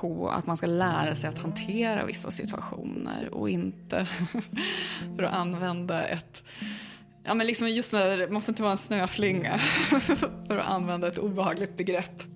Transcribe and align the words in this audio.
på 0.00 0.30
att 0.30 0.46
man 0.46 0.56
ska 0.56 0.66
lära 0.66 1.14
sig 1.14 1.28
att 1.28 1.38
hantera 1.38 2.04
vissa 2.04 2.30
situationer 2.30 3.28
och 3.34 3.50
inte 3.50 4.06
för 5.16 5.22
att 5.22 5.34
använda 5.34 6.04
ett 6.04 6.42
Ja 7.24 7.34
men 7.34 7.46
liksom 7.46 7.68
just 7.68 7.92
när 7.92 8.28
man 8.28 8.42
får 8.42 8.52
inte 8.52 8.62
vara 8.62 8.72
en 8.72 8.78
snöflinga 8.78 9.58
för 10.48 10.56
att 10.56 10.68
använda 10.68 11.08
ett 11.08 11.18
obehagligt 11.18 11.76
begrepp. 11.76 12.35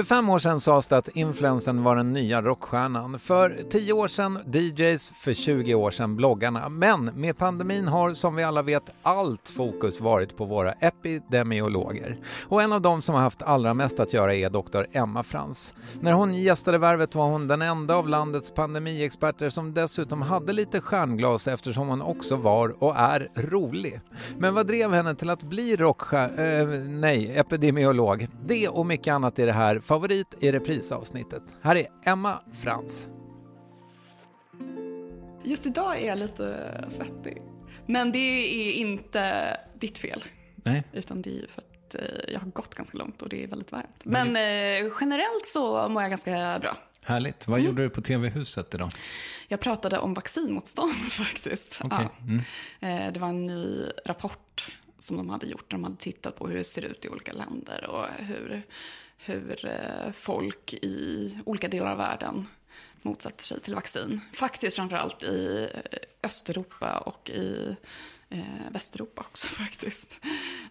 För 0.00 0.04
fem 0.04 0.28
år 0.28 0.38
sedan 0.38 0.60
sades 0.60 0.86
det 0.86 0.96
att 0.96 1.08
influensen 1.08 1.82
var 1.82 1.96
den 1.96 2.12
nya 2.12 2.42
rockstjärnan. 2.42 3.18
För 3.18 3.58
tio 3.70 3.92
år 3.92 4.08
sedan 4.08 4.38
DJs, 4.52 5.12
för 5.16 5.34
20 5.34 5.74
år 5.74 5.90
sedan 5.90 6.16
bloggarna. 6.16 6.68
Men 6.68 7.04
med 7.04 7.38
pandemin 7.38 7.88
har 7.88 8.14
som 8.14 8.36
vi 8.36 8.44
alla 8.44 8.62
vet 8.62 8.94
allt 9.02 9.48
fokus 9.48 10.00
varit 10.00 10.36
på 10.36 10.44
våra 10.44 10.72
epidemiologer. 10.72 12.18
Och 12.48 12.62
en 12.62 12.72
av 12.72 12.80
dem 12.80 13.02
som 13.02 13.14
har 13.14 13.22
haft 13.22 13.42
allra 13.42 13.74
mest 13.74 14.00
att 14.00 14.12
göra 14.12 14.34
är 14.34 14.50
doktor 14.50 14.86
Emma 14.92 15.22
Frans. 15.22 15.74
När 16.00 16.12
hon 16.12 16.34
gästade 16.34 16.78
Värvet 16.78 17.14
var 17.14 17.26
hon 17.26 17.48
den 17.48 17.62
enda 17.62 17.94
av 17.94 18.08
landets 18.08 18.50
pandemiexperter 18.50 19.50
som 19.50 19.74
dessutom 19.74 20.22
hade 20.22 20.52
lite 20.52 20.80
stjärnglas 20.80 21.48
eftersom 21.48 21.88
hon 21.88 22.02
också 22.02 22.36
var 22.36 22.84
och 22.84 22.96
är 22.96 23.28
rolig. 23.34 24.00
Men 24.38 24.54
vad 24.54 24.66
drev 24.66 24.92
henne 24.92 25.14
till 25.14 25.30
att 25.30 25.42
bli 25.42 25.76
rockstjärna, 25.76 26.42
eh, 26.42 26.66
nej, 26.88 27.36
epidemiolog? 27.36 28.28
Det 28.44 28.68
och 28.68 28.86
mycket 28.86 29.12
annat 29.14 29.38
i 29.38 29.44
det 29.44 29.52
här 29.52 29.80
favorit 29.90 30.34
i 30.40 30.52
reprisavsnittet. 30.52 31.42
Här 31.62 31.76
är 31.76 31.86
Emma 32.04 32.40
Frans. 32.62 33.08
Just 35.44 35.66
idag 35.66 36.02
är 36.02 36.06
jag 36.06 36.18
lite 36.18 36.84
svettig. 36.88 37.42
Men 37.86 38.12
det 38.12 38.18
är 38.18 38.72
inte 38.72 39.56
ditt 39.80 39.98
fel. 39.98 40.24
Nej. 40.54 40.84
Utan 40.92 41.22
det 41.22 41.38
är 41.38 41.46
för 41.46 41.60
att 41.62 41.94
eh, 41.94 42.32
jag 42.32 42.40
har 42.40 42.50
gått 42.50 42.74
ganska 42.74 42.98
långt 42.98 43.22
och 43.22 43.28
det 43.28 43.44
är 43.44 43.46
väldigt 43.46 43.72
varmt. 43.72 44.04
Men 44.04 44.36
eh, 44.36 44.92
generellt 45.00 45.46
så 45.46 45.88
mår 45.88 46.02
jag 46.02 46.10
ganska 46.10 46.58
bra. 46.60 46.76
Härligt. 47.04 47.48
Vad 47.48 47.58
mm. 47.58 47.70
gjorde 47.70 47.82
du 47.82 47.90
på 47.90 48.02
TV-huset 48.02 48.74
idag? 48.74 48.90
Jag 49.48 49.60
pratade 49.60 49.98
om 49.98 50.14
vaccinmotstånd 50.14 50.94
faktiskt. 51.10 51.80
Okay. 51.84 52.04
Ja. 52.04 52.24
Mm. 52.24 53.06
Eh, 53.06 53.12
det 53.12 53.20
var 53.20 53.28
en 53.28 53.46
ny 53.46 53.84
rapport 54.04 54.78
som 54.98 55.16
de 55.16 55.30
hade 55.30 55.46
gjort. 55.46 55.70
De 55.70 55.84
hade 55.84 55.96
tittat 55.96 56.36
på 56.36 56.48
hur 56.48 56.56
det 56.56 56.64
ser 56.64 56.84
ut 56.84 57.04
i 57.04 57.08
olika 57.08 57.32
länder 57.32 57.86
och 57.90 58.06
hur, 58.18 58.62
hur 59.24 59.66
eh, 59.66 60.12
folk 60.12 60.74
i 60.74 61.38
olika 61.44 61.68
delar 61.68 61.90
av 61.90 61.98
världen 61.98 62.46
motsätter 63.02 63.44
sig 63.44 63.60
till 63.60 63.74
vaccin. 63.74 64.20
Faktiskt 64.32 64.76
framförallt 64.76 65.22
i 65.22 65.68
eh, 65.72 65.80
Östeuropa 66.22 66.98
och 66.98 67.30
i 67.30 67.76
eh, 68.28 68.40
Västeuropa 68.70 69.22
också 69.22 69.46
faktiskt. 69.46 70.18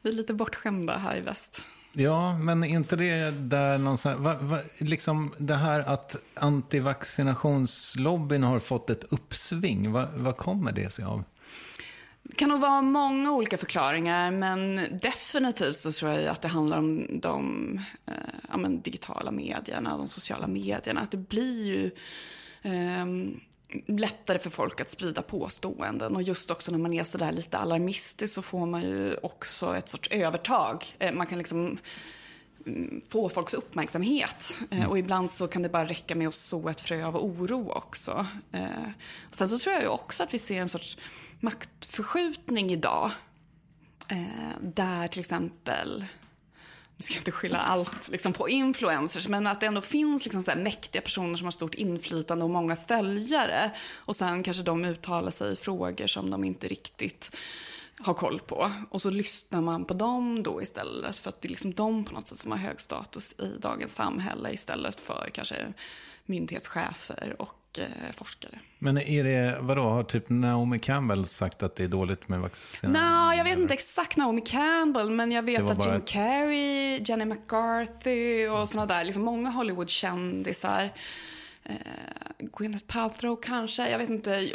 Vi 0.01 0.09
är 0.09 0.13
lite 0.13 0.33
bortskämda 0.33 0.97
här 0.97 1.17
i 1.17 1.21
väst. 1.21 1.63
Ja, 1.93 2.37
men 2.37 2.63
inte 2.63 2.95
det 2.95 3.31
där 3.31 3.77
någonstans, 3.77 4.19
va, 4.19 4.37
va, 4.41 4.59
liksom 4.77 5.33
det 5.37 5.55
här 5.55 5.79
att 5.79 6.15
antivaccinationslobbyn 6.33 8.43
har 8.43 8.59
fått 8.59 8.89
ett 8.89 9.03
uppsving, 9.03 9.91
vad 9.91 10.09
va 10.09 10.33
kommer 10.33 10.71
det 10.71 10.93
sig 10.93 11.05
av? 11.05 11.23
Det 12.29 12.35
kan 12.35 12.49
nog 12.49 12.59
vara 12.59 12.81
många 12.81 13.31
olika 13.31 13.57
förklaringar, 13.57 14.31
men 14.31 14.87
definitivt 15.01 15.75
så 15.75 15.91
tror 15.91 16.11
jag 16.11 16.25
att 16.25 16.41
det 16.41 16.47
handlar 16.47 16.77
om 16.77 17.19
de 17.19 17.73
eh, 18.05 18.13
ja, 18.49 18.57
digitala 18.67 19.31
medierna, 19.31 19.97
de 19.97 20.09
sociala 20.09 20.47
medierna. 20.47 21.01
Att 21.01 21.11
det 21.11 21.17
blir 21.17 21.65
ju 21.65 21.91
eh, 22.61 23.05
lättare 23.87 24.39
för 24.39 24.49
folk 24.49 24.81
att 24.81 24.91
sprida 24.91 25.21
påståenden. 25.21 26.15
Och 26.15 26.21
just 26.21 26.51
också 26.51 26.71
när 26.71 26.79
man 26.79 26.93
är 26.93 27.03
sådär 27.03 27.31
lite 27.31 27.57
alarmistisk 27.57 28.33
så 28.33 28.41
får 28.41 28.65
man 28.65 28.81
ju 28.81 29.15
också 29.23 29.75
ett 29.75 29.89
sorts 29.89 30.09
övertag. 30.11 30.85
Eh, 30.99 31.13
man 31.13 31.27
kan 31.27 31.37
liksom 31.37 31.77
mm, 32.65 33.01
få 33.09 33.29
folks 33.29 33.53
uppmärksamhet. 33.53 34.57
Eh, 34.71 34.77
mm. 34.77 34.89
Och 34.89 34.97
ibland 34.97 35.31
så 35.31 35.47
kan 35.47 35.61
det 35.61 35.69
bara 35.69 35.85
räcka 35.85 36.15
med 36.15 36.27
att 36.27 36.35
så 36.35 36.69
ett 36.69 36.81
frö 36.81 37.05
av 37.05 37.15
oro 37.15 37.71
också. 37.71 38.27
Eh, 38.51 38.89
sen 39.31 39.49
så 39.49 39.59
tror 39.59 39.73
jag 39.73 39.83
ju 39.83 39.89
också 39.89 40.23
att 40.23 40.33
vi 40.33 40.39
ser 40.39 40.61
en 40.61 40.69
sorts 40.69 40.97
maktförskjutning 41.39 42.71
idag. 42.71 43.12
Eh, 44.07 44.56
där 44.62 45.07
till 45.07 45.19
exempel 45.19 46.06
nu 47.00 47.03
ska 47.03 47.13
jag 47.13 47.21
inte 47.21 47.31
skylla 47.31 47.57
allt 47.57 48.09
liksom, 48.09 48.33
på 48.33 48.50
influencers, 48.50 49.27
men 49.27 49.47
att 49.47 49.59
det 49.59 49.65
ändå 49.65 49.81
finns 49.81 50.25
liksom, 50.25 50.44
så 50.44 50.51
här, 50.51 50.57
mäktiga 50.57 51.01
personer 51.01 51.36
som 51.36 51.45
har 51.45 51.51
stort 51.51 51.75
inflytande 51.75 52.44
och 52.44 52.50
många 52.50 52.75
följare. 52.75 53.71
Och 53.94 54.15
sen 54.15 54.44
kanske 54.44 54.63
de 54.63 54.86
uttalar 54.86 55.31
sig 55.31 55.53
i 55.53 55.56
frågor 55.56 56.07
som 56.07 56.30
de 56.30 56.44
inte 56.44 56.68
riktigt 56.68 57.38
har 58.00 58.13
koll 58.13 58.39
på. 58.39 58.71
Och 58.89 59.01
så 59.01 59.09
lyssnar 59.09 59.62
man 59.62 59.85
på 59.85 59.94
dem 59.94 60.44
då 60.44 60.62
istället, 60.62 61.15
för 61.15 61.30
att 61.30 61.42
det 61.42 61.47
är 61.47 61.50
liksom 61.50 61.74
de 61.74 62.06
på 62.06 62.13
något 62.13 62.27
sätt 62.27 62.39
som 62.39 62.51
har 62.51 62.57
hög 62.57 62.81
status 62.81 63.33
i 63.33 63.57
dagens 63.59 63.95
samhälle 63.95 64.51
istället 64.51 65.00
för 65.00 65.30
kanske 65.33 65.74
myndighetschefer 66.25 67.35
och 67.39 67.58
och 67.69 67.80
eh, 67.80 68.12
forskare. 68.16 68.60
Men 68.80 68.98
är 68.98 69.24
det, 69.24 69.57
vadå, 69.62 69.83
har 69.83 70.04
typ 70.04 70.30
Naomi 70.30 70.80
Campbell 70.80 71.25
sagt 71.25 71.63
att 71.63 71.75
det 71.75 71.83
är 71.83 71.88
dåligt 71.88 72.30
med 72.30 72.39
vaccin? 72.39 72.92
Nej, 72.92 73.38
jag 73.38 73.44
vet 73.44 73.57
inte 73.57 73.74
exakt 73.74 74.18
Naomi 74.18 74.42
Campbell, 74.42 75.10
men 75.10 75.31
jag 75.31 75.44
vet 75.44 75.63
att 75.63 75.86
Jim 75.86 75.95
ett... 75.95 76.07
Carrey, 76.07 77.01
Jenny 77.06 77.25
McCarthy 77.25 78.48
och 78.48 78.69
sådana 78.69 78.86
där, 78.94 79.04
liksom 79.04 79.24
många 79.24 79.50
Hollywood-kändisar. 79.50 80.89
Eh, 81.63 81.75
Gwyneth 82.39 82.86
Paltrow 82.86 83.39
kanske, 83.42 83.89
jag 83.89 83.98
vet 83.98 84.10
inte 84.10 84.51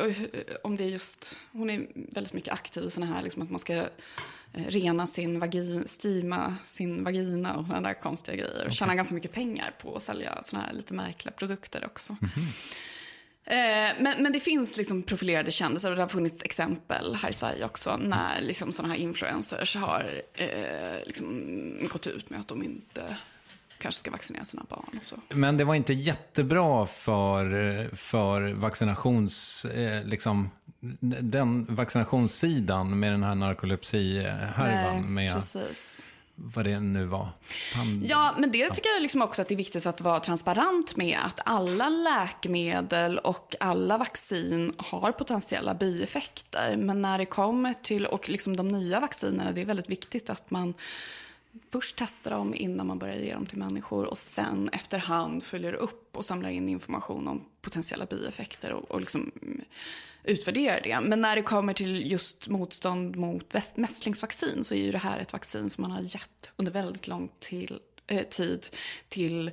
om 0.62 0.76
det 0.76 0.84
är 0.84 0.88
just, 0.88 1.36
hon 1.52 1.70
är 1.70 1.86
väldigt 1.94 2.32
mycket 2.32 2.52
aktiv 2.52 2.84
i 2.84 2.90
sådana 2.90 3.14
här, 3.14 3.22
liksom 3.22 3.42
att 3.42 3.50
man 3.50 3.60
ska 3.60 3.74
eh, 3.74 3.88
rena 4.68 5.06
sin 5.06 5.40
vagina, 5.40 5.82
stima 5.86 6.56
sin 6.66 7.04
vagina 7.04 7.56
och 7.56 7.66
sådana 7.66 7.88
där 7.88 7.94
konstiga 7.94 8.36
grejer. 8.36 8.54
Och 8.54 8.60
okay. 8.60 8.74
tjäna 8.74 8.94
ganska 8.94 9.14
mycket 9.14 9.32
pengar 9.32 9.74
på 9.80 9.96
att 9.96 10.02
sälja 10.02 10.42
sådana 10.42 10.66
här 10.66 10.72
lite 10.74 10.94
märkliga 10.94 11.32
produkter 11.32 11.84
också. 11.86 12.16
Mm 12.20 12.32
-hmm. 12.34 12.74
Eh, 13.46 13.92
men, 13.98 14.22
men 14.22 14.32
det 14.32 14.40
finns 14.40 14.76
liksom 14.76 15.02
profilerade 15.02 15.50
kändisar 15.50 15.90
och 15.90 15.96
det 15.96 16.02
har 16.02 16.08
funnits 16.08 16.42
exempel 16.42 17.14
här 17.14 17.30
i 17.30 17.32
Sverige 17.32 17.64
också 17.64 17.96
när 17.96 18.40
liksom 18.40 18.72
sådana 18.72 18.94
här 18.94 19.00
influencers 19.00 19.76
har 19.76 20.22
eh, 20.34 21.06
liksom 21.06 21.88
gått 21.90 22.06
ut 22.06 22.30
med 22.30 22.40
att 22.40 22.48
de 22.48 22.62
inte 22.62 23.16
kanske 23.78 24.00
ska 24.00 24.10
vaccinera 24.10 24.44
sina 24.44 24.64
barn. 24.68 24.98
Och 25.02 25.06
så. 25.06 25.16
Men 25.28 25.56
det 25.56 25.64
var 25.64 25.74
inte 25.74 25.92
jättebra 25.92 26.86
för, 26.86 27.96
för 27.96 28.52
vaccinations... 28.52 29.64
Eh, 29.64 30.04
liksom, 30.04 30.50
den 31.20 31.74
vaccinationssidan 31.74 33.00
med 33.00 33.12
den 33.12 33.22
här 33.22 33.34
narkolepsi-härvan. 33.34 35.14
Nej, 35.14 35.32
precis 35.34 36.02
vad 36.34 36.64
det 36.64 36.80
nu 36.80 37.04
var. 37.04 37.28
Pan 37.74 38.00
ja, 38.02 38.34
men 38.38 38.52
det 38.52 38.70
tycker 38.70 38.88
jag 38.88 39.02
liksom 39.02 39.22
också 39.22 39.42
att 39.42 39.48
det 39.48 39.54
är 39.54 39.56
viktigt 39.56 39.86
att 39.86 40.00
vara 40.00 40.20
transparent 40.20 40.96
med. 40.96 41.18
Att 41.22 41.40
alla 41.44 41.88
läkemedel 41.88 43.18
och 43.18 43.54
alla 43.60 43.98
vaccin 43.98 44.72
har 44.76 45.12
potentiella 45.12 45.74
bieffekter. 45.74 46.76
Men 46.76 47.02
när 47.02 47.18
det 47.18 47.26
kommer 47.26 47.74
till, 47.82 48.06
och 48.06 48.28
liksom 48.28 48.56
de 48.56 48.68
nya 48.68 49.00
vaccinerna, 49.00 49.52
det 49.52 49.60
är 49.60 49.64
väldigt 49.64 49.90
viktigt 49.90 50.30
att 50.30 50.50
man 50.50 50.74
först 51.72 51.96
testar 51.98 52.30
dem 52.30 52.54
innan 52.54 52.86
man 52.86 52.98
börjar 52.98 53.16
ge 53.16 53.34
dem 53.34 53.46
till 53.46 53.58
människor 53.58 54.04
och 54.04 54.18
sen 54.18 54.68
efterhand 54.68 55.42
följer 55.42 55.72
upp 55.72 56.16
och 56.16 56.24
samlar 56.24 56.48
in 56.48 56.68
information 56.68 57.28
om 57.28 57.44
potentiella 57.60 58.06
bieffekter 58.06 58.72
och, 58.72 58.90
och 58.90 59.00
liksom 59.00 59.32
utvärderar 60.24 60.80
det. 60.84 61.00
Men 61.00 61.20
när 61.20 61.36
det 61.36 61.42
kommer 61.42 61.72
till 61.72 62.10
just 62.10 62.48
motstånd 62.48 63.16
mot 63.16 63.54
mässlingsvaccin 63.74 64.64
så 64.64 64.74
är 64.74 64.78
ju 64.78 64.92
det 64.92 64.98
här 64.98 65.18
ett 65.18 65.32
vaccin 65.32 65.70
som 65.70 65.82
man 65.82 65.90
har 65.90 66.00
gett 66.00 66.52
under 66.56 66.72
väldigt 66.72 67.06
lång 67.06 67.30
till, 67.40 67.78
eh, 68.06 68.22
tid 68.22 68.66
till 69.08 69.48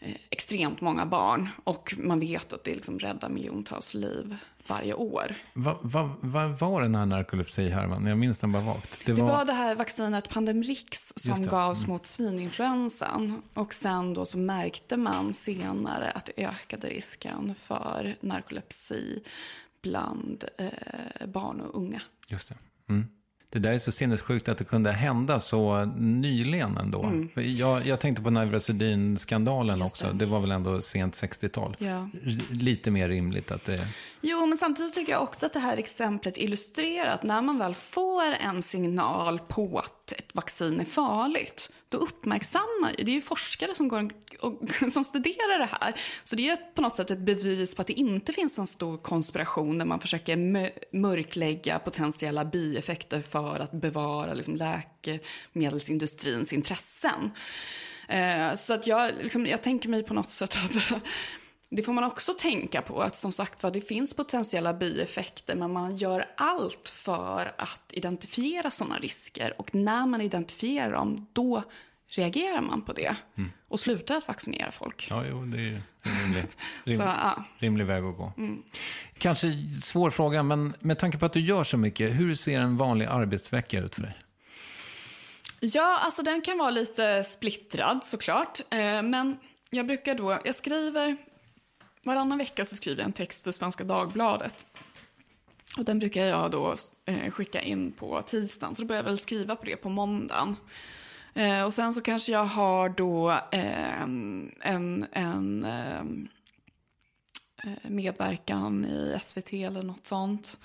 eh, 0.00 0.16
extremt 0.30 0.80
många 0.80 1.06
barn 1.06 1.48
och 1.64 1.94
man 1.98 2.20
vet 2.20 2.52
att 2.52 2.64
det 2.64 2.74
liksom 2.74 2.98
räddar 2.98 3.28
miljontals 3.28 3.94
liv 3.94 4.36
varje 4.68 4.94
år. 4.94 5.34
Vad 5.52 5.76
va, 5.82 6.10
va 6.20 6.48
var 6.60 6.82
den 6.82 6.94
här 6.94 7.06
narkolepsihärvan? 7.06 8.06
Jag 8.06 8.18
minns 8.18 8.38
den 8.38 8.52
bara 8.52 8.62
vagt. 8.62 9.06
Det, 9.06 9.12
det 9.12 9.22
var... 9.22 9.28
var 9.28 9.44
det 9.44 9.52
här 9.52 9.74
vaccinet 9.74 10.28
Pandemrix 10.28 11.12
som 11.16 11.42
gavs 11.42 11.78
mm. 11.78 11.92
mot 11.92 12.06
svininfluensan. 12.06 13.42
Och 13.54 13.74
sen 13.74 14.14
då 14.14 14.24
så 14.24 14.38
märkte 14.38 14.96
man 14.96 15.34
senare 15.34 16.10
att 16.10 16.24
det 16.24 16.44
ökade 16.44 16.88
risken 16.88 17.54
för 17.54 18.14
narkolepsi 18.20 19.22
bland 19.82 20.44
eh, 20.58 21.26
barn 21.26 21.60
och 21.60 21.82
unga. 21.82 22.02
Just 22.28 22.48
det. 22.48 22.54
Mm. 22.88 23.06
Det 23.50 23.58
där 23.58 23.72
är 23.72 23.78
så 23.78 23.92
sinnessjukt 23.92 24.48
att 24.48 24.58
det 24.58 24.64
kunde 24.64 24.92
hända 24.92 25.40
så 25.40 25.84
nyligen 25.98 26.76
ändå. 26.76 27.02
Mm. 27.02 27.28
Jag, 27.34 27.86
jag 27.86 28.00
tänkte 28.00 28.22
på 28.22 28.30
Neurosedyn-skandalen 28.30 29.82
också. 29.82 30.06
Det. 30.06 30.12
det 30.12 30.26
var 30.26 30.40
väl 30.40 30.50
ändå 30.50 30.82
sent 30.82 31.14
60-tal. 31.14 31.76
Ja. 31.78 32.08
Lite 32.50 32.90
mer 32.90 33.08
rimligt 33.08 33.52
att 33.52 33.64
det... 33.64 33.86
Jo, 34.20 34.46
men 34.46 34.58
samtidigt 34.58 34.94
tycker 34.94 35.12
jag 35.12 35.22
också 35.22 35.46
att 35.46 35.52
det 35.52 35.58
här 35.58 35.76
exemplet 35.76 36.36
illustrerar 36.36 37.14
att 37.14 37.22
när 37.22 37.42
man 37.42 37.58
väl 37.58 37.74
får 37.74 38.32
en 38.40 38.62
signal 38.62 39.38
på 39.38 39.82
att 40.12 40.18
ett 40.18 40.34
vaccin 40.34 40.80
är 40.80 40.84
farligt, 40.84 41.70
då 41.88 41.98
uppmärksammar 41.98 42.94
ju, 42.98 43.04
det 43.04 43.10
är 43.10 43.14
ju 43.14 43.20
forskare 43.20 43.74
som, 43.74 43.88
går 43.88 44.10
och, 44.40 44.60
som 44.92 45.04
studerar 45.04 45.58
det 45.58 45.68
här. 45.80 45.94
Så 46.24 46.36
det 46.36 46.48
är 46.48 46.56
på 46.56 46.82
något 46.82 46.96
sätt 46.96 47.10
ett 47.10 47.18
bevis 47.18 47.74
på 47.74 47.82
att 47.82 47.88
det 47.88 47.92
inte 47.92 48.32
finns 48.32 48.58
en 48.58 48.66
stor 48.66 48.98
konspiration 48.98 49.78
där 49.78 49.86
man 49.86 50.00
försöker 50.00 50.36
mörklägga 50.96 51.78
potentiella 51.78 52.44
bieffekter 52.44 53.22
för 53.22 53.60
att 53.60 53.72
bevara 53.72 54.34
liksom, 54.34 54.56
läkemedelsindustrins 54.56 56.52
intressen. 56.52 57.30
Eh, 58.08 58.54
så 58.54 58.74
att 58.74 58.86
jag, 58.86 59.12
liksom, 59.22 59.46
jag 59.46 59.62
tänker 59.62 59.88
mig 59.88 60.02
på 60.02 60.14
något 60.14 60.30
sätt 60.30 60.56
att 60.64 61.02
det 61.70 61.82
får 61.82 61.92
man 61.92 62.04
också 62.04 62.32
tänka 62.32 62.82
på, 62.82 63.02
att 63.02 63.16
som 63.16 63.32
sagt 63.32 63.72
det 63.72 63.80
finns 63.80 64.14
potentiella 64.14 64.74
bieffekter, 64.74 65.54
men 65.54 65.72
man 65.72 65.96
gör 65.96 66.24
allt 66.36 66.88
för 66.88 67.52
att 67.58 67.92
identifiera 67.92 68.70
sådana 68.70 68.98
risker. 68.98 69.60
Och 69.60 69.74
när 69.74 70.06
man 70.06 70.20
identifierar 70.20 70.92
dem, 70.92 71.26
då 71.32 71.62
reagerar 72.10 72.60
man 72.60 72.82
på 72.82 72.92
det 72.92 73.16
och 73.68 73.80
slutar 73.80 74.14
att 74.16 74.28
vaccinera 74.28 74.70
folk? 74.70 75.06
Ja, 75.10 75.24
jo, 75.30 75.44
det 75.44 75.58
är 75.58 75.82
en 76.02 76.24
rimlig, 76.24 76.44
rim, 76.84 76.96
Så, 76.96 77.02
ja. 77.02 77.44
rimlig 77.58 77.86
väg 77.86 78.04
att 78.04 78.16
gå. 78.16 78.32
Kanske 79.18 79.52
svår 79.82 80.10
fråga, 80.10 80.42
men 80.42 80.74
med 80.80 80.98
tanke 80.98 81.18
på 81.18 81.26
att 81.26 81.32
du 81.32 81.40
gör 81.40 81.64
så 81.64 81.76
mycket, 81.76 82.20
hur 82.20 82.34
ser 82.34 82.60
en 82.60 82.76
vanlig 82.76 83.06
arbetsvecka 83.06 83.80
ut 83.80 83.94
för 83.94 84.02
dig? 84.02 84.18
Ja, 85.60 85.98
alltså 85.98 86.22
den 86.22 86.40
kan 86.40 86.58
vara 86.58 86.70
lite 86.70 87.24
splittrad 87.24 88.04
såklart. 88.04 88.60
Eh, 88.70 89.02
men 89.02 89.38
jag 89.70 89.86
brukar 89.86 90.14
då, 90.14 90.38
jag 90.44 90.54
skriver, 90.54 91.16
varannan 92.08 92.38
vecka 92.38 92.64
så 92.64 92.76
skriver 92.76 93.02
jag 93.02 93.06
en 93.06 93.12
text 93.12 93.44
för 93.44 93.52
Svenska 93.52 93.84
Dagbladet. 93.84 94.66
Och 95.78 95.84
den 95.84 95.98
brukar 95.98 96.24
jag 96.24 96.50
då 96.50 96.74
eh, 97.04 97.30
skicka 97.30 97.60
in 97.60 97.92
på 97.92 98.22
tisdagen, 98.22 98.74
så 98.74 98.82
då 98.82 98.88
börjar 98.88 99.02
jag 99.02 99.10
väl 99.10 99.18
skriva 99.18 99.56
på 99.56 99.64
det 99.64 99.76
på 99.76 99.88
måndagen. 99.88 100.56
Eh, 101.34 101.64
och 101.64 101.74
sen 101.74 101.94
så 101.94 102.00
kanske 102.00 102.32
jag 102.32 102.44
har 102.44 102.88
då 102.88 103.30
eh, 103.30 104.02
en, 104.02 104.52
en 104.62 105.06
ehm, 105.64 106.28
eh, 107.64 107.90
medverkan 107.90 108.84
i 108.84 109.18
SVT 109.22 109.52
eller 109.52 109.82
något 109.82 110.06
sånt 110.06 110.58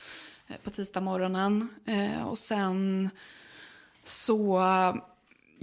eh, 0.47 0.55
på 0.63 0.69
tisdag 0.69 1.01
morgonen. 1.01 1.67
Eh, 1.85 2.27
och 2.27 2.37
sen 2.37 3.09
så 4.03 4.63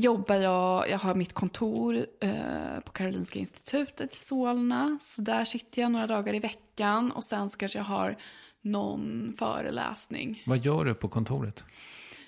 jobbar 0.00 0.37
jag, 0.37 0.90
jag 0.90 0.99
har 0.99 1.14
mitt 1.14 1.33
kontor 1.33 2.07
eh, 2.21 2.80
på 2.85 2.92
Karolinska 2.92 3.38
institutet 3.38 4.14
i 4.14 4.16
Solna. 4.16 4.99
Så 5.02 5.23
där 5.23 5.45
sitter 5.45 5.83
jag 5.83 5.92
några 5.92 6.07
dagar 6.07 6.35
i 6.35 6.38
veckan 6.38 7.11
och 7.11 7.25
sen 7.25 7.50
så 7.50 7.59
kanske 7.59 7.78
jag 7.78 7.85
har 7.85 8.16
någon 8.62 9.35
föreläsning. 9.38 10.42
Vad 10.47 10.59
gör 10.59 10.85
du 10.85 10.95
på 10.95 11.09
kontoret? 11.09 11.64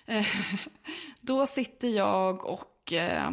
Eh, 0.07 0.27
Då 1.21 1.47
sitter 1.47 1.89
jag 1.89 2.45
och... 2.45 2.93
Eh, 2.93 3.31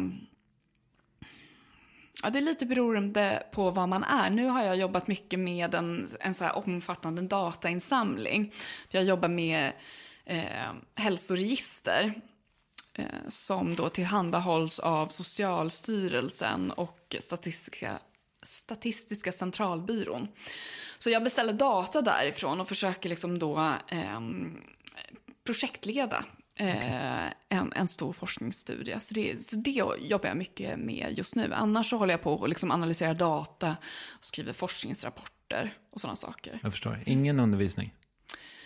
ja, 2.22 2.30
det 2.30 2.38
är 2.38 2.42
lite 2.42 2.66
beroende 2.66 3.42
på 3.52 3.70
vad 3.70 3.88
man 3.88 4.04
är. 4.04 4.30
Nu 4.30 4.46
har 4.46 4.62
jag 4.62 4.76
jobbat 4.76 5.06
mycket 5.06 5.38
med 5.38 5.74
en, 5.74 6.08
en 6.20 6.34
så 6.34 6.50
omfattande 6.50 7.22
datainsamling. 7.22 8.52
Jag 8.88 9.04
jobbar 9.04 9.28
med 9.28 9.72
eh, 10.24 10.72
hälsoregister 10.94 12.20
som 13.28 13.76
då 13.76 13.88
tillhandahålls 13.88 14.78
av 14.78 15.06
Socialstyrelsen 15.06 16.70
och 16.70 17.16
Statistiska, 17.20 17.98
Statistiska 18.42 19.32
centralbyrån. 19.32 20.28
Så 20.98 21.10
jag 21.10 21.24
beställer 21.24 21.52
data 21.52 22.02
därifrån 22.02 22.60
och 22.60 22.68
försöker 22.68 23.08
liksom 23.08 23.38
då 23.38 23.58
eh, 23.88 24.20
projektleda 25.44 26.24
eh, 26.58 27.26
en, 27.48 27.72
en 27.72 27.88
stor 27.88 28.12
forskningsstudie. 28.12 29.00
Så 29.00 29.14
det, 29.14 29.44
så 29.44 29.56
det 29.56 29.70
jobbar 30.00 30.28
jag 30.28 30.36
mycket 30.36 30.78
med 30.78 31.14
just 31.16 31.36
nu. 31.36 31.54
Annars 31.54 31.90
så 31.90 31.96
håller 31.96 32.12
jag 32.14 32.22
på 32.22 32.34
och 32.34 32.48
liksom 32.48 32.70
analyserar 32.70 33.14
data 33.14 33.76
och 34.08 34.24
skriver 34.24 34.52
forskningsrapporter 34.52 35.74
och 35.90 36.00
sådana 36.00 36.16
saker. 36.16 36.58
Jag 36.62 36.72
förstår. 36.72 37.02
Ingen 37.06 37.40
undervisning? 37.40 37.94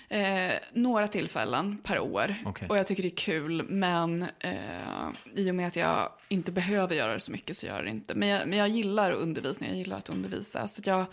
Eh, 0.08 0.52
några 0.72 1.08
tillfällen 1.08 1.78
per 1.82 2.00
år. 2.00 2.34
Okej. 2.44 2.68
Och 2.68 2.78
jag 2.78 2.86
tycker 2.86 3.02
det 3.02 3.08
är 3.08 3.16
kul, 3.16 3.62
men 3.68 4.22
eh, 4.22 4.50
i 5.34 5.50
och 5.50 5.54
med 5.54 5.66
att 5.66 5.76
jag 5.76 6.08
inte 6.28 6.52
behöver 6.52 6.94
göra 6.94 7.12
det 7.12 7.20
så 7.20 7.32
mycket 7.32 7.56
så 7.56 7.66
gör 7.66 7.76
jag 7.76 7.84
det 7.84 7.90
inte. 7.90 8.14
Men 8.14 8.28
jag, 8.28 8.48
men 8.48 8.58
jag 8.58 8.68
gillar 8.68 9.10
undervisning, 9.10 9.68
jag 9.68 9.78
gillar 9.78 9.96
att 9.96 10.10
undervisa. 10.10 10.68
Så 10.68 10.82
jag 10.84 11.06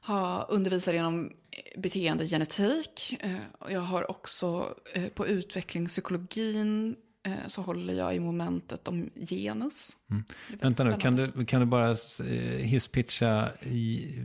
har 0.00 0.46
undervisat 0.48 0.94
inom 0.94 1.32
beteendegenetik. 1.76 3.16
Eh, 3.20 3.72
jag 3.72 3.80
har 3.80 4.10
också 4.10 4.74
eh, 4.94 5.08
på 5.08 5.26
utvecklingspsykologin 5.26 6.96
eh, 7.22 7.32
så 7.46 7.62
håller 7.62 7.94
jag 7.94 8.14
i 8.14 8.20
momentet 8.20 8.88
om 8.88 9.10
genus. 9.14 9.96
Mm. 10.10 10.24
Vänta 10.60 10.84
nu, 10.84 10.96
kan 10.96 11.16
du, 11.16 11.44
kan 11.44 11.60
du 11.60 11.66
bara 11.66 11.90
eh, 11.90 12.26
hisspitcha, 12.58 13.48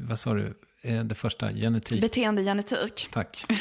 vad 0.07 0.19
sa 0.19 0.33
du, 0.33 0.53
det 0.83 1.15
första, 1.15 1.51
genetik? 1.53 2.01
Beteendegenetik. 2.01 3.07
Tack. 3.11 3.45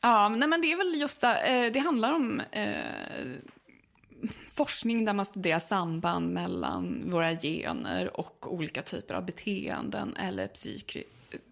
Ja, 0.00 0.28
nej, 0.28 0.48
men 0.48 0.60
det 0.60 0.72
är 0.72 0.76
väl 0.76 1.00
just 1.00 1.20
det. 1.20 1.36
Eh, 1.38 1.72
det 1.72 1.78
handlar 1.78 2.12
om 2.12 2.40
eh, 2.52 2.74
forskning 4.52 5.04
där 5.04 5.12
man 5.12 5.24
studerar 5.26 5.58
samband 5.58 6.32
mellan 6.32 7.10
våra 7.10 7.30
gener 7.36 8.20
och 8.20 8.52
olika 8.54 8.82
typer 8.82 9.14
av 9.14 9.26
beteenden 9.26 10.16
eller 10.16 10.46
psyki- 10.46 11.04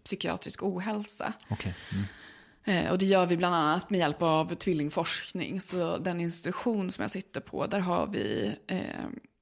psykiatrisk 0.04 0.62
ohälsa. 0.62 1.32
Okej. 1.48 1.74
Mm. 1.92 2.04
Eh, 2.86 2.90
och 2.92 2.98
det 2.98 3.04
gör 3.06 3.26
vi 3.26 3.36
bland 3.36 3.54
annat 3.54 3.90
med 3.90 4.00
hjälp 4.00 4.22
av 4.22 4.54
tvillingforskning. 4.54 5.60
Så 5.60 5.96
den 5.98 6.20
institution 6.20 6.90
som 6.90 7.02
jag 7.02 7.10
sitter 7.10 7.40
på, 7.40 7.66
där 7.66 7.80
har 7.80 8.06
vi 8.06 8.54
eh, 8.66 8.78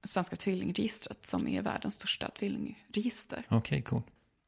Svenska 0.05 0.37
tvillingregistret 0.37 1.27
som 1.27 1.49
är 1.49 1.63
världens 1.63 1.95
största 1.95 2.29
tvillingregister. 2.29 3.43
Okej, 3.49 3.83
cool. 3.83 4.03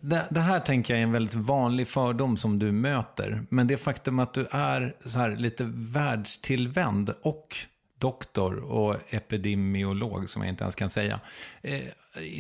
Det, 0.04 0.26
det 0.30 0.40
här 0.40 0.61
tänker 0.61 0.94
jag 0.94 0.99
är 0.99 1.04
en 1.04 1.12
väldigt 1.12 1.35
vanlig 1.35 1.88
fördom 1.88 2.37
som 2.37 2.59
du 2.59 2.73
möter. 2.73 3.42
Men 3.49 3.66
det 3.66 3.76
faktum 3.76 4.18
att 4.18 4.35
du 4.35 4.47
är 4.50 4.97
så 5.04 5.18
här 5.18 5.37
lite 5.37 5.64
världstillvänd 5.75 7.14
och 7.23 7.56
doktor 7.99 8.59
och 8.59 8.97
epidemiolog, 9.09 10.28
som 10.28 10.42
jag 10.42 10.49
inte 10.49 10.64
ens 10.64 10.75
kan 10.75 10.90
säga. 10.90 11.21
Eh, 11.62 11.80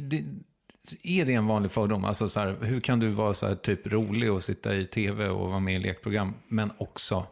det, 0.02 0.24
är 1.02 1.24
det 1.24 1.34
en 1.34 1.46
vanlig 1.46 1.70
fördom? 1.70 2.04
Alltså 2.04 2.28
så 2.28 2.40
här, 2.40 2.56
hur 2.60 2.80
kan 2.80 3.00
du 3.00 3.08
vara 3.08 3.34
så 3.34 3.46
här 3.46 3.54
typ 3.54 3.86
rolig 3.86 4.32
och 4.32 4.42
sitta 4.42 4.74
i 4.74 4.86
tv 4.86 5.28
och 5.28 5.48
vara 5.48 5.60
med 5.60 5.74
i 5.74 5.78
lekprogram, 5.78 6.34
men 6.48 6.72
också... 6.78 7.26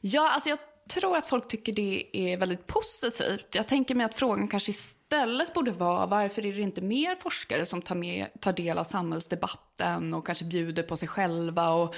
Ja, 0.00 0.30
alltså 0.34 0.48
jag 0.48 0.58
tror 0.94 1.16
att 1.16 1.26
folk 1.26 1.48
tycker 1.48 1.72
det 1.72 2.04
är 2.12 2.38
väldigt 2.38 2.66
positivt. 2.66 3.46
Jag 3.52 3.68
tänker 3.68 3.94
mig 3.94 4.06
att 4.06 4.14
frågan 4.14 4.48
kanske 4.48 4.70
istället 4.70 5.54
borde 5.54 5.70
vara 5.70 6.06
varför 6.06 6.46
är 6.46 6.52
det 6.52 6.60
inte 6.60 6.80
mer 6.80 7.16
forskare 7.16 7.66
som 7.66 7.82
tar, 7.82 7.94
med, 7.94 8.26
tar 8.40 8.52
del 8.52 8.78
av 8.78 8.84
samhällsdebatten 8.84 10.14
och 10.14 10.26
kanske 10.26 10.44
bjuder 10.44 10.82
på 10.82 10.96
sig 10.96 11.08
själva 11.08 11.70
och 11.70 11.94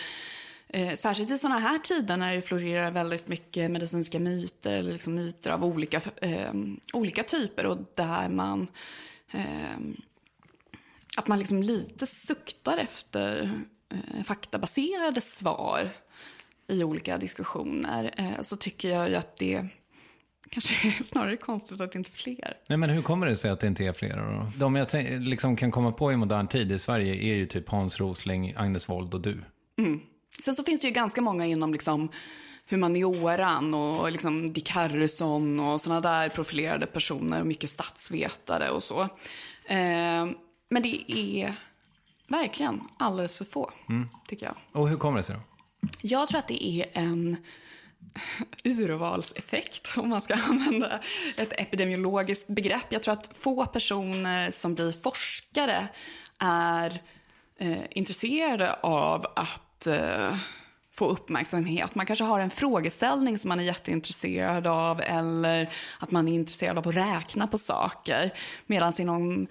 Eh, 0.68 0.94
särskilt 0.94 1.30
i 1.30 1.38
sådana 1.38 1.58
här 1.58 1.78
tider 1.78 2.16
när 2.16 2.34
det 2.34 2.42
florerar 2.42 2.90
väldigt 2.90 3.28
mycket 3.28 3.70
medicinska 3.70 4.20
myter, 4.20 4.72
eller 4.72 4.92
liksom 4.92 5.14
myter 5.14 5.50
av 5.50 5.64
olika, 5.64 6.00
eh, 6.16 6.52
olika 6.92 7.22
typer 7.22 7.66
och 7.66 7.78
där 7.94 8.28
man 8.28 8.68
eh, 9.30 9.78
att 11.16 11.28
man 11.28 11.38
liksom 11.38 11.62
lite 11.62 12.06
suktar 12.06 12.78
efter 12.78 13.50
eh, 13.88 14.24
faktabaserade 14.24 15.20
svar 15.20 15.90
i 16.68 16.84
olika 16.84 17.18
diskussioner 17.18 18.10
eh, 18.16 18.40
så 18.40 18.56
tycker 18.56 18.88
jag 18.88 19.08
ju 19.08 19.14
att 19.14 19.36
det 19.36 19.66
kanske 20.50 20.88
är 20.88 20.90
snarare 21.04 21.36
konstigt 21.36 21.80
att 21.80 21.92
det 21.92 21.98
inte 21.98 22.10
är 22.10 22.16
fler. 22.16 22.56
Nej, 22.68 22.78
men 22.78 22.90
hur 22.90 23.02
kommer 23.02 23.26
det 23.26 23.36
sig 23.36 23.50
att 23.50 23.60
det 23.60 23.66
inte 23.66 23.84
är 23.84 23.92
flera 23.92 24.32
då? 24.32 24.52
De 24.56 24.76
jag 24.76 24.88
tänk- 24.88 25.08
liksom 25.28 25.56
kan 25.56 25.70
komma 25.70 25.92
på 25.92 26.12
i 26.12 26.16
modern 26.16 26.48
tid 26.48 26.72
i 26.72 26.78
Sverige 26.78 27.14
är 27.14 27.36
ju 27.36 27.46
typ 27.46 27.68
Hans 27.68 28.00
Rosling, 28.00 28.54
Agnes 28.56 28.88
Wold 28.88 29.14
och 29.14 29.20
du. 29.20 29.44
Sen 30.44 30.54
så 30.54 30.64
finns 30.64 30.80
det 30.80 30.86
ju 30.86 30.92
ganska 30.92 31.20
många 31.20 31.46
inom 31.46 31.72
liksom 31.72 32.08
humanioran 32.70 33.74
och 33.74 34.12
liksom 34.12 34.52
Dick 34.52 34.70
Harrison 34.70 35.60
och 35.60 35.80
sådana 35.80 36.00
där 36.00 36.28
profilerade 36.28 36.86
personer 36.86 37.40
och 37.40 37.46
mycket 37.46 37.70
statsvetare 37.70 38.70
och 38.70 38.82
så. 38.82 39.00
Eh, 39.66 40.26
men 40.68 40.82
det 40.82 41.12
är 41.12 41.54
verkligen 42.28 42.80
alldeles 42.98 43.38
för 43.38 43.44
få, 43.44 43.70
tycker 44.28 44.46
jag. 44.46 44.54
Och 44.72 44.88
hur 44.88 44.96
kommer 44.96 45.16
det 45.16 45.22
sig 45.22 45.36
då? 45.36 45.40
Jag 46.00 46.28
tror 46.28 46.38
att 46.38 46.48
det 46.48 46.64
är 46.64 46.86
en 46.92 47.36
urvalseffekt, 48.64 49.88
om 49.96 50.08
man 50.08 50.20
ska 50.20 50.34
använda 50.48 51.00
ett 51.36 51.52
epidemiologiskt 51.52 52.46
begrepp. 52.48 52.86
Jag 52.88 53.02
tror 53.02 53.12
att 53.12 53.36
få 53.36 53.66
personer 53.66 54.50
som 54.50 54.74
blir 54.74 54.92
forskare 54.92 55.88
är 56.40 57.02
eh, 57.58 57.78
intresserade 57.90 58.74
av 58.74 59.26
att 59.36 59.86
eh, 59.86 60.36
få 60.94 61.06
uppmärksamhet. 61.06 61.94
Man 61.94 62.06
kanske 62.06 62.24
har 62.24 62.40
en 62.40 62.50
frågeställning 62.50 63.38
som 63.38 63.48
man 63.48 63.60
är 63.60 63.64
jätteintresserad 63.64 64.66
av 64.66 65.00
eller 65.00 65.70
att 65.98 66.10
man 66.10 66.28
är 66.28 66.32
intresserad 66.32 66.78
av 66.78 66.88
att 66.88 66.96
räkna 66.96 67.46
på 67.46 67.58
saker. 67.58 68.30
Medan 68.66 68.92
inom 68.98 69.46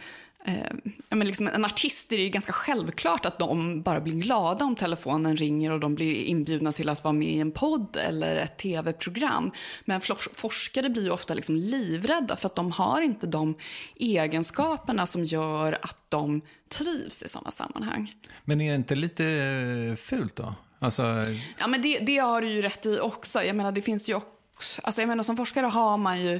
Eh, 0.45 0.75
men 1.09 1.27
liksom 1.27 1.47
en 1.47 1.65
artist 1.65 2.11
är 2.11 2.17
det 2.17 2.23
ju 2.23 2.29
ganska 2.29 2.51
självklart 2.53 3.25
att 3.25 3.39
de 3.39 3.81
bara 3.81 4.01
blir 4.01 4.13
glada 4.13 4.65
om 4.65 4.75
telefonen 4.75 5.35
ringer 5.35 5.71
och 5.71 5.79
de 5.79 5.95
blir 5.95 6.15
inbjudna 6.23 6.71
till 6.71 6.89
att 6.89 7.03
vara 7.03 7.13
med 7.13 7.27
i 7.29 7.39
en 7.39 7.51
podd 7.51 7.97
eller 8.07 8.35
ett 8.35 8.57
tv-program. 8.57 9.51
Men 9.85 10.01
for- 10.01 10.35
forskare 10.35 10.89
blir 10.89 11.03
ju 11.03 11.09
ofta 11.11 11.33
liksom 11.33 11.55
livrädda 11.55 12.35
för 12.35 12.47
att 12.47 12.55
de 12.55 12.71
har 12.71 13.01
inte 13.01 13.27
de 13.27 13.55
egenskaperna 13.95 15.05
som 15.07 15.23
gör 15.23 15.77
att 15.81 15.97
de 16.09 16.41
trivs 16.69 17.23
i 17.23 17.29
sådana 17.29 17.51
sammanhang. 17.51 18.13
Men 18.45 18.61
är 18.61 18.69
det 18.69 18.75
inte 18.75 18.95
lite 18.95 19.25
eh, 19.89 19.95
fult 19.95 20.35
då? 20.35 20.55
Alltså, 20.79 21.03
Ja, 21.59 21.67
men 21.67 21.81
det, 21.81 21.99
det 21.99 22.17
har 22.17 22.41
du 22.41 22.47
ju 22.47 22.61
rätt 22.61 22.85
i 22.85 22.99
också. 22.99 23.43
Jag 23.43 23.55
menar, 23.55 23.71
det 23.71 23.81
finns 23.81 24.09
ju 24.09 24.13
också... 24.15 24.81
Alltså, 24.83 25.01
jag 25.01 25.07
menar, 25.07 25.23
som 25.23 25.37
forskare 25.37 25.65
har 25.65 25.97
man 25.97 26.21
ju 26.21 26.39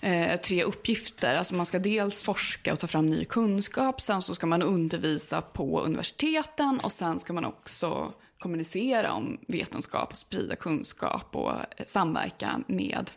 eh, 0.00 0.40
tre 0.40 0.62
uppgifter. 0.62 1.36
Alltså, 1.36 1.54
man 1.54 1.66
ska 1.66 1.78
dels 1.78 2.22
forska 2.22 2.72
och 2.72 2.78
ta 2.78 2.86
fram 2.86 3.06
ny 3.06 3.24
kunskap. 3.24 4.00
Sen 4.00 4.22
så 4.22 4.34
ska 4.34 4.46
man 4.46 4.62
undervisa 4.62 5.42
på 5.42 5.80
universiteten. 5.80 6.80
Och 6.82 6.92
sen 6.92 7.20
ska 7.20 7.32
man 7.32 7.44
också 7.44 8.12
kommunicera 8.38 9.12
om 9.12 9.38
vetenskap 9.48 10.10
och 10.10 10.16
sprida 10.16 10.56
kunskap 10.56 11.36
och 11.36 11.50
eh, 11.50 11.86
samverka 11.86 12.60
med 12.66 13.10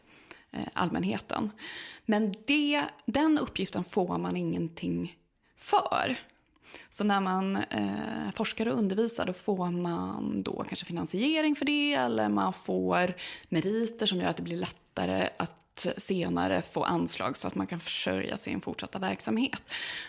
eh, 0.51 0.67
allmänheten. 0.73 1.51
Men 2.05 2.33
det, 2.47 2.83
den 3.05 3.39
uppgiften 3.39 3.83
får 3.83 4.17
man 4.17 4.35
ingenting 4.35 5.15
för. 5.57 6.15
Så 6.89 7.03
när 7.03 7.21
man 7.21 7.55
eh, 7.55 8.31
forskar 8.35 8.67
och 8.67 8.77
undervisar 8.77 9.25
då 9.25 9.33
får 9.33 9.71
man 9.71 10.43
då 10.43 10.63
kanske 10.67 10.85
finansiering 10.85 11.55
för 11.55 11.65
det 11.65 11.93
eller 11.93 12.29
man 12.29 12.53
får 12.53 13.13
meriter 13.49 14.05
som 14.05 14.19
gör 14.19 14.27
att 14.27 14.37
det 14.37 14.43
blir 14.43 14.57
lättare 14.57 15.29
att 15.37 15.62
senare 15.97 16.61
få 16.61 16.83
anslag 16.83 17.37
så 17.37 17.47
att 17.47 17.55
man 17.55 17.67
kan 17.67 17.79
försörja 17.79 18.37
sin 18.37 18.61
fortsatta 18.61 18.99
verksamhet. 18.99 19.63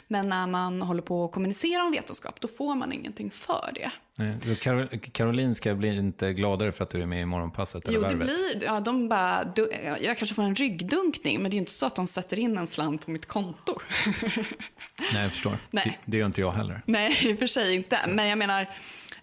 Men 0.09 0.29
när 0.29 0.47
man 0.47 0.83
håller 0.83 1.03
på 1.03 1.25
att 1.25 1.33
kommunicera 1.33 1.85
om 1.85 1.93
vetenskap, 1.93 2.41
då 2.41 2.49
får 2.49 2.75
man 2.75 2.93
ingenting 2.93 3.31
för 3.31 3.71
det. 3.75 3.91
Nej, 4.19 4.57
Karol 4.57 4.89
Karolinska 5.13 5.75
blir 5.75 5.93
inte 5.93 6.33
gladare 6.33 6.73
för 6.73 6.85
att 6.85 6.91
du 6.91 7.03
är 7.03 7.07
med 7.07 7.23
i 7.23 7.25
Morgonpasset? 7.25 7.89
Eller 7.89 7.99
jo, 7.99 8.09
det 8.09 8.17
blir, 8.17 8.65
ja, 8.65 8.81
de 8.81 9.09
bara, 9.09 9.53
jag 10.01 10.19
kanske 10.19 10.35
får 10.35 10.43
en 10.43 10.55
ryggdunkning, 10.55 11.43
men 11.43 11.51
det 11.51 11.57
är 11.57 11.59
inte 11.59 11.73
så 11.73 11.87
att 11.87 11.97
de 11.97 12.07
sätter 12.07 12.39
in 12.39 12.59
en 12.59 12.67
slant 12.67 13.05
på 13.05 13.11
mitt 13.11 13.27
konto. 13.27 13.79
Nej, 15.13 15.23
jag 15.23 15.33
förstår. 15.33 15.57
Nej. 15.71 15.99
Det, 16.05 16.11
det 16.11 16.17
gör 16.17 16.27
inte 16.27 16.41
jag 16.41 16.53
heller. 16.53 16.83
Nej, 16.87 17.19
i 17.23 17.35
och 17.35 17.39
för 17.39 17.47
sig 17.47 17.75
inte. 17.75 17.99
Men 18.09 18.29
jag 18.29 18.39
menar, 18.39 18.67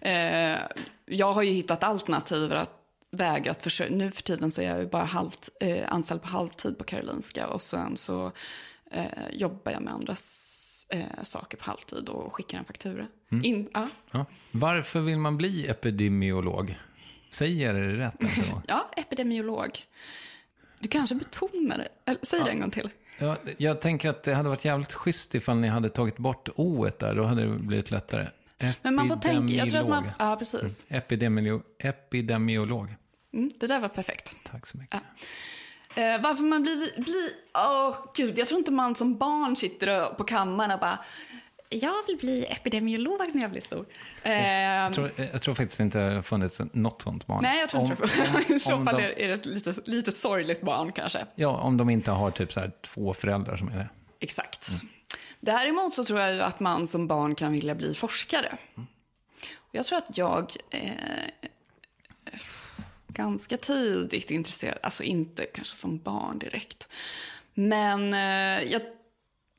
eh, 0.00 0.58
jag 1.06 1.32
har 1.32 1.42
ju 1.42 1.50
hittat 1.50 1.82
alternativ 1.82 2.52
att 2.52 2.81
vägrat 3.12 3.62
försörja. 3.62 3.96
Nu 3.96 4.10
för 4.10 4.22
tiden 4.22 4.50
så 4.50 4.62
är 4.62 4.78
jag 4.78 4.90
bara 4.90 5.04
halvt, 5.04 5.48
eh, 5.60 5.92
anställd 5.92 6.22
på 6.22 6.28
halvtid 6.28 6.78
på 6.78 6.84
Karolinska 6.84 7.48
och 7.48 7.62
sen 7.62 7.96
så 7.96 8.32
eh, 8.90 9.04
jobbar 9.32 9.72
jag 9.72 9.82
med 9.82 9.92
andra 9.92 10.14
eh, 10.88 11.22
saker 11.22 11.56
på 11.56 11.64
halvtid 11.64 12.08
och 12.08 12.34
skickar 12.34 12.58
en 12.58 12.64
faktura. 12.64 13.06
Mm. 13.32 13.44
In, 13.44 13.68
ah. 13.74 13.86
ja. 14.10 14.26
Varför 14.50 15.00
vill 15.00 15.18
man 15.18 15.36
bli 15.36 15.66
epidemiolog? 15.66 16.78
Säger 17.30 17.74
det 17.74 17.96
rätt? 17.96 18.22
Alltså? 18.22 18.62
ja, 18.68 18.88
epidemiolog. 18.96 19.78
Du 20.78 20.88
kanske 20.88 21.14
betonar 21.14 21.78
det. 21.78 21.88
Eller, 22.04 22.20
säg 22.22 22.38
ja. 22.38 22.44
det 22.44 22.50
en 22.50 22.60
gång 22.60 22.70
till. 22.70 22.90
Ja, 23.18 23.36
jag 23.56 23.80
tänker 23.80 24.10
att 24.10 24.22
det 24.22 24.34
hade 24.34 24.48
varit 24.48 24.64
jävligt 24.64 24.92
schysst 24.92 25.34
ifall 25.34 25.56
ni 25.56 25.68
hade 25.68 25.88
tagit 25.88 26.16
bort 26.16 26.48
o 26.54 26.88
där. 26.98 27.14
Då 27.14 27.24
hade 27.24 27.42
det 27.42 27.48
blivit 27.48 27.90
lättare. 27.90 28.26
Men 28.82 28.94
man 28.94 29.08
får 29.08 29.16
tänka, 29.16 29.54
jag 29.54 29.70
tror 29.70 29.80
att 29.80 29.88
man, 29.88 30.04
ja 30.18 30.36
precis. 30.38 30.86
Mm. 30.88 31.02
Epidemiolog. 31.78 32.96
Mm, 33.32 33.50
det 33.60 33.66
där 33.66 33.80
var 33.80 33.88
perfekt. 33.88 34.36
Tack 34.44 34.66
så 34.66 34.78
mycket. 34.78 35.00
Ja. 35.94 36.02
Eh, 36.02 36.20
varför 36.20 36.44
man 36.44 36.62
blir... 36.62 37.00
blir 37.02 37.28
oh, 37.54 37.96
gud, 38.14 38.38
jag 38.38 38.48
tror 38.48 38.58
inte 38.58 38.72
man 38.72 38.94
som 38.94 39.18
barn 39.18 39.56
sitter 39.56 40.06
på 40.06 40.24
kammaren 40.24 40.70
och 40.70 40.80
bara 40.80 40.98
jag 41.72 42.06
vill 42.06 42.16
bli 42.16 42.46
epidemiolog 42.48 43.34
när 43.34 43.42
jag 43.42 43.50
blir 43.50 43.60
stor. 43.60 43.86
Jag, 44.22 44.94
tror, 44.94 45.10
jag 45.16 45.42
tror 45.42 45.54
faktiskt 45.54 45.80
inte 45.80 45.98
det 45.98 46.14
har 46.14 46.22
funnits 46.22 46.60
något 46.72 47.02
sånt 47.02 47.26
barn. 47.26 47.38
Nej, 47.42 47.60
jag 47.60 47.70
tror 47.70 47.84
inte. 47.84 48.04
I 48.54 48.60
så 48.60 48.70
fall 48.70 48.96
de, 48.96 49.24
är 49.24 49.28
det 49.28 49.34
ett 49.34 49.46
litet, 49.46 49.88
litet 49.88 50.16
sorgligt 50.16 50.60
barn 50.60 50.92
kanske. 50.92 51.26
Ja, 51.34 51.56
om 51.56 51.76
de 51.76 51.90
inte 51.90 52.10
har 52.10 52.30
typ 52.30 52.52
så 52.52 52.60
här 52.60 52.72
två 52.82 53.14
föräldrar 53.14 53.56
som 53.56 53.68
är 53.68 53.76
det. 53.76 53.88
Exakt. 54.20 54.70
Mm. 54.70 54.88
Däremot 55.40 55.94
så 55.94 56.04
tror 56.04 56.20
jag 56.20 56.40
att 56.40 56.60
man 56.60 56.86
som 56.86 57.06
barn 57.06 57.34
kan 57.34 57.52
vilja 57.52 57.74
bli 57.74 57.94
forskare. 57.94 58.58
Mm. 58.76 58.86
Jag 59.70 59.86
tror 59.86 59.98
att 59.98 60.18
jag 60.18 60.52
eh, 60.70 60.90
ganska 63.12 63.56
tidigt 63.56 64.30
intresserad, 64.30 64.78
alltså 64.82 65.02
inte 65.02 65.44
kanske 65.44 65.76
som 65.76 65.98
barn 65.98 66.38
direkt. 66.38 66.88
Men 67.54 68.14
eh, 68.14 68.72
jag, 68.72 68.82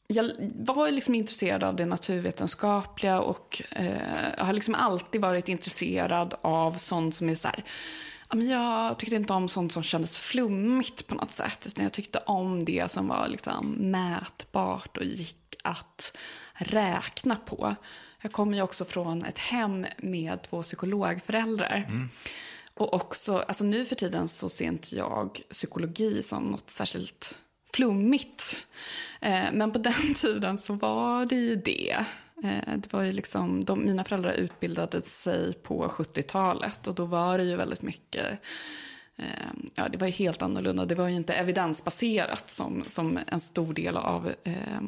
jag 0.07 0.31
var 0.55 0.91
liksom 0.91 1.15
intresserad 1.15 1.63
av 1.63 1.75
det 1.75 1.86
naturvetenskapliga 1.86 3.22
och 3.22 3.62
eh, 3.72 4.33
jag 4.38 4.45
har 4.45 4.53
liksom 4.53 4.75
alltid 4.75 5.22
varit 5.22 5.50
intresserad 5.50 6.33
av 6.41 6.77
sånt 6.77 7.15
som 7.15 7.29
är 7.29 7.36
så 7.36 7.48
här, 7.48 7.63
jag 8.41 9.00
tyckte 9.00 9.15
inte 9.15 9.33
om 9.33 9.50
sånt 9.50 9.74
som 9.74 9.83
kändes 9.83 10.19
flummigt 10.19 11.07
på 11.07 11.15
något 11.15 11.33
sätt. 11.33 11.67
Utan 11.67 11.83
jag 11.83 11.93
tyckte 11.93 12.19
om 12.25 12.65
det 12.65 12.91
som 12.91 13.07
var 13.07 13.27
liksom 13.27 13.72
mätbart 13.72 14.98
och 14.98 15.03
gick 15.03 15.55
att 15.63 16.17
räkna 16.53 17.36
på. 17.36 17.75
Jag 18.22 18.31
kommer 18.31 18.57
ju 18.57 18.63
också 18.63 18.86
från 18.86 19.25
ett 19.25 19.39
hem 19.39 19.86
med 19.98 20.41
två 20.41 20.62
psykologföräldrar. 20.62 21.86
Mm. 21.88 22.10
Och 22.75 22.93
också, 22.93 23.38
alltså 23.38 23.63
nu 23.63 23.86
för 23.86 23.95
tiden 23.95 24.27
så 24.27 24.49
ser 24.49 24.65
inte 24.65 24.95
jag 24.95 25.41
psykologi 25.49 26.23
som 26.23 26.43
något 26.43 26.69
särskilt 26.69 27.38
flummigt. 27.73 28.67
Eh, 29.21 29.45
men 29.53 29.71
på 29.71 29.79
den 29.79 30.13
tiden 30.15 30.57
så 30.57 30.73
var 30.73 31.25
det 31.25 31.36
ju 31.36 31.55
det. 31.55 32.05
Eh, 32.43 32.77
det 32.77 32.93
var 32.93 33.01
ju 33.01 33.12
liksom, 33.12 33.65
de, 33.65 33.86
mina 33.86 34.03
föräldrar 34.03 34.31
utbildade 34.31 35.01
sig 35.01 35.53
på 35.53 35.88
70-talet 35.88 36.88
och 36.88 36.95
då 36.95 37.05
var 37.05 37.38
det 37.38 37.43
ju 37.43 37.55
väldigt 37.55 37.81
mycket 37.81 38.39
eh, 39.15 39.25
Ja, 39.75 39.89
det 39.89 39.97
var 39.97 40.07
ju 40.07 40.13
helt 40.13 40.41
annorlunda. 40.41 40.86
Det 40.86 40.95
var 40.95 41.07
ju 41.07 41.15
inte 41.15 41.33
evidensbaserat 41.33 42.49
som, 42.49 42.83
som 42.88 43.19
en 43.27 43.39
stor 43.39 43.73
del 43.73 43.97
av 43.97 44.31
eh, 44.43 44.81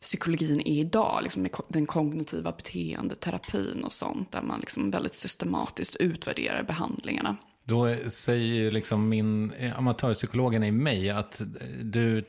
psykologin 0.00 0.60
är 0.60 0.80
idag, 0.80 1.20
liksom 1.22 1.48
den 1.68 1.86
kognitiva 1.86 2.52
beteendeterapin 2.52 3.84
och 3.84 3.92
sånt, 3.92 4.32
där 4.32 4.42
man 4.42 4.60
liksom 4.60 4.90
väldigt 4.90 5.14
systematiskt 5.14 5.96
utvärderar 5.96 6.62
behandlingarna. 6.62 7.36
Då 7.64 7.96
säger 8.08 8.44
ju 8.44 8.70
liksom 8.70 9.08
min 9.08 9.52
amatörpsykologen 9.76 10.64
i 10.64 10.70
mig 10.70 11.10
att 11.10 11.42
du 11.82 12.24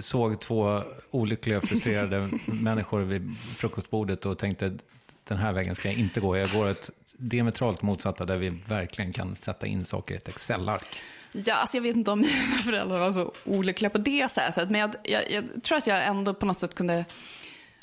såg 0.00 0.40
två 0.40 0.82
olyckliga, 1.10 1.60
frustrerade 1.60 2.30
människor 2.46 3.00
vid 3.00 3.36
frukostbordet 3.36 4.26
och 4.26 4.38
tänkte 4.38 4.78
den 5.24 5.38
här 5.38 5.52
vägen 5.52 5.74
ska 5.74 5.88
jag 5.88 5.98
inte 5.98 6.20
gå. 6.20 6.36
Jag 6.36 6.50
går 6.50 6.68
ett 6.68 6.90
diametralt 7.16 7.82
motsatta 7.82 8.24
där 8.24 8.38
vi 8.38 8.48
verkligen 8.48 9.12
kan 9.12 9.36
sätta 9.36 9.66
in 9.66 9.84
saker 9.84 10.14
i 10.14 10.16
ett 10.16 10.28
Excel-ark. 10.28 11.00
Ja, 11.32 11.54
alltså 11.54 11.76
jag 11.76 11.82
vet 11.82 11.96
inte 11.96 12.10
om 12.10 12.20
mina 12.20 12.58
föräldrar 12.64 12.98
var 12.98 13.12
så 13.12 13.32
olyckliga 13.44 13.90
på 13.90 13.98
det 13.98 14.30
sättet. 14.30 14.70
Men 14.70 14.80
jag, 14.80 14.94
jag, 15.04 15.30
jag 15.30 15.62
tror 15.62 15.78
att 15.78 15.86
jag 15.86 16.06
ändå 16.06 16.34
på 16.34 16.46
något 16.46 16.58
sätt 16.58 16.74
kunde 16.74 17.04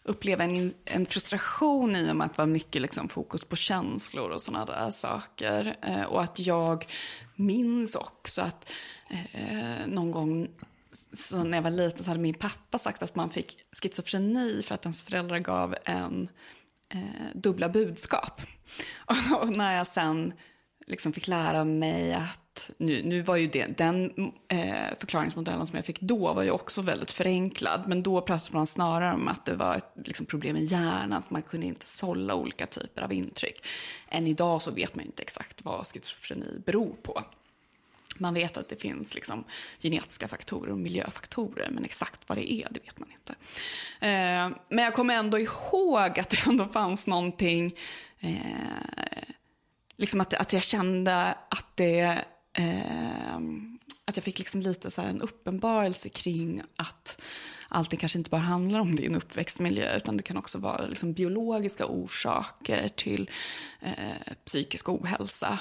uppleva 0.03 0.43
en, 0.43 0.73
en 0.86 1.05
frustration 1.05 1.95
i 1.95 2.12
och 2.12 2.15
med 2.15 2.25
att 2.25 2.34
det 2.34 2.41
var 2.41 2.45
mycket 2.45 2.81
liksom 2.81 3.10
fokus 3.10 3.43
på 3.43 3.55
känslor 3.55 4.29
och 4.29 4.41
sådana 4.41 4.65
där 4.65 4.91
saker. 4.91 5.75
Eh, 5.81 6.03
och 6.03 6.23
att 6.23 6.39
jag 6.39 6.86
minns 7.36 7.95
också 7.95 8.41
att 8.41 8.71
eh, 9.10 9.88
någon 9.88 10.12
gång 10.12 10.47
så 11.13 11.43
när 11.43 11.58
jag 11.58 11.63
var 11.63 11.71
liten 11.71 12.03
så 12.03 12.12
hade 12.12 12.21
min 12.21 12.34
pappa 12.34 12.77
sagt 12.77 13.03
att 13.03 13.15
man 13.15 13.29
fick 13.29 13.58
schizofreni 13.81 14.62
för 14.63 14.75
att 14.75 14.86
ens 14.86 15.03
föräldrar 15.03 15.39
gav 15.39 15.75
en 15.86 16.29
eh, 16.89 16.99
dubbla 17.34 17.69
budskap. 17.69 18.41
Och, 18.95 19.41
och 19.41 19.51
när 19.51 19.77
jag 19.77 19.88
sen 19.88 20.34
liksom 20.88 21.13
fick 21.13 21.27
lära 21.27 21.63
mig 21.63 22.13
att 22.13 22.44
nu, 22.77 23.03
nu 23.03 23.21
var 23.21 23.35
ju 23.35 23.47
det, 23.47 23.77
den 23.77 24.31
eh, 24.47 24.97
förklaringsmodellen 24.99 25.67
som 25.67 25.75
jag 25.75 25.85
fick 25.85 26.01
då 26.01 26.33
var 26.33 26.43
ju 26.43 26.51
också 26.51 26.81
väldigt 26.81 27.11
förenklad. 27.11 27.83
Men 27.87 28.03
då 28.03 28.21
pratade 28.21 28.53
man 28.53 28.67
snarare 28.67 29.15
om 29.15 29.27
att 29.27 29.45
det 29.45 29.55
var 29.55 29.75
ett 29.75 29.93
liksom, 30.05 30.25
problem 30.25 30.57
i 30.57 30.63
hjärnan, 30.63 31.13
att 31.13 31.29
man 31.29 31.41
kunde 31.41 31.67
inte 31.67 31.85
sålla 31.85 32.35
olika 32.35 32.65
typer 32.65 33.01
av 33.01 33.13
intryck. 33.13 33.65
Än 34.09 34.27
idag 34.27 34.61
så 34.61 34.71
vet 34.71 34.95
man 34.95 35.03
ju 35.03 35.07
inte 35.07 35.21
exakt 35.21 35.65
vad 35.65 35.87
schizofreni 35.87 36.61
beror 36.65 36.95
på. 37.01 37.23
Man 38.17 38.33
vet 38.33 38.57
att 38.57 38.69
det 38.69 38.81
finns 38.81 39.15
liksom 39.15 39.43
genetiska 39.79 40.27
faktorer 40.27 40.71
och 40.71 40.77
miljöfaktorer, 40.77 41.69
men 41.71 41.85
exakt 41.85 42.21
vad 42.27 42.37
det 42.37 42.53
är, 42.53 42.67
det 42.71 42.79
vet 42.79 42.99
man 42.99 43.09
inte. 43.11 43.35
Eh, 43.99 44.57
men 44.69 44.83
jag 44.83 44.93
kommer 44.93 45.15
ändå 45.15 45.39
ihåg 45.39 46.19
att 46.19 46.29
det 46.29 46.47
ändå 46.47 46.65
fanns 46.65 47.07
någonting, 47.07 47.75
eh, 48.19 48.35
liksom 49.95 50.21
att, 50.21 50.33
att 50.33 50.53
jag 50.53 50.63
kände 50.63 51.37
att 51.49 51.65
det 51.75 52.25
eh, 52.55 53.35
att 54.05 54.17
jag 54.17 54.23
fick 54.23 54.39
liksom 54.39 54.61
lite 54.61 54.91
så 54.91 55.01
en 55.01 55.21
uppenbarelse 55.21 56.09
kring 56.09 56.61
att 56.75 57.21
allting 57.69 57.99
kanske 57.99 58.17
inte 58.17 58.29
bara 58.29 58.41
handlar 58.41 58.79
om 58.79 58.95
din 58.95 59.15
uppväxtmiljö, 59.15 59.97
utan 59.97 60.17
det 60.17 60.23
kan 60.23 60.37
också 60.37 60.59
vara 60.59 60.87
liksom 60.87 61.13
biologiska 61.13 61.85
orsaker 61.85 62.89
till 62.95 63.29
eh, 63.81 64.33
psykisk 64.45 64.89
ohälsa. 64.89 65.59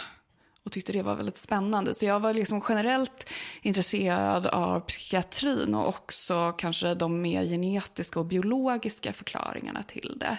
Och 0.65 0.73
tyckte 0.73 0.93
det 0.93 1.03
var 1.03 1.15
väldigt 1.15 1.39
spännande. 1.39 1.95
Så 1.95 2.05
jag 2.05 2.21
var 2.21 2.35
liksom 2.35 2.63
generellt 2.69 3.31
intresserad 3.63 4.47
av 4.47 4.81
psykiatrin 4.81 5.75
och 5.75 5.89
också 5.89 6.53
kanske 6.53 6.95
de 6.95 7.23
mer 7.23 7.45
genetiska 7.45 8.21
och 8.21 8.27
biologiska 8.27 9.13
förklaringarna 9.13 9.83
till 9.83 10.17
det. 10.21 10.37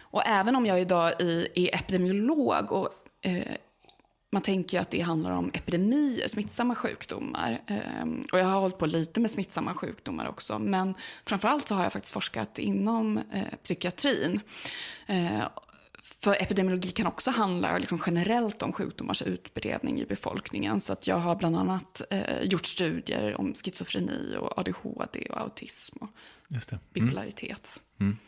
Och 0.00 0.26
även 0.26 0.56
om 0.56 0.66
jag 0.66 0.80
idag 0.80 1.22
är, 1.22 1.58
är 1.58 1.74
epidemiolog 1.74 2.72
och 2.72 2.88
eh, 3.22 3.56
man 4.34 4.42
tänker 4.42 4.80
att 4.80 4.90
det 4.90 5.00
handlar 5.00 5.30
om 5.30 5.50
epidemier, 5.54 6.28
smittsamma 6.28 6.74
sjukdomar. 6.74 7.58
Ehm, 7.66 8.22
och 8.32 8.38
jag 8.38 8.44
har 8.44 8.60
hållit 8.60 8.78
på 8.78 8.86
lite 8.86 9.20
med 9.20 9.30
smittsamma 9.30 9.74
sjukdomar 9.74 10.28
också. 10.28 10.58
Men 10.58 10.94
framförallt 11.26 11.68
så 11.68 11.74
har 11.74 11.82
jag 11.82 11.92
faktiskt 11.92 12.14
forskat 12.14 12.58
inom 12.58 13.18
eh, 13.32 13.44
psykiatrin. 13.62 14.40
Eh, 15.06 15.48
för 16.02 16.42
epidemiologi 16.42 16.90
kan 16.90 17.06
också 17.06 17.30
handla 17.30 17.78
liksom 17.78 18.02
generellt 18.06 18.62
om 18.62 18.72
sjukdomars 18.72 19.22
utbredning 19.22 20.00
i 20.00 20.06
befolkningen. 20.06 20.80
Så 20.80 20.92
att 20.92 21.06
jag 21.06 21.16
har 21.16 21.36
bland 21.36 21.56
annat 21.56 22.02
eh, 22.10 22.40
gjort 22.42 22.66
studier 22.66 23.40
om 23.40 23.54
schizofreni 23.54 24.36
och 24.40 24.58
ADHD 24.58 25.26
och 25.30 25.40
autism 25.40 25.96
och 26.00 26.08
Just 26.48 26.68
det. 26.70 26.78
bipolaritet. 26.92 27.82
Mm. 28.00 28.12
Mm. 28.12 28.18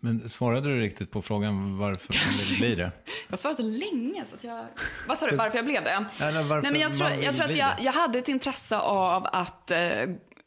Men 0.00 0.28
svarade 0.28 0.68
du 0.68 0.80
riktigt 0.80 1.10
på 1.10 1.22
frågan 1.22 1.78
varför 1.78 2.14
man 2.26 2.34
vill 2.38 2.58
bli 2.58 2.74
det? 2.74 2.90
Jag 3.28 3.38
svarade 3.38 3.56
så 3.56 3.62
länge 3.62 4.24
så 4.26 4.34
att 4.34 4.44
jag... 4.44 4.66
Vad 5.08 5.18
sa 5.18 5.26
du, 5.26 5.36
varför 5.36 5.58
jag 5.58 5.64
blev 5.64 5.84
det? 5.84 6.04
Eller 6.24 6.42
varför 6.42 6.62
Nej, 6.62 6.72
men 6.72 6.80
jag 6.80 6.94
tror, 6.94 7.10
jag 7.24 7.36
tror 7.36 7.50
att 7.50 7.56
jag, 7.56 7.70
jag 7.80 7.92
hade 7.92 8.18
ett 8.18 8.28
intresse 8.28 8.78
av 8.78 9.26
att, 9.32 9.70
eh, 9.70 10.02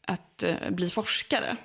att 0.06 0.42
eh, 0.42 0.70
bli 0.70 0.90
forskare. 0.90 1.56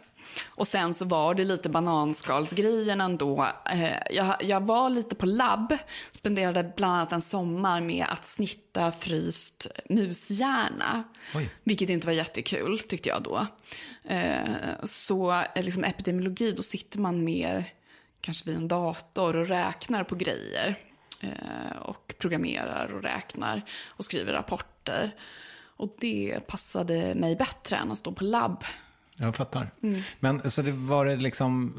Och 0.46 0.68
sen 0.68 0.94
så 0.94 1.06
var 1.06 1.36
det 1.36 1.44
lite 1.44 1.70
bananskalsgrejen 1.70 3.02
ändå. 3.02 3.48
Eh, 3.72 3.94
jag, 4.12 4.36
jag 4.44 4.66
var 4.66 4.90
lite 4.90 5.16
på 5.16 5.26
labb, 5.26 5.78
spenderade 6.12 6.72
bland 6.76 6.94
annat 6.94 7.12
en 7.12 7.22
sommar 7.22 7.82
med 7.82 8.06
att 8.10 8.26
snitta 8.26 8.92
fryst 8.92 9.68
mushjärna. 9.90 11.04
Oj. 11.36 11.50
Vilket 11.64 11.90
inte 11.90 12.08
var 12.08 12.14
jättekul, 12.14 12.80
tyckte 12.80 13.10
jag 13.10 13.24
då. 13.24 13.48
Eh, 14.04 14.50
så 14.84 15.32
eh, 15.56 15.64
liksom 15.64 15.84
epidemiologi, 15.84 16.52
då 16.52 16.64
sitter 16.64 17.00
man 17.00 17.24
mer 17.24 17.74
kanske 18.22 18.50
vid 18.50 18.58
en 18.58 18.68
dator 18.68 19.36
och 19.36 19.48
räknar 19.48 20.04
på 20.04 20.16
grejer. 20.16 20.76
Och 21.82 22.16
programmerar 22.18 22.94
och 22.94 23.04
räknar 23.04 23.62
och 23.88 24.06
skriver 24.06 24.34
rapporter. 24.34 25.12
Och 25.78 25.96
det 26.00 26.48
passade 26.48 27.16
mig 27.16 27.36
bättre 27.36 27.76
än 27.76 27.92
att 27.92 27.98
stå 27.98 28.12
på 28.12 28.24
labb. 28.24 28.64
Jag 29.16 29.36
fattar. 29.36 29.72
Mm. 29.84 30.02
Men 30.20 30.52
så 30.52 30.62
det 30.62 30.72
var 30.72 31.06
det 31.06 31.16
liksom, 31.16 31.74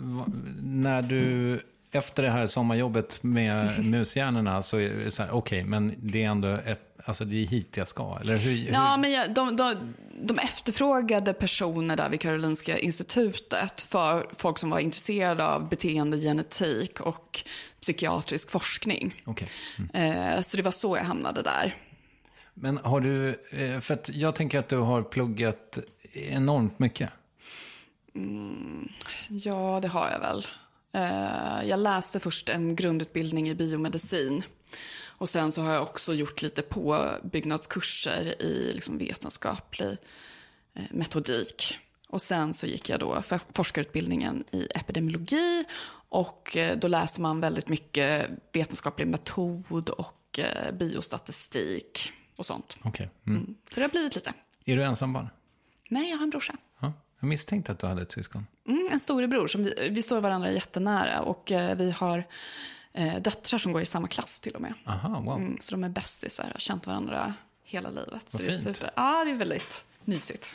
när 0.63 1.03
du, 1.03 1.61
efter 1.91 2.23
det 2.23 2.31
här 2.31 2.47
sommarjobbet 2.47 3.23
med 3.23 3.85
mushjärnorna 3.85 4.63
så 4.63 4.79
är 4.79 4.91
det 4.91 5.11
så 5.11 5.23
här, 5.23 5.35
okej, 5.35 5.65
men 5.65 5.95
det 5.99 6.23
är 6.23 6.29
ändå 6.29 6.49
ett, 6.49 6.99
alltså 7.05 7.25
det 7.25 7.37
är 7.37 7.47
hit 7.47 7.77
jag 7.77 7.89
ska, 7.89 8.19
eller 8.21 8.37
hur? 8.37 8.51
hur? 8.51 8.73
Ja, 8.73 8.97
men 8.97 9.13
jag, 9.13 9.35
de, 9.35 9.57
de, 9.57 9.95
de 10.23 10.39
efterfrågade 10.39 11.33
personer 11.33 11.97
där 11.97 12.09
vid 12.09 12.21
Karolinska 12.21 12.79
institutet 12.79 13.83
för 13.83 14.27
folk 14.33 14.59
som 14.59 14.71
var 14.71 14.79
intresserade 14.79 15.47
av 15.47 15.69
beteendegenetik 15.69 17.01
och 17.01 17.41
psykiatrisk 17.81 18.51
forskning. 18.51 19.15
Okej. 19.25 19.49
Eh, 19.93 20.41
så 20.41 20.57
det 20.57 20.63
var 20.63 20.71
så 20.71 20.97
jag 20.97 21.05
hamnade 21.05 21.43
där. 21.43 21.75
Men 22.55 22.79
har 22.79 23.01
du, 23.01 23.29
eh, 23.51 23.81
för 23.81 23.95
att 23.95 24.09
jag 24.09 24.35
tänker 24.35 24.59
att 24.59 24.69
du 24.69 24.77
har 24.77 25.03
pluggat 25.03 25.79
enormt 26.13 26.79
mycket. 26.79 27.11
Ja, 29.29 29.79
det 29.83 29.89
har 29.89 30.11
jag 30.11 30.21
väl. 30.21 30.47
Eh, 30.93 31.69
Jag 31.69 31.81
läste 31.81 32.21
först 32.21 32.49
en 32.49 32.77
grundutbildning 32.77 33.49
i 33.49 33.55
biomedicin. 33.55 34.43
Och 35.19 35.29
sen 35.29 35.53
så 35.53 35.63
har 35.63 35.73
jag 35.73 35.83
också 35.83 36.15
gjort 36.15 36.43
lite 36.43 36.63
påbyggnadskurser 36.63 38.43
i 38.43 38.73
liksom 38.75 38.99
vetenskaplig 38.99 39.97
eh, 40.75 40.83
metodik. 40.91 41.79
Och 42.09 42.23
sen 42.23 42.55
så 42.55 42.67
gick 42.67 42.89
jag 42.89 43.01
då 43.01 43.23
för 43.23 43.41
forskarutbildningen 43.53 44.45
i 44.53 44.69
epidemiologi. 44.75 45.65
Och 46.09 46.57
eh, 46.57 46.79
då 46.79 46.89
läser 46.89 47.21
man 47.21 47.41
väldigt 47.41 47.69
mycket 47.69 48.31
vetenskaplig 48.53 49.07
metod 49.07 49.89
och 49.91 50.39
eh, 50.39 50.73
biostatistik 50.73 52.13
och 52.37 52.47
sånt. 52.47 52.79
Okej. 52.83 53.11
Mm. 53.27 53.55
Så 53.71 53.75
det 53.75 53.83
har 53.83 53.89
blivit 53.89 54.15
lite. 54.15 54.33
Är 54.65 54.77
du 54.77 54.83
ensam 54.85 55.13
barn? 55.13 55.29
Nej, 55.89 56.11
jag 56.11 56.17
har 56.17 56.23
en 56.25 56.31
brorsa. 56.31 56.57
Ja. 57.17 57.21
Jag 57.21 57.29
misstänkte 57.29 57.73
att 57.73 57.79
du 57.79 57.87
hade 57.87 58.03
ett 58.03 58.13
syskon. 58.13 58.47
Mm, 58.69 58.89
en 58.93 59.01
storebror. 59.01 59.47
Som 59.49 59.65
vi, 59.65 59.89
vi 59.91 60.03
står 60.03 60.21
varandra 60.21 60.51
jättenära 60.51 61.21
och 61.21 61.53
eh, 61.53 61.77
vi 61.77 61.91
har 61.91 62.25
eh, 62.93 63.17
döttrar 63.17 63.59
som 63.59 63.73
går 63.73 63.83
i 63.83 63.87
samma 63.87 64.09
klass 64.09 64.41
till 64.41 64.55
och 64.55 64.61
med. 64.61 64.75
Aha, 64.87 65.21
wow. 65.21 65.37
Mm, 65.37 65.59
så 65.61 65.75
de 65.75 65.85
är 65.85 65.89
bästisar 65.89 66.45
har 66.45 66.59
känt 66.59 66.87
varandra 66.87 67.35
hela 67.65 67.89
livet. 67.91 68.23
Så 68.29 68.39
Vad 68.39 68.47
det 68.47 68.47
är 68.47 68.59
fint. 68.59 68.77
super. 68.77 68.91
Ja, 68.97 69.25
det 69.25 69.31
är 69.31 69.35
väldigt 69.35 69.85
mysigt. 70.05 70.53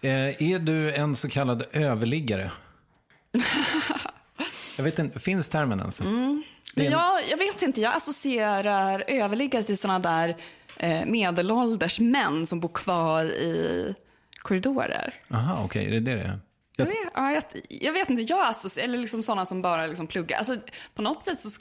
Eh, 0.00 0.42
är 0.42 0.58
du 0.58 0.94
en 0.94 1.16
så 1.16 1.28
kallad 1.28 1.64
överliggare? 1.72 2.50
jag 4.76 4.84
vet 4.84 4.98
inte, 4.98 5.18
finns 5.18 5.48
termen 5.48 5.80
ens? 5.80 6.00
Men 6.00 6.44
jag, 6.90 7.12
jag 7.30 7.36
vet 7.38 7.62
inte, 7.62 7.80
jag 7.80 7.96
associerar 7.96 9.04
överliggare 9.06 9.62
till 9.62 9.78
sådana 9.78 9.98
där 9.98 10.36
eh, 10.76 11.06
medelålders 11.06 12.00
män 12.00 12.46
som 12.46 12.60
bor 12.60 12.68
kvar 12.68 13.24
i 13.24 13.94
korridorer. 14.46 15.14
Aha, 15.30 15.64
okej, 15.64 15.86
är 15.86 15.90
det 15.90 16.00
det 16.00 16.14
det 16.14 16.22
är? 16.22 16.40
Jag 16.76 16.88
ja, 17.14 17.32
jag, 17.32 17.44
jag 17.68 17.92
vet 17.92 18.10
inte, 18.10 18.22
jag 18.22 18.48
associerar, 18.48 18.88
eller 18.88 18.98
liksom 18.98 19.22
sådana 19.22 19.46
som 19.46 19.62
bara 19.62 19.86
liksom 19.86 20.06
pluggar. 20.06 20.38
Alltså, 20.38 20.56
på 20.94 21.02
något 21.02 21.24
sätt 21.24 21.40
så, 21.40 21.60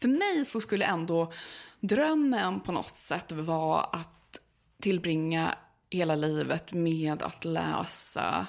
för 0.00 0.08
mig 0.08 0.44
så 0.44 0.60
skulle 0.60 0.84
ändå 0.84 1.32
drömmen 1.80 2.60
på 2.60 2.72
något 2.72 2.94
sätt 2.94 3.32
vara 3.32 3.80
att 3.80 4.40
tillbringa 4.82 5.54
hela 5.90 6.14
livet 6.14 6.72
med 6.72 7.22
att 7.22 7.44
läsa 7.44 8.46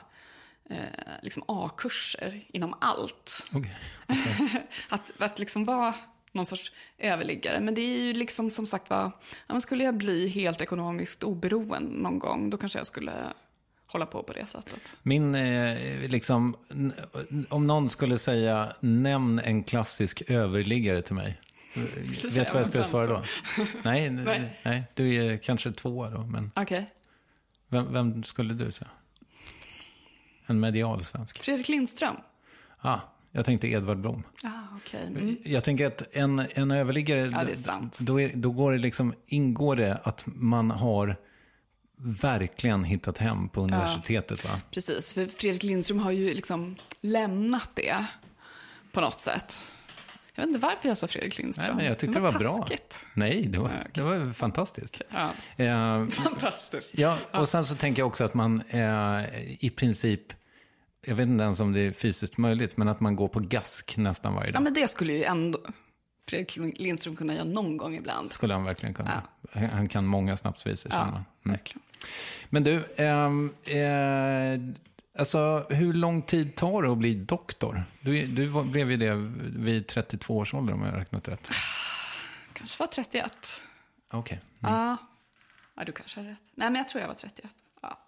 eh, 0.69 0.77
liksom 1.21 1.43
A-kurser 1.47 2.43
inom 2.47 2.75
allt. 2.81 3.47
Okej. 3.53 3.77
att, 4.89 5.11
att 5.17 5.39
liksom 5.39 5.65
vara 5.65 5.95
någon 6.31 6.45
sorts 6.45 6.71
överliggare. 6.97 7.59
Men 7.59 7.75
det 7.75 7.81
är 7.81 8.05
ju 8.05 8.13
liksom 8.13 8.51
som 8.51 8.65
sagt 8.65 8.89
var, 8.89 9.11
ja, 9.47 9.61
skulle 9.61 9.83
jag 9.83 9.97
bli 9.97 10.27
helt 10.27 10.61
ekonomiskt 10.61 11.23
oberoende 11.23 12.01
någon 12.01 12.19
gång, 12.19 12.49
då 12.49 12.57
kanske 12.57 12.79
jag 12.79 12.88
skulle 12.88 13.13
hålla 13.95 14.05
på 14.05 14.23
på 14.23 14.34
det 14.34 14.45
sättet. 14.45 14.95
Min, 15.03 15.36
eh, 15.36 16.10
liksom, 16.10 16.55
om 17.49 17.67
någon 17.67 17.89
skulle 17.89 18.17
säga, 18.17 18.73
nämn 18.79 19.39
en 19.39 19.63
klassisk 19.63 20.21
överliggare 20.27 21.01
till 21.01 21.15
mig. 21.15 21.41
Vet 21.73 22.21
du 22.21 22.29
vad 22.53 22.60
jag 22.60 22.67
skulle 22.67 22.84
svara 22.84 23.08
då? 23.08 23.23
nej, 23.84 24.10
Nej. 24.10 24.60
nej, 24.63 24.84
du 24.93 25.15
är 25.15 25.38
kanske 25.38 25.71
två 25.71 26.10
då, 26.10 26.23
men 26.23 26.51
Okej. 26.55 26.88
vem, 27.67 27.93
vem 27.93 28.23
skulle 28.23 28.53
du 28.53 28.71
säga? 28.71 28.89
En 30.45 30.60
medial 30.60 31.03
svensk. 31.03 31.43
Fredrik 31.43 31.67
Lindström. 31.67 32.15
Ah, 32.77 32.99
jag 33.31 33.45
tänkte 33.45 33.67
Edvard 33.67 33.97
Blom. 33.97 34.23
Ah, 34.43 34.49
okej. 34.77 35.08
Mm. 35.08 35.38
Jag 35.43 35.63
tänker 35.63 35.88
att 35.88 36.15
en, 36.15 36.45
en 36.53 36.71
överliggare, 36.71 37.29
Ja, 37.31 37.43
det 37.43 37.51
är 37.51 37.55
sant. 37.55 37.99
Då, 37.99 38.21
är, 38.21 38.31
då 38.36 38.51
går 38.51 38.71
det 38.71 38.77
liksom, 38.77 39.13
ingår 39.25 39.75
det 39.75 39.99
att 40.03 40.23
man 40.25 40.71
har 40.71 41.17
verkligen 41.97 42.84
hittat 42.84 43.17
hem 43.17 43.49
på 43.49 43.62
universitetet. 43.62 44.45
Va? 44.45 44.51
Precis, 44.71 45.13
för 45.13 45.25
Fredrik 45.27 45.63
Lindström 45.63 45.99
har 45.99 46.12
ju 46.12 46.34
liksom 46.34 46.75
lämnat 47.01 47.69
det 47.73 48.05
på 48.91 49.01
något 49.01 49.19
sätt. 49.19 49.71
Jag 50.36 50.43
vet 50.43 50.47
inte 50.47 50.60
varför 50.60 50.88
jag 50.88 50.97
sa 50.97 51.08
Fredrik 51.08 51.38
Lindström. 51.38 51.67
Nej, 51.67 51.75
men 51.75 51.86
jag 51.86 51.99
tyckte 51.99 52.19
det 52.19 52.23
var, 52.23 52.31
bra. 52.39 52.58
taskigt. 52.58 52.99
Nej, 53.13 53.47
det 53.47 53.58
var, 53.60 53.71
det 53.93 54.01
var 54.01 54.34
fantastiskt. 54.34 55.01
Ja. 55.10 55.31
Eh, 55.63 56.08
Fantastiskt. 56.08 56.97
ja, 56.97 57.17
och 57.34 57.49
sen 57.49 57.65
så 57.65 57.75
tänker 57.75 58.01
jag 58.01 58.08
också 58.08 58.23
att 58.23 58.34
man 58.34 58.62
eh, 58.69 59.23
i 59.60 59.71
princip, 59.75 60.21
jag 61.05 61.15
vet 61.15 61.27
inte 61.27 61.43
ens 61.43 61.60
om 61.60 61.73
det 61.73 61.79
är 61.79 61.91
fysiskt 61.91 62.38
möjligt, 62.38 62.77
men 62.77 62.88
att 62.88 62.99
man 62.99 63.15
går 63.15 63.27
på 63.27 63.39
gask 63.39 63.97
nästan 63.97 64.34
varje 64.34 64.47
Ja, 64.49 64.53
dag. 64.53 64.63
men 64.63 64.73
det 64.73 64.88
skulle 64.88 65.13
ju 65.13 65.23
ändå 65.23 65.60
Fredrik 66.27 66.79
Lindström 66.79 67.15
kunna 67.15 67.33
göra 67.33 67.43
någon 67.43 67.77
gång 67.77 67.95
ibland. 67.95 68.33
Skulle 68.33 68.53
han 68.53 68.63
verkligen 68.63 68.93
kunna. 68.93 69.23
Han 69.53 69.69
han 69.69 69.88
kan 69.89 70.05
många 70.05 70.38
snapsvisor, 70.38 70.89
känner 70.89 71.05
man. 71.05 71.13
Ja, 71.13 71.23
Mm. 71.45 71.57
verkligen. 71.57 71.81
Men 72.49 72.63
du, 72.63 72.85
ehm, 72.97 73.53
eh, 73.65 74.75
alltså 75.21 75.65
hur 75.69 75.93
lång 75.93 76.21
tid 76.21 76.55
tar 76.55 76.83
det 76.83 76.91
att 76.91 76.97
bli 76.97 77.15
doktor? 77.15 77.83
Du, 78.01 78.25
du 78.25 78.45
var- 78.45 78.63
blev 78.63 78.91
ju 78.91 78.97
det 78.97 79.15
vid 79.59 79.88
32 79.88 80.38
års 80.38 80.53
ålder 80.53 80.73
om 80.73 80.81
jag 80.83 80.91
har 80.91 80.97
räknat 80.99 81.27
rätt. 81.27 81.51
Kanske 82.53 82.79
var 82.79 82.88
31. 82.88 83.61
Okej. 84.11 84.39
Ja. 84.59 84.97
ja, 85.75 85.83
du 85.83 85.91
kanske 85.91 86.19
har 86.19 86.27
rätt. 86.27 86.38
Nej, 86.55 86.69
men 86.69 86.75
jag 86.75 86.89
tror 86.89 87.01
jag 87.01 87.07
var 87.07 87.15
31. 87.15 87.51
Ja. 87.81 87.99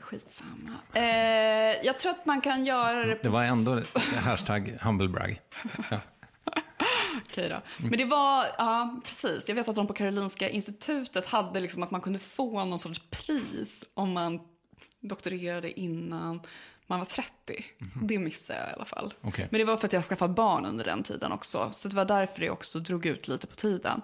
Skitsamma. 0.00 0.72
Eh, 0.94 1.02
jag 1.86 1.98
tror 1.98 2.10
att 2.12 2.26
man 2.26 2.40
kan 2.40 2.64
göra 2.66 3.06
det 3.06 3.18
Det 3.22 3.28
var 3.28 3.44
ändå 3.44 3.80
hashtag 4.24 4.76
humblebrag. 4.80 5.40
Ja. 5.90 6.00
Okej 7.16 7.48
då. 7.48 7.60
Men 7.88 7.98
det 7.98 8.04
var, 8.04 8.46
ja 8.58 9.00
precis. 9.04 9.48
Jag 9.48 9.54
vet 9.54 9.68
att 9.68 9.74
de 9.74 9.86
på 9.86 9.94
Karolinska 9.94 10.48
institutet 10.48 11.26
hade 11.26 11.60
liksom 11.60 11.82
att 11.82 11.90
man 11.90 12.00
kunde 12.00 12.18
få 12.18 12.64
någon 12.64 12.78
sorts 12.78 13.02
pris 13.10 13.84
om 13.94 14.12
man 14.12 14.40
doktorerade 15.00 15.80
innan 15.80 16.40
man 16.86 16.98
var 16.98 17.06
30. 17.06 17.32
Det 18.02 18.18
missade 18.18 18.58
jag 18.58 18.70
i 18.70 18.72
alla 18.72 18.84
fall. 18.84 19.14
Okej. 19.20 19.48
Men 19.50 19.58
det 19.58 19.64
var 19.64 19.76
för 19.76 19.86
att 19.86 19.92
jag 19.92 20.04
skaffade 20.04 20.34
barn 20.34 20.64
under 20.64 20.84
den 20.84 21.02
tiden 21.02 21.32
också. 21.32 21.68
Så 21.72 21.88
det 21.88 21.96
var 21.96 22.04
därför 22.04 22.40
det 22.40 22.50
också 22.50 22.80
drog 22.80 23.06
ut 23.06 23.28
lite 23.28 23.46
på 23.46 23.56
tiden. 23.56 24.02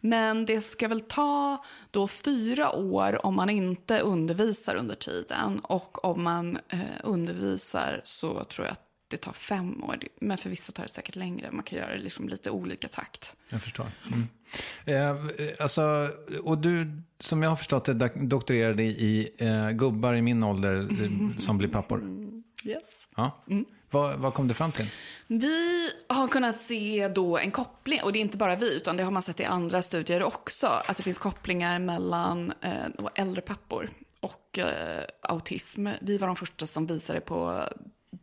Men 0.00 0.46
det 0.46 0.60
ska 0.60 0.88
väl 0.88 1.00
ta 1.00 1.64
då 1.90 2.08
fyra 2.08 2.72
år 2.72 3.26
om 3.26 3.34
man 3.34 3.50
inte 3.50 4.00
undervisar 4.00 4.74
under 4.74 4.94
tiden. 4.94 5.60
Och 5.60 6.04
om 6.04 6.22
man 6.22 6.58
eh, 6.68 6.80
undervisar 7.04 8.00
så 8.04 8.44
tror 8.44 8.66
jag 8.66 8.72
att 8.72 8.93
det 9.08 9.16
tar 9.16 9.32
fem 9.32 9.84
år. 9.84 9.98
Men 10.20 10.38
för 10.38 10.50
vissa 10.50 10.72
tar 10.72 10.82
det 10.82 10.88
säkert 10.88 11.16
längre. 11.16 11.50
Man 11.52 11.62
kan 11.62 11.78
göra 11.78 11.92
det 11.92 12.02
liksom 12.02 12.28
lite 12.28 12.50
olika 12.50 12.88
takt. 12.88 13.36
Jag 13.48 13.62
förstår. 13.62 13.86
Mm. 14.12 14.26
Eh, 14.84 15.46
alltså, 15.58 16.10
och 16.42 16.58
du, 16.58 17.02
som 17.18 17.42
jag 17.42 17.50
har 17.50 17.56
förstått 17.56 17.84
det, 17.84 18.10
doktorerade 18.14 18.82
i 18.82 19.30
eh, 19.38 19.70
gubbar 19.70 20.14
i 20.14 20.22
min 20.22 20.44
ålder 20.44 20.74
eh, 20.74 21.38
som 21.38 21.58
blir 21.58 21.68
pappor. 21.68 22.02
Yes. 22.64 23.08
Ja. 23.16 23.44
Vad, 23.90 24.18
vad 24.18 24.34
kom 24.34 24.48
du 24.48 24.54
fram 24.54 24.72
till? 24.72 24.86
Vi 25.26 25.88
har 26.08 26.28
kunnat 26.28 26.58
se 26.58 27.08
då 27.08 27.38
en 27.38 27.50
koppling, 27.50 28.00
och 28.02 28.12
det 28.12 28.18
är 28.18 28.20
inte 28.20 28.36
bara 28.36 28.56
vi, 28.56 28.76
utan 28.76 28.96
det 28.96 29.02
har 29.02 29.10
man 29.10 29.22
sett 29.22 29.40
i 29.40 29.44
andra 29.44 29.82
studier 29.82 30.22
också, 30.22 30.66
att 30.66 30.96
det 30.96 31.02
finns 31.02 31.18
kopplingar 31.18 31.78
mellan 31.78 32.52
eh, 32.60 32.72
äldre 33.14 33.42
pappor 33.42 33.90
och 34.20 34.58
eh, 34.58 35.04
autism. 35.20 35.88
Vi 36.00 36.18
var 36.18 36.26
de 36.26 36.36
första 36.36 36.66
som 36.66 36.86
visade 36.86 37.20
på 37.20 37.64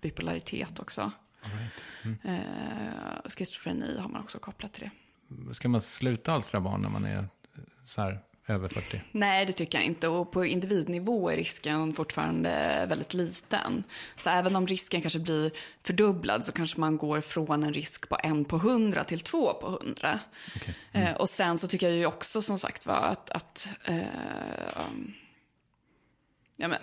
bipolaritet 0.02 0.80
också. 0.80 1.12
Right. 1.42 1.84
Mm. 2.04 2.18
Eh, 2.24 3.30
schizofreni 3.38 3.98
har 4.00 4.10
man 4.10 4.22
också 4.22 4.40
kopplat 4.40 4.74
till 4.74 4.84
det. 4.84 5.54
Ska 5.54 5.70
man 5.70 5.82
sluta 5.82 6.34
alstra 6.34 6.60
barn 6.60 6.82
när 6.82 6.90
man 6.90 7.06
är 7.06 7.26
så 7.86 8.02
här 8.02 8.20
över 8.48 8.68
40? 8.68 9.02
Nej, 9.12 9.46
det 9.46 9.54
tycker 9.54 9.78
jag 9.78 9.86
inte. 9.86 10.08
Och 10.08 10.32
på 10.32 10.46
individnivå 10.46 11.30
är 11.30 11.36
risken 11.36 11.94
fortfarande 11.94 12.86
väldigt 12.90 13.14
liten. 13.14 13.84
Så 14.18 14.30
även 14.30 14.56
om 14.56 14.68
risken 14.68 15.02
kanske 15.02 15.20
blir 15.20 15.52
fördubblad 15.84 16.46
så 16.46 16.52
kanske 16.52 16.80
man 16.80 16.98
går 16.98 17.22
från 17.22 17.64
en 17.64 17.74
risk 17.74 18.10
på 18.10 18.18
en 18.24 18.46
på 18.46 18.58
hundra 18.58 19.04
till 19.04 19.20
två 19.20 19.54
på 19.54 19.70
hundra. 19.70 20.20
Okay. 20.56 20.74
Mm. 20.92 21.08
Eh, 21.08 21.16
och 21.16 21.30
sen 21.30 21.58
så 21.58 21.68
tycker 21.68 21.88
jag 21.88 21.98
ju 21.98 22.06
också 22.06 22.42
som 22.42 22.60
sagt 22.60 22.86
var 22.86 23.02
att, 23.02 23.30
att 23.30 23.68
eh, 23.86 24.02
ja 26.56 26.68
men, 26.68 26.80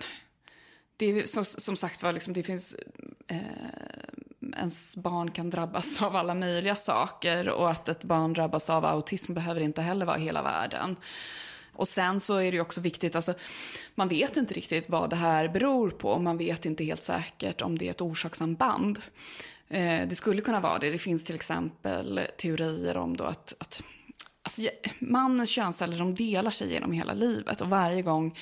det 0.98 1.30
som, 1.30 1.44
som 1.44 1.76
sagt 1.76 2.02
var, 2.02 2.12
liksom, 2.12 2.32
det 2.32 2.42
finns, 2.42 2.76
eh, 3.26 3.38
ens 4.56 4.96
barn 4.96 5.30
kan 5.30 5.50
drabbas 5.50 6.02
av 6.02 6.16
alla 6.16 6.34
möjliga 6.34 6.74
saker 6.74 7.48
och 7.48 7.70
att 7.70 7.88
ett 7.88 8.04
barn 8.04 8.32
drabbas 8.32 8.70
av 8.70 8.84
autism 8.84 9.34
behöver 9.34 9.60
inte 9.60 9.82
heller 9.82 10.06
vara 10.06 10.16
hela 10.16 10.42
världen. 10.42 10.96
Och 11.72 11.88
sen 11.88 12.20
så 12.20 12.36
är 12.36 12.50
det 12.50 12.56
ju 12.56 12.60
också 12.60 12.80
viktigt, 12.80 13.16
alltså, 13.16 13.34
man 13.94 14.08
vet 14.08 14.36
inte 14.36 14.54
riktigt 14.54 14.90
vad 14.90 15.10
det 15.10 15.16
här 15.16 15.48
beror 15.48 15.90
på. 15.90 16.18
Man 16.18 16.38
vet 16.38 16.66
inte 16.66 16.84
helt 16.84 17.02
säkert 17.02 17.62
om 17.62 17.78
det 17.78 17.86
är 17.86 17.90
ett 17.90 18.00
orsakssamband. 18.00 18.98
Eh, 19.68 20.08
det 20.08 20.14
skulle 20.14 20.40
kunna 20.40 20.60
vara 20.60 20.78
det. 20.78 20.90
Det 20.90 20.98
finns 20.98 21.24
till 21.24 21.34
exempel 21.34 22.20
teorier 22.36 22.96
om 22.96 23.16
då 23.16 23.24
att, 23.24 23.54
att 23.58 23.82
alltså, 24.42 24.62
mannens 24.98 25.50
könsceller 25.50 25.98
de 25.98 26.14
delar 26.14 26.50
sig 26.50 26.72
genom 26.72 26.92
hela 26.92 27.12
livet. 27.12 27.60
Och 27.60 27.68
varje 27.68 28.02
gång 28.02 28.36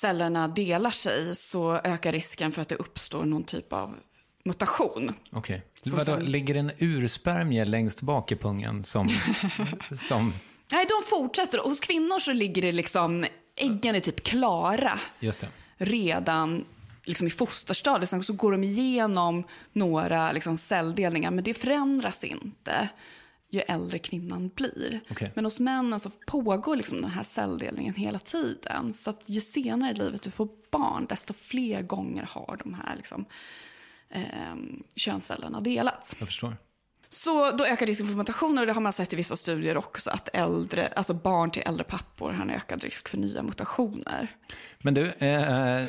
cellerna 0.00 0.48
delar 0.48 0.90
sig 0.90 1.36
så 1.36 1.80
ökar 1.84 2.12
risken 2.12 2.52
för 2.52 2.62
att 2.62 2.68
det 2.68 2.74
uppstår 2.74 3.24
någon 3.24 3.44
typ 3.44 3.72
av 3.72 3.96
mutation. 4.44 5.14
Okej. 5.30 5.62
Okay. 5.82 6.04
Sen... 6.04 6.24
Ligger 6.24 6.54
en 6.54 6.70
urspermie 6.78 7.64
längst 7.64 8.02
bak 8.02 8.32
i 8.32 8.36
pungen 8.36 8.84
som... 8.84 9.08
som... 10.08 10.34
Nej, 10.72 10.86
de 10.88 11.08
fortsätter. 11.08 11.58
Hos 11.58 11.80
kvinnor 11.80 12.18
så 12.18 12.32
ligger 12.32 12.62
det 12.62 12.72
liksom, 12.72 13.26
äggen 13.56 13.94
är 13.94 14.00
typ 14.00 14.24
klara. 14.24 14.98
Just 15.20 15.40
det. 15.40 15.48
Redan 15.76 16.64
liksom 17.04 17.26
i 17.26 17.30
fosterstadiet. 17.30 18.10
Sen 18.10 18.22
så 18.22 18.32
går 18.32 18.52
de 18.52 18.64
igenom 18.64 19.44
några 19.72 20.32
liksom 20.32 20.56
celldelningar, 20.56 21.30
men 21.30 21.44
det 21.44 21.54
förändras 21.54 22.24
inte 22.24 22.88
ju 23.50 23.60
äldre 23.60 23.98
kvinnan 23.98 24.48
blir. 24.48 25.00
Okay. 25.10 25.30
Men 25.34 25.44
hos 25.44 25.60
männen 25.60 26.00
så 26.00 26.10
pågår 26.26 26.76
liksom 26.76 27.02
den 27.02 27.10
här 27.10 27.22
celldelningen 27.22 27.94
hela 27.94 28.18
tiden. 28.18 28.92
Så 28.92 29.10
att 29.10 29.22
ju 29.26 29.40
senare 29.40 29.90
i 29.90 29.94
livet 29.94 30.22
du 30.22 30.30
får 30.30 30.48
barn, 30.70 31.06
desto 31.08 31.34
fler 31.34 31.82
gånger 31.82 32.22
har 32.22 32.58
de 32.64 32.74
här 32.74 32.96
liksom, 32.96 33.24
eh, 34.10 34.56
könscellerna 34.96 35.60
delats. 35.60 36.16
Jag 36.18 36.28
förstår. 36.28 36.56
Så 37.08 37.50
då 37.50 37.66
ökar 37.66 37.86
risken 37.86 38.08
för 38.08 38.14
mutationer 38.14 38.62
och 38.62 38.66
det 38.66 38.72
har 38.72 38.80
man 38.80 38.92
sett 38.92 39.12
i 39.12 39.16
vissa 39.16 39.36
studier 39.36 39.76
också. 39.76 40.10
Att 40.10 40.28
äldre, 40.32 40.86
alltså 40.86 41.14
barn 41.14 41.50
till 41.50 41.62
äldre 41.66 41.84
pappor 41.84 42.32
har 42.32 42.42
en 42.42 42.50
ökad 42.50 42.84
risk 42.84 43.08
för 43.08 43.18
nya 43.18 43.42
mutationer. 43.42 44.28
Men 44.78 44.94
du, 44.94 45.10
eh, 45.10 45.84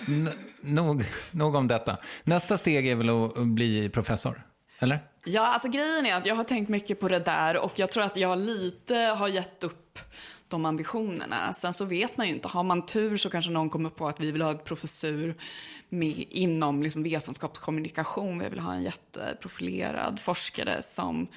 nog, 0.62 1.06
nog 1.32 1.56
om 1.56 1.68
detta. 1.68 1.98
Nästa 2.24 2.58
steg 2.58 2.88
är 2.88 2.96
väl 2.96 3.10
att 3.10 3.48
bli 3.48 3.90
professor? 3.90 4.42
Eller? 4.80 5.00
Ja, 5.26 5.48
alltså 5.48 5.70
grejen 5.70 6.06
är 6.06 6.16
att 6.16 6.26
jag 6.26 6.36
har 6.36 6.44
tänkt 6.44 6.70
mycket 6.70 7.00
på 7.00 7.08
det 7.08 7.20
där 7.20 7.58
och 7.58 7.80
jag 7.80 7.92
tror 7.92 8.04
att 8.04 8.18
jag 8.18 8.38
lite 8.38 8.96
har 8.96 9.28
gett 9.28 9.64
upp 9.64 10.00
de 10.48 10.66
ambitionerna. 10.66 11.54
Sen 11.54 11.74
så 11.74 11.86
vet 11.86 12.18
man 12.18 12.28
ju 12.28 12.34
inte. 12.34 12.48
Har 12.48 12.64
man 12.64 12.86
tur 12.86 13.18
så 13.18 13.30
kanske 13.30 13.52
någon 13.52 13.70
kommer 13.70 13.90
på 13.90 14.08
att 14.08 14.20
vi 14.20 14.32
vill 14.32 14.42
ha 14.42 14.52
ett 14.52 14.64
professur 14.64 15.36
med, 15.90 16.26
inom 16.30 16.84
liksom 16.84 17.04
vetenskapskommunikation. 17.04 18.40
Vi 18.40 18.50
vill 18.50 18.60
ha 18.60 18.74
en 18.74 18.84
jätteprofilerad 18.84 20.20
forskare 20.20 20.82
som... 20.82 21.28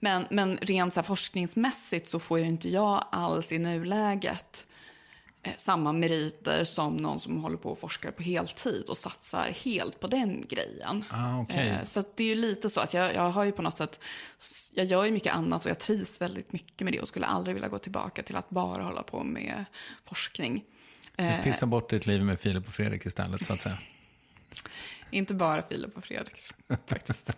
Men, 0.00 0.26
men 0.30 0.56
rent 0.56 0.94
så 0.94 1.02
forskningsmässigt 1.02 2.08
så 2.08 2.18
får 2.18 2.38
ju 2.38 2.44
inte 2.44 2.68
jag 2.68 3.04
alls 3.10 3.52
i 3.52 3.58
nuläget 3.58 4.66
Eh, 4.66 4.73
samma 5.56 5.92
meriter 5.92 6.64
som 6.64 6.96
någon 6.96 7.20
som 7.20 7.40
håller 7.40 7.56
på 7.56 7.70
och 7.70 7.78
forskar 7.78 8.10
på 8.10 8.22
heltid 8.22 8.84
och 8.88 8.96
satsar 8.96 9.54
helt 9.64 10.00
på 10.00 10.06
den 10.06 10.44
grejen. 10.48 11.04
Ah, 11.10 11.40
okay. 11.40 11.68
Eh, 11.68 11.82
så 11.82 12.04
det 12.14 12.24
är 12.24 12.28
ju 12.28 12.34
lite 12.34 12.70
så 12.70 12.80
att 12.80 12.94
jag, 12.94 13.14
jag 13.14 13.30
har 13.30 13.44
ju 13.44 13.52
på 13.52 13.62
något 13.62 13.76
sätt, 13.76 14.00
jag 14.74 14.86
gör 14.86 15.04
ju 15.04 15.10
mycket 15.10 15.34
annat 15.34 15.64
och 15.64 15.70
jag 15.70 15.78
trivs 15.78 16.20
väldigt 16.20 16.52
mycket 16.52 16.80
med 16.80 16.92
det 16.92 17.00
och 17.00 17.08
skulle 17.08 17.26
aldrig 17.26 17.54
vilja 17.54 17.68
gå 17.68 17.78
tillbaka 17.78 18.22
till 18.22 18.36
att 18.36 18.50
bara 18.50 18.82
hålla 18.82 19.02
på 19.02 19.24
med 19.24 19.64
forskning. 20.04 20.64
Du 21.16 21.38
pissar 21.42 21.66
bort 21.66 21.90
ditt 21.90 22.06
liv 22.06 22.22
med 22.22 22.40
Filip 22.40 22.66
och 22.66 22.74
Fredrik 22.74 23.06
istället 23.06 23.44
så 23.44 23.52
att 23.52 23.60
säga. 23.60 23.78
Inte 25.14 25.34
bara 25.34 25.62
Filip 25.62 25.96
och 25.96 26.04
Fredrik, 26.04 26.42
faktiskt. 26.86 27.32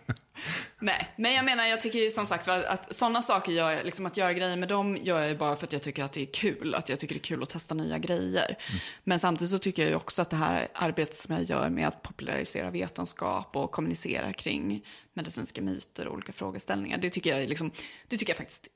Nej, 0.79 1.13
men 1.15 1.33
jag 1.33 1.45
menar, 1.45 1.65
jag 1.65 1.81
tycker 1.81 2.09
som 2.09 2.25
sagt 2.25 2.47
att 2.47 2.95
sådana 2.95 3.21
saker 3.21 3.51
gör 3.51 3.71
jag, 3.71 3.85
liksom 3.85 4.05
att 4.05 4.17
göra 4.17 4.33
grejer 4.33 4.57
med 4.57 4.69
dem 4.69 4.97
gör 4.97 5.23
jag 5.23 5.37
bara 5.37 5.55
för 5.55 5.67
att 5.67 5.73
jag 5.73 5.81
tycker 5.81 6.03
att 6.03 6.13
det 6.13 6.21
är 6.21 6.33
kul. 6.33 6.75
Att 6.75 6.89
jag 6.89 6.99
tycker 6.99 7.15
det 7.15 7.19
är 7.19 7.23
kul 7.23 7.43
att 7.43 7.49
testa 7.49 7.75
nya 7.75 7.97
grejer. 7.97 8.45
Mm. 8.45 8.79
Men 9.03 9.19
samtidigt 9.19 9.51
så 9.51 9.57
tycker 9.57 9.89
jag 9.89 9.97
också 9.97 10.21
att 10.21 10.29
det 10.29 10.35
här 10.35 10.67
arbetet 10.73 11.17
som 11.17 11.35
jag 11.35 11.43
gör 11.43 11.69
med 11.69 11.87
att 11.87 12.01
popularisera 12.01 12.69
vetenskap 12.69 13.55
och 13.55 13.71
kommunicera 13.71 14.33
kring 14.33 14.85
medicinska 15.13 15.61
myter 15.61 16.07
och 16.07 16.13
olika 16.13 16.31
frågeställningar, 16.31 16.97
det 16.97 17.09
tycker 17.09 17.37
jag, 17.37 17.49
liksom, 17.49 17.71
det 18.07 18.17
tycker 18.17 18.31
jag 18.31 18.37
faktiskt 18.37 18.67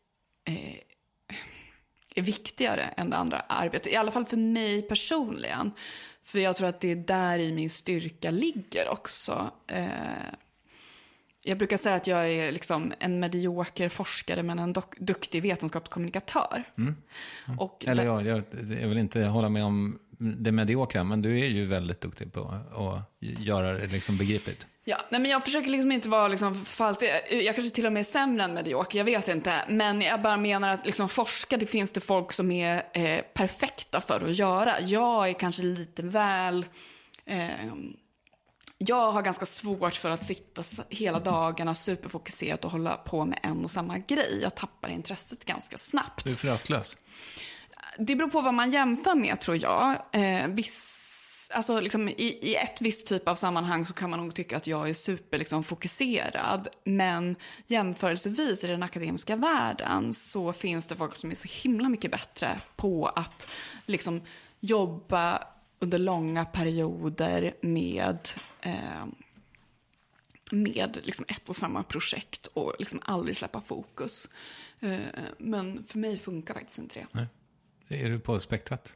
eh, 0.48 1.36
är 2.16 2.22
viktigare 2.22 2.82
än 2.82 3.10
det 3.10 3.18
andra 3.18 3.40
arbetet. 3.40 3.94
I 3.94 3.96
alla 3.96 4.12
fall 4.12 4.26
för 4.26 4.38
mig 4.38 4.82
personligen. 4.82 5.72
För 6.24 6.40
jag 6.40 6.56
tror 6.56 6.68
att 6.68 6.82
det 6.82 6.92
är 6.92 6.96
där 6.96 7.40
i 7.40 7.52
min 7.52 7.70
styrka 7.70 8.32
ligger 8.32 8.90
också. 8.92 9.52
Eh, 9.68 9.88
jag 11.44 11.58
brukar 11.58 11.78
säga 11.78 11.96
att 11.96 12.08
jag 12.08 12.32
är 12.32 12.52
liksom 12.52 12.94
en 13.00 13.20
medioker 13.20 13.90
forskare 13.90 14.44
men 14.44 14.60
en 14.60 14.76
duktig 14.98 15.42
vetenskapskommunikatör. 15.42 16.64
Mm. 16.78 16.96
Och 17.58 17.86
Eller 17.88 18.06
ja, 18.06 18.22
jag, 18.22 18.44
jag 18.82 18.88
vill 18.88 18.98
inte 18.98 19.22
hålla 19.24 19.50
med 19.50 19.66
om 19.66 20.00
det 20.18 20.52
mediokra, 20.52 21.04
men 21.04 21.22
du 21.22 21.40
är 21.40 21.50
ju 21.50 21.66
väldigt 21.66 22.02
duktig 22.02 22.34
på 22.34 22.42
att 22.76 23.18
göra 23.20 23.74
det 23.74 23.88
liksom 23.88 24.18
begripligt. 24.18 24.68
Ja, 24.84 25.02
nej 25.10 25.22
men 25.22 25.32
jag 25.32 25.44
försöker 25.44 25.70
liksom 25.70 25.92
inte 25.92 26.10
vara 26.10 26.28
liksom 26.28 26.66
falsk. 26.66 27.02
Jag 27.30 27.56
kanske 27.56 27.76
till 27.76 27.86
och 27.86 27.94
med 27.94 28.00
är 28.00 28.04
sämre 28.04 28.44
än 28.44 28.54
medioker, 28.54 28.98
jag 28.98 29.06
vet 29.06 29.28
inte. 29.28 29.54
Men 29.70 30.02
jag 30.02 30.22
bara 30.22 30.38
menar 30.38 30.74
att 30.74 30.86
liksom 30.86 31.10
forska, 31.10 31.58
det 31.58 31.66
finns 31.66 31.92
det 31.92 32.02
folk 32.02 32.32
som 32.32 32.52
är 32.52 32.84
eh, 32.94 33.22
perfekta 33.34 34.02
för 34.02 34.22
att 34.22 34.36
göra. 34.36 34.82
Jag 34.82 35.30
är 35.30 35.34
kanske 35.34 35.64
lite 35.64 36.04
väl... 36.04 36.66
Eh, 37.26 37.50
jag 38.78 39.12
har 39.12 39.22
ganska 39.22 39.46
svårt 39.46 39.96
för 39.96 40.10
att 40.10 40.26
sitta 40.26 40.64
hela 40.90 41.20
dagarna 41.20 41.76
superfokuserat 41.76 42.66
och 42.66 42.72
hålla 42.72 42.96
på 42.96 43.26
med 43.26 43.40
en 43.44 43.64
och 43.64 43.72
samma 43.72 43.98
grej. 43.98 44.40
Jag 44.42 44.56
tappar 44.56 44.90
intresset 44.90 45.46
ganska 45.46 45.78
snabbt. 45.78 46.26
Du 46.26 46.32
är 46.32 46.36
för 46.36 46.48
rastlös? 46.48 46.98
Det 47.98 48.16
beror 48.16 48.30
på 48.30 48.42
vad 48.42 48.54
man 48.54 48.72
jämför 48.72 49.16
med, 49.16 49.40
tror 49.40 49.58
jag. 49.58 49.96
Eh, 50.12 50.48
viss 50.48 51.11
alltså 51.52 51.80
liksom, 51.80 52.10
i, 52.10 52.38
i 52.42 52.56
ett 52.56 52.82
visst 52.82 53.08
typ 53.08 53.28
av 53.28 53.36
sammanhang 53.36 53.86
så 53.86 53.94
kan 53.94 54.10
man 54.10 54.20
nog 54.20 54.36
tycka 54.36 54.58
att 54.58 54.68
jag 54.68 54.90
är 54.90 54.94
superfokuserad. 54.94 56.64
Liksom, 56.64 56.82
men 56.84 57.36
jämförelsevis 57.68 58.64
i 58.64 58.68
den 58.68 58.84
akademiska 58.84 59.36
världen 59.36 60.14
så 60.14 60.54
finns 60.54 60.88
det 60.88 60.96
folk 60.96 61.18
som 61.18 61.32
är 61.32 61.36
så 61.36 61.48
himla 61.52 61.90
mycket 61.90 62.12
bättre 62.12 62.62
på 62.76 63.08
att 63.08 63.48
liksom, 63.86 64.22
jobba 64.60 65.44
under 65.80 66.00
långa 66.00 66.46
perioder 66.46 67.54
med 67.62 68.30
eh, 68.62 69.06
med 70.52 70.98
liksom 71.04 71.26
ett 71.28 71.50
och 71.50 71.56
samma 71.56 71.84
projekt 71.84 72.48
och 72.48 72.76
liksom 72.80 73.00
aldrig 73.04 73.38
släppa 73.38 73.62
fokus. 73.62 74.30
Eh, 74.80 75.00
men 75.38 75.84
för 75.88 75.98
mig 75.98 76.18
funkar 76.18 76.54
faktiskt 76.54 76.80
inte 76.80 77.00
det. 77.00 77.08
Nej. 77.12 77.28
Är 77.88 78.10
du 78.10 78.20
på 78.20 78.40
spektrat? 78.40 78.94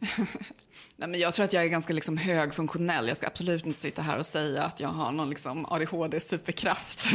Nej, 1.00 1.08
men 1.08 1.20
jag 1.20 1.34
tror 1.34 1.44
att 1.44 1.52
jag 1.52 1.64
är 1.64 1.68
ganska 1.68 1.92
liksom 1.92 2.16
högfunktionell. 2.16 3.08
Jag 3.08 3.16
ska 3.16 3.26
absolut 3.26 3.66
inte 3.66 3.78
sitta 3.78 4.02
här 4.02 4.18
och 4.18 4.26
säga 4.26 4.62
att 4.62 4.80
jag 4.80 4.88
har 4.88 5.12
någon 5.12 5.30
liksom 5.30 5.66
ADHD-superkraft. 5.66 7.06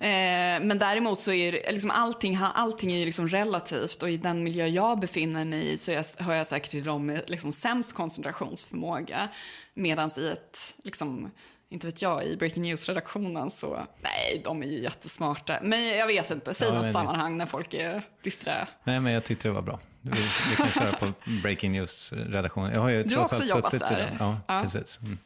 eh, 0.00 0.60
men 0.60 0.78
däremot 0.78 1.22
så 1.22 1.32
är 1.32 1.52
det, 1.52 1.72
liksom 1.72 1.90
allting, 1.90 2.38
allting 2.54 2.92
är 2.92 3.06
liksom 3.06 3.28
relativt 3.28 4.02
och 4.02 4.10
i 4.10 4.16
den 4.16 4.44
miljö 4.44 4.66
jag 4.66 5.00
befinner 5.00 5.44
mig 5.44 5.72
i 5.72 5.78
så 5.78 5.90
jag, 5.90 6.04
hör 6.18 6.34
jag 6.34 6.46
säkert 6.46 6.70
till 6.70 6.84
dem 6.84 7.06
med 7.06 7.30
liksom 7.30 7.52
sämst 7.52 7.92
koncentrationsförmåga. 7.92 9.28
Medan 9.74 10.10
i 10.18 10.28
ett 10.28 10.74
liksom, 10.84 11.30
inte 11.70 11.86
vet 11.86 12.02
jag, 12.02 12.24
i 12.24 12.36
Breaking 12.36 12.62
News-redaktionen 12.62 13.50
så, 13.50 13.86
nej, 14.00 14.40
de 14.44 14.62
är 14.62 14.66
ju 14.66 14.82
jättesmarta. 14.82 15.58
Men 15.62 15.88
jag 15.88 16.06
vet 16.06 16.30
inte, 16.30 16.54
säg 16.54 16.68
ja, 16.68 16.82
något 16.82 16.92
sammanhang 16.92 17.38
när 17.38 17.46
folk 17.46 17.74
är 17.74 18.02
disträ. 18.22 18.68
Nej, 18.84 19.00
men 19.00 19.12
jag 19.12 19.24
tyckte 19.24 19.48
det 19.48 19.54
var 19.54 19.62
bra. 19.62 19.80
Vi, 20.00 20.10
vi 20.50 20.56
kan 20.56 20.68
köra 20.68 20.92
på 20.92 21.12
Breaking 21.42 21.72
News-redaktionen. 21.72 22.72
Jag 22.72 22.80
har 22.80 22.88
ju 22.88 23.02
du 23.02 23.16
har 23.16 23.22
också 23.22 23.44
jobbat 23.44 23.70
där. 23.70 24.16
Ja, 24.18 24.36
ja, 24.46 24.60
precis. 24.62 25.00
Mm. 25.02 25.18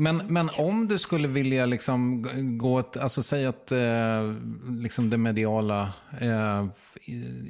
Men, 0.00 0.16
men 0.16 0.50
om 0.58 0.88
du 0.88 0.98
skulle 0.98 1.28
vilja 1.28 1.66
liksom 1.66 2.26
gå, 2.58 2.78
ett, 2.78 2.96
alltså 2.96 3.22
säga 3.22 3.48
att 3.48 3.72
eh, 3.72 4.34
liksom 4.80 5.10
det 5.10 5.18
mediala 5.18 5.92
eh, 6.20 6.66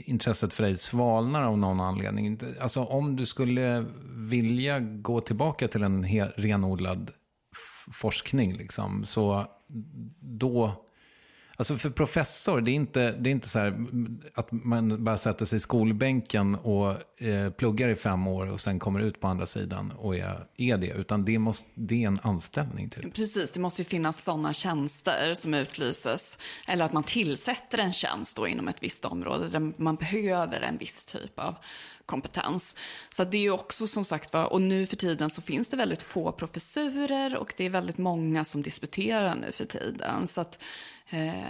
intresset 0.04 0.54
för 0.54 0.62
dig 0.62 0.76
svalnar 0.76 1.42
av 1.42 1.58
någon 1.58 1.80
anledning. 1.80 2.38
Alltså 2.60 2.84
om 2.84 3.16
du 3.16 3.26
skulle 3.26 3.84
vilja 4.06 4.80
gå 4.80 5.20
tillbaka 5.20 5.68
till 5.68 5.82
en 5.82 6.06
renodlad 6.36 7.10
forskning, 7.92 8.56
liksom, 8.56 9.04
så 9.04 9.46
då... 10.20 10.84
Alltså 11.56 11.76
för 11.76 11.90
professor, 11.90 12.60
det 12.60 12.70
är 12.70 12.74
inte, 12.74 13.12
det 13.12 13.30
är 13.30 13.32
inte 13.32 13.48
så 13.48 13.58
här 13.58 13.86
att 14.34 14.52
man 14.52 15.04
bara 15.04 15.18
sätter 15.18 15.44
sig 15.44 15.56
i 15.56 15.60
skolbänken 15.60 16.54
och 16.54 17.22
eh, 17.22 17.50
pluggar 17.50 17.88
i 17.88 17.96
fem 17.96 18.26
år 18.26 18.52
och 18.52 18.60
sen 18.60 18.78
kommer 18.78 19.00
ut 19.00 19.20
på 19.20 19.26
andra 19.26 19.46
sidan 19.46 19.92
och 19.98 20.16
är, 20.16 20.46
är 20.56 20.76
det. 20.76 20.90
Utan 20.90 21.24
det, 21.24 21.38
måste, 21.38 21.68
det 21.74 22.02
är 22.02 22.06
en 22.06 22.18
anställning 22.22 22.90
typ. 22.90 23.14
Precis, 23.14 23.52
det 23.52 23.60
måste 23.60 23.82
ju 23.82 23.86
finnas 23.86 24.24
sådana 24.24 24.52
tjänster 24.52 25.34
som 25.34 25.54
utlyses. 25.54 26.38
Eller 26.68 26.84
att 26.84 26.92
man 26.92 27.04
tillsätter 27.04 27.78
en 27.78 27.92
tjänst 27.92 28.36
då 28.36 28.48
inom 28.48 28.68
ett 28.68 28.82
visst 28.82 29.04
område 29.04 29.48
där 29.48 29.72
man 29.82 29.96
behöver 29.96 30.60
en 30.60 30.78
viss 30.78 31.06
typ 31.06 31.38
av 31.38 31.54
kompetens. 32.08 32.76
Så 33.08 33.24
det 33.24 33.46
är 33.46 33.50
också 33.50 33.86
som 33.86 34.04
sagt 34.04 34.32
var, 34.32 34.52
och 34.52 34.62
nu 34.62 34.86
för 34.86 34.96
tiden 34.96 35.30
så 35.30 35.42
finns 35.42 35.68
det 35.68 35.76
väldigt 35.76 36.02
få 36.02 36.32
professurer 36.32 37.36
och 37.36 37.54
det 37.56 37.64
är 37.64 37.70
väldigt 37.70 37.98
många 37.98 38.44
som 38.44 38.62
disputerar 38.62 39.34
nu 39.34 39.52
för 39.52 39.64
tiden. 39.64 40.26
Så 40.26 40.40
att, 40.40 40.62
eh, 41.10 41.42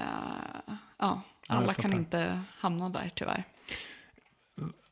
ja, 0.98 1.22
alla 1.48 1.74
kan 1.74 1.92
inte 1.92 2.40
hamna 2.58 2.88
där 2.88 3.10
tyvärr. 3.14 3.44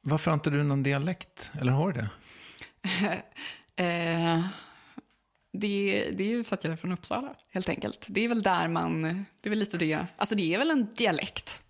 Varför 0.01 0.31
har 0.31 0.35
inte 0.35 0.51
du 0.51 0.63
någon 0.63 0.83
dialekt? 0.83 1.53
Eller 1.61 1.73
har 1.73 1.93
du 1.93 2.01
det? 2.01 2.09
eh, 3.85 4.47
det, 5.53 6.11
det 6.17 6.25
är 6.25 6.29
ju 6.29 6.45
för 6.45 6.55
att 6.55 6.65
jag 6.65 6.73
är 6.73 6.77
från 6.77 6.93
Uppsala, 6.93 7.35
helt 7.51 7.69
enkelt. 7.69 8.07
Det 8.09 8.25
är 8.25 8.29
väl 8.29 8.43
där 8.43 8.69
man, 8.69 9.03
det 9.43 9.49
är 9.49 9.51
väl 9.51 9.59
lite 9.59 9.79
det, 9.79 10.07
alltså 10.17 10.35
det 10.35 10.55
är 10.55 10.59
väl 10.59 10.71
en 10.71 10.95
dialekt. 10.95 11.63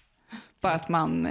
Bara 0.61 0.73
att 0.73 0.89
man 0.89 1.29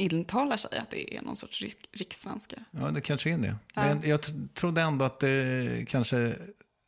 intalar 0.00 0.56
sig 0.56 0.78
att 0.78 0.90
det 0.90 1.16
är 1.16 1.22
någon 1.22 1.36
sorts 1.36 1.62
rik, 1.62 1.88
rikssvenska. 1.92 2.56
Ja, 2.70 2.90
det 2.90 3.00
kanske 3.00 3.30
är 3.30 3.38
det. 3.38 3.56
Ja. 3.74 3.82
Men 3.82 4.08
jag 4.08 4.20
trodde 4.54 4.80
ändå 4.80 5.04
att 5.04 5.20
det 5.20 5.84
kanske... 5.88 6.36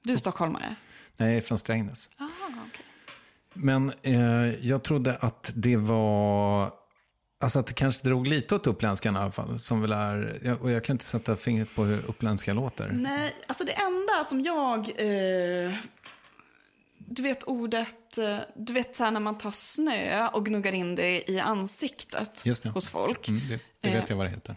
Du 0.03 0.13
är 0.13 0.17
stockholmare? 0.17 0.75
Nej, 1.17 1.41
från 1.41 1.59
Strängnäs. 1.59 2.11
Ah, 2.17 2.25
okay. 2.67 2.85
Men 3.55 3.93
eh, 4.03 4.67
jag 4.67 4.83
trodde 4.83 5.17
att 5.17 5.53
det 5.55 5.77
var... 5.77 6.71
Alltså 7.41 7.59
att 7.59 7.67
det 7.67 7.75
kanske 7.75 8.05
drog 8.05 8.27
lite 8.27 8.55
åt 8.55 8.67
uppländskan 8.67 9.17
i 9.17 9.19
alla 9.19 9.31
fall. 9.31 9.59
Som 9.59 9.81
väl 9.81 9.93
är, 9.93 10.57
och 10.61 10.71
jag 10.71 10.85
kan 10.85 10.95
inte 10.95 11.05
sätta 11.05 11.37
fingret 11.37 11.75
på 11.75 11.85
hur 11.85 12.07
uppländska 12.07 12.53
låter. 12.53 12.89
Nej, 12.89 13.35
alltså 13.47 13.65
det 13.65 13.73
enda 13.73 14.25
som 14.25 14.41
jag 14.41 14.79
eh, 14.97 15.75
du 17.15 17.23
vet 17.23 17.43
ordet, 17.43 18.19
eh, 18.19 18.39
du 18.57 18.73
vet 18.73 18.97
så 18.97 19.11
när 19.11 19.21
man 19.21 19.39
tar 19.39 19.51
snö 19.51 20.29
och 20.29 20.47
gnuggar 20.47 20.73
in 20.73 20.95
det 20.95 21.31
i 21.31 21.41
ansiktet 21.41 22.45
det. 22.45 22.69
hos 22.69 22.89
folk. 22.89 23.29
Mm, 23.29 23.41
det, 23.49 23.61
det, 23.81 23.91
vet 23.91 24.11
jag 24.11 24.17
vad 24.17 24.27
det 24.27 24.31
heter. 24.31 24.57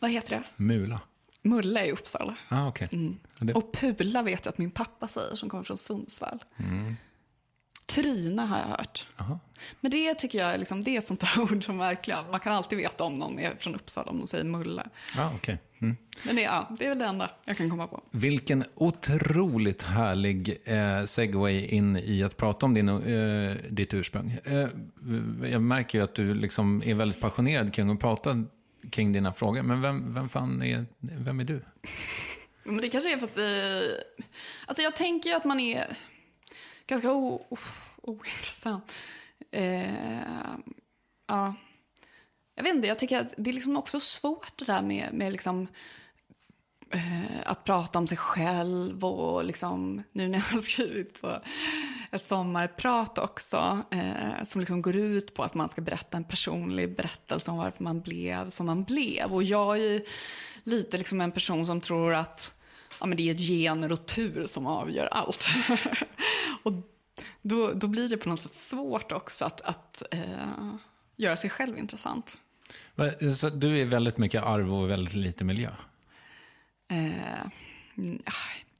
Vad 0.00 0.10
heter 0.10 0.30
det? 0.30 0.42
Mula. 0.56 1.00
Mulla 1.42 1.84
i 1.84 1.92
Uppsala. 1.92 2.36
Ah, 2.48 2.68
okay. 2.68 2.88
Mm. 2.92 3.18
Det... 3.40 3.54
Och 3.54 3.72
pula 3.72 4.22
vet 4.22 4.44
jag 4.44 4.52
att 4.52 4.58
min 4.58 4.70
pappa 4.70 5.08
säger 5.08 5.36
som 5.36 5.48
kommer 5.48 5.64
från 5.64 5.78
Sundsvall. 5.78 6.44
Mm. 6.56 6.96
Tryna 7.86 8.46
har 8.46 8.58
jag 8.58 8.66
hört. 8.66 9.08
Aha. 9.16 9.38
Men 9.80 9.90
det 9.90 10.14
tycker 10.14 10.38
jag 10.38 10.58
liksom, 10.58 10.84
det 10.84 10.90
är 10.90 10.98
ett 10.98 11.06
sånt 11.06 11.20
där 11.20 11.40
ord 11.52 11.64
som 11.64 11.78
verkligen, 11.78 12.30
man 12.30 12.40
kan 12.40 12.52
alltid 12.52 12.78
veta 12.78 13.04
om 13.04 13.14
någon 13.14 13.38
är 13.38 13.56
från 13.58 13.74
Uppsala 13.74 14.10
om 14.10 14.18
de 14.18 14.26
säger 14.26 14.44
mulla. 14.44 14.86
Ah, 15.16 15.34
okay. 15.34 15.56
Mm. 15.78 15.96
Men 16.26 16.36
det, 16.36 16.42
ja, 16.42 16.70
det 16.78 16.84
är 16.84 16.88
väl 16.88 16.98
det 16.98 17.04
enda 17.04 17.30
jag 17.44 17.56
kan 17.56 17.70
komma 17.70 17.86
på. 17.86 18.02
Vilken 18.10 18.64
otroligt 18.74 19.82
härlig 19.82 20.58
eh, 20.64 21.04
segway 21.04 21.66
in 21.66 21.96
i 21.96 22.22
att 22.22 22.36
prata 22.36 22.66
om 22.66 22.74
din, 22.74 22.88
eh, 22.88 23.56
ditt 23.68 23.94
ursprung. 23.94 24.38
Eh, 24.44 24.68
jag 25.50 25.62
märker 25.62 25.98
ju 25.98 26.04
att 26.04 26.14
du 26.14 26.34
liksom 26.34 26.82
är 26.86 26.94
väldigt 26.94 27.20
passionerad 27.20 27.74
kring 27.74 27.90
att 27.90 28.00
prata 28.00 28.44
kring 28.90 29.12
dina 29.12 29.32
frågor. 29.32 29.62
Men 29.62 29.82
vem, 29.82 30.14
vem 30.14 30.28
fan 30.28 30.62
är, 30.62 30.86
vem 31.00 31.40
är 31.40 31.44
du? 31.44 31.64
Men 32.64 32.76
det 32.76 32.88
kanske 32.88 33.12
är 33.12 33.16
för 33.16 33.26
att, 33.26 33.38
eh, 33.38 33.98
alltså 34.66 34.82
jag 34.82 34.96
tänker 34.96 35.30
ju 35.30 35.36
att 35.36 35.44
man 35.44 35.60
är 35.60 35.86
ganska 36.86 37.08
ointressant. 38.02 38.92
Eh, 39.50 40.20
ja. 41.26 41.54
Jag 42.54 42.64
vet 42.64 42.74
inte, 42.74 42.88
jag 42.88 42.98
tycker 42.98 43.20
att 43.20 43.34
det 43.36 43.50
är 43.50 43.54
liksom 43.54 43.76
också 43.76 44.00
svårt 44.00 44.52
det 44.58 44.64
där 44.64 44.82
med, 44.82 45.12
med 45.12 45.32
liksom, 45.32 45.68
eh, 46.90 47.40
att 47.44 47.64
prata 47.64 47.98
om 47.98 48.06
sig 48.06 48.16
själv 48.16 49.04
och 49.04 49.44
liksom, 49.44 50.02
nu 50.12 50.28
när 50.28 50.38
jag 50.38 50.44
har 50.44 50.58
skrivit 50.58 51.20
på 51.20 51.38
ett 52.10 52.24
sommarprat 52.24 53.18
också, 53.18 53.82
eh, 53.90 54.42
som 54.44 54.60
liksom 54.60 54.82
går 54.82 54.96
ut 54.96 55.34
på 55.34 55.42
att 55.42 55.54
man 55.54 55.68
ska 55.68 55.80
berätta 55.80 56.16
en 56.16 56.24
personlig 56.24 56.96
berättelse 56.96 57.50
om 57.50 57.56
varför 57.56 57.84
man 57.84 58.00
blev 58.00 58.48
som 58.48 58.66
man 58.66 58.84
blev. 58.84 59.34
Och 59.34 59.42
jag 59.42 59.76
är 59.76 59.80
ju 59.80 60.04
lite 60.62 60.98
liksom 60.98 61.20
en 61.20 61.32
person 61.32 61.66
som 61.66 61.80
tror 61.80 62.14
att 62.14 62.52
ja, 63.00 63.06
men 63.06 63.16
det 63.16 63.30
är 63.30 63.34
gener 63.34 63.92
och 63.92 64.06
tur 64.06 64.46
som 64.46 64.66
avgör 64.66 65.06
allt. 65.06 65.46
och 66.66 66.72
då, 67.42 67.72
då 67.72 67.86
blir 67.88 68.08
det 68.08 68.16
på 68.16 68.28
något 68.28 68.42
sätt 68.42 68.54
svårt 68.54 69.12
också 69.12 69.44
att, 69.44 69.60
att 69.60 70.02
eh, 70.10 70.74
göra 71.16 71.36
sig 71.36 71.50
själv 71.50 71.78
intressant. 71.78 72.38
Så 73.36 73.50
du 73.50 73.78
är 73.78 73.84
väldigt 73.84 74.18
mycket 74.18 74.42
arv 74.42 74.74
och 74.74 74.90
väldigt 74.90 75.14
lite 75.14 75.44
miljö? 75.44 75.70
Eh, 76.88 77.46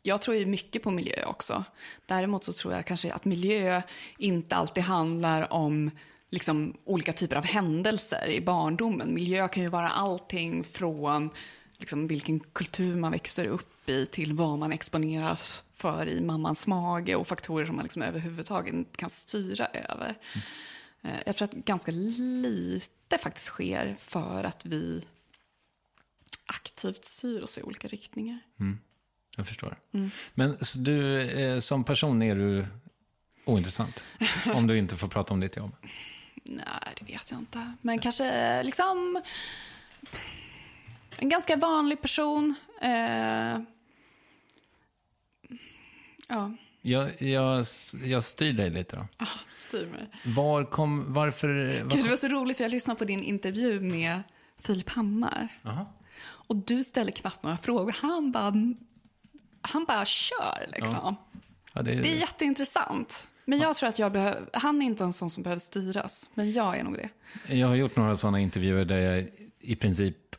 jag 0.02 0.22
tror 0.22 0.36
ju 0.36 0.46
mycket 0.46 0.82
på 0.82 0.90
miljö 0.90 1.24
också. 1.24 1.64
Däremot 2.06 2.44
så 2.44 2.52
tror 2.52 2.74
jag 2.74 2.86
kanske 2.86 3.12
att 3.12 3.24
miljö 3.24 3.82
inte 4.18 4.56
alltid 4.56 4.82
handlar 4.82 5.52
om 5.52 5.90
liksom, 6.30 6.76
olika 6.84 7.12
typer 7.12 7.36
av 7.36 7.44
händelser 7.44 8.28
i 8.28 8.40
barndomen. 8.40 9.14
Miljö 9.14 9.48
kan 9.48 9.62
ju 9.62 9.68
vara 9.68 9.88
allting 9.88 10.64
från 10.64 11.30
liksom, 11.78 12.06
vilken 12.06 12.40
kultur 12.40 12.96
man 12.96 13.12
växer 13.12 13.46
upp 13.46 13.88
i 13.88 14.06
till 14.06 14.32
vad 14.32 14.58
man 14.58 14.72
exponeras 14.72 15.62
för 15.76 16.08
i 16.08 16.20
mammans 16.20 16.66
mage 16.66 17.16
och 17.16 17.26
faktorer 17.26 17.66
som 17.66 17.76
man 17.76 17.82
liksom 17.82 18.02
överhuvudtaget 18.02 18.74
inte 18.74 18.96
kan 18.96 19.10
styra 19.10 19.66
över. 19.66 20.14
Mm. 21.02 21.16
Jag 21.26 21.36
tror 21.36 21.48
att 21.48 21.54
ganska 21.54 21.92
lite 21.92 23.18
faktiskt 23.18 23.46
sker 23.46 23.96
för 23.98 24.44
att 24.44 24.66
vi 24.66 25.04
aktivt 26.46 27.04
styr 27.04 27.42
oss 27.42 27.58
i 27.58 27.62
olika 27.62 27.88
riktningar. 27.88 28.38
Mm. 28.60 28.78
Jag 29.36 29.46
förstår. 29.46 29.76
Mm. 29.92 30.10
Men 30.34 30.58
du, 30.76 31.20
eh, 31.20 31.58
som 31.58 31.84
person 31.84 32.22
är 32.22 32.34
du 32.34 32.66
ointressant? 33.44 34.04
om 34.54 34.66
du 34.66 34.78
inte 34.78 34.96
får 34.96 35.08
prata 35.08 35.34
om 35.34 35.40
ditt 35.40 35.56
jobb? 35.56 35.76
Nej, 36.44 36.94
det 36.98 37.12
vet 37.12 37.30
jag 37.30 37.40
inte. 37.40 37.72
Men 37.82 37.98
kanske 37.98 38.62
liksom 38.62 39.22
en 41.18 41.28
ganska 41.28 41.56
vanlig 41.56 42.02
person. 42.02 42.54
Eh, 42.82 43.60
ja. 46.28 46.52
Jag, 46.82 47.22
jag, 47.22 47.64
jag 48.04 48.24
styr 48.24 48.52
dig 48.52 48.70
lite 48.70 48.96
då. 48.96 49.06
Ah, 49.16 49.26
styr 49.48 49.86
mig. 49.86 50.08
Var 50.24 50.64
kom, 50.64 51.12
varför? 51.12 51.48
Var 51.82 51.96
Gud, 51.96 52.04
det 52.04 52.10
var 52.10 52.16
så 52.16 52.28
roligt 52.28 52.56
för 52.56 52.64
jag 52.64 52.70
lyssnade 52.70 52.98
på 52.98 53.04
din 53.04 53.22
intervju 53.22 53.80
med 53.80 54.22
Filip 54.60 54.90
Hammar. 54.90 55.48
Aha. 55.64 55.92
Och 56.22 56.56
du 56.56 56.84
ställer 56.84 57.12
knappt 57.12 57.42
några 57.42 57.56
frågor. 57.56 57.96
Han 58.02 58.32
bara, 58.32 58.52
han 59.60 59.84
bara 59.84 60.04
kör 60.04 60.66
liksom. 60.68 60.98
Ja. 61.02 61.16
Ja, 61.74 61.82
det, 61.82 61.92
är... 61.92 62.02
det 62.02 62.08
är 62.08 62.18
jätteintressant. 62.18 63.26
Men 63.44 63.58
jag 63.58 63.76
tror 63.76 63.88
att 63.88 63.98
jag 63.98 64.12
behöver, 64.12 64.42
han 64.52 64.82
är 64.82 64.86
inte 64.86 65.04
en 65.04 65.12
sån 65.12 65.30
som 65.30 65.42
behöver 65.42 65.60
styras. 65.60 66.30
Men 66.34 66.52
jag 66.52 66.78
är 66.78 66.84
nog 66.84 66.94
det. 66.94 67.08
Jag 67.54 67.68
har 67.68 67.74
gjort 67.74 67.96
några 67.96 68.16
sådana 68.16 68.40
intervjuer 68.40 68.84
där 68.84 68.98
jag 68.98 69.28
i 69.60 69.76
princip 69.76 70.35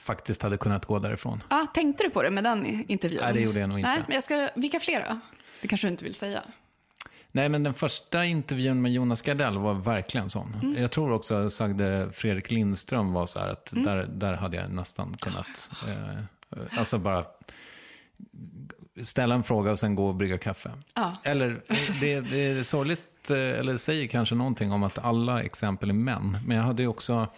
faktiskt 0.00 0.42
hade 0.42 0.56
kunnat 0.56 0.86
gå 0.86 0.98
därifrån. 0.98 1.42
Ja, 1.50 1.66
tänkte 1.74 2.04
du 2.04 2.10
på 2.10 2.22
det 2.22 2.30
med 2.30 2.44
den 2.44 2.84
intervjun? 2.90 3.20
Nej, 3.22 3.34
det 3.34 3.40
gjorde 3.40 3.60
jag 3.60 3.68
nog 3.68 3.78
inte. 3.78 3.90
Nej, 3.90 4.02
men 4.06 4.14
jag 4.14 4.24
ska, 4.24 4.48
vilka 4.54 4.80
fler 4.80 5.04
då? 5.08 5.20
Det 5.62 5.68
kanske 5.68 5.86
du 5.86 5.90
inte 5.90 6.04
vill 6.04 6.14
säga. 6.14 6.42
Nej, 7.32 7.48
men 7.48 7.62
den 7.62 7.74
första 7.74 8.24
intervjun 8.24 8.82
med 8.82 8.92
Jonas 8.92 9.22
Gardell 9.22 9.58
var 9.58 9.74
verkligen 9.74 10.30
sån. 10.30 10.56
Mm. 10.62 10.82
Jag 10.82 10.90
tror 10.90 11.12
också, 11.12 11.50
sagde 11.50 12.10
Fredrik 12.12 12.50
Lindström, 12.50 13.12
var 13.12 13.26
så 13.26 13.38
här 13.40 13.48
att 13.48 13.72
mm. 13.72 13.84
där, 13.84 14.06
där 14.06 14.34
hade 14.34 14.56
jag 14.56 14.70
nästan 14.70 15.16
kunnat, 15.20 15.70
eh, 15.88 16.78
alltså 16.78 16.98
bara 16.98 17.24
ställa 19.02 19.34
en 19.34 19.42
fråga 19.42 19.70
och 19.70 19.78
sen 19.78 19.94
gå 19.94 20.08
och 20.08 20.14
brygga 20.14 20.38
kaffe. 20.38 20.70
Ja. 20.94 21.12
Eller, 21.22 21.60
det, 22.00 22.20
det 22.20 22.38
är 22.38 22.62
sorgligt, 22.62 23.30
eh, 23.30 23.36
eller 23.36 23.76
säger 23.76 24.06
kanske 24.06 24.34
någonting 24.34 24.72
om 24.72 24.82
att 24.82 24.98
alla 24.98 25.42
exempel 25.42 25.88
är 25.88 25.94
män. 25.94 26.38
Men 26.46 26.56
jag 26.56 26.64
hade 26.64 26.82
ju 26.82 26.88
också 26.88 27.28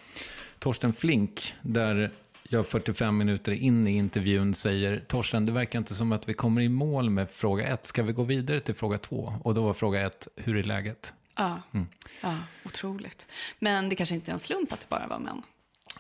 Torsten 0.59 0.93
Flink, 0.93 1.55
där 1.63 2.11
jag 2.53 2.67
45 2.67 3.17
minuter 3.17 3.53
in 3.53 3.87
i 3.87 3.91
intervjun 3.97 4.55
säger 4.55 4.99
Torsten, 4.99 5.47
det 5.47 5.53
verkar 5.53 5.79
inte 5.79 5.95
som 5.95 6.13
att 6.13 6.29
vi 6.29 6.35
kommer 6.35 6.61
i 6.63 6.69
mål 6.69 7.11
med 7.11 7.31
fråga 7.31 7.67
ett. 7.67 7.87
Ska 7.87 8.03
vi 8.03 8.13
gå 8.13 8.23
vidare 8.23 8.61
till 8.61 8.75
fråga 8.75 8.99
två? 8.99 9.35
Och 9.43 9.55
då 9.55 9.63
var 9.63 9.73
fråga 9.73 10.07
ett, 10.07 10.29
hur 10.37 10.57
är 10.57 10.63
läget? 10.63 11.15
Ja, 11.37 11.63
mm. 11.73 11.87
ja 12.21 12.39
otroligt. 12.65 13.29
Men 13.59 13.89
det 13.89 13.97
kanske 13.97 14.15
inte 14.15 14.31
är 14.31 14.33
en 14.33 14.39
slump 14.39 14.73
att 14.73 14.81
det 14.81 14.89
bara 14.89 15.07
var 15.07 15.19
män. 15.19 15.43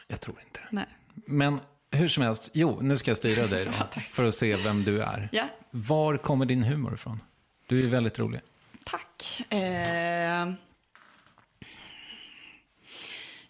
Jag 0.08 0.20
tror 0.20 0.36
inte 0.46 0.60
det. 0.60 0.68
Nej. 0.70 0.86
Men 1.14 1.60
hur 1.90 2.08
som 2.08 2.22
helst, 2.22 2.50
jo, 2.52 2.78
nu 2.80 2.96
ska 2.96 3.10
jag 3.10 3.18
styra 3.18 3.46
dig 3.46 3.64
då, 3.64 3.70
ja, 3.78 4.00
för 4.00 4.24
att 4.24 4.34
se 4.34 4.56
vem 4.56 4.84
du 4.84 5.02
är. 5.02 5.28
Ja. 5.32 5.44
Var 5.70 6.16
kommer 6.16 6.46
din 6.46 6.62
humor 6.62 6.94
ifrån? 6.94 7.20
Du 7.66 7.78
är 7.78 7.86
väldigt 7.86 8.18
rolig. 8.18 8.40
Tack. 8.84 9.46
Eh... 9.52 10.52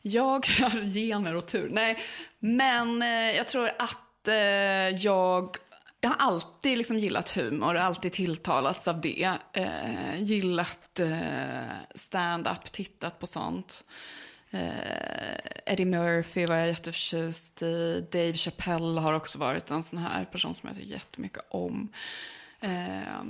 Jag 0.02 0.46
har 0.60 0.94
gener 0.94 1.36
och 1.36 1.46
tur. 1.46 1.68
Nej, 1.72 1.98
men 2.38 3.02
eh, 3.02 3.36
jag 3.36 3.48
tror 3.48 3.68
att 3.78 4.28
eh, 4.28 4.34
jag 4.88 5.56
jag 6.04 6.10
har 6.10 6.16
alltid 6.16 6.78
liksom 6.78 6.98
gillat 6.98 7.30
humor, 7.30 7.76
alltid 7.76 8.12
tilltalats 8.12 8.88
av 8.88 9.00
det. 9.00 9.32
Eh, 9.52 10.22
gillat 10.22 11.00
eh, 11.00 11.62
stand-up, 11.94 12.72
tittat 12.72 13.18
på 13.18 13.26
sånt. 13.26 13.84
Eh, 14.50 15.72
Eddie 15.72 15.84
Murphy 15.84 16.46
var 16.46 16.56
jag 16.56 16.68
jätteförtjust 16.68 17.62
i. 17.62 18.06
Dave 18.12 18.34
Chappelle 18.34 19.00
har 19.00 19.12
också 19.12 19.38
varit 19.38 19.70
en 19.70 19.82
sån 19.82 19.98
här 19.98 20.24
person 20.24 20.54
som 20.54 20.68
jag 20.68 20.76
tycker 20.76 20.90
jättemycket 20.90 21.42
om. 21.48 21.92
Eh, 22.60 23.22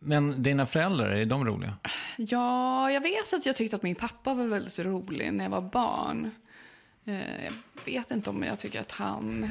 men 0.00 0.42
dina 0.42 0.66
föräldrar, 0.66 1.08
är 1.10 1.26
de 1.26 1.44
roliga? 1.46 1.76
Ja, 2.16 2.90
jag 2.90 3.00
vet 3.00 3.32
att 3.32 3.46
jag 3.46 3.56
tyckte 3.56 3.76
att 3.76 3.82
min 3.82 3.94
pappa 3.94 4.34
var 4.34 4.44
väldigt 4.46 4.78
rolig 4.78 5.32
när 5.32 5.44
jag 5.44 5.50
var 5.50 5.60
barn. 5.60 6.30
Eh, 7.04 7.44
Jag 7.44 7.52
vet 7.84 8.10
inte 8.10 8.30
om 8.30 8.42
jag 8.42 8.58
tycker 8.58 8.80
att 8.80 8.92
han... 8.92 9.50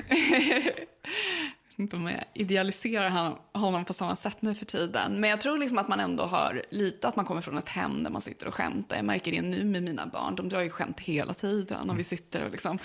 inte 1.75 1.95
om 1.95 2.07
jag 2.07 2.23
idealiserar 2.33 3.09
han- 3.09 3.35
honom 3.53 3.85
på 3.85 3.93
samma 3.93 4.15
sätt 4.15 4.37
nu 4.41 4.53
för 4.55 4.65
tiden. 4.65 5.19
Men 5.21 5.29
jag 5.29 5.41
tror 5.41 5.57
liksom 5.57 5.77
att 5.77 5.87
man 5.87 5.99
ändå 5.99 6.23
har 6.23 6.63
lite 6.69 7.07
att 7.07 7.15
man 7.15 7.25
kommer 7.25 7.41
från 7.41 7.57
ett 7.57 7.69
hem 7.69 8.03
där 8.03 8.09
man 8.11 8.21
sitter 8.21 8.47
och 8.47 8.53
skämtar. 8.55 8.95
Jag 8.95 9.05
märker 9.05 9.31
det 9.31 9.41
nu 9.41 9.63
med 9.65 9.83
mina 9.83 10.05
barn. 10.05 10.35
De 10.35 10.49
drar 10.49 10.61
ju 10.61 10.69
skämt 10.69 10.99
hela 10.99 11.33
tiden 11.33 11.89
och 11.89 11.99
vi 11.99 12.03
sitter 12.03 12.43
och 12.45 12.51
liksom 12.51 12.79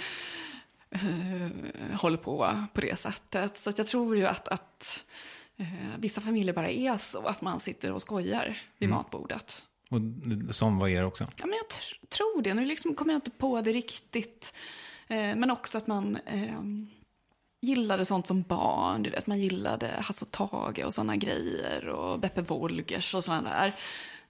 eh, 0.90 1.00
håller 2.00 2.16
på 2.18 2.56
på 2.74 2.80
det 2.80 2.98
sättet. 2.98 3.58
Så 3.58 3.72
jag 3.76 3.86
tror 3.86 4.16
ju 4.16 4.26
att, 4.26 4.48
att 4.48 5.04
eh, 5.56 5.66
vissa 5.98 6.20
familjer 6.20 6.54
bara 6.54 6.70
är 6.70 6.96
så. 6.96 7.26
Att 7.26 7.40
man 7.40 7.60
sitter 7.60 7.92
och 7.92 8.02
skojar 8.02 8.58
vid 8.78 8.88
matbordet. 8.88 9.64
Och 9.90 10.00
som 10.54 10.78
var 10.78 10.88
er 10.88 11.04
också? 11.04 11.24
Ja, 11.36 11.46
men 11.46 11.54
jag 11.56 11.66
tr- 11.78 12.08
tror 12.08 12.42
det. 12.42 12.54
Nu 12.54 12.64
liksom 12.64 12.94
kommer 12.94 13.12
jag 13.12 13.16
inte 13.18 13.30
på 13.30 13.60
det 13.60 13.72
riktigt. 13.72 14.54
Eh, 15.08 15.36
men 15.36 15.50
också 15.50 15.78
att 15.78 15.86
man 15.86 16.16
eh, 16.26 16.60
gillade 17.60 18.04
sånt 18.04 18.26
som 18.26 18.42
barn. 18.42 19.02
Du 19.02 19.10
vet, 19.10 19.26
man 19.26 19.40
gillade 19.40 19.88
Hasse 20.00 20.24
och 20.24 20.30
Tage 20.30 20.84
och 20.84 20.94
sådana 20.94 21.16
grejer. 21.16 21.88
Och 21.88 22.20
Beppe 22.20 22.40
Wolgers 22.40 23.14
och 23.14 23.24
sådana 23.24 23.50
där. 23.50 23.72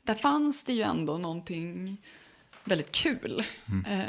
Där 0.03 0.14
fanns 0.14 0.64
det 0.64 0.73
ju 0.73 0.83
ändå 0.83 1.18
någonting 1.18 1.97
väldigt 2.64 2.93
kul. 2.93 3.43
Eh, 3.87 4.01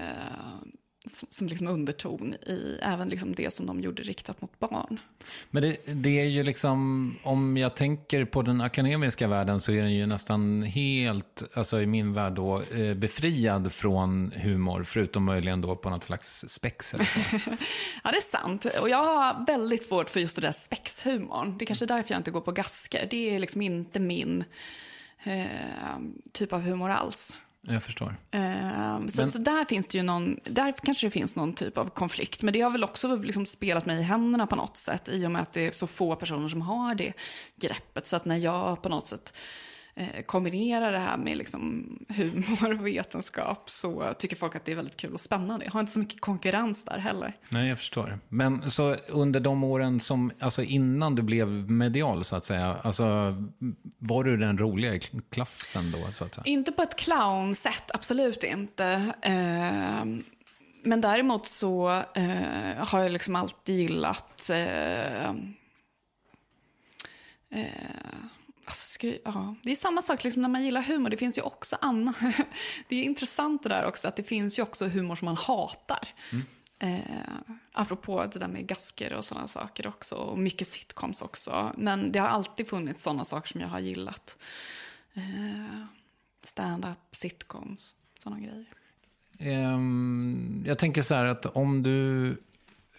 som, 1.08 1.28
som 1.32 1.48
liksom 1.48 1.68
underton 1.68 2.34
i 2.34 2.80
även 2.82 3.10
liksom 3.10 3.36
det 3.36 3.54
som 3.54 3.66
de 3.66 3.82
gjorde 3.82 4.04
riktat 4.04 4.42
mot 4.42 4.60
barn. 4.60 5.00
Men 5.50 5.64
det, 5.64 5.78
det 5.86 6.20
är 6.20 6.26
ju 6.26 6.44
liksom, 6.44 7.16
om 7.24 7.58
jag 7.58 7.76
tänker 7.76 8.26
på 8.26 8.42
den 8.42 8.62
akademiska 8.62 9.28
världen 9.28 9.60
så 9.60 9.72
är 9.72 9.82
den 9.82 9.94
ju 9.94 10.06
nästan 10.06 10.64
helt, 10.64 11.44
alltså 11.54 11.82
i 11.82 11.86
min 11.86 12.14
värld 12.14 12.34
då, 12.34 12.62
eh, 12.62 12.94
befriad 12.94 13.74
från 13.74 14.32
humor, 14.36 14.84
förutom 14.84 15.24
möjligen 15.24 15.62
då 15.62 15.76
på 15.76 15.90
något 15.90 16.04
slags 16.04 16.46
spex 16.48 16.94
eller 16.94 17.06
så. 17.06 17.20
Ja, 18.04 18.12
det 18.12 18.18
är 18.18 18.22
sant. 18.22 18.66
Och 18.82 18.90
jag 18.90 19.04
har 19.04 19.46
väldigt 19.46 19.86
svårt 19.86 20.10
för 20.10 20.20
just 20.20 20.36
det 20.36 20.42
där 20.42 20.52
spexhumorn. 20.52 21.58
Det 21.58 21.64
är 21.64 21.68
kanske 21.68 21.86
därför 21.86 22.12
jag 22.12 22.20
inte 22.20 22.32
går 22.32 22.42
på 22.42 22.52
gasker. 22.52 23.08
Det 23.10 23.36
är 23.36 23.40
liksom 23.40 23.62
inte 23.62 24.00
min 24.00 24.44
eh, 25.24 25.46
typ 26.32 26.54
av 26.54 26.62
humor 26.62 26.90
alls. 26.90 27.36
Jag 27.68 27.84
förstår. 27.84 28.16
Eh, 28.32 29.08
så, 29.08 29.22
Men- 29.22 29.32
så 29.32 29.38
där 29.38 29.66
finns 29.66 29.88
det 29.88 29.98
ju 29.98 30.04
någon, 30.04 30.40
där 30.44 30.74
kanske 30.84 31.08
det 31.08 31.12
finns 31.12 31.36
någon 31.36 31.54
typ 31.54 31.78
av 31.78 31.90
konflikt. 31.90 32.42
Men 32.42 32.54
det 32.54 32.62
har 32.62 32.72
väl 32.72 32.84
också 32.84 33.16
liksom 33.16 33.46
spelat 33.46 33.86
mig 33.86 34.00
i 34.00 34.04
händerna 34.04 34.48
på 34.48 34.56
något 34.56 34.78
sätt. 34.78 35.10
I 35.10 35.26
och 35.28 35.32
med 35.32 35.42
att 35.42 35.54
det 35.54 35.68
är 35.68 35.72
så 35.72 35.88
få 35.88 36.16
personer 36.16 36.48
som 36.48 36.62
har 36.62 36.96
det 36.96 37.14
greppet. 37.56 38.08
Så 38.08 38.16
att 38.16 38.26
när 38.26 38.38
jag 38.38 38.82
på 38.82 38.90
något 38.90 39.06
sätt 39.08 39.38
eh, 39.96 40.22
kombinerar 40.26 40.92
det 40.92 41.00
här 41.00 41.18
med 41.18 41.38
liksom 41.38 41.98
humor 42.10 42.72
och 42.72 42.88
vetenskap 42.88 43.70
så 43.70 44.14
tycker 44.18 44.36
folk 44.36 44.56
att 44.56 44.66
det 44.66 44.72
är 44.72 44.76
väldigt 44.76 44.98
kul 44.98 45.14
och 45.14 45.22
spännande. 45.22 45.66
Jag 45.66 45.72
har 45.72 45.80
inte 45.80 45.92
så 45.92 46.00
mycket 46.00 46.22
konkurrens 46.22 46.84
där 46.86 46.98
heller. 46.98 47.34
Nej, 47.50 47.70
jag 47.70 47.78
förstår. 47.78 48.20
Men 48.30 48.72
så 48.72 48.96
under 49.10 49.40
de 49.40 49.64
åren 49.64 50.00
som, 50.00 50.32
alltså 50.40 50.64
innan 50.64 51.16
du 51.16 51.22
blev 51.22 51.48
medial 51.72 52.24
så 52.24 52.36
att 52.36 52.46
säga, 52.46 52.78
alltså 52.82 53.04
var 53.98 54.24
du 54.24 54.38
den 54.38 54.58
roliga 54.58 54.96
i 54.96 55.00
klassen 55.30 55.92
då 55.92 56.12
så 56.12 56.26
att 56.26 56.34
säga? 56.34 56.44
Inte 56.46 56.72
på 56.72 56.82
ett 56.82 56.96
clownsätt, 56.96 57.92
absolut 57.94 58.44
inte. 58.44 59.14
Eh, 59.22 60.06
men 60.84 61.02
däremot 61.02 61.48
så 61.48 61.90
eh, 62.16 62.78
har 62.78 63.00
jag 63.00 63.12
liksom 63.12 63.36
alltid 63.36 63.80
gillat... 63.80 64.50
Eh, 64.50 65.34
alltså 68.66 68.90
ska 68.90 69.08
ja. 69.08 69.56
Det 69.64 69.72
är 69.72 69.76
samma 69.76 70.02
sak 70.02 70.24
liksom 70.24 70.42
när 70.42 70.50
man 70.50 70.64
gillar 70.64 70.82
humor. 70.82 71.10
Det 71.10 71.18
finns 71.18 71.38
ju 71.38 71.42
också 71.42 71.78
annan... 71.82 72.14
det 72.90 72.96
är 72.96 73.04
intressant 73.04 73.64
det 73.64 73.70
där 73.70 73.86
också, 73.86 74.08
att 74.08 74.16
det 74.16 74.24
finns 74.24 74.60
ju 74.60 74.64
också 74.64 74.88
humor 74.88 75.16
som 75.16 75.26
man 75.26 75.38
hatar. 75.38 76.08
Eh, 76.80 77.00
apropå 77.72 78.26
det 78.34 78.40
där 78.40 78.48
med 78.48 78.68
gasker 78.68 79.14
och 79.14 79.26
sådana 79.26 79.48
saker 79.48 79.88
också. 79.88 80.16
Och 80.16 80.38
mycket 80.38 80.68
sitcoms 80.68 81.22
också. 81.22 81.74
Men 81.78 82.12
det 82.12 82.20
har 82.20 82.28
alltid 82.28 82.68
funnits 82.68 83.04
sådana 83.04 83.26
saker 83.26 83.48
som 83.48 83.62
jag 83.62 83.68
har 83.68 83.80
gillat. 83.80 84.38
Eh, 85.14 85.86
Stand-up, 86.44 86.98
sitcoms, 87.12 87.96
sådana 88.20 88.40
grejer. 88.40 88.66
Ehm, 89.40 90.64
jag 90.66 90.80
tänker 90.80 91.02
så 91.02 91.16
här 91.16 91.26
att 91.26 91.46
om 91.46 91.84
du 91.84 92.30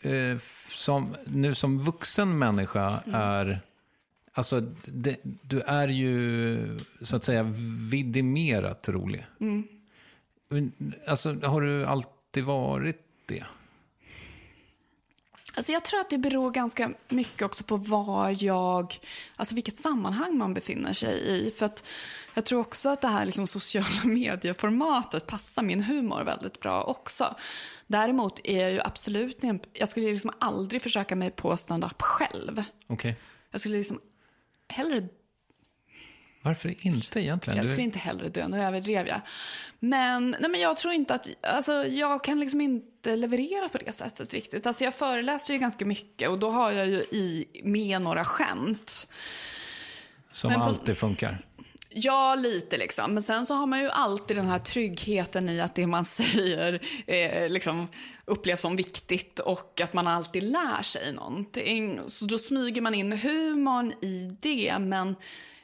eh, 0.02 0.38
som, 0.68 1.16
nu 1.26 1.54
som 1.54 1.78
vuxen 1.78 2.38
människa 2.38 3.02
är... 3.12 3.60
Alltså, 4.36 4.60
det, 4.84 5.16
du 5.42 5.60
är 5.60 5.88
ju 5.88 6.78
så 7.00 7.16
att 7.16 7.24
säga 7.24 7.42
vidimerat 7.90 8.88
rolig. 8.88 9.26
Men, 10.48 10.72
Alltså, 11.06 11.34
har 11.42 11.60
du 11.60 11.86
alltid 11.86 12.44
varit 12.44 13.00
det? 13.26 13.44
Alltså 15.56 15.72
jag 15.72 15.84
tror 15.84 16.00
att 16.00 16.10
det 16.10 16.18
beror 16.18 16.50
ganska 16.50 16.90
mycket 17.08 17.42
också 17.42 17.64
på 17.64 17.76
vad 17.76 18.42
jag, 18.42 18.98
alltså 19.36 19.54
vilket 19.54 19.76
sammanhang 19.76 20.38
man 20.38 20.54
befinner 20.54 20.92
sig 20.92 21.28
i. 21.28 21.50
För 21.50 21.66
att 21.66 21.86
jag 22.34 22.44
tror 22.44 22.60
också 22.60 22.88
att 22.88 23.00
det 23.00 23.08
här 23.08 23.24
liksom 23.26 23.46
sociala 23.46 24.04
medieformatet 24.04 25.26
passar 25.26 25.62
min 25.62 25.82
humor 25.82 26.24
väldigt 26.24 26.60
bra 26.60 26.82
också. 26.82 27.34
Däremot 27.86 28.40
är 28.44 28.60
jag 28.60 28.72
ju 28.72 28.80
absolut 28.80 29.38
jag 29.72 29.88
skulle 29.88 30.06
liksom 30.06 30.30
aldrig 30.38 30.82
försöka 30.82 31.16
mig 31.16 31.30
på 31.30 31.56
stand-up 31.56 32.02
själv. 32.02 32.64
Okej. 32.86 33.16
Jag 33.50 33.60
skulle 33.60 33.78
liksom 33.78 34.00
hellre 34.68 35.08
Varför 36.42 36.86
inte 36.86 37.20
egentligen? 37.20 37.56
Jag 37.56 37.66
skulle 37.66 37.82
inte 37.82 37.98
hellre 37.98 38.28
dö, 38.28 38.48
nu 38.48 38.62
överdrev 38.62 39.06
jag. 39.06 39.20
Men, 39.78 40.36
nej, 40.40 40.50
men 40.50 40.60
jag 40.60 40.76
tror 40.76 40.94
inte 40.94 41.14
att, 41.14 41.28
alltså 41.42 41.72
jag 41.72 42.24
kan 42.24 42.40
liksom 42.40 42.60
inte 42.60 43.16
leverera 43.16 43.68
på 43.68 43.78
det 43.78 43.92
sättet 43.92 44.34
riktigt. 44.34 44.66
Alltså 44.66 44.84
jag 44.84 44.94
föreläser 44.94 45.54
ju 45.54 45.60
ganska 45.60 45.84
mycket 45.84 46.28
och 46.28 46.38
då 46.38 46.50
har 46.50 46.72
jag 46.72 46.86
ju 46.86 46.96
i 47.00 47.46
med 47.64 48.02
några 48.02 48.24
skämt. 48.24 49.06
som 50.30 50.50
men 50.50 50.60
på- 50.60 50.66
alltid 50.66 50.98
funkar. 50.98 51.46
Ja, 51.96 52.34
lite 52.34 52.76
liksom. 52.76 53.14
Men 53.14 53.22
sen 53.22 53.46
så 53.46 53.54
har 53.54 53.66
man 53.66 53.80
ju 53.80 53.88
alltid 53.88 54.36
den 54.36 54.46
här 54.46 54.58
tryggheten 54.58 55.48
i 55.48 55.60
att 55.60 55.74
det 55.74 55.86
man 55.86 56.04
säger 56.04 56.80
eh, 57.06 57.48
liksom 57.48 57.88
upplevs 58.24 58.60
som 58.60 58.76
viktigt 58.76 59.38
och 59.38 59.80
att 59.80 59.92
man 59.92 60.06
alltid 60.06 60.42
lär 60.42 60.82
sig 60.82 61.12
någonting. 61.12 62.00
Så 62.06 62.24
då 62.24 62.38
smyger 62.38 62.80
man 62.80 62.94
in 62.94 63.12
humorn 63.12 63.92
i 64.00 64.36
det, 64.40 64.78
men, 64.78 65.16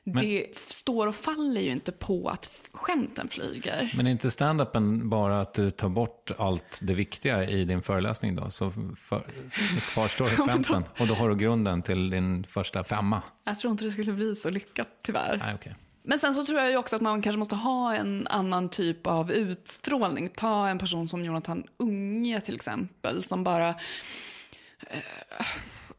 det 0.04 0.46
står 0.56 1.06
och 1.06 1.14
faller 1.14 1.60
ju 1.60 1.70
inte 1.70 1.92
på 1.92 2.28
att 2.28 2.68
skämten 2.72 3.28
flyger. 3.28 3.92
Men 3.96 4.06
är 4.06 4.10
inte 4.10 4.30
stand-upen 4.30 5.08
bara 5.08 5.40
att 5.40 5.54
du 5.54 5.70
tar 5.70 5.88
bort 5.88 6.30
allt 6.38 6.80
det 6.82 6.94
viktiga 6.94 7.50
i 7.50 7.64
din 7.64 7.82
föreläsning 7.82 8.36
då? 8.36 8.50
Så, 8.50 8.70
för, 8.96 9.26
så 9.50 9.80
kvarstår 9.80 10.28
skämten. 10.46 10.84
Och 11.00 11.06
då 11.06 11.14
har 11.14 11.28
du 11.28 11.36
grunden 11.36 11.82
till 11.82 12.10
din 12.10 12.44
första 12.44 12.84
femma. 12.84 13.22
Jag 13.44 13.58
tror 13.58 13.70
inte 13.70 13.84
det 13.84 13.92
skulle 13.92 14.12
bli 14.12 14.36
så 14.36 14.50
lyckat 14.50 14.88
tyvärr. 15.02 15.36
Nej, 15.36 15.54
okej. 15.54 15.74
Men 16.02 16.18
sen 16.18 16.34
så 16.34 16.44
tror 16.44 16.58
jag 16.58 16.70
ju 16.70 16.76
också 16.76 16.96
att 16.96 17.02
man 17.02 17.22
kanske 17.22 17.38
måste 17.38 17.54
ha 17.54 17.94
en 17.94 18.26
annan 18.26 18.68
typ 18.68 19.06
av 19.06 19.32
utstrålning. 19.32 20.28
Ta 20.36 20.68
en 20.68 20.78
person 20.78 21.08
som 21.08 21.24
Jonathan 21.24 21.64
Unge 21.76 22.40
till 22.40 22.54
exempel, 22.54 23.22
som 23.22 23.44
bara 23.44 23.68
eh, 23.68 25.46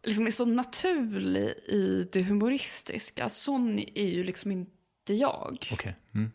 liksom 0.03 0.27
är 0.27 0.31
så 0.31 0.45
naturlig 0.45 1.53
i 1.67 2.09
det 2.11 2.21
humoristiska. 2.21 3.29
Sån 3.29 3.79
är 3.79 4.07
ju 4.07 4.23
liksom 4.23 4.51
inte 4.51 5.13
jag. 5.13 5.67
Okej. 5.71 5.95
Mm. 6.13 6.31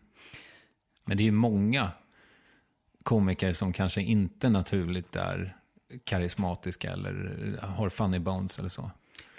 Men 1.05 1.17
det 1.17 1.23
är 1.23 1.25
ju 1.25 1.33
många 1.33 1.91
komiker 3.03 3.53
som 3.53 3.73
kanske 3.73 4.03
inte 4.03 4.49
naturligt 4.49 5.17
är 5.17 5.57
karismatiska 6.05 6.93
eller 6.93 7.59
har 7.63 7.91
funny 7.91 8.19
bones 8.19 8.59
eller 8.59 8.69
så. 8.69 8.91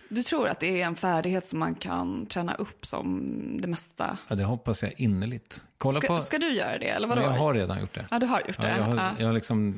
Du 0.10 0.24
tror 0.24 0.48
att 0.48 0.60
det 0.60 0.82
är 0.82 0.86
en 0.86 0.96
färdighet 0.96 1.48
som 1.48 1.60
man 1.60 1.76
kan 1.76 2.26
träna 2.26 2.54
upp 2.56 2.86
som 2.86 3.32
det 3.62 3.68
mesta? 3.68 4.18
Ja, 4.28 4.36
det 4.36 4.44
hoppas 4.44 4.84
jag 4.84 4.94
innerligt. 4.98 5.62
Kolla 5.78 6.00
Ska, 6.00 6.08
på... 6.08 6.20
ska 6.20 6.38
du 6.38 6.54
göra 6.54 6.78
det, 6.78 6.88
eller 6.90 7.08
vadå? 7.08 7.22
jag 7.22 7.30
har 7.30 7.54
redan 7.54 7.80
gjort 7.80 7.96
det. 7.96 8.06
Ja, 8.12 8.20
du 8.20 8.26
har 8.26 8.42
gjort 8.48 8.62
det. 8.62 8.70
Ja, 8.70 8.78
jag, 8.78 8.84
har, 8.84 8.96
Ja. 8.96 9.12
jag 9.20 9.26
har 9.26 9.34
liksom 9.34 9.76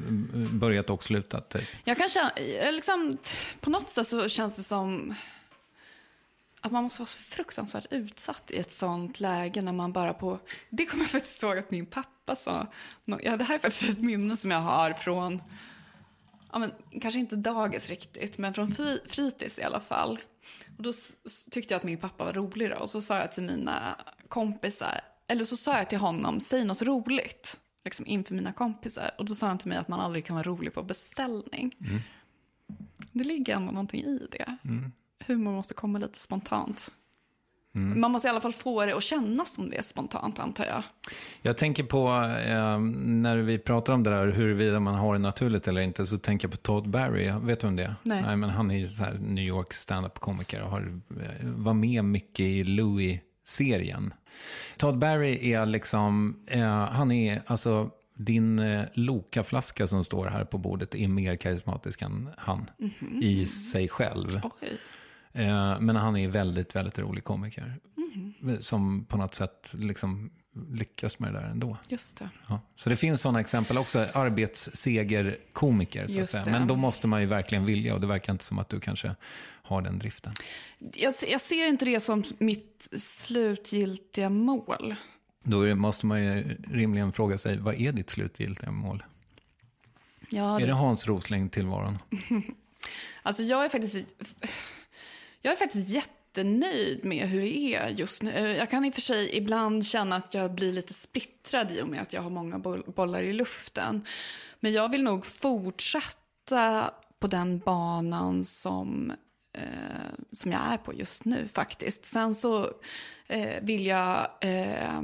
börjat 0.53 0.89
och 0.89 1.03
slutat. 1.03 1.49
Typ. 1.49 1.63
Jag 1.83 1.97
kan 1.97 2.09
känna, 2.09 2.31
jag 2.63 2.73
liksom, 2.75 3.17
på 3.59 3.69
något 3.69 3.89
sätt 3.89 4.07
så 4.07 4.29
känns 4.29 4.55
det 4.55 4.63
som 4.63 5.13
att 6.61 6.71
man 6.71 6.83
måste 6.83 7.01
vara 7.01 7.07
så 7.07 7.17
fruktansvärt 7.17 7.85
utsatt 7.91 8.51
i 8.51 8.57
ett 8.57 8.73
sånt 8.73 9.19
läge 9.19 9.61
när 9.61 9.71
man 9.73 9.91
bara 9.91 10.13
på... 10.13 10.39
Det 10.69 10.85
kommer 10.85 11.03
jag 11.03 11.11
faktiskt 11.11 11.43
ihåg 11.43 11.57
att 11.57 11.71
min 11.71 11.85
pappa 11.85 12.35
sa. 12.35 12.67
Ja, 13.05 13.37
det 13.37 13.43
här 13.43 13.55
är 13.55 13.59
faktiskt 13.59 13.83
ett 13.89 13.99
minne 14.01 14.37
som 14.37 14.51
jag 14.51 14.59
har 14.59 14.93
från, 14.93 15.41
ja, 16.51 16.59
men, 16.59 16.71
kanske 17.01 17.19
inte 17.19 17.35
dagis 17.35 17.89
riktigt, 17.89 18.37
men 18.37 18.53
från 18.53 18.71
fri, 18.71 18.99
fritids 19.05 19.59
i 19.59 19.63
alla 19.63 19.79
fall. 19.79 20.19
Och 20.77 20.83
då 20.83 20.93
tyckte 21.51 21.73
jag 21.73 21.79
att 21.79 21.83
min 21.83 21.97
pappa 21.97 22.25
var 22.25 22.33
rolig 22.33 22.69
då. 22.69 22.75
Och 22.75 22.89
så 22.89 23.01
sa 23.01 23.17
jag 23.17 23.31
till 23.31 23.43
mina 23.43 23.95
kompisar, 24.27 25.01
eller 25.27 25.43
så 25.43 25.57
sa 25.57 25.77
jag 25.77 25.89
till 25.89 25.97
honom, 25.97 26.39
säg 26.39 26.65
något 26.65 26.81
roligt. 26.81 27.59
Liksom 27.85 28.07
inför 28.07 28.35
mina 28.35 28.51
kompisar. 28.51 29.11
Och 29.17 29.25
då 29.25 29.35
sa 29.35 29.47
han 29.47 29.57
till 29.57 29.67
mig 29.67 29.77
att 29.77 29.87
man 29.87 29.99
aldrig 29.99 30.25
kan 30.25 30.35
vara 30.35 30.43
rolig 30.43 30.73
på 30.73 30.83
beställning. 30.83 31.75
Mm. 31.81 31.99
Det 33.11 33.23
ligger 33.23 33.55
ändå 33.55 33.71
någonting 33.71 34.01
i 34.01 34.27
det. 34.31 34.57
Mm. 34.63 34.91
Humor 35.25 35.51
måste 35.51 35.73
komma 35.73 35.99
lite 35.99 36.19
spontant. 36.19 36.91
Mm. 37.85 38.01
Man 38.01 38.11
måste 38.11 38.27
i 38.27 38.31
alla 38.31 38.41
fall 38.41 38.53
få 38.53 38.85
det 38.85 38.93
att 38.93 39.03
kännas 39.03 39.53
som 39.53 39.69
det 39.69 39.77
är 39.77 39.81
spontant, 39.81 40.39
antar 40.39 40.65
jag. 40.65 40.83
Jag 41.41 41.57
tänker 41.57 41.83
på, 41.83 42.07
eh, 42.47 42.79
när 42.79 43.37
vi 43.37 43.59
pratar 43.59 43.93
om 43.93 44.03
det 44.03 44.09
där, 44.09 44.27
huruvida 44.27 44.79
man 44.79 44.95
har 44.95 45.13
det 45.13 45.19
naturligt 45.19 45.67
eller 45.67 45.81
inte, 45.81 46.05
så 46.05 46.17
tänker 46.17 46.47
jag 46.47 46.51
på 46.51 46.57
Todd 46.57 46.89
Barry. 46.89 47.31
Vet 47.41 47.59
du 47.59 47.67
om 47.67 47.75
det 47.75 47.95
Nej. 48.03 48.21
Nej 48.21 48.37
men 48.37 48.49
han 48.49 48.71
är 48.71 48.85
så 48.85 49.03
här 49.03 49.13
New 49.13 49.45
York 49.45 49.73
stand-up-komiker 49.73 50.61
och 50.61 50.69
har, 50.69 51.01
eh, 51.09 51.47
var 51.47 51.73
med 51.73 52.05
mycket 52.05 52.45
i 52.45 52.63
Louis-serien. 52.63 54.13
Todd 54.77 54.97
Barry 54.97 55.51
är 55.53 55.65
liksom, 55.65 56.39
eh, 56.47 56.85
han 56.85 57.11
är 57.11 57.41
alltså, 57.45 57.89
din 58.19 58.59
eh, 58.59 58.85
Loka-flaska 58.93 59.87
som 59.87 60.03
står 60.03 60.25
här 60.25 60.45
på 60.45 60.57
bordet 60.57 60.95
är 60.95 61.07
mer 61.07 61.35
karismatisk 61.35 62.01
än 62.01 62.29
han 62.37 62.69
mm 62.79 62.91
-hmm. 62.99 63.23
i 63.23 63.45
sig 63.45 63.87
själv. 63.87 64.41
Okay. 64.43 64.69
Eh, 65.33 65.79
men 65.79 65.95
han 65.95 66.17
är 66.17 66.27
väldigt, 66.27 66.75
väldigt 66.75 66.99
rolig 66.99 67.23
komiker. 67.23 67.79
Mm. 68.41 68.61
Som 68.61 69.05
på 69.05 69.17
något 69.17 69.35
sätt 69.35 69.75
liksom 69.77 70.31
lyckas 70.69 71.19
med 71.19 71.33
det 71.33 71.39
där 71.39 71.47
ändå. 71.47 71.77
Just 71.87 72.17
det. 72.17 72.29
Ja. 72.47 72.61
Så 72.75 72.89
det 72.89 72.95
finns 72.95 73.21
sådana 73.21 73.39
exempel 73.39 73.77
också, 73.77 74.05
arbetssegerkomiker. 74.13 76.07
Så 76.07 76.21
att 76.21 76.29
säga. 76.29 76.45
Men 76.45 76.67
då 76.67 76.75
måste 76.75 77.07
man 77.07 77.21
ju 77.21 77.27
verkligen 77.27 77.65
vilja 77.65 77.93
och 77.93 78.01
det 78.01 78.07
verkar 78.07 78.33
inte 78.33 78.45
som 78.45 78.59
att 78.59 78.69
du 78.69 78.79
kanske 78.79 79.15
har 79.61 79.81
den 79.81 79.99
driften. 79.99 80.33
Jag, 80.93 81.13
jag 81.27 81.41
ser 81.41 81.67
inte 81.67 81.85
det 81.85 81.99
som 81.99 82.23
mitt 82.37 82.87
slutgiltiga 82.97 84.29
mål. 84.29 84.95
Då 85.43 85.75
måste 85.75 86.05
man 86.05 86.23
ju 86.23 86.57
rimligen 86.67 87.11
fråga 87.11 87.37
sig, 87.37 87.57
vad 87.57 87.75
är 87.75 87.91
ditt 87.91 88.09
slutgiltiga 88.09 88.71
mål? 88.71 89.03
Ja, 90.29 90.57
det... 90.57 90.63
Är 90.63 90.67
det 90.67 90.73
Hans 90.73 91.07
Rosling-tillvaron? 91.07 91.97
alltså 93.23 93.43
jag 93.43 93.65
är 93.65 93.69
faktiskt 93.69 94.05
jag 95.41 95.53
är 95.53 95.57
faktiskt 95.57 95.89
jättenöjd 95.89 97.05
med 97.05 97.29
hur 97.29 97.41
det 97.41 97.57
är 97.57 97.89
just 97.89 98.21
nu. 98.21 98.31
Eh, 98.31 98.57
jag 98.57 98.69
kan 98.69 98.85
i 98.85 98.89
och 98.89 98.93
för 98.93 99.01
sig 99.01 99.37
ibland 99.37 99.85
känna 99.85 100.15
att 100.15 100.33
jag 100.33 100.51
blir 100.51 100.71
lite 100.71 100.93
splittrad 100.93 101.71
i 101.71 101.81
och 101.81 101.87
med 101.87 102.01
att 102.01 102.13
jag 102.13 102.21
har 102.21 102.29
många 102.29 102.59
bollar 102.85 103.23
i 103.23 103.33
luften. 103.33 104.05
Men 104.59 104.73
jag 104.73 104.89
vill 104.89 105.03
nog 105.03 105.25
fortsätta 105.25 106.91
på 107.19 107.27
den 107.27 107.59
banan 107.59 108.43
som, 108.43 109.13
eh, 109.57 109.63
som 110.31 110.51
jag 110.51 110.61
är 110.71 110.77
på 110.77 110.93
just 110.93 111.25
nu 111.25 111.47
faktiskt. 111.47 112.05
Sen 112.05 112.35
så 112.35 112.73
eh, 113.27 113.63
vill 113.63 113.85
jag 113.85 114.29
eh, 114.41 115.01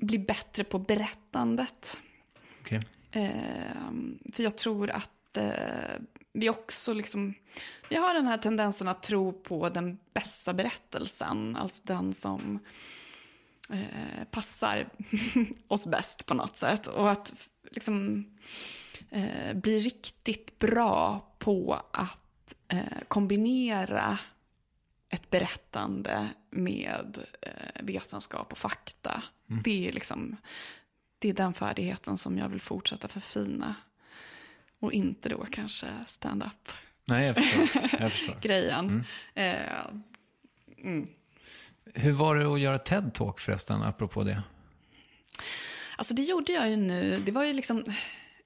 bli 0.00 0.18
bättre 0.18 0.64
på 0.64 0.78
berättandet. 0.78 1.98
Okay. 2.60 2.80
Eh, 3.10 3.92
för 4.32 4.42
jag 4.42 4.56
tror 4.56 4.90
att 4.90 5.36
eh, 5.36 5.52
vi 6.40 6.50
också 6.50 6.92
liksom, 6.92 7.34
vi 7.90 7.96
har 7.96 8.14
den 8.14 8.26
här 8.26 8.38
tendensen 8.38 8.88
att 8.88 9.02
tro 9.02 9.32
på 9.32 9.68
den 9.68 9.98
bästa 10.14 10.54
berättelsen, 10.54 11.56
alltså 11.56 11.82
den 11.84 12.14
som 12.14 12.58
eh, 13.70 14.24
passar 14.30 14.88
oss 15.68 15.86
bäst 15.86 16.26
på 16.26 16.34
något 16.34 16.56
sätt. 16.56 16.86
Och 16.86 17.10
att 17.10 17.50
liksom 17.70 18.26
eh, 19.10 19.54
bli 19.54 19.80
riktigt 19.80 20.58
bra 20.58 21.26
på 21.38 21.82
att 21.92 22.54
eh, 22.68 23.02
kombinera 23.08 24.18
ett 25.08 25.30
berättande 25.30 26.28
med 26.50 27.18
eh, 27.42 27.82
vetenskap 27.82 28.52
och 28.52 28.58
fakta. 28.58 29.22
Mm. 29.50 29.62
Det 29.62 29.88
är 29.88 29.92
liksom, 29.92 30.36
det 31.18 31.28
är 31.28 31.34
den 31.34 31.54
färdigheten 31.54 32.18
som 32.18 32.38
jag 32.38 32.48
vill 32.48 32.60
fortsätta 32.60 33.08
förfina. 33.08 33.74
Och 34.80 34.92
inte 34.92 35.28
då 35.28 35.46
kanske 35.50 35.86
stand-up. 36.06 36.72
Nej, 37.08 37.26
jag 37.26 37.36
förstår. 37.36 37.68
Jag 38.00 38.12
förstår. 38.12 38.36
Grejen. 38.40 38.88
Mm. 38.88 39.04
Eh, 39.34 39.86
mm. 40.78 41.08
Hur 41.94 42.12
var 42.12 42.36
det 42.36 42.52
att 42.52 42.60
göra 42.60 42.78
TED-talk 42.78 43.40
förresten, 43.40 43.82
apropå 43.82 44.24
det? 44.24 44.42
Alltså 45.96 46.14
det 46.14 46.22
gjorde 46.22 46.52
jag 46.52 46.70
ju 46.70 46.76
nu, 46.76 47.22
det 47.24 47.32
var 47.32 47.44
ju 47.44 47.52
liksom 47.52 47.84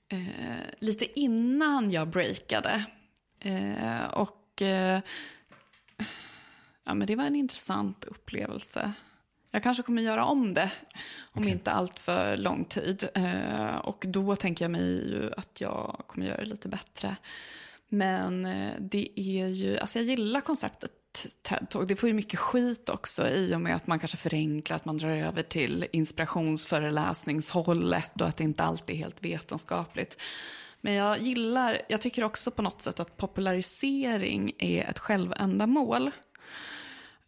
eh, 0.08 0.18
lite 0.78 1.20
innan 1.20 1.90
jag 1.90 2.08
breakade. 2.08 2.84
Eh, 3.40 4.04
och 4.12 4.62
eh, 4.62 5.00
ja, 6.84 6.94
men 6.94 7.06
det 7.06 7.16
var 7.16 7.24
en 7.24 7.36
intressant 7.36 8.04
upplevelse. 8.04 8.92
Jag 9.50 9.62
kanske 9.62 9.82
kommer 9.82 10.02
göra 10.02 10.24
om 10.24 10.54
det 10.54 10.72
om 11.32 11.42
okay. 11.42 11.52
inte 11.52 11.72
allt 11.72 11.98
för 11.98 12.36
lång 12.36 12.64
tid. 12.64 13.08
Eh, 13.14 13.76
och 13.76 14.04
då 14.08 14.36
tänker 14.36 14.64
jag 14.64 14.70
mig 14.70 15.10
ju 15.10 15.30
att 15.36 15.60
jag 15.60 16.02
kommer 16.06 16.26
göra 16.26 16.36
det 16.36 16.44
lite 16.44 16.68
bättre. 16.68 17.16
Men 17.88 18.46
eh, 18.46 18.72
det 18.78 19.20
är 19.20 19.46
ju, 19.46 19.78
alltså 19.78 19.98
jag 19.98 20.06
gillar 20.06 20.40
konceptet 20.40 20.92
TED-talk. 21.42 21.86
Det 21.86 21.96
får 21.96 22.08
ju 22.08 22.14
mycket 22.14 22.38
skit 22.38 22.88
också 22.88 23.28
i 23.28 23.54
och 23.54 23.60
med 23.60 23.76
att 23.76 23.86
man 23.86 23.98
kanske 23.98 24.16
förenklar, 24.16 24.76
att 24.76 24.84
man 24.84 24.98
drar 24.98 25.10
över 25.10 25.42
till 25.42 25.86
inspirationsföreläsningshållet 25.92 28.20
och 28.20 28.28
att 28.28 28.36
det 28.36 28.44
inte 28.44 28.64
alltid 28.64 28.96
är 28.96 29.00
helt 29.00 29.24
vetenskapligt. 29.24 30.16
Men 30.80 30.94
jag 30.94 31.18
gillar, 31.18 31.78
jag 31.88 32.00
tycker 32.00 32.24
också 32.24 32.50
på 32.50 32.62
något 32.62 32.82
sätt 32.82 33.00
att 33.00 33.16
popularisering 33.16 34.52
är 34.58 34.84
ett 34.84 34.98
självändamål. 34.98 36.10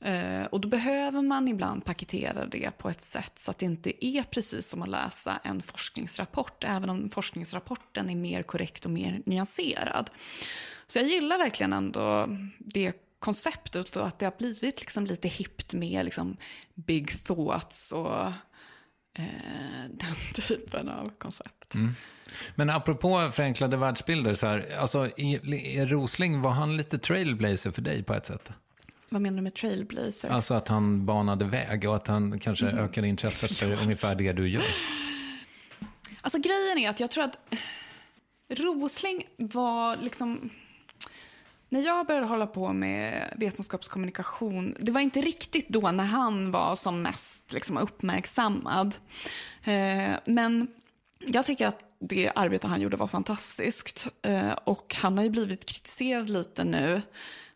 Eh, 0.04 0.44
och 0.44 0.60
då 0.60 0.68
behöver 0.68 1.22
man 1.22 1.48
ibland 1.48 1.84
paketera 1.84 2.46
det 2.46 2.78
på 2.78 2.88
ett 2.88 3.02
sätt 3.02 3.32
så 3.38 3.50
att 3.50 3.58
det 3.58 3.66
inte 3.66 4.06
är 4.06 4.22
precis 4.22 4.68
som 4.68 4.82
att 4.82 4.88
läsa 4.88 5.40
en 5.44 5.60
forskningsrapport, 5.60 6.64
även 6.64 6.90
om 6.90 7.10
forskningsrapporten 7.10 8.10
är 8.10 8.16
mer 8.16 8.42
korrekt 8.42 8.84
och 8.84 8.90
mer 8.90 9.22
nyanserad. 9.26 10.10
Så 10.86 10.98
jag 10.98 11.06
gillar 11.06 11.38
verkligen 11.38 11.72
ändå 11.72 12.28
det 12.58 12.92
konceptet 13.18 13.96
och 13.96 14.06
att 14.06 14.18
det 14.18 14.26
har 14.26 14.34
blivit 14.38 14.80
liksom 14.80 15.06
lite 15.06 15.28
hippt 15.28 15.74
med 15.74 16.04
liksom 16.04 16.36
big 16.74 17.24
thoughts 17.24 17.92
och 17.92 18.22
eh, 19.14 19.24
den 19.90 20.16
typen 20.34 20.88
av 20.88 21.10
koncept. 21.18 21.74
Mm. 21.74 21.94
Men 22.54 22.70
apropå 22.70 23.30
förenklade 23.32 23.76
världsbilder, 23.76 24.34
så 24.34 24.46
här, 24.46 24.66
alltså, 24.78 24.98
är 25.16 25.86
Rosling, 25.86 26.42
var 26.42 26.50
han 26.50 26.76
lite 26.76 26.98
trailblazer 26.98 27.70
för 27.70 27.82
dig 27.82 28.02
på 28.02 28.14
ett 28.14 28.26
sätt? 28.26 28.52
Vad 29.12 29.22
menar 29.22 29.36
du 29.36 29.42
med 29.42 29.54
trailblazer? 29.54 30.28
Alltså 30.30 30.54
att 30.54 30.68
han 30.68 31.06
banade 31.06 31.44
väg 31.44 31.88
och 31.88 31.96
att 31.96 32.06
han 32.06 32.40
kanske 32.40 32.68
mm. 32.68 32.84
ökade 32.84 33.08
intresset 33.08 33.56
för 33.56 33.72
ungefär 33.82 34.14
det 34.14 34.32
du 34.32 34.48
gör. 34.48 34.64
Alltså 36.20 36.38
grejen 36.38 36.78
är 36.78 36.90
att 36.90 37.00
jag 37.00 37.10
tror 37.10 37.24
att 37.24 37.36
Rosling 38.48 39.26
var 39.36 39.96
liksom... 39.96 40.50
När 41.68 41.80
jag 41.80 42.06
började 42.06 42.26
hålla 42.26 42.46
på 42.46 42.72
med 42.72 43.34
vetenskapskommunikation, 43.36 44.76
det 44.80 44.92
var 44.92 45.00
inte 45.00 45.20
riktigt 45.20 45.68
då 45.68 45.90
när 45.90 46.04
han 46.04 46.50
var 46.50 46.74
som 46.76 47.02
mest 47.02 47.52
liksom, 47.52 47.78
uppmärksammad. 47.78 48.94
Eh, 49.64 50.10
men 50.24 50.68
jag 51.18 51.44
tycker 51.44 51.66
att 51.66 51.80
det 51.98 52.32
arbete 52.34 52.66
han 52.66 52.80
gjorde 52.80 52.96
var 52.96 53.06
fantastiskt. 53.06 54.08
Eh, 54.22 54.52
och 54.64 54.96
han 54.98 55.16
har 55.16 55.24
ju 55.24 55.30
blivit 55.30 55.66
kritiserad 55.66 56.30
lite 56.30 56.64
nu 56.64 57.02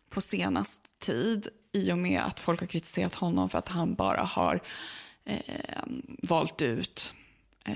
på 0.09 0.21
senast 0.21 0.86
tid 0.99 1.47
i 1.71 1.91
och 1.91 1.97
med 1.97 2.21
att 2.21 2.39
folk 2.39 2.59
har 2.59 2.67
kritiserat 2.67 3.15
honom 3.15 3.49
för 3.49 3.57
att 3.57 3.67
han 3.67 3.95
bara 3.95 4.21
har 4.21 4.59
eh, 5.25 5.83
valt 6.23 6.61
ut 6.61 7.13
eh, 7.65 7.75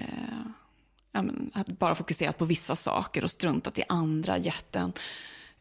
men, 1.11 1.51
bara 1.79 1.95
fokuserat 1.95 2.37
på 2.37 2.45
vissa 2.45 2.75
saker 2.75 3.23
och 3.23 3.31
struntat 3.31 3.77
i 3.77 3.83
andra, 3.87 4.37
gett 4.37 4.75
en 4.75 4.93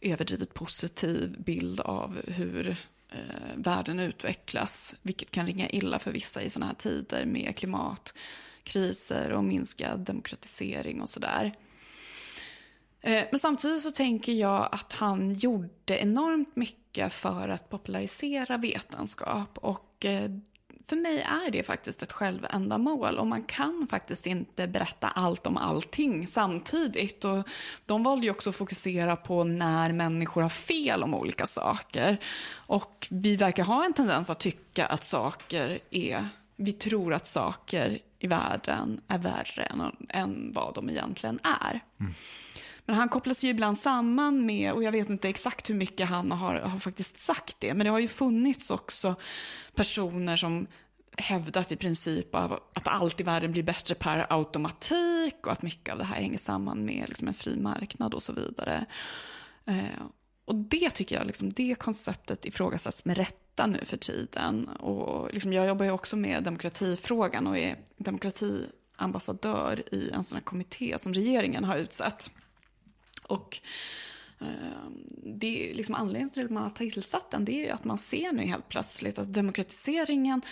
överdrivet 0.01 0.55
positiv 0.55 1.37
bild 1.39 1.81
av 1.81 2.21
hur 2.27 2.69
eh, 3.09 3.17
världen 3.55 4.01
utvecklas, 4.01 4.95
vilket 5.03 5.31
kan 5.31 5.47
ringa 5.47 5.69
illa 5.71 5.99
för 5.99 6.13
vissa 6.13 6.43
i 6.43 6.51
sådana 6.51 6.67
här 6.67 6.75
tider 6.75 7.27
med 7.27 7.57
klimatkriser 7.57 9.33
och 9.33 9.45
minskad 9.45 10.01
demokratisering 10.01 11.03
och 11.03 11.09
sådär. 11.09 11.55
Eh, 13.01 13.25
men 13.31 13.41
samtidigt 13.41 13.83
så 13.83 13.91
tänker 13.91 14.33
jag 14.33 14.69
att 14.73 14.93
han 14.93 15.33
gjorde 15.33 15.99
enormt 16.03 16.57
mycket 16.57 17.13
för 17.13 17.49
att 17.49 17.71
popularisera 17.71 18.57
vetenskap. 18.57 19.59
Och 19.59 20.05
eh, 20.05 20.31
för 20.91 20.97
mig 20.97 21.21
är 21.21 21.51
det 21.51 21.63
faktiskt 21.63 22.03
ett 22.03 22.13
självändamål 22.13 23.19
och 23.19 23.27
man 23.27 23.43
kan 23.43 23.87
faktiskt 23.91 24.27
inte 24.27 24.69
berätta 24.69 25.09
allt 25.09 25.47
om 25.47 25.57
allting 25.57 26.27
samtidigt. 26.27 27.25
Och 27.25 27.49
de 27.87 28.03
valde 28.03 28.27
ju 28.27 28.31
också 28.31 28.51
att 28.51 28.57
fokusera 28.57 29.17
på 29.17 29.45
när 29.45 29.93
människor 29.93 30.43
har 30.43 30.49
fel 30.49 31.03
om 31.03 31.15
olika 31.15 31.47
saker. 31.47 32.17
Och 32.53 33.07
vi 33.11 33.37
verkar 33.37 33.65
ha 33.65 33.85
en 33.85 33.93
tendens 33.93 34.31
att 34.31 34.41
tycka 34.41 34.87
att 34.87 35.05
saker 35.05 35.79
är, 35.91 36.29
vi 36.57 36.73
tror 36.73 37.15
att 37.15 37.27
saker 37.27 37.99
i 38.19 38.27
världen 38.27 39.01
är 39.09 39.19
värre 39.19 39.63
än, 39.63 39.97
än 40.09 40.53
vad 40.55 40.75
de 40.75 40.91
egentligen 40.91 41.39
är. 41.43 41.81
Mm. 42.01 42.15
Men 42.91 42.99
han 42.99 43.09
kopplas 43.09 43.45
ju 43.45 43.49
ibland 43.49 43.79
samman 43.79 44.47
med, 44.47 44.73
och 44.73 44.83
jag 44.83 44.93
vet 44.93 45.11
inte 45.11 45.29
exakt 45.29 45.71
hur 45.71 45.75
mycket 45.75 46.09
han 46.09 46.33
har, 46.33 46.55
har 46.55 46.79
faktiskt 46.79 47.21
sagt 47.21 47.57
det, 47.59 47.75
men 47.75 47.85
det 47.85 47.91
har 47.91 47.99
ju 47.99 48.09
funnits 48.09 48.71
också 48.71 49.15
personer 49.75 50.37
som 50.37 50.67
hävdat 51.17 51.73
i 51.73 51.77
princip 51.77 52.35
att 52.35 52.89
allt 52.89 53.21
i 53.21 53.23
världen 53.23 53.53
blir 53.53 53.63
bättre 53.63 53.95
per 53.95 54.27
automatik 54.31 55.47
och 55.47 55.53
att 55.53 55.63
mycket 55.63 55.93
av 55.93 55.99
det 55.99 56.05
här 56.05 56.15
hänger 56.15 56.39
samman 56.39 56.85
med 56.85 57.09
liksom 57.09 57.29
en 57.29 57.35
fri 57.35 57.57
marknad 57.57 58.15
och 58.15 58.23
så 58.23 58.33
vidare. 58.33 58.87
Eh, 59.67 60.03
och 60.45 60.55
det 60.55 60.91
tycker 60.91 61.17
jag, 61.17 61.27
liksom, 61.27 61.53
det 61.53 61.75
konceptet 61.75 62.45
ifrågasätts 62.45 63.05
med 63.05 63.17
rätta 63.17 63.67
nu 63.67 63.79
för 63.85 63.97
tiden. 63.97 64.69
Och 64.69 65.35
liksom, 65.35 65.53
jag 65.53 65.67
jobbar 65.67 65.85
ju 65.85 65.91
också 65.91 66.17
med 66.17 66.43
demokratifrågan 66.43 67.47
och 67.47 67.59
är 67.59 67.77
demokratiambassadör 67.97 69.95
i 69.95 70.11
en 70.11 70.25
sån 70.25 70.37
här 70.37 70.45
kommitté 70.45 70.99
som 70.99 71.15
regeringen 71.15 71.65
har 71.65 71.77
utsett. 71.77 72.31
Och 73.31 73.59
eh, 74.41 74.91
det 75.25 75.71
är 75.71 75.75
liksom 75.75 75.95
anledningen 75.95 76.31
till 76.31 76.45
att 76.45 76.51
man 76.51 76.63
har 76.63 76.71
tillsatt 76.71 77.31
den, 77.31 77.45
det 77.45 77.69
är 77.69 77.75
att 77.75 77.85
man 77.85 77.99
ser 77.99 78.33
nu 78.33 78.43
helt 78.43 78.69
plötsligt 78.69 79.19
att 79.19 79.35
demokratiseringen 79.35 80.43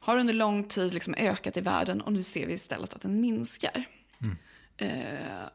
har 0.00 0.18
under 0.18 0.34
lång 0.34 0.64
tid 0.64 0.94
liksom 0.94 1.14
ökat 1.14 1.56
i 1.56 1.60
världen 1.60 2.00
och 2.00 2.12
nu 2.12 2.22
ser 2.22 2.46
vi 2.46 2.52
istället 2.52 2.94
att 2.94 3.02
den 3.02 3.20
minskar. 3.20 3.84
Mm. 4.22 4.36
Eh, 4.76 5.48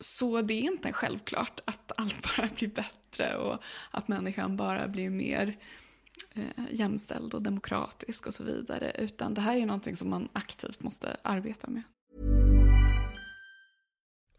så 0.00 0.42
det 0.42 0.54
är 0.54 0.62
inte 0.62 0.92
självklart 0.92 1.60
att 1.64 1.92
allt 1.96 2.36
bara 2.36 2.48
blir 2.56 2.68
bättre 2.68 3.36
och 3.36 3.62
att 3.90 4.08
människan 4.08 4.56
bara 4.56 4.88
blir 4.88 5.10
mer 5.10 5.58
eh, 6.34 6.64
jämställd 6.70 7.34
och 7.34 7.42
demokratisk 7.42 8.26
och 8.26 8.34
så 8.34 8.44
vidare. 8.44 8.92
Utan 8.98 9.34
det 9.34 9.40
här 9.40 9.56
är 9.56 9.66
någonting 9.66 9.96
som 9.96 10.10
man 10.10 10.28
aktivt 10.32 10.82
måste 10.82 11.16
arbeta 11.22 11.70
med. 11.70 11.82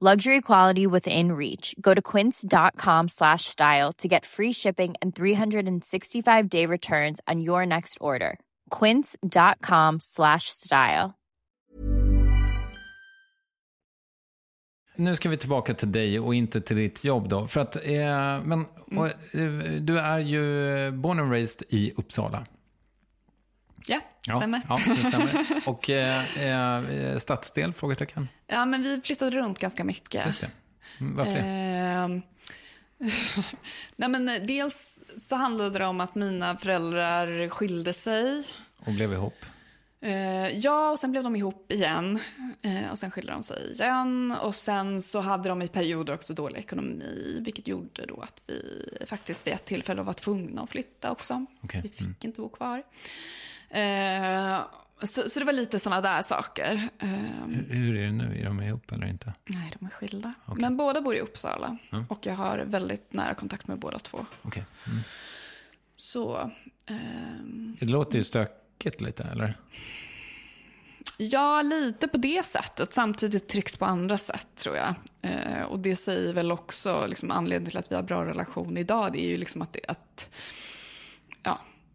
Luxury 0.00 0.40
quality 0.40 0.86
within 0.86 1.32
reach. 1.32 1.74
Go 1.78 1.92
to 1.92 2.00
quince.com 2.00 3.08
slash 3.08 3.44
style 3.44 3.92
to 3.98 4.08
get 4.08 4.24
free 4.24 4.50
shipping 4.50 4.94
and 5.02 5.14
365-day 5.14 6.64
returns 6.64 7.20
on 7.28 7.42
your 7.42 7.66
next 7.66 7.98
order. 8.00 8.38
quince.com 8.70 10.00
slash 10.00 10.48
style. 10.48 11.14
nu 15.00 15.16
ska 15.16 15.28
vi 15.28 15.36
tillbaka 15.36 15.74
till 15.74 15.92
dig 15.92 16.20
och 16.20 16.34
inte 16.34 16.60
till 16.60 16.76
ditt 16.76 17.04
jobb 17.04 17.28
då. 17.28 17.46
För 17.46 17.60
att, 17.60 17.76
eh, 17.76 18.42
men, 18.44 18.64
och, 18.96 19.06
eh, 19.06 19.50
du 19.80 19.98
är 19.98 20.18
ju 20.18 20.90
born 20.90 21.20
and 21.20 21.32
raised 21.32 21.62
i 21.68 21.92
Uppsala. 21.96 22.46
Ja, 23.86 24.00
stämmer. 24.38 24.60
Ja, 24.68 24.80
ja 24.86 24.94
det 24.94 25.04
stämmer. 25.04 25.62
Och 25.68 25.90
eh, 25.90 27.12
eh, 27.12 27.18
stadsdel? 27.18 27.72
Frågetecken. 27.72 28.28
Ja, 28.46 28.64
men 28.64 28.82
vi 28.82 29.00
flyttade 29.00 29.36
runt 29.36 29.58
ganska 29.58 29.84
mycket. 29.84 30.26
Just 30.26 30.40
det. 30.40 30.50
Mm, 31.00 31.16
varför 31.16 31.34
det? 31.34 31.40
Eh, 31.40 32.22
Nej, 33.96 34.08
men 34.08 34.28
eh, 34.28 34.42
dels 34.42 35.04
så 35.16 35.36
handlade 35.36 35.78
det 35.78 35.86
om 35.86 36.00
att 36.00 36.14
mina 36.14 36.56
föräldrar 36.56 37.48
skilde 37.48 37.92
sig. 37.92 38.44
Och 38.78 38.92
blev 38.92 39.12
ihop? 39.12 39.44
Uh, 40.06 40.48
ja, 40.48 40.90
och 40.90 40.98
sen 40.98 41.10
blev 41.10 41.22
de 41.22 41.36
ihop 41.36 41.72
igen. 41.72 42.18
Uh, 42.66 42.90
och 42.90 42.98
sen 42.98 43.10
skilde 43.10 43.32
de 43.32 43.42
sig 43.42 43.72
igen. 43.72 44.34
Och 44.42 44.54
sen 44.54 45.02
så 45.02 45.20
hade 45.20 45.48
de 45.48 45.62
i 45.62 45.68
perioder 45.68 46.14
också 46.14 46.34
dålig 46.34 46.58
ekonomi. 46.58 47.38
Vilket 47.40 47.68
gjorde 47.68 48.06
då 48.06 48.20
att 48.20 48.42
vi 48.46 48.88
faktiskt 49.06 49.46
vid 49.46 49.54
ett 49.54 49.64
tillfälle 49.64 50.02
var 50.02 50.12
tvungna 50.12 50.62
att 50.62 50.70
flytta 50.70 51.10
också. 51.10 51.46
Okay. 51.62 51.80
Vi 51.82 51.88
fick 51.88 52.00
mm. 52.00 52.16
inte 52.20 52.40
bo 52.40 52.48
kvar. 52.48 52.82
Uh, 53.74 54.60
så, 55.02 55.28
så, 55.28 55.38
det 55.38 55.44
var 55.44 55.52
lite 55.52 55.78
sådana 55.78 56.00
där 56.00 56.22
saker. 56.22 56.88
Hur, 56.98 57.74
hur, 57.74 57.96
är 57.96 58.06
det 58.06 58.12
nu? 58.12 58.40
Är 58.40 58.44
de 58.44 58.62
ihop 58.62 58.92
eller 58.92 59.06
inte? 59.06 59.32
Nej, 59.46 59.72
de 59.78 59.86
är 59.86 59.90
skilda. 59.90 60.34
Okay. 60.46 60.60
Men 60.60 60.76
båda 60.76 61.00
bor 61.00 61.14
i 61.14 61.20
Uppsala. 61.20 61.76
Mm. 61.92 62.04
Och 62.08 62.26
jag 62.26 62.34
har 62.34 62.58
väldigt 62.58 63.12
nära 63.12 63.34
kontakt 63.34 63.68
med 63.68 63.78
båda 63.78 63.98
två. 63.98 64.26
Okay. 64.42 64.62
Mm. 64.86 65.00
Så... 65.96 66.50
Ehm, 66.86 67.76
det 67.80 67.86
låter 67.86 68.18
ju 68.18 68.24
stökigt 68.24 69.00
lite, 69.00 69.24
eller? 69.24 69.54
Ja, 71.16 71.62
lite 71.62 72.08
på 72.08 72.16
det 72.16 72.46
sättet. 72.46 72.92
Samtidigt 72.92 73.48
tryckt 73.48 73.78
på 73.78 73.84
andra 73.84 74.18
sätt, 74.18 74.46
tror 74.56 74.76
jag. 74.76 74.94
Eh, 75.22 75.62
och 75.62 75.78
det 75.78 75.96
säger 75.96 76.34
väl 76.34 76.52
också 76.52 77.06
liksom, 77.06 77.30
anledningen 77.30 77.70
till 77.70 77.78
att 77.78 77.92
vi 77.92 77.96
har 77.96 78.02
bra 78.02 78.24
relation 78.24 78.76
idag. 78.76 79.12
Det 79.12 79.24
är 79.24 79.28
ju 79.28 79.36
liksom 79.36 79.62
att, 79.62 79.72
det, 79.72 79.80
att 79.88 80.30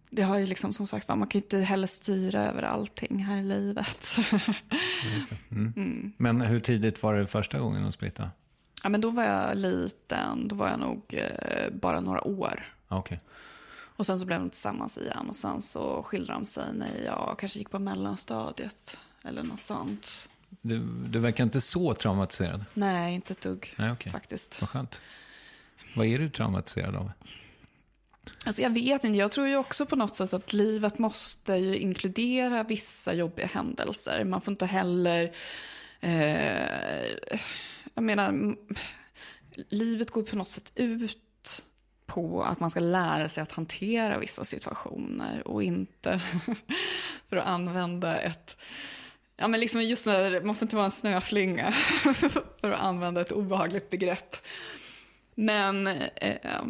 det 0.10 0.24
har 0.24 0.38
ju 0.38 0.46
liksom 0.46 0.74
som 0.74 0.88
sagt 0.88 1.08
man 1.08 1.20
kan 1.20 1.40
ju 1.40 1.44
inte 1.44 1.58
heller 1.58 1.88
styra 1.88 2.42
över 2.42 2.64
allting 2.64 3.24
här 3.24 3.38
i 3.38 3.44
livet. 3.44 4.18
Mm. 5.50 5.74
Mm. 5.76 6.14
Men 6.18 6.42
hur 6.42 6.60
tidigt 6.60 7.04
var 7.04 7.16
det 7.16 7.28
första 7.28 7.60
gången 7.60 7.86
att 7.86 7.94
splitta? 7.94 8.30
Ja, 8.84 8.90
men 8.90 9.02
då 9.02 9.10
var 9.10 9.24
jag 9.24 9.58
liten. 9.58 10.48
Då 10.48 10.56
var 10.56 10.70
jag 10.70 10.80
nog 10.80 11.02
eh, 11.10 11.74
bara 11.74 12.00
några 12.00 12.28
år. 12.28 12.66
Okay. 12.90 13.18
Och 13.98 14.06
sen 14.06 14.20
så 14.20 14.26
blev 14.26 14.40
de 14.40 14.50
tillsammans 14.50 14.98
igen 14.98 15.30
och 15.30 15.36
sen 15.36 15.62
så 15.62 16.04
skilde 16.04 16.34
de 16.34 16.46
sig 16.46 16.64
när 16.74 17.04
jag 17.06 17.36
kanske 17.40 17.60
gick 17.60 17.70
på 17.70 17.80
mellanstadiet 17.80 18.98
eller 19.24 19.44
något 19.44 19.66
sånt. 19.66 20.30
Du, 20.62 20.80
du 21.10 21.20
verkar 21.20 21.44
inte 21.44 21.62
så 21.62 21.94
traumatiserad. 21.94 22.66
Nej, 22.74 23.16
inte 23.16 23.34
ett 23.34 23.42
dugg 23.42 23.74
Nej, 23.78 23.92
okay. 23.92 24.12
faktiskt. 24.12 24.62
Vad 24.62 24.70
skönt. 24.70 25.02
Vad 25.96 26.06
är 26.06 26.20
du 26.20 26.30
traumatiserad 26.30 26.96
av? 26.96 27.12
Alltså 28.46 28.62
jag 28.62 28.70
vet 28.70 29.04
inte, 29.04 29.20
jag 29.20 29.32
tror 29.32 29.48
ju 29.48 29.58
också 29.58 29.86
på 29.86 29.96
något 29.96 30.16
sätt 30.16 30.34
att 30.34 30.54
livet 30.54 31.00
måste 31.00 31.54
ju 31.54 31.78
inkludera 31.78 32.64
vissa 32.64 33.14
jobbiga 33.14 33.48
händelser. 33.48 34.24
Man 34.24 34.42
får 34.42 34.52
inte 34.52 34.66
heller, 34.66 35.32
eh, 36.00 37.06
jag 37.94 38.04
menar, 38.04 38.56
livet 39.70 40.12
går 40.12 40.24
på 40.24 40.36
något 40.36 40.50
sätt 40.50 40.72
ut 40.76 41.66
på 42.06 42.44
att 42.44 42.60
man 42.60 42.70
ska 42.70 42.80
lära 42.80 43.30
sig 43.30 43.44
att 43.44 43.52
hantera 43.52 44.20
vissa 44.20 44.44
situationer 44.44 45.48
och 45.48 45.64
inte 45.64 46.20
för 47.30 47.38
att 47.38 47.48
använda 47.48 48.18
ett 48.18 48.58
Ja, 49.38 49.48
men 49.48 49.60
liksom 49.60 49.82
just 49.82 50.06
när, 50.06 50.42
man 50.42 50.56
får 50.56 50.66
inte 50.66 50.76
vara 50.76 50.86
en 50.86 50.92
snöflinga 50.92 51.72
för 52.62 52.72
att 52.72 52.82
använda 52.82 53.22
ett 53.22 53.32
obehagligt 53.32 53.90
begrepp. 53.90 54.36
Men 55.36 55.88
eh, 55.88 56.62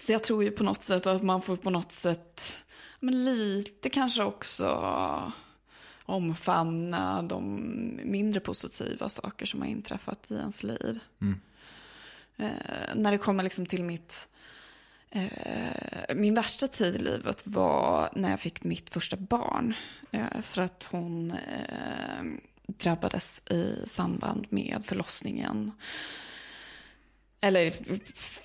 så 0.00 0.12
jag 0.12 0.24
tror 0.24 0.44
ju 0.44 0.50
på 0.50 0.64
något 0.64 0.82
sätt 0.82 1.06
att 1.06 1.22
man 1.22 1.42
får 1.42 1.56
på 1.56 1.70
något 1.70 1.92
sätt 1.92 2.54
men 3.00 3.24
lite 3.24 3.90
kanske 3.90 4.24
också 4.24 4.66
omfamna 6.02 7.22
de 7.22 7.60
mindre 8.04 8.40
positiva 8.40 9.08
saker 9.08 9.46
som 9.46 9.60
har 9.60 9.68
inträffat 9.68 10.30
i 10.30 10.34
ens 10.34 10.62
liv. 10.62 11.00
Mm. 11.20 11.40
Eh, 12.36 12.94
när 12.94 13.10
det 13.10 13.18
kommer 13.18 13.42
liksom 13.42 13.66
till 13.66 13.84
mitt... 13.84 14.28
Eh, 15.10 16.14
min 16.14 16.34
värsta 16.34 16.68
tid 16.68 16.96
i 16.96 16.98
livet 16.98 17.46
var 17.46 18.10
när 18.12 18.30
jag 18.30 18.40
fick 18.40 18.64
mitt 18.64 18.90
första 18.90 19.16
barn. 19.16 19.74
Eh, 20.10 20.40
för 20.40 20.62
att 20.62 20.88
hon 20.90 21.34
drabbades 22.66 23.42
i 23.50 23.82
samband 23.86 24.46
med 24.50 24.84
förlossningen. 24.84 25.72
Eller 27.40 27.72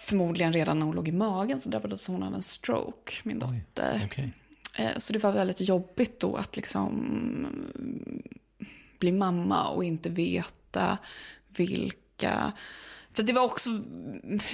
förmodligen 0.08 0.54
redan 0.54 0.80
när 0.80 0.86
hon 0.86 0.96
låg 0.96 1.08
i 1.08 1.12
magen 1.12 1.60
så 1.60 1.70
drabbades 1.70 2.08
hon 2.08 2.24
av 2.24 2.36
en 2.36 2.42
stroke, 2.42 3.14
min 3.24 3.40
dotter. 3.40 4.00
Oj, 4.00 4.06
okay. 4.06 4.30
Eh, 4.76 4.98
så 4.98 5.14
det 5.14 5.20
var 5.20 5.32
väldigt 5.32 5.62
jobbigt 5.62 6.20
då 6.20 6.36
att 6.36 6.56
liksom 6.56 7.56
bli 9.00 9.12
mamma 9.12 9.68
och 9.68 9.84
inte 9.84 10.10
veta 10.10 10.98
vilka 11.48 12.54
för 13.14 13.24
det 13.24 13.34
var 13.34 13.44
också 13.44 13.70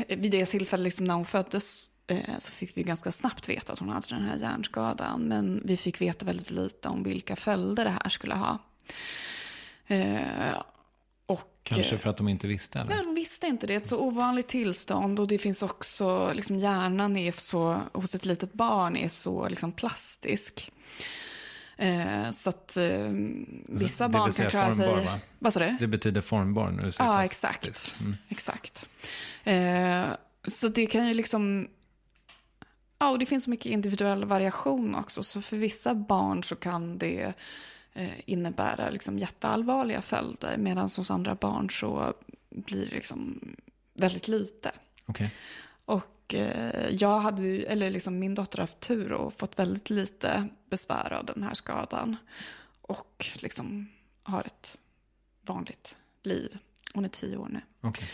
vid 0.07 0.31
det 0.31 0.45
tillfället 0.45 0.83
liksom 0.83 1.05
när 1.05 1.13
hon 1.13 1.25
föddes 1.25 1.91
eh, 2.07 2.37
så 2.37 2.51
fick 2.51 2.77
vi 2.77 2.83
ganska 2.83 3.11
snabbt 3.11 3.49
veta 3.49 3.73
att 3.73 3.79
hon 3.79 3.89
hade 3.89 4.07
den 4.07 4.25
här 4.25 4.37
hjärnskadan. 4.37 5.21
Men 5.21 5.61
vi 5.65 5.77
fick 5.77 6.01
veta 6.01 6.25
väldigt 6.25 6.51
lite 6.51 6.89
om 6.89 7.03
vilka 7.03 7.35
följder 7.35 7.83
det 7.83 7.89
här 7.89 8.09
skulle 8.09 8.35
ha. 8.35 8.59
Kanske 11.75 11.97
för 11.97 12.09
att 12.09 12.17
de 12.17 12.27
inte 12.27 12.47
visste? 12.47 12.79
Eller? 12.79 12.89
Nej, 12.89 13.03
de 13.03 13.15
visste 13.15 13.47
inte. 13.47 13.67
Det 13.67 13.73
är 13.73 13.77
ett 13.77 13.87
så 13.87 13.99
ovanligt 13.99 14.47
tillstånd 14.47 15.19
och 15.19 15.27
det 15.27 15.37
finns 15.37 15.63
också, 15.63 16.31
liksom, 16.33 16.59
hjärnan 16.59 17.17
är 17.17 17.31
så, 17.31 17.81
hos 17.93 18.15
ett 18.15 18.25
litet 18.25 18.53
barn 18.53 18.97
är 18.97 19.07
så 19.07 19.49
liksom, 19.49 19.71
plastisk. 19.71 20.71
Eh, 21.77 22.31
så 22.31 22.49
att 22.49 22.77
eh, 22.77 23.11
vissa 23.67 24.07
det 24.07 24.13
barn 24.13 24.31
kan 24.31 24.49
klara 24.49 24.69
formbar, 24.69 24.95
sig... 24.95 25.05
Va? 25.05 25.19
Vad 25.39 25.53
sa 25.53 25.59
du? 25.59 25.75
Det 25.79 25.87
betyder 25.87 26.21
formbar 26.21 26.71
när 26.71 26.83
du 26.83 26.91
säger 26.91 27.11
Ja, 27.11 27.17
plastisk. 27.17 27.43
exakt. 27.43 27.95
Mm. 27.99 28.17
exakt. 28.29 28.85
Eh, 29.43 30.05
så 30.47 30.67
det 30.67 30.85
kan 30.85 31.07
ju 31.07 31.13
liksom... 31.13 31.67
Ja, 32.99 33.09
och 33.09 33.19
det 33.19 33.25
finns 33.25 33.43
så 33.43 33.49
mycket 33.49 33.65
individuell 33.65 34.25
variation 34.25 34.95
också. 34.95 35.23
Så 35.23 35.41
för 35.41 35.57
vissa 35.57 35.95
barn 35.95 36.43
så 36.43 36.55
kan 36.55 36.97
det 36.97 37.33
innebära 38.25 38.89
liksom 38.89 39.19
jätteallvarliga 39.19 40.01
följder. 40.01 40.57
Medan 40.57 40.89
hos 40.97 41.11
andra 41.11 41.35
barn 41.35 41.69
så 41.69 42.13
blir 42.49 42.85
det 42.85 42.95
liksom 42.95 43.39
väldigt 43.93 44.27
lite. 44.27 44.71
Okej. 45.05 45.33
Och 45.85 46.35
eh, 46.35 46.89
jag 46.89 47.19
hade 47.19 47.41
ju, 47.41 47.63
eller 47.63 47.91
liksom 47.91 48.19
min 48.19 48.35
dotter 48.35 48.57
har 48.57 48.63
haft 48.63 48.79
tur 48.79 49.11
och 49.11 49.33
fått 49.33 49.59
väldigt 49.59 49.89
lite 49.89 50.47
besvär 50.69 51.13
av 51.13 51.25
den 51.25 51.43
här 51.43 51.53
skadan. 51.53 52.15
Och 52.81 53.31
liksom 53.33 53.87
har 54.23 54.43
ett 54.43 54.77
vanligt 55.41 55.97
liv. 56.23 56.57
Hon 56.93 57.05
är 57.05 57.09
tio 57.09 57.37
år 57.37 57.49
nu. 57.49 57.61
Okej. 57.81 58.07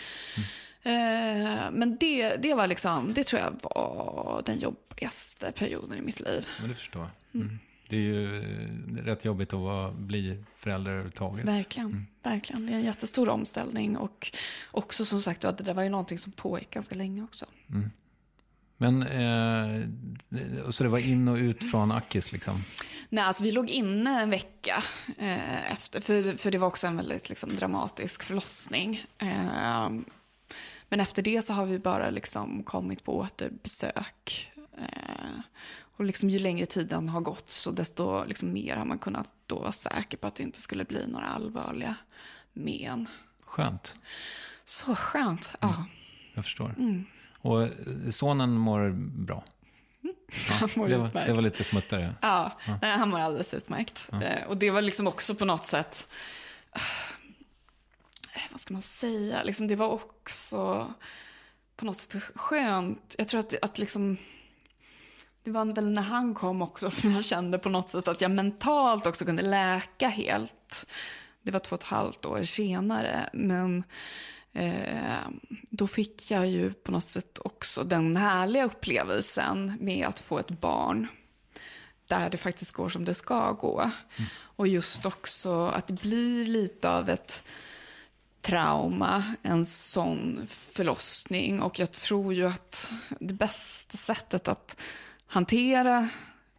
Eh, 0.82 1.72
men 1.72 1.98
det, 2.00 2.36
det 2.36 2.54
var 2.54 2.68
liksom, 2.68 3.14
det 3.14 3.24
tror 3.24 3.42
jag 3.42 3.60
var 3.62 4.44
den 4.46 4.60
jobbigaste 4.60 5.52
perioden 5.52 5.98
i 5.98 6.02
mitt 6.02 6.20
liv. 6.20 6.48
Men 6.60 6.70
det 6.70 6.76
förstår 6.76 7.02
jag. 7.02 7.42
Mm. 7.42 7.60
Det 7.90 7.96
är 7.96 8.02
ju 8.02 8.38
eh, 8.38 9.04
rätt 9.04 9.26
jobbigt 9.26 9.54
att 9.54 9.60
vara, 9.60 9.92
bli 9.92 10.44
förälder 10.56 10.92
överhuvudtaget. 10.92 11.46
Verkligen, 11.46 12.08
verkligen. 12.24 12.66
Det 12.66 12.74
är 12.74 12.78
en 12.78 12.86
jättestor 12.86 13.30
omställning. 13.30 13.98
Och 13.98 14.32
också 14.72 15.06
som 15.06 15.22
sagt, 15.22 15.46
att 15.46 15.58
det 15.58 15.64
där 15.64 15.74
var 15.74 15.84
ju 15.84 15.90
någonting 15.90 16.20
som 16.20 16.32
pågick 16.32 16.70
ganska 16.70 16.96
länge 16.96 17.24
också. 17.24 17.46
Men, 18.78 19.04
eh, 19.04 19.88
så 20.70 20.84
det 20.84 20.90
var 20.90 21.00
in 21.00 21.28
och 21.28 21.36
ut 21.36 21.72
från 21.72 21.92
Akis 21.92 22.32
liksom? 22.32 22.64
Nej, 23.10 23.24
alltså 23.24 23.44
vi 23.44 23.52
låg 23.52 23.70
inne 23.70 24.22
en 24.22 24.30
vecka 24.30 24.84
eh, 25.18 25.72
efter, 25.72 26.02
för, 26.02 26.38
för 26.38 26.52
det 26.52 26.58
var 26.58 26.68
också 26.68 26.88
en 26.88 26.98
väldigt 26.98 27.30
liksom, 27.30 27.56
dramatisk 27.56 28.24
förlossning. 28.24 29.02
Eh, 29.18 29.90
men 30.90 31.00
efter 31.00 31.22
det 31.22 31.42
så 31.42 31.54
har 31.54 31.66
vi 31.66 31.80
bara 31.80 32.10
liksom, 32.10 32.64
kommit 32.64 33.04
på 33.04 33.18
återbesök. 33.18 34.52
Eh, 34.78 35.40
och 35.98 36.06
liksom, 36.06 36.30
ju 36.30 36.40
längre 36.40 36.66
tiden 36.66 37.10
har 37.10 37.22
gått 37.22 37.50
så 37.50 37.72
desto 37.72 38.24
liksom, 38.26 38.54
mer 38.54 38.76
har 38.76 38.86
man 38.86 39.00
kunnat 39.00 39.34
då 39.48 39.60
vara 39.60 39.72
säker 39.72 40.18
på 40.18 40.28
att 40.28 40.36
det 40.36 40.44
inte 40.44 40.62
skulle 40.62 40.84
bli 40.86 41.08
några 41.08 41.28
allvarliga 41.28 41.96
men. 42.54 43.08
Skönt, 43.46 43.96
Så 44.66 44.96
skönt. 44.96 45.56
Ja, 45.60 45.86
jag 46.34 46.44
förstår. 46.44 46.76
Mm. 46.78 47.06
Och 47.42 47.64
eh, 47.64 47.70
sonen 48.12 48.54
mår 48.54 48.90
bra? 49.26 49.44
han 50.50 50.70
mår 50.76 50.88
Det 50.88 50.98
var, 50.98 51.10
det 51.26 51.34
var 51.34 51.42
lite 51.42 51.64
smuttare. 51.64 52.16
Ja, 52.22 52.52
Nej, 52.82 52.92
han 52.92 53.10
mår 53.10 53.20
alldeles 53.20 53.54
utmärkt. 53.54 54.10
Eh, 54.22 54.44
Och 54.48 54.58
det 54.58 54.72
var 54.72 54.82
liksom 54.82 55.08
också 55.08 55.36
på 55.36 55.46
något 55.46 55.66
sätt, 55.66 56.08
eh, 56.72 58.42
vad 58.52 58.60
ska 58.62 58.74
man 58.74 58.82
säga, 58.82 59.44
liksom 59.44 59.68
det 59.68 59.76
var 59.76 59.90
också 59.90 60.94
på 61.76 61.86
något 61.86 61.98
sätt 61.98 62.24
skönt. 62.36 63.16
Jag 63.18 63.28
tror 63.28 63.40
att, 63.40 63.54
att 63.62 63.78
liksom, 63.78 64.18
det 65.46 65.52
var 65.52 65.66
väl 65.66 65.92
när 65.92 66.02
han 66.02 66.34
kom 66.34 66.62
också 66.62 66.90
som 66.90 67.12
jag 67.12 67.26
kände 67.26 67.60
på 67.60 67.70
något 67.70 67.90
sätt 67.90 68.08
att 68.08 68.22
jag 68.22 68.32
mentalt 68.32 69.08
också 69.08 69.26
kunde 69.26 69.44
läka 69.44 70.08
helt. 70.08 70.86
Det 71.42 71.52
var 71.52 71.60
två 71.60 71.76
och 71.76 71.82
ett 71.82 71.88
halvt 71.88 72.26
år 72.26 72.44
senare, 72.44 73.30
men 73.34 73.84
eh, 74.54 75.18
då 75.70 75.88
fick 75.88 76.32
jag 76.32 76.48
ju 76.48 76.74
på 76.74 76.92
något 76.92 77.04
sätt 77.04 77.40
också 77.44 77.84
den 77.84 78.16
härliga 78.16 78.66
upplevelsen 78.66 79.78
med 79.80 80.08
att 80.08 80.20
få 80.20 80.40
ett 80.40 80.62
barn 80.62 81.08
där 82.08 82.30
det 82.30 82.38
faktiskt 82.38 82.72
går 82.72 82.90
som 82.90 83.06
det 83.06 83.14
ska 83.14 83.52
gå. 83.52 83.92
Och 84.38 84.68
just 84.68 85.06
också 85.06 85.66
att 85.66 85.88
det 85.88 85.94
blir 85.94 86.46
lite 86.46 86.90
av 86.90 87.10
ett 87.10 87.44
trauma, 88.42 89.24
en 89.42 89.66
sån 89.66 90.42
förlossning. 90.48 91.62
Och 91.62 91.80
jag 91.80 91.92
tror 91.92 92.34
ju 92.34 92.48
att 92.48 92.92
det 93.20 93.34
bästa 93.34 93.98
sättet 93.98 94.48
att 94.48 94.82
hantera 95.36 96.10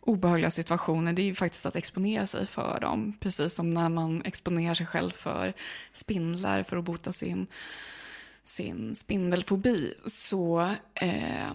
obehagliga 0.01 0.51
situationer, 0.51 1.13
det 1.13 1.23
är 1.23 1.27
ju 1.27 1.35
faktiskt 1.35 1.67
att 1.67 1.77
exponera 1.77 2.27
sig 2.27 2.47
för 2.47 2.81
dem. 2.81 3.17
Precis 3.21 3.55
som 3.55 3.75
när 3.75 3.89
man 3.89 4.23
exponerar 4.25 4.75
sig 4.75 4.87
själv 4.87 5.11
för 5.11 5.53
spindlar 5.93 6.63
för 6.63 6.77
att 6.77 6.85
bota 6.85 7.13
sin, 7.13 7.47
sin 8.45 8.95
spindelfobi. 8.95 9.95
Så 10.07 10.71
eh, 10.95 11.53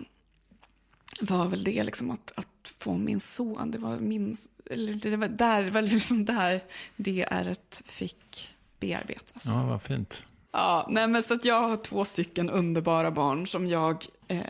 var 1.22 1.48
väl 1.48 1.64
det 1.64 1.84
liksom 1.84 2.12
att, 2.12 2.32
att 2.36 2.74
få 2.80 2.98
min 2.98 3.20
son, 3.20 3.72
det 3.72 3.78
var 3.78 3.98
min, 3.98 4.36
eller 4.70 4.94
det 4.94 5.18
var 5.18 5.28
där, 5.28 5.64
det 5.64 5.72
var 5.72 5.82
liksom 5.82 6.26
där 6.26 6.64
det 6.96 7.26
ärret 7.32 7.82
fick 7.86 8.50
bearbetas. 8.80 9.44
Ja, 9.46 9.64
vad 9.64 9.82
fint. 9.82 10.26
Ja, 10.52 10.88
nej 10.90 11.08
men 11.08 11.24
så 11.24 11.34
att 11.34 11.46
jag 11.46 11.68
har 11.68 11.78
två 11.78 12.06
stycken 12.06 12.50
underbara 12.50 13.12
barn 13.12 13.48
som 13.48 13.68
jag 13.68 14.06
eh, 14.28 14.42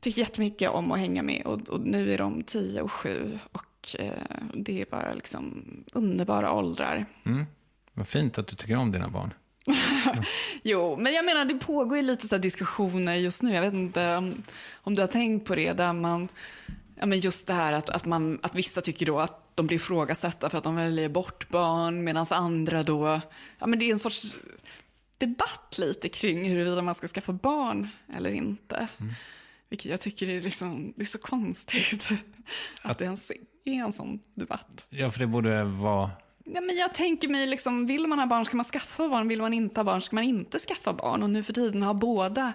tycker 0.00 0.20
jättemycket 0.20 0.70
om 0.70 0.92
att 0.92 0.98
hänga 0.98 1.22
med. 1.22 1.42
Och, 1.46 1.68
och 1.68 1.80
nu 1.80 2.14
är 2.14 2.18
de 2.18 2.42
tio 2.42 2.82
och 2.82 2.92
sju 2.92 3.38
och 3.52 3.96
eh, 3.98 4.12
det 4.54 4.80
är 4.80 4.86
bara 4.90 5.14
liksom 5.14 5.64
underbara 5.92 6.52
åldrar. 6.52 7.06
Mm. 7.26 7.44
Vad 7.92 8.08
fint 8.08 8.38
att 8.38 8.46
du 8.46 8.56
tycker 8.56 8.76
om 8.76 8.92
dina 8.92 9.08
barn. 9.08 9.34
Jo, 10.62 10.96
men 10.96 11.12
jag 11.12 11.24
menar 11.24 11.44
det 11.44 11.54
pågår 11.54 11.96
ju 11.96 12.02
lite 12.02 12.28
så 12.28 12.38
diskussioner 12.38 13.14
just 13.14 13.42
nu. 13.42 13.54
Jag 13.54 13.62
vet 13.62 13.74
inte 13.74 14.16
om, 14.16 14.42
om 14.74 14.94
du 14.94 15.02
har 15.02 15.08
tänkt 15.08 15.46
på 15.46 15.54
det, 15.54 15.72
där 15.72 15.92
man, 15.92 16.28
ja 16.94 17.06
men 17.06 17.20
just 17.20 17.46
det 17.46 17.52
här 17.52 17.72
att, 17.72 17.90
att, 17.90 18.04
man, 18.04 18.38
att 18.42 18.54
vissa 18.54 18.80
tycker 18.80 19.06
då 19.06 19.20
att 19.20 19.56
de 19.56 19.66
blir 19.66 19.76
ifrågasatta 19.76 20.50
för 20.50 20.58
att 20.58 20.64
de 20.64 20.76
väljer 20.76 21.08
bort 21.08 21.48
barn, 21.48 22.04
medan 22.04 22.26
andra 22.30 22.82
då, 22.82 23.20
ja 23.58 23.66
men 23.66 23.78
det 23.78 23.84
är 23.84 23.92
en 23.92 23.98
sorts 23.98 24.34
debatt 25.18 25.76
lite 25.78 26.08
kring 26.08 26.48
huruvida 26.48 26.82
man 26.82 26.94
ska 26.94 27.08
skaffa 27.08 27.32
barn 27.32 27.88
eller 28.14 28.30
inte. 28.30 28.88
Vilket 29.68 29.90
jag 29.90 30.00
tycker 30.00 30.28
är, 30.28 30.40
liksom, 30.40 30.92
det 30.96 31.02
är 31.02 31.06
så 31.06 31.18
konstigt 31.18 32.08
att 32.82 32.98
det 32.98 33.04
ens 33.04 33.32
är 33.64 33.72
en 33.72 33.92
sån 33.92 34.20
debatt. 34.34 34.86
Ja, 34.88 35.10
för 35.10 35.20
det 35.20 35.26
borde 35.26 35.64
vara... 35.64 36.10
Ja, 36.44 36.60
men 36.60 36.76
jag 36.76 36.94
tänker 36.94 37.28
mig, 37.28 37.46
liksom, 37.46 37.86
vill 37.86 38.06
man 38.06 38.18
ha 38.18 38.26
barn 38.26 38.44
ska 38.44 38.56
man 38.56 38.64
skaffa 38.64 39.08
barn, 39.08 39.28
vill 39.28 39.40
man 39.40 39.54
inte 39.54 39.80
ha 39.80 39.84
barn 39.84 40.00
ska 40.00 40.16
man 40.16 40.24
inte 40.24 40.58
skaffa 40.58 40.92
barn. 40.92 41.22
Och 41.22 41.30
nu 41.30 41.42
för 41.42 41.52
tiden 41.52 41.82
har 41.82 41.94
båda 41.94 42.52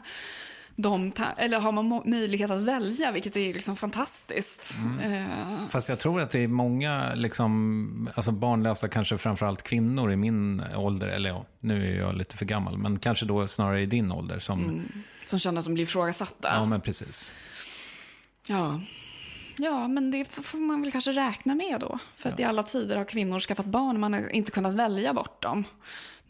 de, 0.76 1.12
eller 1.38 1.60
har 1.60 1.72
man 1.72 2.02
möjlighet 2.06 2.52
att 2.52 2.62
välja, 2.62 3.12
vilket 3.12 3.36
är 3.36 3.54
liksom 3.54 3.76
fantastiskt. 3.76 4.76
Eh, 5.02 5.26
Fast 5.70 5.90
jag 5.90 6.00
tror 6.00 6.22
att 6.22 6.32
det 6.32 6.40
är 6.40 6.48
många 6.48 7.16
liksom, 7.16 8.10
alltså 8.16 8.32
barnlösa, 8.32 8.88
kanske 8.88 9.18
framförallt 9.18 9.64
kvinnor 9.64 10.12
i 10.12 10.16
min 10.16 10.64
ålder, 10.76 11.08
eller 11.08 11.30
ja, 11.30 11.46
nu 11.60 11.94
är 11.96 12.00
jag 12.00 12.16
lite 12.16 12.38
för 12.38 12.46
gammal, 12.46 12.78
men 12.78 13.00
kanske 13.00 13.26
då 13.26 13.48
snarare 13.48 13.82
i 13.82 13.86
din 13.86 14.12
ålder 14.12 14.40
som, 14.40 14.82
som 15.26 15.40
känner 15.40 15.60
att 15.60 15.66
de 15.66 15.74
blir 15.74 15.84
ifrågasatta. 15.84 16.50
ja 16.54 16.66
men 16.66 16.82
precis. 16.82 17.32
Ja. 18.48 18.82
Ja, 19.58 19.88
men 19.88 20.12
det 20.12 20.26
får 20.26 20.58
man 20.58 20.82
väl 20.82 20.92
kanske 20.92 21.12
räkna 21.12 21.56
med 21.56 21.80
då. 21.80 22.00
För 22.16 22.30
att 22.30 22.40
i 22.40 22.44
alla 22.44 22.64
tider 22.64 22.98
har 22.98 23.06
kvinnor 23.06 23.40
skaffat 23.40 23.66
barn 23.66 23.96
och 23.96 24.00
man 24.00 24.14
har 24.14 24.36
inte 24.36 24.52
kunnat 24.52 24.74
välja 24.74 25.14
bort 25.14 25.42
dem. 25.42 25.64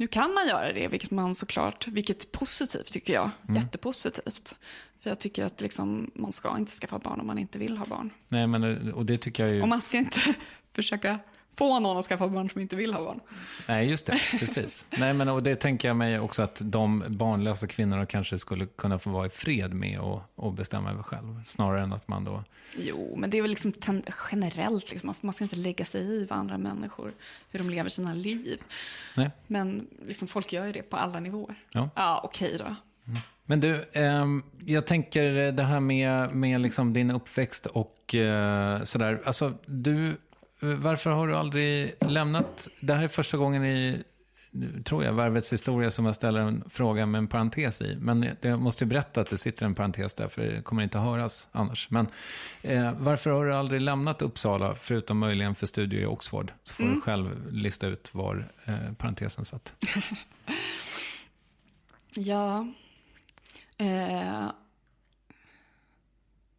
Nu 0.03 0.07
kan 0.07 0.33
man 0.33 0.47
göra 0.47 0.73
det, 0.73 0.87
vilket 0.87 1.11
man 1.11 1.35
såklart, 1.35 1.87
vilket 1.87 2.23
är 2.23 2.27
positivt 2.27 2.91
tycker 2.91 3.13
jag. 3.13 3.29
Jättepositivt. 3.55 4.55
För 4.99 5.09
jag 5.09 5.19
tycker 5.19 5.45
att 5.45 5.61
liksom, 5.61 6.11
man 6.15 6.31
ska 6.33 6.57
inte 6.57 6.71
skaffa 6.71 6.99
barn 6.99 7.19
om 7.19 7.27
man 7.27 7.37
inte 7.37 7.59
vill 7.59 7.77
ha 7.77 7.85
barn. 7.85 8.09
Nej, 8.27 8.47
men 8.47 8.93
och 8.93 9.05
det 9.05 9.17
tycker 9.17 9.43
jag 9.43 9.53
ju... 9.53 9.61
Och 9.61 9.67
man 9.67 9.81
ska 9.81 9.97
inte 9.97 10.19
försöka 10.75 11.19
få 11.55 11.79
någon 11.79 11.97
att 11.97 12.05
skaffa 12.05 12.27
barn 12.27 12.49
som 12.49 12.61
inte 12.61 12.75
vill 12.75 12.93
ha 12.93 13.03
barn. 13.03 13.19
Nej, 13.67 13.89
just 13.89 14.05
det. 14.05 14.19
Precis. 14.39 14.85
Nej, 14.97 15.13
men 15.13 15.29
och 15.29 15.43
det 15.43 15.55
tänker 15.55 15.87
jag 15.87 15.97
mig 15.97 16.19
också 16.19 16.41
att 16.41 16.61
de 16.63 17.03
barnlösa 17.07 17.67
kvinnorna 17.67 18.05
kanske 18.05 18.39
skulle 18.39 18.65
kunna 18.65 18.99
få 18.99 19.09
vara 19.09 19.25
i 19.25 19.29
fred 19.29 19.73
med 19.73 19.99
och, 19.99 20.21
och 20.35 20.53
bestämma 20.53 20.91
över 20.91 21.03
själv. 21.03 21.43
Snarare 21.45 21.81
än 21.81 21.93
att 21.93 22.07
man 22.07 22.23
då... 22.23 22.43
Jo, 22.77 23.15
men 23.17 23.29
det 23.29 23.37
är 23.37 23.41
väl 23.41 23.51
liksom 23.51 23.73
generellt, 24.31 24.91
liksom, 24.91 25.13
man 25.21 25.33
ska 25.33 25.43
inte 25.43 25.55
lägga 25.55 25.85
sig 25.85 26.01
i 26.01 26.25
vad 26.25 26.39
andra 26.39 26.57
människor, 26.57 27.13
hur 27.51 27.59
de 27.59 27.69
lever 27.69 27.89
sina 27.89 28.13
liv. 28.13 28.61
Nej. 29.17 29.31
Men 29.47 29.87
liksom, 30.07 30.27
folk 30.27 30.53
gör 30.53 30.65
ju 30.65 30.71
det 30.71 30.81
på 30.81 30.97
alla 30.97 31.19
nivåer. 31.19 31.55
Ja. 31.71 31.89
Ja, 31.95 32.21
okej 32.23 32.57
då. 32.59 32.75
Men 33.45 33.59
du, 33.59 33.85
ehm, 33.93 34.43
jag 34.65 34.87
tänker 34.87 35.51
det 35.51 35.63
här 35.63 35.79
med, 35.79 36.35
med 36.35 36.61
liksom 36.61 36.93
din 36.93 37.11
uppväxt 37.11 37.65
och 37.65 38.15
eh, 38.15 38.83
sådär. 38.83 39.21
Alltså, 39.25 39.53
du, 39.65 40.17
varför 40.63 41.09
har 41.09 41.27
du 41.27 41.35
aldrig 41.35 41.93
lämnat? 41.99 42.67
Det 42.79 42.93
här 42.93 43.03
är 43.03 43.07
första 43.07 43.37
gången 43.37 43.65
i 43.65 44.03
tror 44.83 45.03
jag, 45.03 45.13
Värvets 45.13 45.53
historia 45.53 45.91
som 45.91 46.05
jag 46.05 46.15
ställer 46.15 46.39
en 46.39 46.63
fråga 46.69 47.05
med 47.05 47.19
en 47.19 47.27
parentes 47.27 47.81
i. 47.81 47.97
Men 47.99 48.29
jag 48.41 48.59
måste 48.59 48.83
ju 48.83 48.87
berätta 48.87 49.21
att 49.21 49.29
det 49.29 49.37
sitter 49.37 49.65
en 49.65 49.75
parentes 49.75 50.13
där, 50.13 50.27
för 50.27 50.41
det 50.41 50.61
kommer 50.61 50.83
inte 50.83 50.99
höras 50.99 51.47
annars. 51.51 51.89
Men 51.89 52.07
eh, 52.61 52.91
varför 52.97 53.29
har 53.29 53.45
du 53.45 53.53
aldrig 53.53 53.81
lämnat 53.81 54.21
Uppsala, 54.21 54.75
förutom 54.75 55.17
möjligen 55.17 55.55
för 55.55 55.67
studier 55.67 56.01
i 56.01 56.05
Oxford? 56.05 56.51
Så 56.63 56.73
får 56.73 56.83
du 56.83 57.01
själv 57.01 57.53
lista 57.53 57.87
ut 57.87 58.09
var 58.13 58.49
eh, 58.65 58.93
parentesen 58.97 59.45
satt. 59.45 59.73
Ja. 62.15 62.67
Eh. 63.77 64.49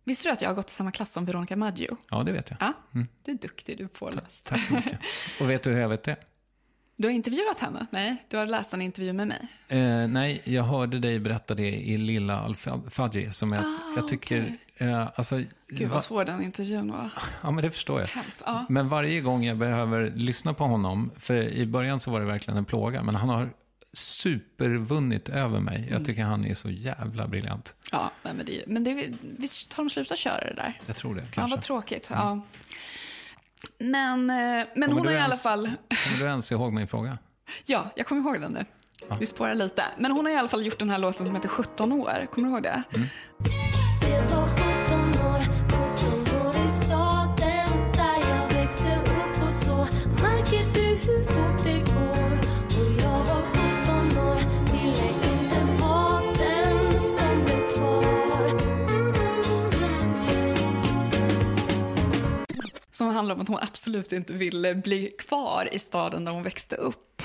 Visste 0.04 0.28
du 0.28 0.32
att 0.32 0.42
jag 0.42 0.48
har 0.48 0.54
gått 0.54 0.70
i 0.70 0.74
samma 0.74 0.92
klass 0.92 1.12
som 1.12 1.24
Veronica 1.24 1.56
Maggio? 1.56 1.96
Ja, 2.10 2.22
det 2.22 2.32
vet 2.32 2.50
jag. 2.50 2.56
Ja, 2.60 2.72
du 3.24 3.32
är 3.32 3.36
duktig, 3.36 3.78
du 3.78 3.84
är 3.84 3.88
påläst. 3.88 4.46
Tack 4.46 4.64
så 4.64 4.74
mycket. 4.74 5.00
Och 5.40 5.50
vet 5.50 5.62
du 5.62 5.70
hur 5.70 5.80
jag 5.80 5.88
vet 5.88 6.02
det? 6.02 6.16
Du 6.96 7.08
har 7.08 7.12
intervjuat 7.12 7.58
henne? 7.58 7.86
Nej, 7.90 8.16
du 8.30 8.36
har 8.36 8.46
läst 8.46 8.74
en 8.74 8.82
intervju 8.82 9.12
med 9.12 9.28
mig. 9.28 9.38
Eh, 9.68 10.08
nej, 10.08 10.42
jag 10.44 10.62
hörde 10.62 10.98
dig 10.98 11.18
berätta 11.20 11.54
det 11.54 11.70
i 11.70 11.96
Lilla 11.96 12.40
Al-Fadji, 12.40 13.30
som 13.32 13.52
jag, 13.52 13.64
jag 13.96 14.08
tycker... 14.08 14.44
Eh, 14.76 15.08
alltså, 15.14 15.36
Ah, 15.36 15.42
Gud 15.68 15.88
va- 15.88 15.94
vad 15.94 16.02
svår 16.02 16.24
den 16.24 16.42
intervjun 16.42 16.92
var. 16.92 17.10
Ja, 17.42 17.50
men 17.50 17.64
det 17.64 17.70
förstår 17.70 18.00
jag. 18.00 18.06
Hemskt, 18.08 18.42
ja. 18.46 18.64
Men 18.68 18.88
varje 18.88 19.20
gång 19.20 19.44
jag 19.44 19.56
behöver 19.56 20.12
lyssna 20.16 20.54
på 20.54 20.64
honom, 20.64 21.10
för 21.18 21.34
i 21.42 21.66
början 21.66 22.00
så 22.00 22.10
var 22.10 22.20
det 22.20 22.26
verkligen 22.26 22.58
en 22.58 22.64
plåga, 22.64 23.02
men 23.02 23.14
han 23.14 23.28
har 23.28 23.50
supervunnit 23.94 25.28
över 25.28 25.60
mig. 25.60 25.76
Mm. 25.76 25.92
Jag 25.92 26.04
tycker 26.04 26.22
han 26.22 26.44
är 26.44 26.54
så 26.54 26.70
jävla 26.70 27.26
briljant. 27.28 27.74
Ja, 27.92 28.10
men 28.22 28.42
det, 28.46 28.64
men 28.66 28.84
det, 28.84 29.08
visst 29.20 29.72
har 29.72 29.84
de 29.84 29.90
slutat 29.90 30.18
köra 30.18 30.40
det 30.40 30.54
där? 30.54 30.80
Jag 30.86 30.96
tror 30.96 31.14
det, 31.14 31.20
Ja, 31.20 31.26
kanske. 31.32 31.56
vad 31.56 31.64
tråkigt. 31.64 32.08
Ja. 32.12 32.40
Men, 33.78 34.30
eh, 34.30 34.66
men 34.76 34.92
hon 34.92 35.06
har 35.06 35.12
i 35.12 35.18
alla 35.18 35.36
fall... 35.36 35.70
Kommer 36.04 36.18
du 36.18 36.24
ens 36.24 36.52
ihåg 36.52 36.72
min 36.72 36.86
fråga? 36.86 37.18
Ja, 37.66 37.90
jag 37.96 38.06
kommer 38.06 38.20
ihåg 38.22 38.40
den 38.40 38.52
nu. 38.52 38.64
Vi 39.20 39.26
spårar 39.26 39.54
lite. 39.54 39.84
Men 39.98 40.12
hon 40.12 40.24
har 40.26 40.32
i 40.32 40.36
alla 40.36 40.48
fall 40.48 40.66
gjort 40.66 40.78
den 40.78 40.90
här 40.90 40.98
låten 40.98 41.26
som 41.26 41.34
heter 41.34 41.48
17 41.48 41.92
år. 41.92 42.26
Kommer 42.32 42.48
du 42.48 42.54
ihåg 42.54 42.62
det? 42.62 42.82
Det 42.90 43.73
Som 63.04 63.14
handlar 63.14 63.34
om 63.34 63.40
att 63.40 63.48
hon 63.48 63.58
absolut 63.62 64.12
inte 64.12 64.32
ville 64.32 64.74
bli 64.74 65.06
kvar 65.18 65.68
i 65.72 65.78
staden 65.78 66.24
där 66.24 66.32
hon 66.32 66.42
växte 66.42 66.76
upp. 66.76 67.22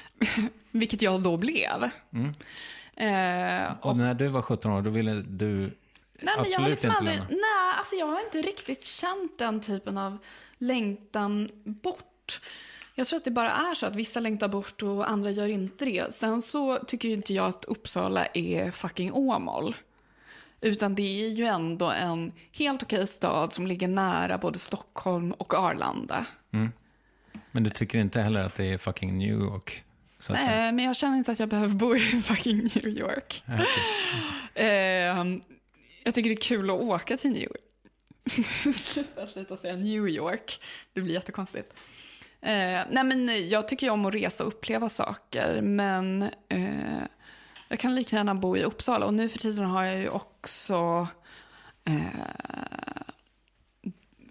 Vilket 0.70 1.02
jag 1.02 1.20
då 1.20 1.36
blev. 1.36 1.84
Eh, 1.84 1.90
Mm. 2.98 3.72
Och 3.80 3.96
när 3.96 4.14
du 4.14 4.28
var 4.28 4.42
17 4.42 4.72
år, 4.72 4.82
då 4.82 4.90
ville 4.90 5.12
du 5.14 5.48
Nej, 5.48 5.70
men 6.22 6.24
jag 6.24 6.34
har 6.36 6.44
absolut 6.44 6.70
liksom 6.70 6.88
inte 6.88 6.98
aldrig, 6.98 7.16
lämna. 7.18 7.30
nej, 7.30 7.74
alltså 7.78 7.96
jag 7.96 8.06
har 8.06 8.20
inte 8.20 8.42
riktigt 8.42 8.84
känt 8.84 9.38
den 9.38 9.60
typen 9.60 9.98
av 9.98 10.18
längtan 10.58 11.48
bort. 11.64 12.40
Jag 12.94 13.06
tror 13.06 13.16
att 13.16 13.24
det 13.24 13.30
bara 13.30 13.50
är 13.50 13.74
så 13.74 13.86
att 13.86 13.96
vissa 13.96 14.20
längtar 14.20 14.48
bort 14.48 14.82
och 14.82 15.10
andra 15.10 15.30
gör 15.30 15.48
inte 15.48 15.84
det. 15.84 16.14
Sen 16.14 16.42
så 16.42 16.76
tycker 16.76 17.08
ju 17.08 17.14
inte 17.14 17.34
jag 17.34 17.46
att 17.46 17.64
Uppsala 17.64 18.26
är 18.26 18.70
fucking 18.70 19.12
Åmål. 19.12 19.76
Utan 20.60 20.94
det 20.94 21.24
är 21.24 21.28
ju 21.28 21.44
ändå 21.44 21.90
en 21.90 22.32
helt 22.52 22.82
okej 22.82 23.06
stad 23.06 23.52
som 23.52 23.66
ligger 23.66 23.88
nära 23.88 24.38
både 24.38 24.58
Stockholm 24.58 25.32
och 25.32 25.54
Arlanda. 25.54 26.26
Men 27.50 27.64
du 27.64 27.70
tycker 27.70 27.98
inte 27.98 28.20
heller 28.20 28.40
att 28.40 28.54
det 28.54 28.64
är 28.64 28.78
fucking 28.78 29.18
New 29.18 29.28
York? 29.40 29.84
Att 30.18 30.24
säga. 30.24 30.38
Nej, 30.46 30.72
men 30.72 30.84
jag 30.84 30.96
känner 30.96 31.18
inte 31.18 31.32
att 31.32 31.38
jag 31.38 31.48
behöver 31.48 31.74
bo 31.74 31.96
i 31.96 32.00
fucking 32.22 32.56
New 32.56 32.88
York. 32.88 33.42
Nej, 33.46 33.60
okej. 34.54 34.66
Eh, 34.66 35.38
jag 36.04 36.14
tycker 36.14 36.30
det 36.30 36.34
är 36.34 36.40
kul 36.40 36.70
att 36.70 36.80
åka 36.80 37.16
till 37.16 37.30
New 37.30 37.42
York. 37.42 37.60
Sluta, 38.84 39.26
sluta 39.26 39.56
säga 39.56 39.76
New 39.76 40.08
York. 40.08 40.60
Det 40.92 41.00
blir 41.00 41.14
jättekonstigt. 41.14 41.74
Eh, 42.40 42.80
nej 42.90 43.04
men 43.04 43.48
jag 43.48 43.68
tycker 43.68 43.90
om 43.90 44.06
att 44.06 44.14
resa 44.14 44.44
och 44.44 44.48
uppleva 44.48 44.88
saker, 44.88 45.62
men 45.62 46.22
eh, 46.48 47.02
jag 47.68 47.78
kan 47.78 47.94
lika 47.94 48.16
gärna 48.16 48.34
bo 48.34 48.56
i 48.56 48.64
Uppsala. 48.64 49.06
Och 49.06 49.14
nu 49.14 49.28
för 49.28 49.38
tiden 49.38 49.64
har 49.64 49.84
jag 49.84 49.98
ju 49.98 50.08
också... 50.08 51.08
Eh, 51.84 52.06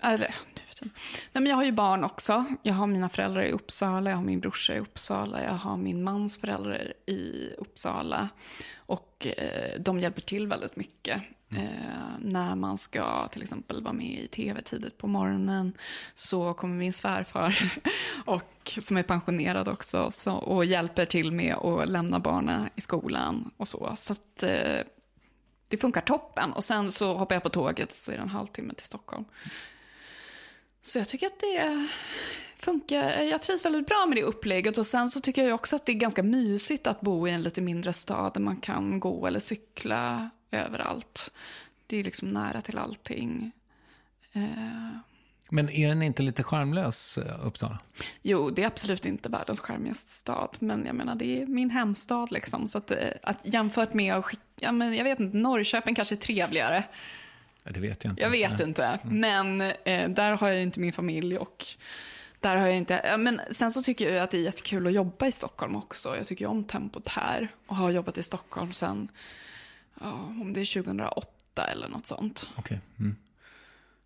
eller, 0.02 0.28
nu 0.28 0.62
för 0.68 0.76
tiden. 0.76 0.94
Nej, 1.32 1.42
men 1.42 1.46
jag 1.46 1.56
har 1.56 1.64
ju 1.64 1.72
barn 1.72 2.04
också. 2.04 2.46
Jag 2.64 2.74
har 2.74 2.88
mina 2.88 3.10
föräldrar 3.10 3.44
i 3.44 3.52
Uppsala, 3.52 4.10
jag 4.10 4.18
har 4.18 4.24
min 4.24 4.40
brorsa 4.40 4.76
i 4.76 4.80
Uppsala, 4.80 5.44
jag 5.44 5.54
har 5.54 5.78
min 5.78 6.04
mans 6.04 6.40
föräldrar 6.40 6.94
i 7.06 7.50
Uppsala. 7.58 8.30
Och 8.76 9.28
eh, 9.38 9.80
de 9.80 10.00
hjälper 10.00 10.22
till 10.22 10.48
väldigt 10.48 10.76
mycket. 10.76 11.22
Eh, 11.50 12.20
när 12.20 12.56
man 12.56 12.78
ska 12.78 13.28
till 13.28 13.42
exempel 13.42 13.84
vara 13.84 13.94
med 13.94 14.20
i 14.20 14.28
tv 14.28 14.62
tidigt 14.62 14.98
på 14.98 15.08
morgonen 15.08 15.74
så 16.14 16.54
kommer 16.54 16.76
min 16.76 16.94
svärfar, 16.94 17.72
och, 18.26 18.78
som 18.82 18.98
är 18.98 19.04
pensionerad 19.04 19.68
också, 19.68 20.12
så, 20.12 20.34
och 20.34 20.66
hjälper 20.66 21.06
till 21.06 21.32
med 21.32 21.56
att 21.56 21.90
lämna 21.90 22.20
barnen 22.20 22.70
i 22.76 22.82
skolan 22.82 23.52
och 23.58 23.68
så. 23.68 23.94
Så 23.96 24.14
att, 24.14 24.44
eh, 24.44 24.80
det 25.68 25.78
funkar 25.78 26.02
toppen. 26.02 26.54
Och 26.54 26.64
sen 26.64 26.92
så 26.92 27.14
hoppar 27.14 27.36
jag 27.36 27.44
på 27.44 27.50
tåget 27.50 27.92
så 27.92 28.12
är 28.12 28.16
det 28.16 28.22
en 28.22 28.30
halvtimme 28.30 28.74
till 28.74 28.86
Stockholm. 28.86 29.26
Så 30.82 30.98
jag 31.00 31.10
tycker 31.10 31.28
att 31.28 31.40
det 31.40 31.88
funkar. 32.56 33.22
Jag 33.22 33.42
trivs 33.42 33.66
väldigt 33.66 33.88
bra 33.88 34.06
med 34.06 34.18
det 34.18 34.24
upplägget. 34.24 34.78
Och 34.78 34.86
sen 34.86 35.10
så 35.10 35.22
tycker 35.22 35.44
jag 35.44 35.56
också 35.56 35.76
att 35.76 35.86
det 35.86 35.92
är 35.92 35.94
ganska 35.94 36.24
mysigt 36.24 36.88
att 36.88 37.02
bo 37.02 37.28
i 37.28 37.32
en 37.32 37.44
lite 37.44 37.62
mindre 37.62 37.94
stad 37.94 38.34
där 38.34 38.42
man 38.42 38.58
kan 38.58 39.00
gå 39.00 39.28
eller 39.28 39.40
cykla 39.40 40.30
överallt. 40.52 41.32
Det 41.88 41.98
är 41.98 42.04
liksom 42.04 42.30
nära 42.30 42.62
till 42.62 42.78
allting. 42.78 43.52
Eh, 44.34 44.42
Men 45.50 45.70
är 45.70 45.88
den 45.90 46.02
inte 46.02 46.24
lite 46.24 46.44
charmlös, 46.44 47.18
eh, 47.18 47.46
Uppsala? 47.46 47.80
jo, 48.22 48.50
det 48.50 48.64
är 48.64 48.68
absolut 48.68 49.06
inte 49.06 49.30
världens 49.30 49.60
charmigaste 49.60 50.12
stad. 50.12 50.56
Men 50.60 50.86
jag 50.86 50.96
menar, 50.96 51.16
det 51.16 51.42
är 51.42 51.46
min 51.46 51.70
hemstad 51.70 52.32
liksom. 52.32 52.68
Så 52.68 52.78
att, 52.78 52.92
eh, 52.92 52.98
att 53.24 53.38
jämfört 53.44 53.94
med 53.94 54.14
att 54.16 54.26
skicka, 54.26 54.42
ja, 54.60 54.72
men 54.72 54.96
jag 54.96 55.04
vet 55.04 55.20
inte, 55.20 55.38
Norrköping 55.38 55.96
kanske 55.96 56.16
är 56.16 56.18
trevligare. 56.18 56.84
Det 57.64 57.80
vet 57.80 58.04
jag 58.04 58.12
inte. 58.12 58.22
Jag 58.24 58.30
vet 58.30 58.52
Nej. 58.58 58.68
inte, 58.68 59.00
men 59.04 59.62
eh, 59.62 60.10
där 60.10 60.32
har 60.38 60.48
jag 60.48 60.58
ju 60.58 60.64
inte 60.64 60.80
min 60.80 60.94
familj 60.94 61.38
och 61.38 61.66
där 62.40 62.56
har 62.56 62.68
jag 62.68 62.78
inte, 62.78 63.18
men 63.18 63.42
sen 63.52 63.72
så 63.72 63.82
tycker 63.84 64.14
jag 64.14 64.24
att 64.24 64.32
det 64.32 64.38
är 64.38 64.42
jättekul 64.42 64.88
att 64.88 64.94
jobba 64.94 65.28
i 65.28 65.32
Stockholm 65.32 65.76
också. 65.76 66.18
Jag 66.18 66.28
tycker 66.28 66.46
om 66.48 66.64
tempot 66.64 67.08
här 67.08 67.48
och 67.68 67.76
har 67.76 67.90
jobbat 67.92 68.18
i 68.18 68.24
Stockholm 68.24 68.74
sen, 68.74 69.08
ja, 70.02 70.14
om 70.42 70.54
det 70.54 70.62
är 70.62 70.84
2008 70.84 71.66
eller 71.72 71.90
något 71.90 72.08
sånt. 72.08 72.50
Okej. 72.56 72.82
Mm. 73.00 73.16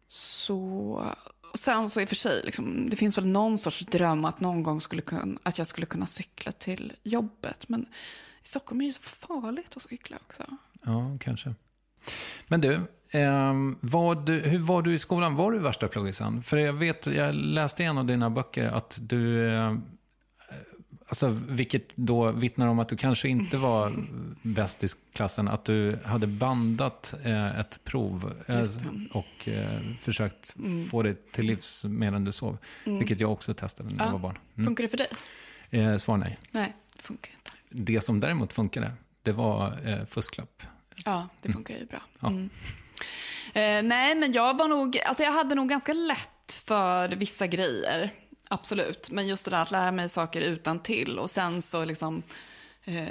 Så, 0.07 1.05
sen 1.53 1.89
så 1.89 2.01
i 2.01 2.05
och 2.05 2.09
för 2.09 2.15
sig, 2.15 2.41
liksom, 2.43 2.89
det 2.89 2.95
finns 2.95 3.17
väl 3.17 3.27
någon 3.27 3.57
sorts 3.57 3.79
dröm 3.79 4.25
att 4.25 4.39
någon 4.39 4.63
gång 4.63 4.81
skulle 4.81 5.01
kunna, 5.01 5.39
att 5.43 5.57
jag 5.57 5.67
skulle 5.67 5.85
kunna 5.85 6.05
cykla 6.05 6.51
till 6.51 6.93
jobbet. 7.03 7.69
Men 7.69 7.81
i 8.43 8.47
Stockholm 8.47 8.81
är 8.81 8.85
det 8.85 8.87
ju 8.87 8.93
så 8.93 9.01
farligt 9.01 9.77
att 9.77 9.81
cykla 9.81 10.17
också. 10.27 10.43
Ja, 10.83 11.17
kanske. 11.19 11.55
Men 12.47 12.61
du, 12.61 12.79
ehm, 13.11 13.77
var 13.81 14.15
du, 14.15 14.39
hur 14.39 14.59
var 14.59 14.81
du 14.81 14.93
i 14.93 14.99
skolan? 14.99 15.35
Var 15.35 15.51
du 15.51 15.59
värsta 15.59 15.87
pluggisen? 15.87 16.43
För 16.43 16.57
jag 16.57 16.73
vet, 16.73 17.07
jag 17.07 17.35
läste 17.35 17.83
i 17.83 17.85
en 17.85 17.97
av 17.97 18.05
dina 18.05 18.29
böcker 18.29 18.65
att 18.65 18.99
du, 19.01 19.49
eh, 19.53 19.75
alltså, 21.11 21.27
vilket 21.47 21.83
då 21.95 22.31
vittnar 22.31 22.67
om 22.67 22.79
att 22.79 22.89
du 22.89 22.97
kanske 22.97 23.29
inte 23.29 23.57
var 23.57 23.93
bäst 24.41 24.83
i 24.83 24.87
klassen, 25.13 25.47
att 25.47 25.65
du 25.65 25.99
hade 26.05 26.27
bandat 26.27 27.13
eh, 27.23 27.59
ett 27.59 27.79
prov 27.83 28.33
eh, 28.47 28.61
och 29.11 29.47
eh, 29.47 29.79
försökt 29.99 30.55
få 30.91 31.03
det 31.03 31.31
till 31.31 31.45
livs 31.45 31.85
medan 31.85 32.23
du 32.25 32.31
sov. 32.31 32.57
Vilket 32.83 33.19
jag 33.19 33.31
också 33.31 33.53
testade 33.53 33.89
när 33.89 33.97
jag 33.99 34.07
Ja. 34.07 34.11
var 34.11 34.19
barn. 34.19 34.37
Mm. 34.55 34.65
Funkar 34.67 34.83
det 34.83 34.87
för 34.87 34.97
dig? 34.97 35.07
Eh, 35.69 35.97
svar 35.97 36.17
nej. 36.17 36.37
Nej, 36.51 36.73
det 36.95 37.01
funkar 37.01 37.31
inte. 37.33 37.51
Det 37.69 38.01
som 38.01 38.19
däremot 38.19 38.53
funkade, 38.53 38.91
det 39.23 39.31
var 39.31 39.77
eh, 39.85 40.05
fusklapp. 40.05 40.63
Ja, 41.05 41.27
det 41.41 41.53
funkar 41.53 41.73
ju 41.75 41.85
bra. 41.85 42.01
Ja. 42.19 42.27
Mm. 42.27 42.49
Eh, 43.53 43.83
nej, 43.89 44.15
men 44.15 44.31
jag 44.31 44.57
var 44.57 44.67
nog, 44.67 44.99
alltså 45.05 45.23
jag 45.23 45.31
hade 45.31 45.55
nog 45.55 45.69
ganska 45.69 45.93
lätt 45.93 46.53
för 46.65 47.09
vissa 47.09 47.47
grejer. 47.47 48.11
Absolut. 48.51 49.09
Men 49.11 49.27
just 49.27 49.45
det 49.45 49.51
där 49.51 49.61
att 49.61 49.71
lära 49.71 49.91
mig 49.91 50.09
saker 50.09 50.41
utan 50.41 50.79
till 50.79 51.19
och 51.19 51.29
sen 51.29 51.61
så 51.61 51.85
liksom, 51.85 52.23
eh, 52.83 53.03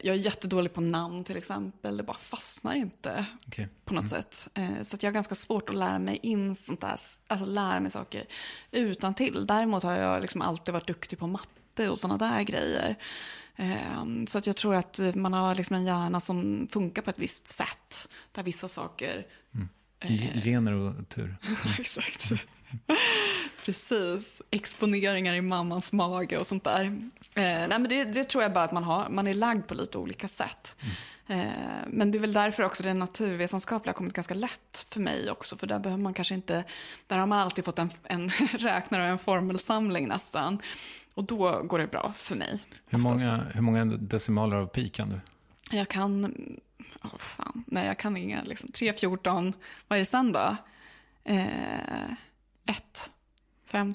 jag 0.00 0.14
är 0.16 0.20
jättedålig 0.20 0.74
på 0.74 0.80
namn 0.80 1.24
till 1.24 1.36
exempel. 1.36 1.96
Det 1.96 2.02
bara 2.02 2.16
fastnar 2.16 2.74
inte 2.74 3.26
Okej. 3.46 3.68
på 3.84 3.94
något 3.94 4.08
sätt. 4.08 4.48
Eh, 4.54 4.82
så 4.82 4.96
att 4.96 5.02
jag 5.02 5.10
har 5.10 5.14
ganska 5.14 5.34
svårt 5.34 5.68
att 5.70 5.76
lära 5.76 5.98
mig 5.98 6.18
in 6.22 6.54
sånt 6.56 6.80
där, 6.80 6.88
alltså 7.26 7.46
lära 7.46 7.80
mig 7.80 7.90
saker 7.90 8.24
utan 8.70 9.14
till. 9.14 9.46
Däremot 9.46 9.82
har 9.82 9.92
jag 9.92 10.20
liksom 10.22 10.42
alltid 10.42 10.72
varit 10.74 10.86
duktig 10.86 11.18
på 11.18 11.26
matte 11.26 11.88
och 11.90 11.98
sådana 11.98 12.18
där 12.18 12.42
grejer. 12.42 12.96
Eh, 13.56 14.04
Så 14.26 14.38
att 14.38 14.46
jag 14.46 14.56
tror 14.56 14.74
att 14.74 15.00
man 15.14 15.32
har 15.32 15.54
liksom 15.54 15.76
en 15.76 15.84
hjärna 15.84 16.20
som 16.20 16.68
funkar 16.70 17.02
på 17.02 17.10
ett 17.10 17.18
visst 17.18 17.48
sätt. 17.48 18.08
Där 18.32 18.42
vissa 18.42 18.68
saker 18.68 19.26
G- 20.08 20.40
Gener 20.44 20.72
och 20.72 21.08
tur. 21.08 21.36
Exakt. 21.78 22.30
Precis. 23.64 24.42
Exponeringar 24.50 25.34
i 25.34 25.40
mammans 25.40 25.92
mage 25.92 26.38
och 26.38 26.46
sånt 26.46 26.64
där. 26.64 26.84
Eh, 26.84 27.42
nej, 27.42 27.68
men 27.68 27.88
det, 27.88 28.04
det 28.04 28.24
tror 28.24 28.42
jag 28.42 28.52
bara 28.52 28.64
att 28.64 28.72
man 28.72 28.84
har. 28.84 29.08
Man 29.08 29.26
är 29.26 29.34
lagd 29.34 29.66
på 29.66 29.74
lite 29.74 29.98
olika 29.98 30.28
sätt. 30.28 30.74
Eh, 31.26 31.42
men 31.86 32.10
det 32.10 32.18
är 32.18 32.20
väl 32.20 32.32
därför 32.32 32.62
också 32.62 32.82
det 32.82 32.94
naturvetenskapliga 32.94 33.92
har 33.92 33.96
kommit 33.96 34.14
ganska 34.14 34.34
lätt 34.34 34.86
för 34.90 35.00
mig 35.00 35.30
också. 35.30 35.56
För 35.56 35.66
där 35.66 35.78
behöver 35.78 36.02
man 36.02 36.14
kanske 36.14 36.34
inte... 36.34 36.64
Där 37.06 37.18
har 37.18 37.26
man 37.26 37.38
alltid 37.38 37.64
fått 37.64 37.78
en, 37.78 37.90
en 38.04 38.28
räknare 38.58 39.02
och 39.02 39.08
en 39.08 39.18
formelsamling 39.18 40.08
nästan. 40.08 40.58
Och 41.14 41.24
då 41.24 41.62
går 41.62 41.78
det 41.78 41.86
bra 41.86 42.12
för 42.16 42.36
mig. 42.36 42.60
Hur 42.86 42.98
oftast. 42.98 43.24
många, 43.24 43.42
hur 43.54 43.60
många 43.60 43.84
decimaler 43.84 44.56
av 44.56 44.66
pi 44.66 44.88
kan 44.88 45.08
du? 45.08 45.20
Jag 45.76 45.88
kan... 45.88 46.34
Åh 47.02 47.18
fan. 47.18 47.64
Nej, 47.66 47.86
jag 47.86 47.98
kan 47.98 48.16
inga. 48.16 48.42
Liksom. 48.42 48.72
3, 48.72 48.92
14. 48.92 49.52
Vad 49.88 49.96
är 49.96 50.00
det 50.00 50.06
sen 50.06 50.32
då? 50.32 50.56
Eh, 51.24 51.44
ett. 52.70 53.10
Fem. 53.64 53.94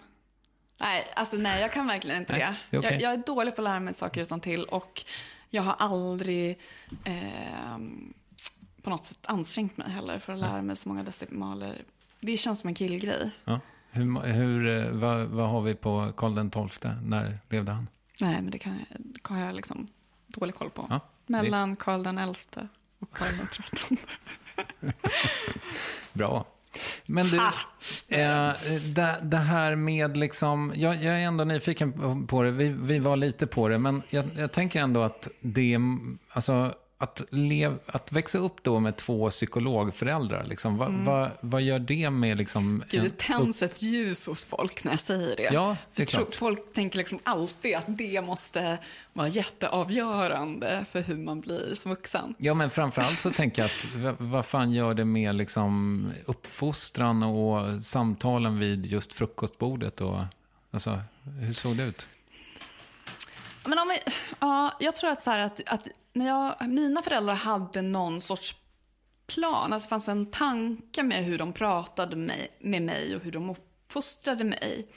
Nej, 0.80 1.08
alltså 1.16 1.38
nej, 1.38 1.62
jag 1.62 1.72
kan 1.74 1.88
verkligen 1.88 2.18
inte 2.18 2.34
Nej, 2.34 2.42
det. 2.42 2.56
det 2.70 2.78
okej. 2.78 2.92
jag, 2.92 3.02
jag 3.02 3.14
är 3.14 3.24
dålig 3.26 3.56
på 3.56 3.62
att 3.62 3.64
lära 3.64 3.80
mig 3.80 3.94
saker 3.94 4.22
utan 4.22 4.40
till 4.40 4.64
och 4.64 5.06
jag 5.50 5.64
har 5.64 5.76
aldrig 5.80 6.60
eh, 7.04 7.78
på 8.82 8.90
något 8.90 9.06
sätt 9.06 9.26
ansträngt 9.26 9.78
mig 9.78 9.90
heller 9.90 10.20
för 10.20 10.34
att 10.34 10.40
lära 10.40 10.62
mig 10.62 10.76
så 10.76 10.90
många 10.90 11.04
decimaler. 11.04 11.82
Det 12.20 12.38
känns 12.38 12.60
som 12.60 12.68
en 12.68 12.76
killgrej. 12.76 13.32
Ja. 13.46 13.60
Hur, 13.90 14.22
hur, 14.22 14.68
eh, 14.68 14.92
vad, 14.92 15.28
vad 15.28 15.50
har 15.50 15.62
vi 15.62 15.76
på 15.76 16.12
Karl 16.18 16.68
XII? 16.70 16.92
När 17.04 17.40
levde 17.50 17.72
han? 17.72 17.88
Nej, 18.22 18.42
men 18.42 18.52
det 18.52 18.58
kan 18.58 18.80
det 18.90 19.30
har 19.30 19.40
jag 19.40 19.56
liksom 19.56 19.88
dålig 20.28 20.56
koll 20.56 20.70
på. 20.70 20.88
Ja, 20.90 21.00
Mellan 21.26 21.76
Karl 21.76 22.34
XI 22.34 22.60
och 23.00 23.12
Karl 23.12 23.48
XIII. 23.48 23.98
Bra. 26.14 26.46
Men 27.06 27.28
du, 27.30 27.38
eh, 28.08 28.52
det, 28.96 29.16
det 29.22 29.38
här 29.38 29.76
med 29.76 30.18
liksom, 30.18 30.74
jag, 30.76 30.96
jag 31.04 31.14
är 31.22 31.26
ändå 31.26 31.44
nyfiken 31.44 31.94
på- 31.94 32.26
på 32.28 32.42
det, 32.44 32.52
vi, 32.52 32.70
vi 32.70 33.00
var 33.00 33.16
lite 33.16 33.48
på 33.48 33.68
det, 33.70 33.78
men 33.78 34.02
jag, 34.10 34.26
jag 34.38 34.52
tänker 34.52 34.82
ändå 34.82 35.04
att 35.04 35.28
det, 35.42 35.78
alltså 36.30 36.74
att, 36.98 37.24
lev, 37.30 37.80
att 37.86 38.12
växa 38.12 38.38
upp 38.38 38.64
då 38.64 38.80
med 38.80 38.98
två 38.98 39.30
psykologföräldrar, 39.30 40.46
liksom, 40.46 40.78
vad, 40.78 40.94
vad, 40.94 41.30
vad 41.42 41.62
gör 41.62 41.80
det 41.80 42.10
med 42.10 42.38
liksom... 42.38 42.64
Mm. 42.64 42.88
Gud, 42.90 43.04
det 43.04 43.18
tänds 43.18 43.62
ett 43.62 43.82
ljus 43.84 44.28
hos 44.28 44.46
folk 44.46 44.84
när 44.84 44.92
jag 44.92 45.00
säger 45.00 45.36
det. 45.36 45.50
Ja, 45.54 45.78
det 45.96 46.02
är 46.02 46.06
För 46.06 46.18
klart. 46.18 46.36
Folk 46.36 46.74
tänker 46.74 46.98
liksom 46.98 47.20
alltid 47.24 47.76
att 47.76 47.86
det 47.88 48.22
måste 48.22 48.78
vara 49.14 49.28
jätteavgörande 49.28 50.86
för 50.88 51.02
hur 51.02 51.18
man 51.18 51.40
blir 51.40 51.76
som 51.76 51.92
vuxen. 51.92 52.36
Ja, 52.38 52.54
men 52.54 52.70
framförallt 52.70 53.22
så 53.22 53.32
tänker 53.32 53.62
jag 53.62 53.72
att 53.72 53.88
vad, 53.96 54.30
vad 54.30 54.46
fan 54.46 54.72
gör 54.72 54.94
det 54.94 55.06
med 55.06 55.36
liksom 55.36 56.12
uppfostran 56.26 57.24
och 57.24 57.84
samtalen 57.84 58.60
vid 58.60 58.86
just 58.86 59.14
frukostbordet? 59.14 60.02
Och, 60.02 60.20
alltså, 60.72 61.00
hur 61.40 61.54
såg 61.54 61.76
det 61.76 61.84
ut? 61.84 62.08
Men 63.66 63.80
om 63.80 63.88
vi, 63.88 64.14
ja, 64.40 64.78
jag 64.80 64.96
tror 64.96 65.10
att, 65.10 65.24
så 65.24 65.32
här 65.32 65.40
att, 65.40 65.62
att 65.66 65.88
när 66.16 66.28
jag, 66.28 66.70
mina 66.70 67.02
föräldrar 67.02 67.36
hade 67.36 67.82
någon 67.82 68.22
sorts 68.22 68.56
plan, 69.28 69.74
att 69.74 69.82
det 69.82 69.88
fanns 69.88 70.08
en 70.08 70.32
tanke 70.32 71.04
med 71.04 71.26
hur 71.26 71.38
de 71.38 71.54
pratade 71.54 72.16
med, 72.16 72.48
med 72.60 72.82
mig 72.82 73.16
och 73.16 73.22
hur 73.22 73.32
de 73.32 73.50
uppfostrade 73.50 74.44
mig. 74.44 74.88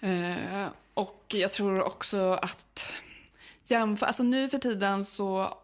Eh, 0.00 0.66
och 0.94 1.24
jag 1.28 1.52
tror 1.52 1.82
också 1.82 2.32
att 2.32 2.92
jämför, 3.64 4.06
alltså 4.06 4.22
nu 4.22 4.48
för 4.48 4.58
tiden 4.58 5.04
så 5.04 5.58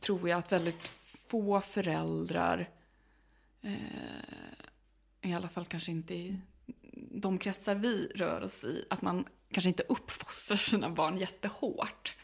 tror 0.00 0.28
jag 0.28 0.38
att 0.38 0.52
väldigt 0.52 0.88
få 1.28 1.60
föräldrar, 1.60 2.70
eh, 3.62 5.30
i 5.30 5.34
alla 5.34 5.48
fall 5.48 5.66
kanske 5.66 5.90
inte 5.90 6.14
i 6.14 6.40
de 7.10 7.38
kretsar 7.38 7.74
vi 7.74 8.12
rör 8.14 8.40
oss 8.40 8.64
i, 8.64 8.84
att 8.90 9.02
man 9.02 9.24
kanske 9.52 9.68
inte 9.68 9.82
uppfostrar 9.88 10.56
sina 10.56 10.90
barn 10.90 11.18
jättehårt. 11.18 12.14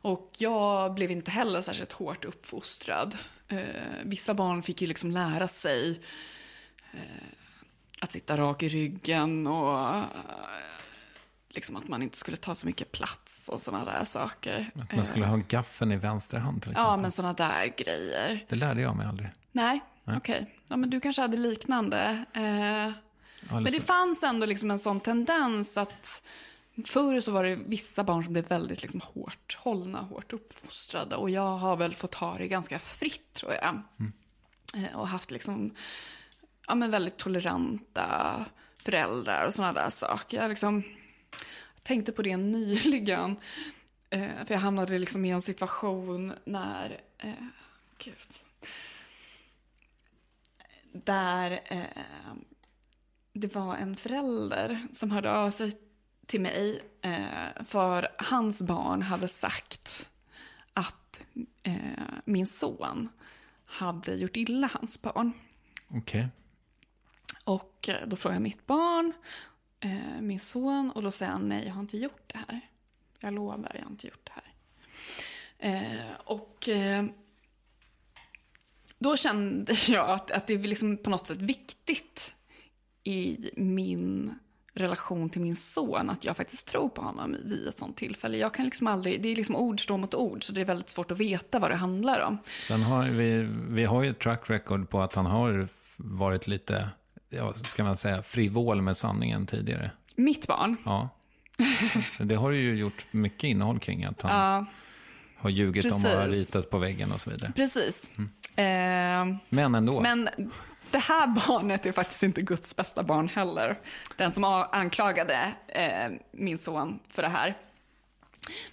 Och 0.00 0.30
jag 0.38 0.94
blev 0.94 1.10
inte 1.10 1.30
heller 1.30 1.60
särskilt 1.60 1.92
hårt 1.92 2.24
uppfostrad. 2.24 3.16
Eh, 3.48 3.58
vissa 4.04 4.34
barn 4.34 4.62
fick 4.62 4.82
ju 4.82 4.86
liksom 4.86 5.10
lära 5.10 5.48
sig 5.48 6.00
eh, 6.92 7.00
att 8.00 8.12
sitta 8.12 8.36
rak 8.36 8.62
i 8.62 8.68
ryggen 8.68 9.46
och 9.46 9.96
eh, 9.96 10.04
liksom 11.48 11.76
att 11.76 11.88
man 11.88 12.02
inte 12.02 12.16
skulle 12.16 12.36
ta 12.36 12.54
så 12.54 12.66
mycket 12.66 12.92
plats 12.92 13.48
och 13.48 13.60
sådana 13.60 13.84
där 13.84 14.04
saker. 14.04 14.70
Att 14.74 14.92
man 14.92 15.04
skulle 15.04 15.26
ha 15.26 15.40
gaffeln 15.48 15.92
i 15.92 15.96
vänster 15.96 16.38
hand 16.38 16.62
till 16.62 16.70
exempel. 16.70 16.90
Ja, 16.90 16.96
men 16.96 17.10
sådana 17.10 17.32
där 17.32 17.74
grejer. 17.76 18.44
Det 18.48 18.56
lärde 18.56 18.80
jag 18.80 18.96
mig 18.96 19.06
aldrig. 19.06 19.30
Nej, 19.52 19.80
okej. 20.04 20.54
Ja, 20.68 20.76
men 20.76 20.90
du 20.90 21.00
kanske 21.00 21.22
hade 21.22 21.36
liknande. 21.36 22.24
Eh, 22.32 22.92
men 23.50 23.64
det 23.64 23.86
fanns 23.86 24.22
ändå 24.22 24.46
liksom 24.46 24.70
en 24.70 24.78
sån 24.78 25.00
tendens 25.00 25.76
att 25.76 26.22
förr 26.84 27.20
så 27.20 27.32
var 27.32 27.44
det 27.44 27.54
vissa 27.54 28.04
barn 28.04 28.24
som 28.24 28.32
blev 28.32 28.48
väldigt 28.48 28.82
liksom 28.82 29.00
hårt 29.00 29.56
hållna, 29.60 30.00
hårt 30.00 30.32
uppfostrade. 30.32 31.16
Och 31.16 31.30
jag 31.30 31.56
har 31.56 31.76
väl 31.76 31.94
fått 31.94 32.14
ha 32.14 32.38
det 32.38 32.48
ganska 32.48 32.78
fritt 32.78 33.32
tror 33.32 33.52
jag. 33.52 33.82
Eh, 34.74 34.96
Och 34.98 35.08
haft 35.08 35.30
liksom, 35.30 35.74
ja 36.66 36.74
men 36.74 36.90
väldigt 36.90 37.16
toleranta 37.16 38.44
föräldrar 38.82 39.46
och 39.46 39.54
sådana 39.54 39.72
där 39.72 39.90
saker. 39.90 40.36
Jag 40.36 40.48
liksom 40.48 40.82
tänkte 41.82 42.12
på 42.12 42.22
det 42.22 42.36
nyligen. 42.36 43.36
Eh, 44.10 44.44
för 44.46 44.54
jag 44.54 44.60
hamnade 44.60 44.98
liksom 44.98 45.24
i 45.24 45.30
en 45.30 45.40
situation 45.40 46.32
när, 46.44 47.00
eh, 47.18 47.32
gud. 47.98 48.14
Där 50.92 51.60
eh, 51.64 51.82
det 53.32 53.54
var 53.54 53.76
en 53.76 53.96
förälder 53.96 54.86
som 54.92 55.10
hörde 55.10 55.32
av 55.32 55.50
sig 55.50 55.78
till 56.28 56.40
mig 56.40 56.82
eh, 57.02 57.64
för 57.64 58.08
hans 58.18 58.62
barn 58.62 59.02
hade 59.02 59.28
sagt 59.28 60.08
att 60.72 61.26
eh, 61.62 61.74
min 62.24 62.46
son 62.46 63.08
hade 63.64 64.14
gjort 64.14 64.36
illa 64.36 64.70
hans 64.72 65.02
barn. 65.02 65.32
Okej. 65.88 66.28
Och 67.44 67.88
eh, 67.88 68.06
då 68.06 68.16
frågade 68.16 68.36
jag 68.36 68.42
mitt 68.42 68.66
barn, 68.66 69.12
eh, 69.80 70.20
min 70.20 70.40
son, 70.40 70.90
och 70.90 71.02
då 71.02 71.10
säger 71.10 71.32
han 71.32 71.48
nej, 71.48 71.66
jag 71.66 71.72
har 71.72 71.80
inte 71.80 71.98
gjort 71.98 72.32
det 72.32 72.38
här. 72.48 72.60
Jag 73.20 73.34
lovar, 73.34 73.72
jag 73.74 73.82
har 73.82 73.90
inte 73.90 74.06
gjort 74.06 74.24
det 74.24 74.32
här. 74.34 74.52
Eh, 75.58 76.14
och 76.24 76.68
eh, 76.68 77.04
då 78.98 79.16
kände 79.16 79.72
jag 79.88 80.10
att, 80.10 80.30
att 80.30 80.46
det 80.46 80.54
är 80.54 80.58
liksom 80.58 80.96
på 80.96 81.10
något 81.10 81.26
sätt 81.26 81.38
viktigt 81.38 82.34
i 83.04 83.50
min 83.56 84.34
relation 84.78 85.30
till 85.30 85.40
min 85.40 85.56
son 85.56 86.10
att 86.10 86.24
jag 86.24 86.36
faktiskt 86.36 86.66
tror 86.66 86.88
på 86.88 87.02
honom 87.02 87.36
vid 87.44 87.68
ett 87.68 87.78
sånt 87.78 87.96
tillfälle. 87.96 88.38
Jag 88.38 88.54
kan 88.54 88.64
liksom 88.64 88.86
aldrig, 88.86 89.22
det 89.22 89.28
är 89.28 89.36
liksom 89.36 89.56
ord 89.56 89.82
står 89.82 89.98
mot 89.98 90.14
ord 90.14 90.44
så 90.44 90.52
det 90.52 90.60
är 90.60 90.64
väldigt 90.64 90.90
svårt 90.90 91.10
att 91.10 91.18
veta 91.18 91.58
vad 91.58 91.70
det 91.70 91.76
handlar 91.76 92.20
om. 92.20 92.38
Sen 92.68 92.82
har 92.82 93.04
vi, 93.04 93.48
vi 93.68 93.84
har 93.84 94.02
ju 94.02 94.10
ett 94.10 94.18
track 94.18 94.50
record 94.50 94.90
på 94.90 95.00
att 95.00 95.14
han 95.14 95.26
har 95.26 95.68
varit 95.96 96.46
lite, 96.46 96.88
ja, 97.28 97.52
ska 97.52 97.84
man 97.84 97.96
säga, 97.96 98.22
frivol 98.22 98.82
med 98.82 98.96
sanningen 98.96 99.46
tidigare. 99.46 99.90
Mitt 100.16 100.46
barn, 100.46 100.76
Ja. 100.84 101.08
Det 102.18 102.34
har 102.34 102.50
du 102.50 102.56
ju 102.56 102.76
gjort 102.76 103.06
mycket 103.10 103.44
innehåll 103.44 103.78
kring, 103.78 104.04
att 104.04 104.22
han 104.22 104.32
ja 104.32 104.66
har 105.38 105.50
ljugit 105.50 105.92
om 105.92 106.04
att 106.04 106.12
ha 106.12 106.24
precis. 106.24 106.54
ritat 106.54 106.70
på 106.70 106.78
väggen 106.78 107.12
och 107.12 107.20
så 107.20 107.30
vidare. 107.30 107.52
precis. 107.56 108.10
Eh, 108.56 108.64
Men 109.48 109.74
ändå. 109.74 110.00
Men 110.00 110.28
det 110.90 110.98
här 110.98 111.26
barnet 111.48 111.86
är 111.86 111.92
faktiskt 111.92 112.22
inte 112.22 112.42
Guds 112.42 112.76
bästa 112.76 113.02
barn 113.02 113.28
heller. 113.28 113.78
Den 114.16 114.32
som 114.32 114.44
anklagade 114.44 115.52
eh, 115.68 116.10
min 116.32 116.58
son 116.58 116.98
för 117.10 117.22
det 117.22 117.28
här. 117.28 117.56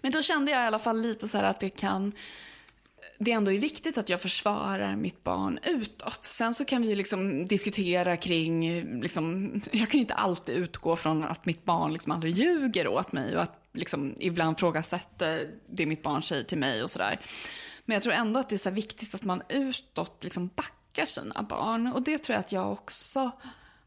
Men 0.01 0.11
då 0.11 0.21
kände 0.21 0.51
jag 0.51 0.63
i 0.63 0.67
alla 0.67 0.79
fall 0.79 1.01
lite 1.01 1.27
så 1.27 1.37
här 1.37 1.43
att 1.43 1.59
det 1.59 1.69
kan... 1.69 2.11
Det 3.17 3.31
ändå 3.31 3.51
är 3.51 3.59
viktigt 3.59 3.97
att 3.97 4.09
jag 4.09 4.21
försvarar 4.21 4.95
mitt 4.95 5.23
barn 5.23 5.59
utåt. 5.63 6.25
Sen 6.25 6.53
så 6.53 6.65
kan 6.65 6.81
vi 6.81 6.95
liksom 6.95 7.45
diskutera 7.45 8.17
kring... 8.17 8.83
Liksom, 9.01 9.51
jag 9.71 9.89
kan 9.89 9.99
inte 9.99 10.13
alltid 10.13 10.55
utgå 10.55 10.95
från 10.95 11.23
att 11.23 11.45
mitt 11.45 11.65
barn 11.65 11.93
liksom 11.93 12.11
aldrig 12.11 12.33
ljuger 12.33 12.87
åt 12.87 13.11
mig 13.11 13.35
och 13.35 13.43
att 13.43 13.61
liksom 13.73 14.15
ibland 14.19 14.59
frågasätter 14.59 15.51
det 15.69 15.85
mitt 15.85 16.03
barn 16.03 16.23
säger 16.23 16.43
till 16.43 16.57
mig 16.57 16.83
och 16.83 16.91
sådär. 16.91 17.19
Men 17.85 17.93
jag 17.93 18.03
tror 18.03 18.13
ändå 18.13 18.39
att 18.39 18.49
det 18.49 18.55
är 18.55 18.57
så 18.57 18.69
viktigt 18.69 19.15
att 19.15 19.23
man 19.23 19.41
utåt 19.49 20.23
liksom 20.23 20.49
backar 20.55 20.84
sina 21.05 21.43
barn. 21.43 21.87
Och 21.87 22.01
det 22.01 22.17
tror 22.17 22.33
jag 22.33 22.39
att 22.39 22.51
jag 22.51 22.71
också 22.71 23.31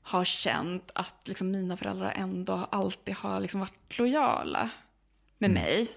har 0.03 0.25
känt 0.25 0.91
att 0.95 1.29
liksom 1.29 1.51
mina 1.51 1.77
föräldrar 1.77 2.13
ändå 2.17 2.69
alltid 2.71 3.15
har 3.15 3.41
liksom 3.41 3.61
varit 3.61 3.99
lojala 3.99 4.71
med 5.39 5.51
mig. 5.51 5.89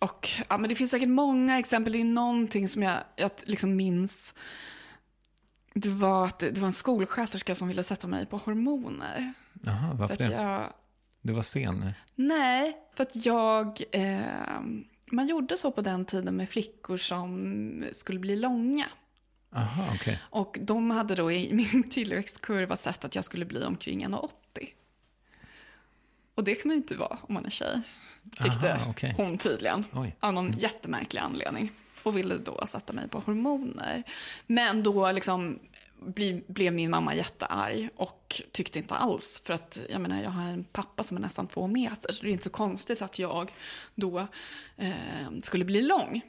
Och 0.00 0.28
ja, 0.48 0.58
men 0.58 0.68
det 0.68 0.74
finns 0.74 0.90
säkert 0.90 1.08
många 1.08 1.58
exempel. 1.58 1.92
Det 1.92 2.00
är 2.00 2.04
någonting 2.04 2.68
som 2.68 2.82
jag, 2.82 2.96
jag 3.16 3.30
liksom 3.44 3.76
minns. 3.76 4.34
Det 5.74 5.88
var, 5.88 6.24
att 6.24 6.38
det, 6.38 6.58
var 6.58 6.66
en 6.66 6.72
skolsköterska 6.72 7.54
som 7.54 7.68
ville 7.68 7.82
sätta 7.82 8.06
mig 8.06 8.26
på 8.26 8.36
hormoner. 8.36 9.32
Jaha, 9.62 9.90
För 9.90 9.96
varför 9.96 10.12
att 10.14 10.18
det? 10.18 10.32
jag, 10.32 10.72
Du 11.20 11.32
var 11.32 11.42
sen. 11.42 11.92
nej, 12.14 12.76
för 12.96 13.02
att 13.02 13.26
jag... 13.26 13.82
Eh, 13.92 14.60
man 15.12 15.28
gjorde 15.28 15.56
så 15.56 15.70
på 15.70 15.80
den 15.80 16.04
tiden 16.04 16.36
med 16.36 16.48
flickor 16.48 16.96
som 16.96 17.84
skulle 17.92 18.18
bli 18.18 18.36
långa. 18.36 18.86
Aha, 19.52 19.84
okej. 19.94 20.20
Och 20.22 20.58
de 20.60 20.90
hade 20.90 21.14
då 21.14 21.32
i 21.32 21.52
min 21.52 21.90
tillväxtkurva 21.90 22.76
sett 22.76 23.04
att 23.04 23.14
jag 23.14 23.24
skulle 23.24 23.44
bli 23.44 23.64
omkring 23.64 24.06
1,80. 24.06 24.28
Och 26.34 26.44
det 26.44 26.54
kan 26.54 26.68
man 26.68 26.76
ju 26.76 26.82
inte 26.82 26.96
vara 26.96 27.18
om 27.22 27.34
man 27.34 27.46
är 27.46 27.50
tjej. 27.50 27.80
Tyckte 28.42 28.74
Aha, 28.74 28.90
okej. 28.90 29.14
hon 29.16 29.38
tydligen. 29.38 29.84
Oj. 29.92 30.16
Av 30.20 30.32
någon 30.32 30.52
jättemärklig 30.58 31.20
anledning. 31.20 31.72
Och 32.02 32.16
ville 32.16 32.38
då 32.38 32.66
sätta 32.66 32.92
mig 32.92 33.08
på 33.08 33.18
hormoner. 33.18 34.02
Men 34.46 34.82
då 34.82 35.12
liksom 35.12 35.58
bli, 36.00 36.44
blev 36.46 36.72
min 36.72 36.90
mamma 36.90 37.14
jättearg 37.14 37.88
och 37.96 38.42
tyckte 38.52 38.78
inte 38.78 38.94
alls. 38.94 39.42
För 39.44 39.54
att 39.54 39.80
jag 39.90 40.00
menar, 40.00 40.22
jag 40.22 40.30
har 40.30 40.42
en 40.42 40.64
pappa 40.64 41.02
som 41.02 41.16
är 41.16 41.20
nästan 41.20 41.46
två 41.46 41.66
meter. 41.66 42.12
Så 42.12 42.22
det 42.22 42.30
är 42.30 42.32
inte 42.32 42.44
så 42.44 42.50
konstigt 42.50 43.02
att 43.02 43.18
jag 43.18 43.50
då 43.94 44.18
eh, 44.76 44.92
skulle 45.42 45.64
bli 45.64 45.82
lång. 45.82 46.22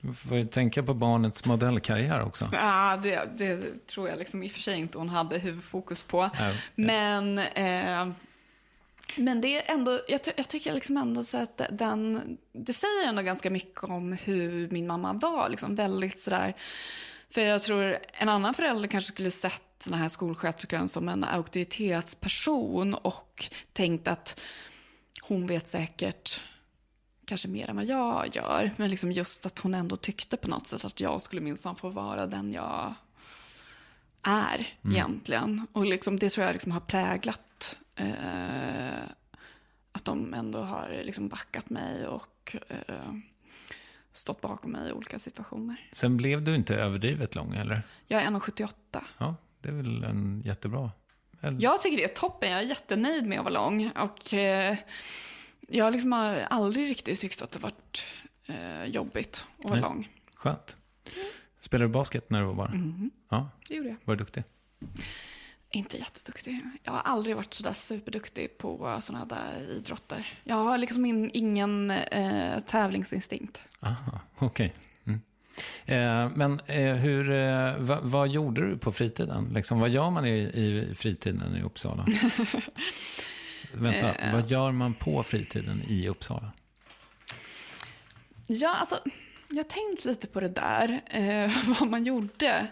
Du 0.00 0.14
får 0.14 0.36
ju 0.36 0.46
tänka 0.46 0.82
på 0.82 0.94
barnets 0.94 1.44
modellkarriär 1.44 2.22
också. 2.22 2.48
Ja, 2.52 3.00
det, 3.02 3.28
det 3.36 3.86
tror 3.86 4.08
jag 4.08 4.18
liksom 4.18 4.42
i 4.42 4.48
och 4.48 4.52
för 4.52 4.60
sig 4.60 4.78
inte 4.78 4.98
hon 4.98 5.08
hade 5.08 5.38
huvudfokus 5.38 6.02
på. 6.02 6.30
Ja. 6.38 6.52
Men, 6.74 7.38
eh, 7.38 8.08
men 9.16 9.40
det 9.40 9.56
är 9.56 9.74
ändå, 9.74 10.00
jag, 10.08 10.20
jag 10.36 10.48
tycker 10.48 10.74
liksom 10.74 10.96
ändå 10.96 11.24
så 11.24 11.36
att 11.36 11.60
den, 11.70 12.36
det 12.52 12.72
säger 12.72 13.08
ändå 13.08 13.22
ganska 13.22 13.50
mycket 13.50 13.84
om 13.84 14.12
hur 14.12 14.68
min 14.70 14.86
mamma 14.86 15.12
var. 15.12 15.48
Liksom 15.48 15.74
väldigt 15.74 16.20
sådär, 16.20 16.54
för 17.30 17.40
jag 17.40 17.62
tror 17.62 17.98
en 18.12 18.28
annan 18.28 18.54
förälder 18.54 18.88
kanske 18.88 19.12
skulle 19.12 19.30
sett 19.30 19.62
den 19.84 19.94
här 19.94 20.08
skolsköterskan 20.08 20.88
som 20.88 21.08
en 21.08 21.24
auktoritetsperson 21.24 22.94
och 22.94 23.48
tänkt 23.72 24.08
att 24.08 24.40
hon 25.22 25.46
vet 25.46 25.68
säkert 25.68 26.40
kanske 27.24 27.48
mer 27.48 27.70
än 27.70 27.76
vad 27.76 27.84
jag 27.84 28.28
gör. 28.32 28.70
Men 28.76 28.90
liksom 28.90 29.12
just 29.12 29.46
att 29.46 29.58
hon 29.58 29.74
ändå 29.74 29.96
tyckte 29.96 30.36
på 30.36 30.48
något 30.48 30.66
sätt 30.66 30.84
att 30.84 31.00
jag 31.00 31.22
skulle 31.22 31.40
minsann 31.40 31.76
få 31.76 31.88
vara 31.88 32.26
den 32.26 32.52
jag 32.52 32.94
är 34.22 34.74
egentligen. 34.84 35.66
Och 35.72 35.86
liksom, 35.86 36.18
det 36.18 36.30
tror 36.30 36.46
jag 36.46 36.52
liksom 36.52 36.72
har 36.72 36.80
präglat 36.80 37.76
eh, 37.96 39.04
att 39.92 40.04
de 40.04 40.34
ändå 40.34 40.62
har 40.62 41.00
liksom 41.04 41.28
backat 41.28 41.70
mig 41.70 42.06
och 42.06 42.56
eh, 42.68 43.14
stått 44.20 44.40
bakom 44.40 44.72
mig 44.72 44.88
i 44.88 44.92
olika 44.92 45.18
situationer. 45.18 45.88
Sen 45.92 46.16
blev 46.16 46.42
du 46.42 46.54
inte 46.54 46.76
överdrivet 46.76 47.34
lång, 47.34 47.54
eller? 47.54 47.82
Jag 48.06 48.22
är 48.22 48.26
1,78. 48.30 49.00
Ja, 49.18 49.34
det 49.60 49.68
är 49.68 49.72
väl 49.72 50.04
en 50.04 50.42
jättebra... 50.44 50.90
Eller? 51.40 51.62
Jag 51.62 51.80
tycker 51.82 51.96
det 51.96 52.04
är 52.04 52.08
toppen. 52.14 52.50
Jag 52.50 52.60
är 52.60 52.64
jättenöjd 52.64 53.26
med 53.26 53.38
att 53.38 53.44
vara 53.44 53.54
lång. 53.54 53.90
Och 53.90 54.34
eh, 54.34 54.76
jag 55.68 55.92
liksom 55.92 56.12
har 56.12 56.36
aldrig 56.50 56.90
riktigt 56.90 57.20
tyckt 57.20 57.42
att 57.42 57.50
det 57.50 57.58
varit 57.58 58.04
eh, 58.46 58.84
jobbigt 58.84 59.44
att 59.58 59.64
vara 59.64 59.74
Nej. 59.74 59.82
lång. 59.82 60.08
Skönt. 60.34 60.76
Spelade 61.60 61.88
du 61.88 61.92
basket 61.92 62.30
när 62.30 62.40
du 62.40 62.46
var 62.46 62.54
barn? 62.54 63.10
Ja, 63.28 63.50
Det 63.68 63.74
gjorde 63.74 63.88
jag. 63.88 63.96
var 64.04 64.14
du 64.16 64.18
duktig? 64.18 64.44
Inte 65.72 65.98
jätteduktig. 65.98 66.60
Jag 66.82 66.92
har 66.92 67.00
aldrig 67.00 67.36
varit 67.36 67.54
sådär 67.54 67.72
superduktig 67.72 68.58
på 68.58 68.98
sådana 69.00 69.24
där 69.24 69.60
idrotter. 69.70 70.26
Jag 70.44 70.56
har 70.56 70.78
liksom 70.78 71.06
in, 71.06 71.30
ingen 71.34 71.90
eh, 71.90 72.60
tävlingsinstinkt. 72.60 73.60
Aha, 73.80 74.20
okej. 74.38 74.74
Mm. 75.06 75.20
Eh, 75.84 76.36
men 76.36 76.60
eh, 76.60 76.94
hur, 76.94 77.30
eh, 77.30 77.76
va, 77.78 77.98
vad 78.02 78.28
gjorde 78.28 78.68
du 78.68 78.78
på 78.78 78.92
fritiden? 78.92 79.50
Liksom, 79.54 79.80
vad 79.80 79.90
gör 79.90 80.10
man 80.10 80.26
i, 80.26 80.38
i 80.38 80.94
fritiden 80.94 81.56
i 81.56 81.62
Uppsala? 81.62 82.06
Vänta, 83.72 84.14
vad 84.32 84.50
gör 84.50 84.72
man 84.72 84.94
på 84.94 85.22
fritiden 85.22 85.82
i 85.88 86.08
Uppsala? 86.08 86.52
Ja, 88.46 88.74
alltså, 88.74 88.98
jag 89.48 89.56
har 89.56 89.64
tänkt 89.64 90.04
lite 90.04 90.26
på 90.26 90.40
det 90.40 90.48
där, 90.48 91.00
vad 91.80 91.88
man 91.88 92.04
gjorde. 92.04 92.66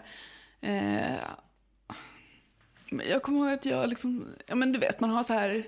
Jag 3.09 3.23
kommer 3.23 3.39
ihåg 3.39 3.49
att 3.49 3.65
jag 3.65 3.89
liksom, 3.89 4.25
ja 4.45 4.55
men 4.55 4.71
du 4.71 4.79
vet, 4.79 4.99
man 4.99 5.09
har 5.09 5.23
så 5.23 5.33
här 5.33 5.63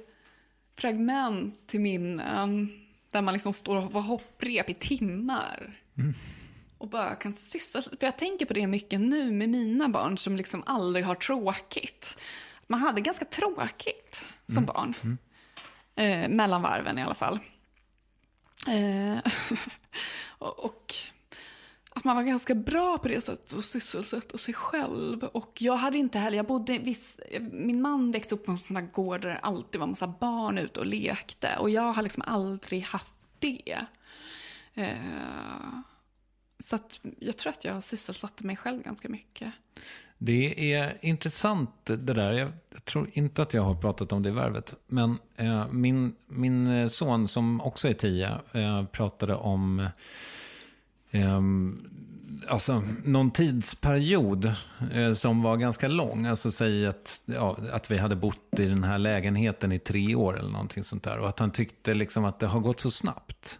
fragment 0.75 1.67
till 1.67 1.79
minnen 1.79 2.69
där 3.11 3.21
man 3.21 3.33
liksom 3.33 3.53
står 3.53 3.87
på 3.87 4.01
hopprep 4.01 4.69
i 4.69 4.73
timmar. 4.73 5.79
Och 6.77 6.87
bara 6.87 7.15
kan 7.15 7.33
syssla, 7.33 7.81
för 7.81 7.97
jag 7.99 8.17
tänker 8.17 8.45
på 8.45 8.53
det 8.53 8.67
mycket 8.67 8.99
nu 8.99 9.31
med 9.31 9.49
mina 9.49 9.89
barn 9.89 10.17
som 10.17 10.35
liksom 10.35 10.63
aldrig 10.65 11.05
har 11.05 11.15
tråkigt. 11.15 12.17
Man 12.67 12.79
hade 12.79 13.01
ganska 13.01 13.25
tråkigt 13.25 14.25
som 14.47 14.65
barn. 14.65 15.17
Eh, 15.95 16.29
mellan 16.29 16.61
varven 16.61 16.97
i 16.97 17.03
alla 17.03 17.13
fall. 17.13 17.39
Eh, 18.67 19.17
och, 20.27 20.65
och 20.65 20.93
att 21.95 22.03
man 22.03 22.15
var 22.15 22.23
ganska 22.23 22.55
bra 22.55 22.97
på 22.97 23.07
det 23.07 23.21
sättet 23.21 23.53
att 23.53 23.65
sysselsätta 23.65 24.37
sig 24.37 24.53
själv. 24.53 25.23
Och 25.23 25.57
jag 25.59 25.75
hade 25.75 25.97
inte 25.97 26.19
heller, 26.19 26.37
jag 26.37 26.45
bodde 26.45 26.77
viss, 26.77 27.19
min 27.51 27.81
man 27.81 28.11
växte 28.11 28.35
upp 28.35 28.45
på 28.45 28.51
en 28.51 28.57
sån 28.57 28.75
där 28.75 28.87
gård 28.91 29.21
där 29.21 29.29
det 29.29 29.37
alltid 29.37 29.79
var 29.79 29.83
en 29.83 29.89
massa 29.89 30.13
barn 30.19 30.57
ute 30.57 30.79
och 30.79 30.85
lekte. 30.85 31.57
Och 31.59 31.69
jag 31.69 31.93
har 31.93 32.03
liksom 32.03 32.23
aldrig 32.27 32.81
haft 32.81 33.13
det. 33.39 33.79
Eh, 34.73 34.95
så 36.59 36.75
att 36.75 36.99
jag 37.19 37.37
tror 37.37 37.49
att 37.49 37.65
jag 37.65 37.83
sysselsatte 37.83 38.45
mig 38.45 38.55
själv 38.55 38.83
ganska 38.83 39.09
mycket. 39.09 39.53
Det 40.17 40.73
är 40.73 41.05
intressant 41.05 41.85
det 41.85 41.95
där. 41.95 42.31
Jag 42.31 42.51
tror 42.85 43.09
inte 43.13 43.41
att 43.41 43.53
jag 43.53 43.61
har 43.61 43.75
pratat 43.75 44.11
om 44.11 44.23
det 44.23 44.29
i 44.29 44.31
värvet. 44.31 44.75
Men 44.87 45.17
eh, 45.35 45.67
min, 45.67 46.15
min 46.27 46.89
son 46.89 47.27
som 47.27 47.61
också 47.61 47.87
är 47.87 47.93
tio 47.93 48.39
eh, 48.51 48.85
pratade 48.85 49.35
om 49.35 49.79
eh, 49.79 49.89
alltså, 52.47 52.83
någon 53.03 53.31
tidsperiod 53.31 54.53
eh, 54.93 55.13
som 55.13 55.43
var 55.43 55.57
ganska 55.57 55.87
lång. 55.87 56.25
Alltså 56.25 56.51
säg 56.51 56.87
att, 56.87 57.21
ja, 57.25 57.57
att 57.71 57.91
vi 57.91 57.97
hade 57.97 58.15
bott 58.15 58.59
i 58.59 58.65
den 58.65 58.83
här 58.83 58.97
lägenheten 58.97 59.71
i 59.71 59.79
tre 59.79 60.15
år 60.15 60.39
eller 60.39 60.49
någonting 60.49 60.83
sånt 60.83 61.03
där. 61.03 61.19
Och 61.19 61.29
att 61.29 61.39
han 61.39 61.51
tyckte 61.51 61.93
liksom 61.93 62.25
att 62.25 62.39
det 62.39 62.47
har 62.47 62.59
gått 62.59 62.79
så 62.79 62.91
snabbt. 62.91 63.59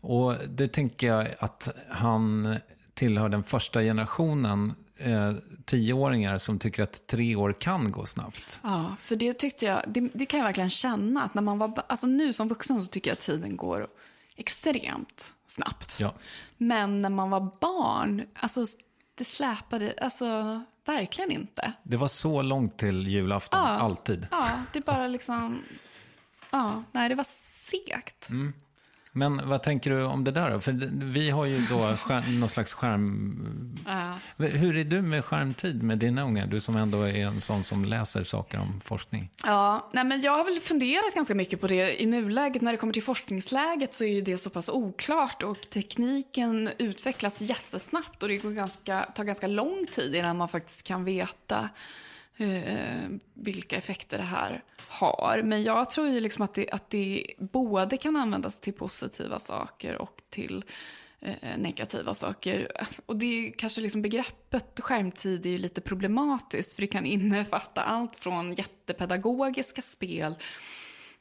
Och 0.00 0.34
det 0.48 0.68
tänker 0.68 1.06
jag 1.06 1.28
att 1.38 1.68
han 1.88 2.56
tillhör 2.94 3.28
den 3.28 3.42
första 3.42 3.80
generationen 3.80 4.72
eh, 4.96 5.32
tioåringar 5.64 6.38
som 6.38 6.58
tycker 6.58 6.82
att 6.82 7.06
tre 7.06 7.36
år 7.36 7.52
kan 7.60 7.92
gå 7.92 8.06
snabbt. 8.06 8.60
Ja, 8.62 8.96
för 9.00 9.16
det 9.16 9.32
tyckte 9.32 9.64
jag, 9.64 9.82
det, 9.86 10.10
det 10.14 10.26
kan 10.26 10.38
jag 10.38 10.46
verkligen 10.46 10.70
känna. 10.70 11.22
Att 11.22 11.34
när 11.34 11.42
man 11.42 11.58
var, 11.58 11.82
alltså 11.86 12.06
nu 12.06 12.32
som 12.32 12.48
vuxen 12.48 12.82
så 12.82 12.88
tycker 12.88 13.10
jag 13.10 13.14
att 13.14 13.20
tiden 13.20 13.56
går 13.56 13.86
extremt 14.36 15.32
snabbt. 15.54 16.00
Ja. 16.00 16.14
Men 16.58 16.98
när 16.98 17.10
man 17.10 17.30
var 17.30 17.50
barn, 17.60 18.26
alltså 18.34 18.66
det 19.14 19.24
släpade, 19.24 19.94
alltså 20.02 20.60
verkligen 20.84 21.30
inte. 21.30 21.72
Det 21.82 21.96
var 21.96 22.08
så 22.08 22.42
långt 22.42 22.78
till 22.78 23.08
julafton, 23.08 23.60
Ja. 23.62 23.68
alltid. 23.68 24.26
Ja, 24.30 24.48
det 24.72 24.80
bara 24.84 25.06
liksom, 25.06 25.62
ja, 26.50 26.82
nej 26.92 27.08
det 27.08 27.14
var 27.14 27.26
segt. 27.28 28.28
Men 29.14 29.48
vad 29.48 29.62
tänker 29.62 29.90
du 29.90 30.04
om 30.04 30.24
det 30.24 30.30
där 30.30 30.50
då? 30.50 30.60
För 30.60 30.72
vi 31.12 31.30
har 31.30 31.44
ju 31.44 31.60
då 31.60 31.96
skärm, 32.00 32.40
någon 32.40 32.48
slags 32.48 32.74
skärm... 32.74 33.78
Ja. 33.86 34.18
Hur 34.36 34.76
är 34.76 34.84
du 34.84 35.02
med 35.02 35.24
skärmtid 35.24 35.82
med 35.82 35.98
dina 35.98 36.22
unga? 36.22 36.46
Du 36.46 36.60
som 36.60 36.76
ändå 36.76 37.02
är 37.02 37.26
en 37.26 37.40
sån 37.40 37.64
som 37.64 37.84
läser 37.84 38.24
saker 38.24 38.58
om 38.58 38.80
forskning. 38.84 39.30
Ja, 39.44 39.90
nej 39.92 40.04
men 40.04 40.20
jag 40.20 40.32
har 40.32 40.44
väl 40.44 40.60
funderat 40.60 41.14
ganska 41.14 41.34
mycket 41.34 41.60
på 41.60 41.66
det. 41.66 42.02
I 42.02 42.06
nuläget 42.06 42.62
när 42.62 42.72
det 42.72 42.78
kommer 42.78 42.92
till 42.92 43.02
forskningsläget 43.02 43.94
så 43.94 44.04
är 44.04 44.08
ju 44.08 44.20
det 44.20 44.38
så 44.38 44.50
pass 44.50 44.68
oklart 44.68 45.42
och 45.42 45.70
tekniken 45.70 46.70
utvecklas 46.78 47.40
jättesnabbt 47.40 48.22
och 48.22 48.28
det 48.28 48.36
går 48.36 48.50
ganska, 48.50 49.02
tar 49.02 49.24
ganska 49.24 49.46
lång 49.46 49.86
tid 49.92 50.14
innan 50.14 50.36
man 50.36 50.48
faktiskt 50.48 50.86
kan 50.86 51.04
veta 51.04 51.68
eh, 52.42 53.10
vilka 53.34 53.76
effekter 53.76 54.18
det 54.18 54.24
här 54.24 54.64
har. 54.88 55.42
Men 55.42 55.62
jag 55.62 55.90
tror 55.90 56.08
ju 56.08 56.20
liksom 56.20 56.44
att 56.44 56.54
det, 56.54 56.70
att 56.70 56.90
det 56.90 57.26
både 57.38 57.96
kan 57.96 58.16
användas 58.16 58.60
till 58.60 58.72
positiva 58.72 59.38
saker 59.38 59.96
och 59.96 60.22
till 60.30 60.64
eh, 61.20 61.58
negativa 61.58 62.14
saker. 62.14 62.68
Och 63.06 63.16
det 63.16 63.26
är 63.26 63.52
kanske 63.52 63.80
liksom 63.80 64.02
begreppet 64.02 64.80
skärmtid 64.80 65.46
är 65.46 65.50
ju 65.50 65.58
lite 65.58 65.80
problematiskt 65.80 66.74
för 66.74 66.80
det 66.80 66.86
kan 66.86 67.06
innefatta 67.06 67.82
allt 67.82 68.16
från 68.16 68.52
jättepedagogiska 68.52 69.82
spel 69.82 70.34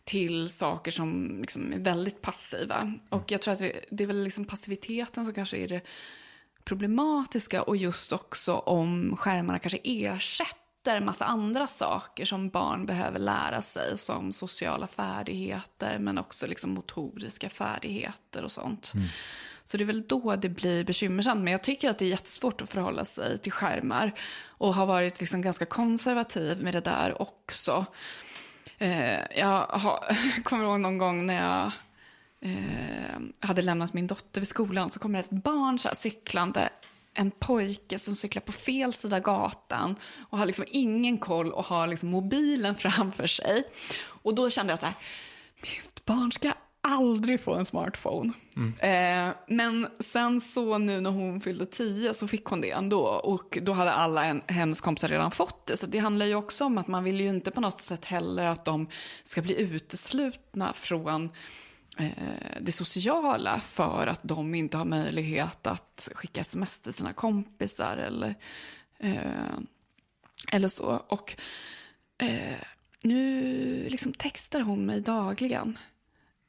till 0.04 0.50
saker 0.50 0.92
som 0.92 1.38
liksom 1.42 1.74
är 1.74 1.80
väldigt 1.80 2.22
passiva. 2.22 2.94
Och 3.10 3.32
jag 3.32 3.42
tror 3.42 3.54
att 3.54 3.60
det, 3.60 3.86
det 3.92 4.04
är 4.04 4.08
väl 4.08 4.24
liksom 4.24 4.46
passiviteten 4.46 5.26
som 5.26 5.34
kanske 5.34 5.58
är 5.58 5.68
det 5.68 5.82
problematiska 6.64 7.62
och 7.62 7.78
just 7.78 8.14
också 8.14 8.54
om 8.56 9.18
skärmarna 9.18 9.60
kanske 9.60 9.80
ersätter 9.84 10.62
en 10.88 11.06
massa 11.06 11.26
andra 11.26 11.68
saker 11.68 12.26
som 12.26 12.50
barn 12.50 12.86
behöver 12.86 13.20
lära 13.20 13.62
sig 13.62 13.98
som 13.98 14.34
sociala 14.34 14.88
färdigheter 14.88 16.00
men 16.00 16.18
också 16.18 16.48
liksom 16.48 16.74
motoriska 16.74 17.50
färdigheter 17.50 18.44
och 18.44 18.52
sånt. 18.52 18.94
Så 19.64 19.78
det 19.78 19.84
är 19.84 19.86
väl 19.86 20.08
då 20.08 20.36
det 20.36 20.50
blir 20.50 20.84
bekymmersamt. 20.84 21.44
Men 21.44 21.52
jag 21.52 21.64
tycker 21.64 21.90
att 21.90 22.00
det 22.00 22.06
är 22.06 22.10
jättesvårt 22.10 22.62
att 22.62 22.70
förhålla 22.70 23.06
sig 23.06 23.38
till 23.38 23.52
skärmar 23.52 24.12
och 24.48 24.76
har 24.76 24.86
varit 24.86 25.20
liksom 25.20 25.42
ganska 25.42 25.66
konservativ 25.66 26.64
med 26.64 26.74
det 26.74 26.82
där 26.82 27.22
också. 27.22 27.86
Eh, 28.78 29.20
jag 29.40 29.66
har, 29.66 30.18
kommer 30.44 30.64
ihåg 30.64 30.80
någon 30.80 30.98
gång 30.98 31.26
när 31.26 31.44
jag 31.44 31.72
eh, 32.52 33.20
hade 33.40 33.62
lämnat 33.62 33.94
min 33.94 34.08
dotter 34.08 34.42
vid 34.42 34.48
skolan 34.48 34.92
så 34.92 35.00
kommer 35.00 35.20
ett 35.20 35.30
barn 35.30 35.80
så 35.80 35.88
här 35.88 35.96
cyklande 35.96 36.70
en 37.14 37.32
pojke 37.32 38.00
som 38.00 38.16
cyklar 38.16 38.42
på 38.42 38.52
fel 38.52 38.94
sida 38.94 39.20
gatan 39.20 39.96
och 40.30 40.38
har 40.38 40.46
liksom 40.46 40.66
ingen 40.68 41.18
koll 41.18 41.52
och 41.52 41.66
har 41.66 41.88
liksom 41.88 42.10
mobilen 42.10 42.76
framför 42.80 43.28
sig. 43.28 43.64
Och 44.04 44.36
då 44.36 44.50
kände 44.50 44.74
jag 44.74 44.80
så 44.80 44.86
här, 44.86 44.96
mitt 45.62 46.06
barn 46.06 46.32
ska 46.32 46.54
aldrig 46.84 47.42
få 47.42 47.56
en 47.56 47.66
smartphone. 47.66 48.34
Eh, 48.80 49.36
men 49.48 49.88
sen 50.00 50.42
så 50.42 50.78
nu 50.78 51.02
när 51.02 51.10
hon 51.10 51.42
fyllde 51.42 51.66
tio 51.66 52.14
så 52.14 52.28
fick 52.28 52.46
hon 52.46 52.62
det 52.62 52.72
ändå. 52.72 53.02
Och 53.04 53.58
då 53.62 53.72
hade 53.72 53.92
alla 53.92 54.26
en, 54.26 54.42
hennes 54.48 54.82
kompisar 54.82 55.08
redan 55.08 55.32
fått 55.32 55.66
det. 55.66 55.78
Så 55.78 55.86
det 55.86 56.00
handlar 56.00 56.26
ju 56.26 56.36
också 56.36 56.66
om 56.66 56.78
att 56.78 56.88
man 56.88 57.04
vill 57.04 57.22
ju 57.22 57.30
inte 57.30 57.52
på 57.52 57.62
något 57.62 57.82
sätt 57.82 58.06
heller 58.06 58.46
att 58.46 58.66
de 58.66 58.88
ska 59.24 59.42
bli 59.42 59.62
uteslutna 59.62 60.74
från 60.74 61.30
Eh, 62.02 62.62
det 62.62 62.72
sociala 62.72 63.60
för 63.60 64.08
att 64.08 64.20
de 64.24 64.56
inte 64.56 64.78
har 64.78 64.86
möjlighet 64.86 65.68
att 65.68 66.10
skicka 66.16 66.42
sms 66.42 66.80
till 66.80 66.94
sina 66.94 67.14
kompisar 67.14 67.98
eller, 67.98 68.36
eh, 69.00 69.58
eller 70.52 70.68
så. 70.68 71.04
Och 71.08 71.36
eh, 72.18 72.62
nu 73.04 73.90
liksom 73.90 74.14
textar 74.14 74.62
hon 74.62 74.86
mig 74.86 75.02
dagligen. 75.02 75.78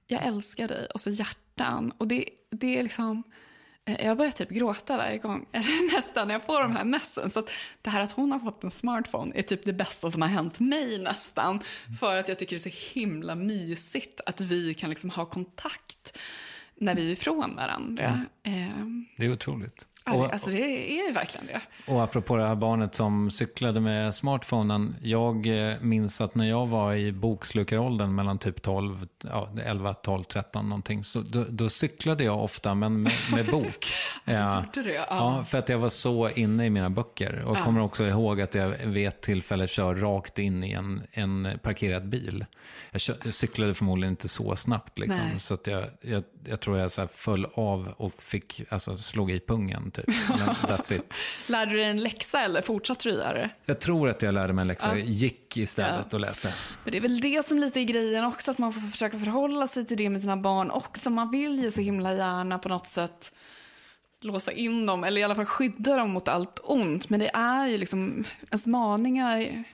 Jag 0.07 0.27
älskar 0.27 0.69
dig 0.69 0.87
och 0.87 1.01
så 1.01 1.11
hjärtan. 1.11 1.93
Och 1.99 2.09
det, 2.09 2.25
det 2.51 2.79
är 2.79 2.83
liksom 2.83 3.23
eh, 3.85 4.07
Jag 4.07 4.17
börjar 4.17 4.33
typ 4.33 4.49
gråta 4.51 4.97
varje 4.97 5.19
gång, 5.19 5.47
eller 5.53 5.95
nästan, 5.97 6.29
när 6.29 6.35
jag 6.35 6.43
får 6.45 6.63
de 6.63 6.77
här 6.77 6.85
messen. 6.85 7.31
Så 7.31 7.39
att 7.41 7.51
det 7.83 7.91
här 7.91 8.01
att 8.01 8.13
hon 8.13 8.33
har 8.33 8.39
fått 8.39 8.65
en 8.65 8.71
smartphone 8.71 9.33
är 9.39 9.43
typ 9.43 9.65
det 9.65 9.73
bästa 9.73 10.11
som 10.11 10.23
har 10.23 10.29
hänt 10.29 10.61
mig 10.61 10.99
nästan. 10.99 11.61
För 12.01 12.17
att 12.17 12.29
jag 12.29 12.39
tycker 12.39 12.57
det 12.57 12.67
är 12.67 12.71
så 12.71 12.99
himla 13.01 13.35
mysigt 13.35 14.21
att 14.27 14.41
vi 14.41 14.75
kan 14.75 14.91
liksom 14.91 15.11
ha 15.11 15.25
kontakt 15.25 16.19
när 16.75 16.95
vi 16.95 17.07
är 17.09 17.13
ifrån 17.13 17.57
varandra. 17.57 18.25
Eh, 18.43 18.69
Det 19.17 19.25
är 19.25 19.33
otroligt. 19.33 19.87
Och, 20.05 20.33
alltså 20.33 20.51
det 20.51 20.99
är 20.99 21.15
verkligen 21.15 21.47
det. 21.47 21.61
Och 21.93 22.03
apropå 22.03 22.37
det 22.37 22.47
här 22.47 22.55
barnet 22.55 22.95
som 22.95 23.31
cyklade 23.31 23.81
med 23.81 24.15
smartphonen. 24.15 24.97
Jag 25.03 25.47
eh, 25.71 25.77
minns 25.81 26.21
att 26.21 26.35
när 26.35 26.49
jag 26.49 26.67
var 26.67 26.95
i 26.95 27.13
bokslukaråldern 27.13 28.15
mellan 28.15 28.39
typ 28.39 28.63
12, 28.63 29.07
ja, 29.25 29.49
11, 29.65 29.95
12, 29.95 30.23
13 30.25 30.69
någonting. 30.69 31.05
Så 31.05 31.21
då, 31.21 31.45
då 31.49 31.69
cyklade 31.69 32.25
jag 32.25 32.45
ofta, 32.45 32.75
men 32.75 33.03
med, 33.03 33.13
med 33.33 33.47
bok. 33.47 33.87
ja. 34.25 34.65
Ja. 34.75 34.93
Ja, 35.09 35.45
för 35.45 35.59
att 35.59 35.69
jag 35.69 35.79
var 35.79 35.89
så 35.89 36.31
inne 36.31 36.67
i 36.67 36.71
mina 36.71 36.91
böcker. 36.91 37.43
Och 37.43 37.57
kommer 37.59 37.81
också 37.81 38.05
ihåg 38.05 38.41
att 38.41 38.55
jag 38.55 38.69
vid 38.69 39.09
ett 39.09 39.21
tillfälle 39.21 39.69
kör 39.69 39.95
rakt 39.95 40.39
in 40.39 40.65
i 40.65 40.73
en, 40.73 41.03
en 41.13 41.49
parkerad 41.63 42.09
bil. 42.09 42.45
Jag, 42.91 43.01
kör, 43.01 43.17
jag 43.25 43.35
cyklade 43.35 43.75
förmodligen 43.75 44.13
inte 44.13 44.29
så 44.29 44.57
snabbt 44.57 44.99
liksom. 44.99 45.25
Nej. 45.25 45.41
Så 45.41 45.55
att 45.55 45.67
jag, 45.67 45.85
jag, 46.01 46.25
jag 46.49 46.61
tror 46.61 46.79
jag 46.79 46.93
så 46.93 47.07
föll 47.07 47.47
av 47.55 47.95
och 47.97 48.23
fick, 48.23 48.63
alltså 48.71 48.99
slog 48.99 49.31
i 49.31 49.41
pungen 49.41 49.91
typ. 49.91 50.07
Men 50.07 50.49
that's 50.49 50.95
it. 50.95 51.23
Lärde 51.47 51.71
du 51.71 51.77
dig 51.77 51.87
en 51.87 52.03
läxa 52.03 52.41
eller 52.41 52.63
fortsatte 52.63 53.09
du 53.09 53.15
göra 53.15 53.33
det? 53.33 53.51
Jag 53.65 53.81
tror 53.81 54.09
att 54.09 54.23
jag 54.23 54.35
lärde 54.35 54.53
mig 54.53 54.63
en 54.63 54.69
läxa. 54.69 54.99
Jag 54.99 55.07
gick 55.07 55.57
istället 55.57 56.15
och 56.15 56.21
läste. 56.21 56.55
Men 56.85 56.93
det 56.93 56.99
är 56.99 57.03
väl 57.03 57.21
det 57.21 57.47
som 57.47 57.59
lite 57.59 57.81
är 57.81 57.85
grejen 57.85 58.25
också, 58.25 58.51
att 58.51 58.59
man 58.59 58.73
får 58.73 58.81
försöka 58.81 59.19
förhålla 59.19 59.69
sig 59.69 59.87
till 59.87 59.97
det 59.97 60.11
med 60.11 60.21
sina 60.21 60.37
barn 60.37 60.71
också. 60.71 61.11
Man 61.11 61.31
vill 61.31 61.63
ju 61.63 61.71
så 61.71 61.81
himla 61.81 62.15
gärna 62.15 62.59
på 62.59 62.69
något 62.69 62.89
sätt 62.89 63.33
låsa 64.21 64.53
in 64.53 64.87
dem, 64.87 65.05
eller 65.05 65.21
i 65.21 65.25
alla 65.25 65.35
fall 65.35 65.47
skydda 65.47 65.97
dem 65.97 66.11
mot 66.11 66.29
allt 66.29 66.61
ont. 66.65 67.11
Men 67.11 67.21
det 67.21 67.31
är 67.35 67.67
ju 67.67 67.79
liksom, 67.79 68.25
ens 68.51 68.67
maningar 68.67 69.65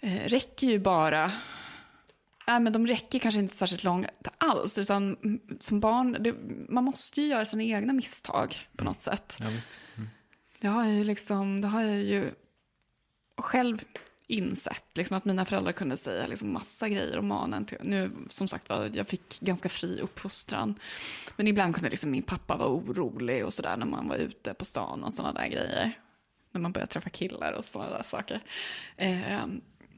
eh, 0.00 0.24
räcker 0.26 0.66
ju 0.66 0.78
bara, 0.78 1.32
nej 2.46 2.60
men 2.60 2.72
de 2.72 2.86
räcker 2.86 3.18
kanske 3.18 3.40
inte 3.40 3.54
särskilt 3.54 3.84
långt 3.84 4.06
alls, 4.38 4.78
utan 4.78 5.16
mm, 5.16 5.40
som 5.60 5.80
barn, 5.80 6.16
det, 6.20 6.34
man 6.68 6.84
måste 6.84 7.20
ju 7.20 7.26
göra 7.26 7.44
sina 7.44 7.62
egna 7.62 7.92
misstag 7.92 8.68
på 8.76 8.84
något 8.84 9.00
sätt. 9.00 9.36
Ja, 9.40 9.46
visst. 9.48 9.78
Det 10.60 10.68
har 10.68 10.84
jag 10.84 10.94
ju 10.94 11.04
liksom, 11.04 11.60
det 11.60 11.68
har 11.68 11.82
jag 11.82 12.02
ju 12.02 12.30
själv 13.38 13.84
insett. 14.26 14.84
Liksom 14.94 15.16
att 15.16 15.24
mina 15.24 15.44
föräldrar 15.44 15.72
kunde 15.72 15.96
säga 15.96 16.26
liksom 16.26 16.52
massa 16.52 16.88
grejer 16.88 17.18
om 17.18 17.28
manen. 17.28 17.66
Till, 17.66 17.78
nu, 17.82 18.10
som 18.28 18.48
sagt 18.48 18.68
var, 18.68 18.90
jag 18.94 19.08
fick 19.08 19.40
ganska 19.40 19.68
fri 19.68 20.00
uppfostran. 20.00 20.74
Men 21.36 21.48
ibland 21.48 21.74
kunde 21.74 21.90
liksom 21.90 22.10
min 22.10 22.22
pappa 22.22 22.56
vara 22.56 22.68
orolig 22.68 23.44
och 23.44 23.54
sådär 23.54 23.76
när 23.76 23.86
man 23.86 24.08
var 24.08 24.16
ute 24.16 24.54
på 24.54 24.64
stan 24.64 25.04
och 25.04 25.12
sådana 25.12 25.40
där 25.40 25.48
grejer. 25.48 25.92
När 26.52 26.60
man 26.60 26.72
började 26.72 26.92
träffa 26.92 27.10
killar 27.10 27.52
och 27.52 27.64
sådana 27.64 27.96
där 27.96 28.02
saker. 28.02 28.40
Eh, 28.96 29.46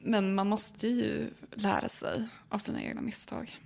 men 0.07 0.35
man 0.35 0.49
måste 0.49 0.89
ju 0.89 1.31
lära 1.55 1.89
sig 1.89 2.29
av 2.49 2.59
sina 2.59 2.83
egna 2.83 3.01
misstag. 3.01 3.61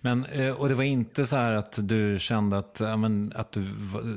Men, 0.00 0.24
eh, 0.24 0.50
och 0.50 0.68
det 0.68 0.74
var 0.74 0.84
inte 0.84 1.26
så 1.26 1.36
här 1.36 1.52
att 1.52 1.78
du 1.88 2.18
kände 2.18 2.58
att, 2.58 2.80
men, 2.80 3.32
att 3.34 3.52
du 3.52 3.66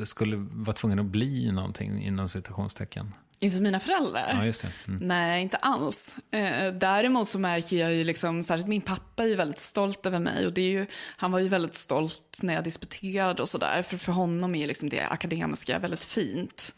skulle 0.06 0.36
vara 0.52 0.76
tvungen 0.76 0.99
att 0.99 1.06
bli 1.06 1.52
någonting 1.52 2.03
inom 2.03 2.30
citationstecken? 2.30 3.14
Inför 3.44 3.61
mina 3.61 3.80
föräldrar? 3.80 4.34
Ja, 4.34 4.45
just 4.45 4.61
det. 4.61 4.72
Mm. 4.88 5.07
Nej, 5.07 5.41
inte 5.41 5.57
alls. 5.57 6.15
Eh, 6.32 6.73
däremot 6.73 7.30
så 7.30 7.40
märker 7.40 7.78
jag 7.78 7.94
ju, 7.94 8.03
liksom, 8.03 8.44
särskilt 8.44 8.68
min 8.68 8.82
pappa 8.82 9.23
är 9.23 9.28
ju 9.28 9.36
väldigt 9.36 9.60
stolt 9.60 10.06
över 10.06 10.19
mig. 10.19 10.45
Och 10.45 10.53
det 10.53 10.61
är 10.61 10.69
ju, 10.69 10.86
han 11.18 11.32
var 11.32 11.40
ju 11.40 11.48
väldigt 11.48 11.76
stolt 11.76 12.40
när 12.41 12.53
jag 12.53 12.64
disputerade 12.64 13.41
och 13.41 13.49
sådär. 13.49 13.84
För 13.84 13.98
för 13.98 14.11
honom 14.11 14.56
är 14.56 14.68
liksom 14.68 14.90
det 14.90 15.06
akademiska 15.06 15.80
väldigt 15.80 16.03
fint. 16.03 16.76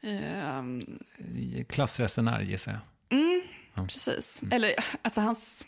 Eh, 0.00 0.62
Klassresenär 1.68 2.40
gissar 2.40 2.72
jag. 2.72 2.80
Precis. 3.86 4.42
Eller, 4.50 4.74
alltså 5.02 5.20
hans... 5.20 5.66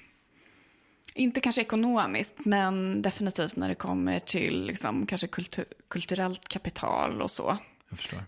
Inte 1.14 1.40
kanske 1.40 1.60
ekonomiskt, 1.60 2.36
men 2.38 3.02
definitivt 3.02 3.56
när 3.56 3.68
det 3.68 3.74
kommer 3.74 4.18
till 4.18 4.64
liksom, 4.66 5.06
kanske 5.06 5.26
kultur, 5.26 5.64
kulturellt 5.88 6.48
kapital 6.48 7.22
och 7.22 7.30
så. 7.30 7.58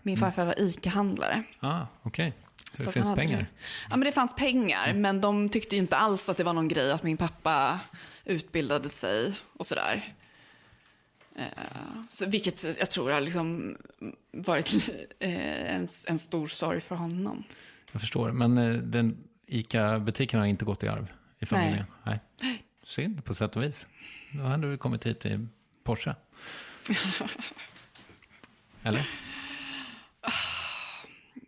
Min 0.03 0.17
farfar 0.17 0.45
var 0.45 0.59
ICA-handlare. 0.59 1.43
Ah, 1.59 1.85
okej. 2.01 2.33
Så 2.73 2.83
det 2.83 2.91
finns 2.91 3.15
pengar? 3.15 3.37
det. 3.37 3.45
Ja, 3.89 3.97
men 3.97 4.05
det 4.05 4.11
fanns 4.11 4.35
pengar, 4.35 4.93
men 4.93 5.21
de 5.21 5.49
tyckte 5.49 5.75
ju 5.75 5.81
inte 5.81 5.97
alls 5.97 6.29
att 6.29 6.37
det 6.37 6.43
var 6.43 6.53
någon 6.53 6.67
grej 6.67 6.91
att 6.91 7.03
min 7.03 7.17
pappa 7.17 7.79
utbildade 8.25 8.89
sig 8.89 9.33
och 9.57 9.65
sådär. 9.67 10.13
Eh, 11.35 11.45
Så, 12.09 12.25
vilket 12.25 12.63
jag 12.79 12.91
tror 12.91 13.11
har 13.11 13.21
liksom 13.21 13.77
varit 14.31 14.73
eh, 15.19 15.75
en, 15.75 15.87
en 16.07 16.17
stor 16.17 16.47
sorg 16.47 16.81
för 16.81 16.95
honom. 16.95 17.43
Jag 17.91 18.01
förstår. 18.01 18.31
Men 18.31 18.57
eh, 18.57 18.73
den 18.73 19.17
ICA-butiken 19.53 20.39
har 20.39 20.47
inte 20.47 20.65
gått 20.65 20.83
i 20.83 20.87
arv 20.87 21.13
i 21.39 21.45
familjen? 21.45 21.85
Nej. 22.03 22.19
Synd 22.83 23.25
på 23.25 23.35
sätt 23.35 23.55
och 23.55 23.63
vis. 23.63 23.87
Då 24.31 24.43
hade 24.43 24.71
du 24.71 24.77
kommit 24.77 25.05
hit 25.05 25.25
i 25.25 25.47
Porsche. 25.83 26.15
Eller? 28.83 29.09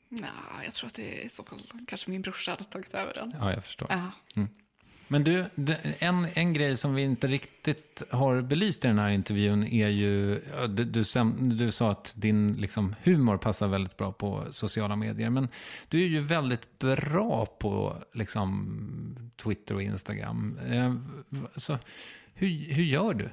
Ja, 0.10 0.64
jag 0.64 0.73
tror 0.73 0.88
att 0.88 0.94
det 0.94 1.22
är 1.22 1.26
i 1.26 1.30
så 1.30 1.44
fall 1.44 1.60
kanske 1.88 2.11
min 2.11 2.22
brorsa 2.22 2.52
hade 2.52 2.64
tagit 2.64 2.94
över 2.94 3.14
den. 3.14 3.34
Ja, 3.40 3.53
jag 3.53 3.64
förstår. 3.64 3.88
Ja. 3.91 4.11
Men 5.07 5.23
du, 5.23 5.45
en, 5.99 6.27
en 6.34 6.53
grej 6.53 6.77
som 6.77 6.95
vi 6.95 7.02
inte 7.02 7.27
riktigt 7.27 8.03
har 8.11 8.41
belyst 8.41 8.86
i 8.86 8.88
den 8.88 8.99
här 8.99 9.10
intervjun 9.10 9.64
är 9.64 9.88
ju, 9.88 10.41
du, 10.69 10.84
du, 10.84 11.03
du 11.40 11.72
sa 11.72 11.91
att 11.91 12.14
din 12.15 12.53
liksom, 12.53 12.95
humor 13.03 13.38
passar 13.38 13.68
väldigt 13.68 13.98
bra 13.98 14.11
på 14.11 14.44
sociala 14.52 14.95
medier, 14.95 15.30
men 15.30 15.48
du 15.90 16.03
är 16.03 16.07
ju 16.07 16.22
väldigt 16.22 16.80
bra 16.80 17.45
på 17.45 17.98
liksom, 18.14 19.26
Twitter 19.36 19.76
och 19.76 19.82
Instagram. 19.82 20.60
Eh, 20.69 20.95
så, 21.56 21.77
hur, 22.34 22.73
hur 22.73 22.84
gör 22.84 23.14
du? 23.14 23.30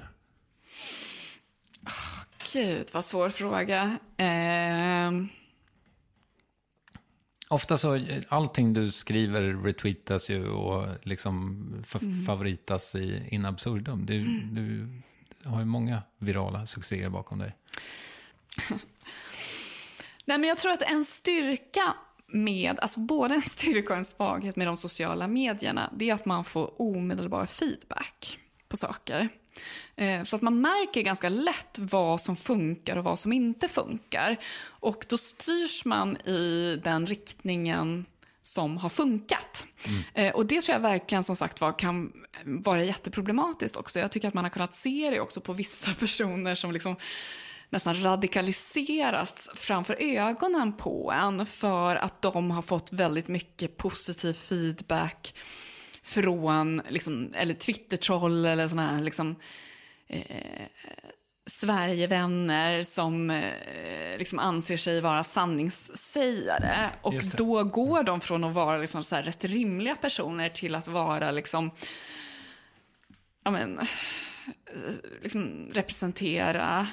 Ah, 1.83 2.25
gud, 2.53 2.89
vad 2.93 3.05
svår 3.05 3.29
fråga. 3.29 3.97
Eh, 4.17 5.11
Ofta 7.49 7.77
så, 7.77 8.05
allting 8.27 8.73
du 8.73 8.91
skriver 8.91 9.41
retweetas 9.41 10.29
ju 10.29 10.47
och 10.47 10.87
liksom 11.03 11.65
fa- 11.87 12.25
favoritas 12.25 12.95
i 12.95 13.27
in 13.31 13.45
absurdum. 13.45 14.05
Du, 14.05 14.23
du 14.41 14.87
har 15.49 15.59
ju 15.59 15.65
många 15.65 16.01
virala 16.17 16.65
succéer 16.65 17.09
bakom 17.09 17.39
dig. 17.39 17.55
Nej, 20.25 20.37
men 20.37 20.43
jag 20.49 20.57
tror 20.57 20.71
att 20.71 20.81
en 20.81 21.05
styrka 21.05 21.93
med, 22.27 22.79
alltså 22.79 22.99
både 22.99 23.33
en 23.35 23.41
styrka 23.41 23.93
och 23.93 23.97
en 23.99 24.05
svaghet 24.05 24.55
med 24.55 24.67
de 24.67 24.77
sociala 24.77 25.27
medierna, 25.27 25.89
det 25.97 26.09
är 26.09 26.13
att 26.13 26.25
man 26.25 26.43
får 26.43 26.81
omedelbar 26.81 27.45
feedback 27.45 28.39
på 28.67 28.77
saker. 28.77 29.29
Eh, 29.95 30.23
Så 30.23 30.35
att 30.35 30.41
man 30.41 30.61
märker 30.61 31.01
ganska 31.01 31.29
lätt 31.29 31.79
vad 31.79 32.21
som 32.21 32.35
funkar 32.35 32.95
och 32.97 33.03
vad 33.03 33.19
som 33.19 33.33
inte 33.33 33.67
funkar. 33.67 34.37
Och 34.65 35.05
då 35.09 35.17
styrs 35.17 35.85
man 35.85 36.17
i 36.17 36.79
den 36.83 37.07
riktningen 37.07 38.05
som 38.43 38.77
har 38.77 38.89
funkat. 38.89 39.67
Eh, 40.13 40.33
Och 40.33 40.45
det 40.45 40.61
tror 40.61 40.73
jag 40.73 40.79
verkligen 40.81 41.23
som 41.23 41.35
sagt 41.35 41.61
var 41.61 41.79
kan 41.79 42.13
vara 42.45 42.83
jätteproblematiskt 42.83 43.77
också. 43.77 43.99
Jag 43.99 44.11
tycker 44.11 44.27
att 44.27 44.33
man 44.33 44.45
har 44.45 44.49
kunnat 44.49 44.75
se 44.75 45.09
det 45.11 45.19
också 45.19 45.41
på 45.41 45.53
vissa 45.53 45.93
personer 45.99 46.55
som 46.55 46.71
liksom 46.71 46.95
nästan 47.69 48.03
radikaliserats 48.03 49.49
framför 49.55 49.95
ögonen 49.99 50.73
på 50.73 51.11
en 51.11 51.45
för 51.45 51.95
att 51.95 52.21
de 52.21 52.51
har 52.51 52.61
fått 52.61 52.93
väldigt 52.93 53.27
mycket 53.27 53.77
positiv 53.77 54.33
feedback 54.33 55.35
från, 56.03 56.81
liksom, 56.89 57.33
eller 57.35 57.53
Twitter-troll 57.53 58.45
eller 58.45 58.67
sådana 58.67 58.87
här 58.87 59.03
liksom, 59.03 59.35
eh, 60.07 60.21
Sverigevänner 61.45 62.83
som 62.83 63.29
eh, 63.29 64.17
liksom 64.17 64.39
anser 64.39 64.77
sig 64.77 65.01
vara 65.01 65.23
sanningssägare. 65.23 66.89
Och 67.01 67.13
då 67.37 67.63
går 67.63 68.03
de 68.03 68.21
från 68.21 68.43
att 68.43 68.53
vara 68.53 68.77
liksom 68.77 69.03
så 69.03 69.15
här 69.15 69.23
rätt 69.23 69.43
rimliga 69.43 69.95
personer 69.95 70.49
till 70.49 70.75
att 70.75 70.87
vara 70.87 71.31
liksom, 71.31 71.71
ja 73.43 73.51
men, 73.51 73.79
eh, 73.79 73.85
liksom 75.21 75.69
representera 75.73 76.87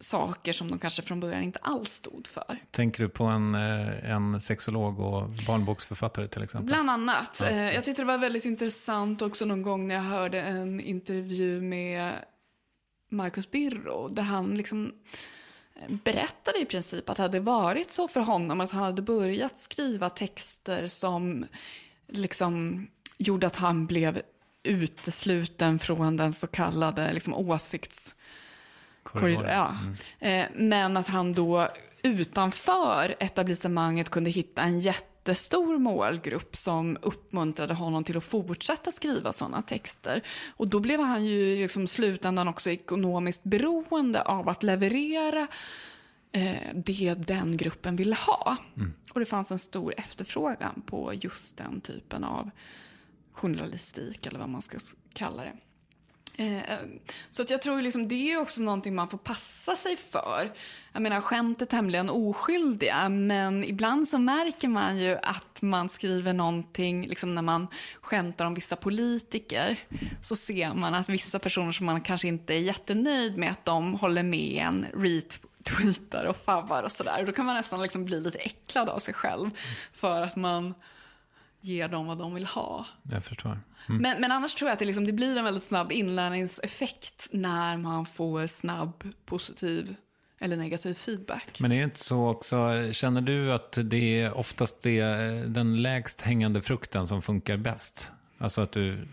saker 0.00 0.52
som 0.52 0.68
de 0.70 0.78
kanske 0.78 1.02
från 1.02 1.20
början 1.20 1.42
inte 1.42 1.58
alls 1.62 1.90
stod 1.92 2.26
för. 2.26 2.58
Tänker 2.70 3.02
du 3.02 3.08
på 3.08 3.24
en, 3.24 3.54
eh, 3.54 4.10
en 4.10 4.40
sexolog 4.40 5.00
och 5.00 5.30
barnboksförfattare 5.46 6.28
till 6.28 6.42
exempel? 6.42 6.66
Bland 6.66 6.90
annat. 6.90 7.40
Eh, 7.40 7.74
Jag 7.74 7.84
tyckte 7.84 8.02
det 8.02 8.06
var 8.06 8.18
väldigt 8.18 8.44
intressant 8.44 9.22
också 9.22 9.44
någon 9.44 9.62
gång 9.62 9.88
när 9.88 9.94
jag 9.94 10.02
hörde 10.02 10.40
en 10.42 10.80
intervju 10.80 11.60
med 11.60 12.12
Marcus 13.10 13.50
Birro, 13.50 14.08
där 14.08 14.22
han 14.22 14.54
liksom 14.54 14.92
eh, 15.74 15.94
berättade 16.04 16.58
i 16.58 16.64
princip 16.64 17.08
att 17.10 17.16
det 17.16 17.22
hade 17.22 17.40
varit 17.40 17.90
så 17.90 18.08
för 18.08 18.20
honom, 18.20 18.60
att 18.60 18.70
han 18.70 18.82
hade 18.82 19.02
börjat 19.02 19.58
skriva 19.58 20.10
texter 20.10 20.88
som 20.88 21.46
liksom 22.08 22.86
gjorde 23.18 23.46
att 23.46 23.56
han 23.56 23.86
blev 23.86 24.22
utesluten 24.62 25.78
från 25.78 26.16
den 26.16 26.32
så 26.32 26.46
kallade 26.46 27.12
liksom, 27.12 27.34
åsikts 27.34 28.14
korridor. 29.12 29.46
Ja. 29.48 29.76
Eh, 30.28 30.46
Men 30.54 30.96
att 30.96 31.06
han 31.06 31.32
då 31.32 31.68
utanför 32.02 33.14
etablissemanget 33.18 34.10
kunde 34.10 34.30
hitta 34.30 34.62
en 34.62 34.80
jättestor 34.80 35.78
målgrupp 35.78 36.56
som 36.56 36.98
uppmuntrade 37.02 37.74
honom 37.74 38.04
till 38.04 38.16
att 38.16 38.24
fortsätta 38.24 38.92
skriva 38.92 39.32
sådana 39.32 39.62
texter. 39.62 40.22
Och 40.56 40.68
då 40.68 40.80
blev 40.80 41.00
han 41.00 41.24
ju 41.24 41.56
liksom 41.56 41.86
slutändan 41.86 42.48
också 42.48 42.70
ekonomiskt 42.70 43.44
beroende 43.44 44.22
av 44.22 44.48
att 44.48 44.62
leverera 44.62 45.46
eh, 46.32 46.56
det 46.74 47.14
den 47.14 47.56
gruppen 47.56 47.96
ville 47.96 48.16
ha. 48.16 48.56
Och 49.14 49.20
det 49.20 49.26
fanns 49.26 49.50
en 49.50 49.58
stor 49.58 49.94
efterfrågan 49.96 50.82
på 50.86 51.12
just 51.14 51.56
den 51.56 51.80
typen 51.80 52.24
av 52.24 52.50
journalistik, 53.32 54.26
eller 54.26 54.38
vad 54.38 54.48
man 54.48 54.62
ska 54.62 54.78
kalla 55.14 55.42
det. 55.44 55.56
Eh, 56.38 56.72
eh, 56.72 56.78
så 57.30 57.42
att 57.42 57.50
jag 57.50 57.62
tror 57.62 57.82
liksom 57.82 58.08
det 58.08 58.32
är 58.32 58.40
också 58.40 58.62
någonting 58.62 58.94
man 58.94 59.08
får 59.08 59.18
passa 59.18 59.76
sig 59.76 59.96
för. 59.96 60.52
Jag 60.92 61.02
menar, 61.02 61.20
skämt 61.20 61.62
är 61.62 61.66
tämligen 61.66 62.10
oskyldiga, 62.10 63.08
men 63.08 63.64
ibland 63.64 64.08
så 64.08 64.18
märker 64.18 64.68
man 64.68 64.98
ju 64.98 65.18
att 65.22 65.62
man 65.62 65.88
skriver 65.88 66.32
någonting, 66.32 67.06
liksom 67.06 67.34
när 67.34 67.42
man 67.42 67.66
skämtar 68.00 68.44
om 68.44 68.54
vissa 68.54 68.76
politiker, 68.76 69.78
så 70.20 70.36
ser 70.36 70.74
man 70.74 70.94
att 70.94 71.08
vissa 71.08 71.38
personer 71.38 71.72
som 71.72 71.86
man 71.86 72.00
kanske 72.00 72.28
inte 72.28 72.54
är 72.54 72.58
jättenöjd 72.58 73.36
med, 73.36 73.50
att 73.50 73.64
de 73.64 73.94
håller 73.94 74.22
med 74.22 74.64
en, 74.66 74.86
retweetar 74.94 76.24
och 76.24 76.36
favvar. 76.36 76.82
och 76.82 76.92
sådär. 76.92 77.24
Då 77.26 77.32
kan 77.32 77.46
man 77.46 77.56
nästan 77.56 77.82
liksom 77.82 78.04
bli 78.04 78.20
lite 78.20 78.38
äcklad 78.38 78.88
av 78.88 78.98
sig 78.98 79.14
själv, 79.14 79.50
för 79.92 80.22
att 80.22 80.36
man 80.36 80.74
ger 81.66 81.88
dem 81.88 82.06
vad 82.06 82.18
de 82.18 82.34
vill 82.34 82.46
ha. 82.46 82.86
Jag 83.10 83.24
förstår. 83.24 83.60
Men, 83.86 84.20
men 84.20 84.32
annars 84.32 84.54
tror 84.54 84.68
jag 84.68 84.72
att 84.72 84.78
det, 84.78 84.84
liksom, 84.84 85.06
det 85.06 85.12
blir 85.12 85.36
en 85.36 85.44
väldigt 85.44 85.64
snabb 85.64 85.92
inlärningseffekt 85.92 87.28
när 87.30 87.76
man 87.76 88.06
får 88.06 88.46
snabb 88.46 89.04
positiv 89.24 89.96
eller 90.38 90.56
negativ 90.56 90.94
feedback. 90.94 91.60
Men 91.60 91.72
är 91.72 91.78
det 91.78 91.84
inte 91.84 91.98
så 91.98 92.28
också, 92.28 92.56
känner 92.92 93.20
du 93.20 93.52
att 93.52 93.78
det 93.84 94.20
är 94.20 94.36
oftast 94.36 94.82
det, 94.82 95.02
den 95.46 95.82
lägst 95.82 96.20
hängande 96.20 96.62
frukten 96.62 97.06
som 97.06 97.22
funkar 97.22 97.56
bäst? 97.56 98.12
Alltså 98.38 98.60
att 98.60 98.72
du... 98.72 99.08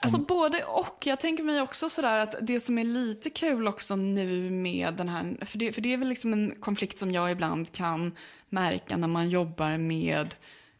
Alltså 0.00 0.18
både 0.18 0.64
och. 0.64 1.02
Jag 1.06 1.20
tänker 1.20 1.44
mig 1.44 1.60
också 1.60 1.88
sådär 1.88 2.22
att 2.22 2.34
det 2.40 2.60
som 2.60 2.78
är 2.78 2.84
lite 2.84 3.30
kul 3.30 3.68
också 3.68 3.96
nu 3.96 4.50
med 4.50 4.94
den 4.94 5.08
här, 5.08 5.44
för 5.44 5.58
det, 5.58 5.72
för 5.72 5.80
det 5.80 5.92
är 5.92 5.96
väl 5.96 6.08
liksom 6.08 6.32
en 6.32 6.54
konflikt 6.60 6.98
som 6.98 7.12
jag 7.12 7.30
ibland 7.32 7.72
kan 7.72 8.16
märka 8.48 8.96
när 8.96 9.08
man 9.08 9.30
jobbar 9.30 9.78
med 9.78 10.34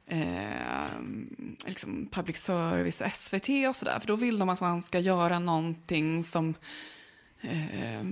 eh, 0.08 1.00
liksom 1.66 2.08
public 2.12 2.36
service 2.36 3.00
och 3.00 3.12
SVT 3.12 3.48
och 3.68 3.76
sådär. 3.76 3.98
För 4.00 4.06
då 4.06 4.16
vill 4.16 4.38
de 4.38 4.48
att 4.48 4.60
man 4.60 4.82
ska 4.82 4.98
göra 4.98 5.38
någonting 5.38 6.24
som, 6.24 6.54
eh, 7.40 8.04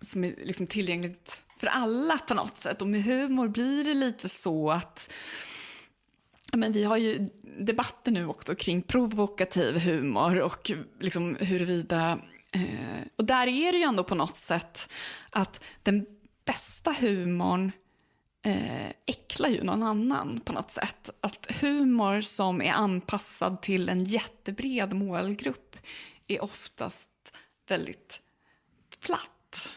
som 0.00 0.24
är 0.24 0.34
liksom 0.44 0.66
tillgängligt 0.66 1.42
för 1.56 1.66
alla 1.66 2.18
på 2.18 2.34
något 2.34 2.58
sätt. 2.58 2.82
Och 2.82 2.88
med 2.88 3.04
humor 3.04 3.48
blir 3.48 3.84
det 3.84 3.94
lite 3.94 4.28
så 4.28 4.70
att 4.70 5.12
Men 6.52 6.72
vi 6.72 6.84
har 6.84 6.96
ju 6.96 7.28
debatter 7.58 8.12
nu 8.12 8.26
också 8.26 8.54
kring 8.54 8.82
provokativ 8.82 9.78
humor 9.78 10.40
och 10.40 10.70
liksom 11.00 11.36
huruvida... 11.40 12.18
Eh, 12.52 13.06
och 13.16 13.24
där 13.24 13.46
är 13.46 13.72
det 13.72 13.78
ju 13.78 13.84
ändå 13.84 14.04
på 14.04 14.14
något 14.14 14.36
sätt 14.36 14.92
att 15.30 15.60
den 15.82 16.06
bästa 16.44 16.92
humorn 17.00 17.72
eh, 18.48 18.92
äcklar 19.06 19.48
ju 19.48 19.62
någon 19.62 19.82
annan 19.82 20.40
på 20.40 20.52
något 20.52 20.70
sätt. 20.70 21.10
Att 21.20 21.46
humor 21.60 22.20
som 22.20 22.62
är 22.62 22.72
anpassad 22.72 23.62
till 23.62 23.88
en 23.88 24.04
jättebred 24.04 24.92
målgrupp 24.92 25.76
är 26.28 26.44
oftast 26.44 27.10
väldigt 27.68 28.20
platt. 29.00 29.72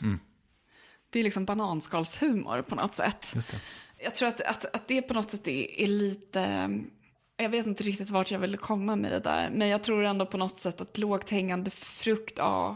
Det 1.09 1.19
är 1.19 1.23
liksom 1.23 1.45
bananskalshumor 1.45 2.61
på 2.61 2.75
något 2.75 2.95
sätt. 2.95 3.31
Just 3.35 3.51
det. 3.51 3.59
Jag 4.03 4.15
tror 4.15 4.29
att, 4.29 4.41
att, 4.41 4.75
att 4.75 4.87
det 4.87 5.01
på 5.01 5.13
något 5.13 5.31
sätt 5.31 5.47
är, 5.47 5.79
är 5.79 5.87
lite... 5.87 6.69
Jag 7.37 7.49
vet 7.49 7.65
inte 7.65 7.83
riktigt 7.83 8.09
vart 8.09 8.31
jag 8.31 8.39
ville 8.39 8.57
komma 8.57 8.95
med 8.95 9.11
det 9.11 9.19
där. 9.19 9.49
Men 9.49 9.67
jag 9.67 9.83
tror 9.83 10.03
ändå 10.03 10.25
på 10.25 10.37
något 10.37 10.57
sätt 10.57 10.81
att 10.81 10.97
lågt 10.97 11.29
hängande 11.29 11.71
frukt, 11.71 12.33
ja, 12.37 12.75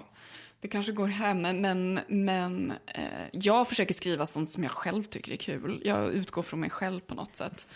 det 0.65 0.69
kanske 0.69 0.91
går 0.91 1.07
hem. 1.07 1.41
Men, 1.41 1.99
men 2.07 2.73
eh, 2.87 3.03
jag 3.31 3.67
försöker 3.67 3.93
skriva 3.93 4.25
sånt 4.25 4.51
som 4.51 4.63
jag 4.63 4.71
själv 4.71 5.03
tycker 5.03 5.31
är 5.31 5.35
kul. 5.35 5.81
Jag 5.85 6.13
utgår 6.13 6.43
från 6.43 6.59
mig 6.59 6.69
själv 6.69 6.99
på 6.99 7.15
något 7.15 7.35
sätt. 7.35 7.67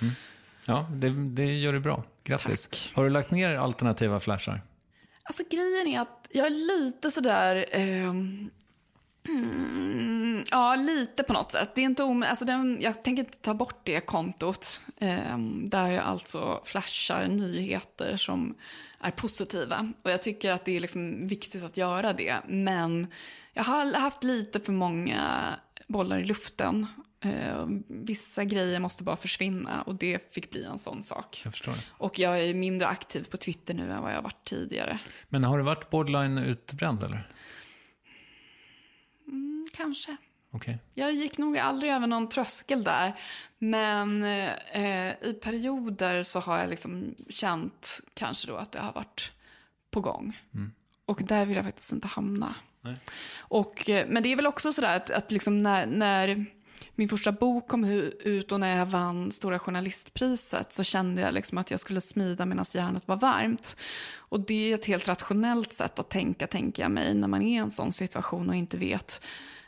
Ja, 0.66 0.90
det, 0.94 1.10
det 1.10 1.46
gör 1.46 1.74
du 1.74 1.80
bra. 1.80 2.04
Grattis. 2.24 2.68
Tack. 2.68 2.92
Har 2.96 3.04
du 3.04 3.10
lagt 3.10 3.32
ner 3.32 3.56
alternativa 3.58 4.20
flashar? 4.20 4.62
Alltså 5.24 5.44
grejen 5.52 5.88
är 5.88 6.02
att 6.02 6.28
jag 6.32 6.46
är 6.46 6.50
lite 6.50 7.12
sådär... 7.12 7.66
ehm, 7.72 8.50
Mm, 9.28 10.44
ja, 10.52 10.76
lite 10.76 11.24
på 11.24 11.34
något 11.34 11.52
sätt. 11.52 11.76
Det 11.76 11.82
är 11.82 11.86
inte 11.86 12.04
om, 12.04 12.24
alltså 12.24 12.46
den, 12.46 12.78
jag 12.82 13.04
tänker 13.04 13.24
inte 13.24 13.38
ta 13.38 13.54
bort 13.54 13.82
det 13.84 14.00
kontot. 14.00 14.82
ehm, 15.00 15.70
där 15.70 15.88
jag 15.88 16.04
alltså 16.04 16.62
flashar 16.66 17.28
nyheter 17.28 18.18
som 18.18 18.56
är 19.00 19.12
positiva. 19.12 19.94
Och 20.04 20.12
jag 20.12 20.24
tycker 20.24 20.52
att 20.52 20.66
det 20.66 20.76
är 20.76 20.80
liksom 20.80 21.28
viktigt 21.28 21.64
att 21.64 21.78
göra 21.78 22.14
det. 22.14 22.38
Men 22.48 23.08
jag 23.54 23.64
har 23.64 23.94
haft 23.94 24.24
lite 24.24 24.60
för 24.60 24.74
många 24.74 25.56
bollar 25.88 26.20
i 26.20 26.26
luften. 26.26 26.88
Eh, 27.22 27.66
vissa 27.88 28.44
grejer 28.44 28.80
måste 28.80 29.04
bara 29.04 29.18
försvinna 29.18 29.82
och 29.82 29.96
det 29.96 30.34
fick 30.34 30.52
bli 30.52 30.64
en 30.64 30.78
sån 30.78 31.04
sak. 31.04 31.42
Jag 31.44 31.54
förstår. 31.54 31.74
Och 31.90 32.20
jag 32.20 32.40
är 32.40 32.54
mindre 32.54 32.88
aktiv 32.88 33.28
på 33.30 33.38
Twitter 33.38 33.74
nu 33.74 33.92
än 33.92 34.02
vad 34.02 34.14
jag 34.14 34.22
varit 34.22 34.44
tidigare. 34.44 35.00
Men 35.30 35.44
har 35.44 35.58
du 35.58 35.64
varit 35.64 35.90
borderline 35.90 36.38
utbränd 36.38 37.04
eller? 37.04 37.32
Kanske. 39.78 40.18
Okej. 40.52 40.80
Jag 40.94 41.14
gick 41.14 41.38
nog 41.38 41.58
aldrig 41.58 41.92
över 41.92 42.08
någon 42.08 42.30
tröskel 42.30 42.84
där. 42.84 43.20
Men 43.60 44.24
eh, 44.24 45.12
i 45.22 45.40
perioder 45.42 46.24
så 46.24 46.40
har 46.40 46.60
jag 46.60 46.70
liksom 46.70 47.16
känt 47.30 48.00
kanske 48.14 48.48
då 48.52 48.56
att 48.56 48.72
det 48.72 48.80
har 48.80 48.94
varit 48.94 49.32
på 49.92 50.02
gång. 50.02 50.38
Och 51.06 51.22
där 51.24 51.46
vill 51.46 51.56
jag 51.56 51.66
faktiskt 51.66 51.92
inte 51.92 52.08
hamna. 52.08 52.56
Nej. 52.82 52.98
Och, 53.38 53.90
eh, 53.90 54.08
men 54.08 54.24
det 54.24 54.32
är 54.32 54.36
väl 54.36 54.48
också 54.48 54.74
sådär 54.74 54.98
att, 54.98 55.10
att 55.10 55.32
liksom 55.32 55.58
när, 55.58 55.86
när 55.86 56.46
min 56.96 57.10
första 57.10 57.32
bok 57.32 57.68
kom 57.68 57.84
ut 58.20 58.52
och 58.52 58.60
när 58.60 58.78
jag 58.78 58.86
vann 58.86 59.32
Stora 59.32 59.60
Journalistpriset 59.60 60.74
så 60.74 60.84
kände 60.84 61.22
jag 61.22 61.34
liksom 61.34 61.58
att 61.58 61.72
jag 61.72 61.80
skulle 61.80 62.02
smida 62.02 62.46
medan 62.46 62.66
järnet 62.74 63.08
var 63.08 63.16
varmt. 63.16 63.76
Och 64.16 64.40
det 64.40 64.72
är 64.72 64.76
ett 64.76 64.86
helt 64.86 65.08
rationellt 65.08 65.74
sätt 65.74 66.00
att 66.00 66.10
tänka, 66.10 66.48
tänker 66.48 66.84
jag 66.84 66.92
mig, 66.92 67.14
när 67.14 67.28
man 67.28 67.42
är 67.42 67.48
i 67.48 67.56
en 67.56 67.72
sån 67.72 67.92
situation 67.92 68.50
och 68.50 68.56
inte 68.56 68.78
vet 68.78 69.22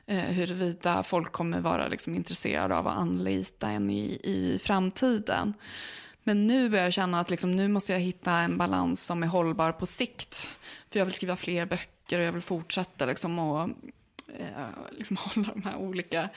eh, 0.06 0.18
huruvida 0.20 1.04
folk 1.04 1.32
kommer 1.32 1.60
vara 1.60 1.88
liksom 1.88 2.16
intresserade 2.16 2.76
av 2.76 2.88
att 2.88 2.98
anlita 2.98 3.70
en 3.70 3.90
i, 3.90 4.20
i 4.24 4.60
framtiden. 4.64 5.54
Men 6.24 6.48
nu 6.48 6.70
börjar 6.70 6.84
jag 6.84 6.94
känna 6.94 7.20
att 7.20 7.30
liksom, 7.30 7.52
nu 7.52 7.68
måste 7.68 7.92
jag 7.92 8.00
hitta 8.00 8.32
en 8.32 8.58
balans 8.58 9.06
som 9.06 9.24
är 9.24 9.28
hållbar 9.28 9.72
på 9.72 9.86
sikt. 9.86 10.58
För 10.90 11.00
jag 11.00 11.06
vill 11.06 11.14
skriva 11.14 11.36
fler 11.36 11.66
böcker 11.66 12.20
och 12.20 12.26
jag 12.26 12.32
vill 12.32 12.42
fortsätta 12.42 13.06
liksom, 13.06 13.40
och, 13.40 13.70
eh, 14.40 14.66
liksom 14.92 15.18
hålla 15.20 15.48
de 15.54 15.64
här 15.64 15.76
olika 15.76 16.30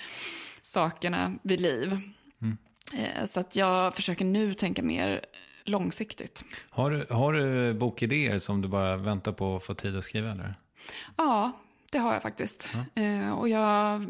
sakerna 0.62 1.35
vid 1.43 1.61
liv. 1.61 2.01
Eh, 2.93 3.24
så 3.24 3.41
att 3.41 3.57
jag 3.57 3.95
försöker 3.95 4.24
nu 4.24 4.55
tänka 4.55 4.82
mer 4.82 5.20
långsiktigt. 5.65 6.45
Har, 6.70 6.91
du, 6.91 7.07
har 7.11 7.32
du 7.32 7.74
bokidéer 7.74 8.39
som 8.39 8.61
du 8.61 8.69
bara 8.69 8.97
väntar 8.97 9.32
på 9.32 9.57
att 9.57 9.65
få 9.65 9.74
tid 9.74 9.97
att 9.97 10.05
skriva? 10.05 10.31
Eller? 10.31 10.55
Ja, 11.16 11.53
det 11.94 12.00
har 12.00 12.12
jag 12.12 12.22
faktiskt. 12.22 12.76
Eh, 12.94 13.38
och 13.38 13.48
jag, 13.48 14.00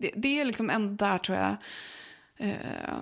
det, 0.00 0.10
det 0.16 0.40
är 0.40 0.44
liksom 0.44 0.70
en 0.70 0.96
där 0.96 1.18
tror 1.18 1.38
jag, 1.38 1.56
eh, 2.36 3.00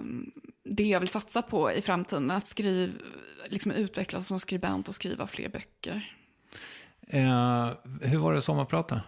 det 0.65 0.85
jag 0.85 1.01
vill 1.01 1.09
satsa 1.09 1.43
på 1.43 1.73
i 1.73 1.82
framtiden. 1.82 2.31
Att 2.31 2.47
skriv, 2.47 3.02
liksom 3.48 3.73
utvecklas 3.73 4.27
som 4.27 4.40
skribent 4.40 4.89
och 4.89 4.94
skriva 4.94 5.27
fler 5.27 5.48
böcker. 5.48 6.16
Eh, 7.06 7.73
hur 8.01 8.19
var 8.19 8.35
det 8.35 8.43
sommarprata? 8.43 9.02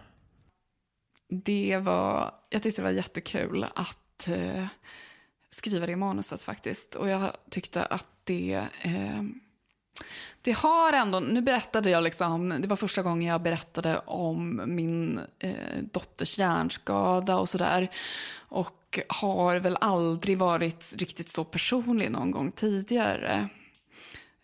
Det 1.29 1.77
var, 1.77 2.33
jag 2.49 2.63
tyckte 2.63 2.81
det 2.81 2.83
var 2.83 2.91
jättekul 2.91 3.65
att 3.75 4.27
eh, 4.27 4.65
skriva 5.49 5.85
det 5.85 5.95
manuset 5.95 6.43
faktiskt. 6.43 6.95
Och 6.95 7.09
jag 7.09 7.31
tyckte 7.49 7.85
att 7.85 8.07
det, 8.23 8.67
eh, 8.81 9.23
det 10.41 10.51
har 10.51 10.93
ändå, 10.93 11.19
nu 11.19 11.41
berättade 11.41 11.89
jag 11.89 12.03
liksom, 12.03 12.55
det 12.59 12.67
var 12.67 12.75
första 12.75 13.01
gången 13.01 13.27
jag 13.27 13.41
berättade 13.41 13.99
om 14.05 14.61
min 14.65 15.19
eh, 15.39 15.51
dotters 15.93 16.37
hjärnskada 16.37 17.37
och 17.37 17.49
sådär. 17.49 17.89
Och 18.49 18.99
har 19.07 19.55
väl 19.55 19.77
aldrig 19.81 20.37
varit 20.37 20.93
riktigt 20.97 21.29
så 21.29 21.43
personlig 21.43 22.11
någon 22.11 22.31
gång 22.31 22.51
tidigare. 22.51 23.49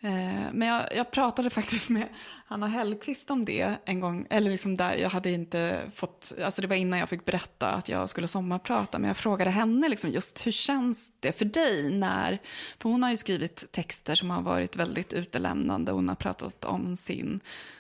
Eh, 0.04 0.52
Men 0.54 0.68
jag, 0.68 0.86
jag 0.96 1.12
pratade 1.12 1.50
faktiskt 1.60 1.90
med 1.90 2.08
Hanna 2.46 2.68
Hellqvist 2.68 3.32
om 3.32 3.46
det 3.46 3.76
en 3.86 4.00
gång, 4.00 4.28
eller 4.30 4.52
liksom 4.52 4.76
där 4.76 4.96
jag 4.96 5.10
hade 5.10 5.32
inte 5.32 5.82
fått, 5.94 6.34
alltså 6.44 6.62
det 6.62 6.68
var 6.68 6.76
innan 6.76 7.00
jag 7.00 7.10
fick 7.10 7.26
berätta 7.26 7.70
att 7.70 7.90
jag 7.90 8.10
skulle 8.10 8.28
sommarprata, 8.28 9.00
men 9.00 9.08
jag 9.08 9.18
frågade 9.18 9.52
henne 9.52 9.90
liksom 9.90 10.10
just 10.10 10.48
hur 10.48 10.52
känns 10.52 11.12
det 11.20 11.32
för 11.32 11.46
dig 11.46 11.90
när, 11.90 12.40
för 12.80 12.90
hon 12.90 13.04
har 13.04 13.10
ju 13.10 13.18
skrivit 13.18 13.72
texter 13.72 14.16
som 14.16 14.30
har 14.30 14.42
varit 14.42 14.76
väldigt 14.76 15.14
utelämnande, 15.14 15.92
hon 15.92 16.10
har 16.10 16.16
pratat 16.16 16.66
om 16.66 16.98
sin 16.98 17.40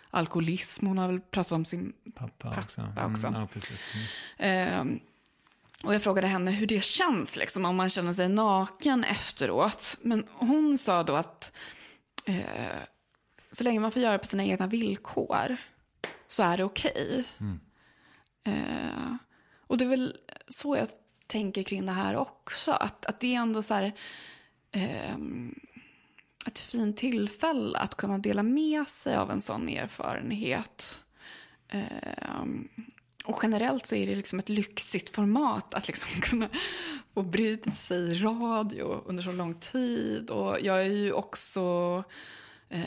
alkoholism, 0.09 0.87
hon 0.87 0.97
har 0.97 1.07
väl 1.07 1.19
pratat 1.21 1.51
om 1.51 1.65
sin 1.65 1.93
Pappa, 2.15 2.49
Pappa 2.49 2.61
också. 2.61 2.81
också. 3.07 3.27
Mm, 3.27 3.47
ja. 4.37 4.45
Mm. 4.45 4.89
Eh, 4.89 4.99
och 5.83 5.93
jag 5.93 6.03
frågade 6.03 6.27
henne 6.27 6.51
hur 6.51 6.67
det 6.67 6.83
känns, 6.83 7.37
liksom, 7.37 7.65
om 7.65 7.75
man 7.75 7.89
känner 7.89 8.13
sig 8.13 8.29
naken 8.29 9.03
efteråt. 9.03 9.97
Men 10.01 10.27
hon 10.33 10.77
sa 10.77 11.03
då 11.03 11.15
att 11.15 11.51
eh, 12.25 12.83
så 13.51 13.63
länge 13.63 13.79
man 13.79 13.91
får 13.91 14.01
göra 14.01 14.11
det 14.11 14.19
på 14.19 14.27
sina 14.27 14.43
egna 14.43 14.67
villkor 14.67 15.57
så 16.27 16.43
är 16.43 16.57
det 16.57 16.63
okej. 16.63 17.25
Eh, 18.43 19.15
och 19.67 19.77
det 19.77 19.85
är 19.85 19.89
väl 19.89 20.17
så 20.47 20.75
jag 20.75 20.87
tänker 21.27 21.63
kring 21.63 21.85
det 21.85 21.91
här 21.91 22.15
också. 22.15 22.71
Att, 22.71 23.05
att 23.05 23.19
det 23.19 23.35
är 23.35 23.39
ändå 23.39 23.61
så 23.61 23.73
här, 23.73 23.91
eh, 24.71 25.15
ett 26.47 26.59
fint 26.59 26.97
tillfälle 26.97 27.77
att 27.77 27.95
kunna 27.95 28.17
dela 28.17 28.43
med 28.43 28.87
sig 28.87 29.15
av 29.15 29.31
en 29.31 29.41
sån 29.41 29.69
erfarenhet. 29.69 31.01
Eh, 31.67 32.43
och 33.25 33.39
generellt 33.43 33.87
så 33.87 33.95
är 33.95 34.07
det 34.07 34.15
liksom 34.15 34.39
ett 34.39 34.49
lyxigt 34.49 35.09
format 35.09 35.73
att 35.73 35.87
liksom 35.87 36.09
kunna 36.21 36.49
få 37.13 37.21
bryta 37.21 37.71
sig 37.71 38.11
i 38.11 38.13
radio 38.13 39.03
under 39.05 39.23
så 39.23 39.31
lång 39.31 39.53
tid. 39.53 40.29
Och 40.29 40.57
jag 40.61 40.81
är 40.81 40.89
ju 40.89 41.11
också 41.11 42.03
eh, 42.69 42.81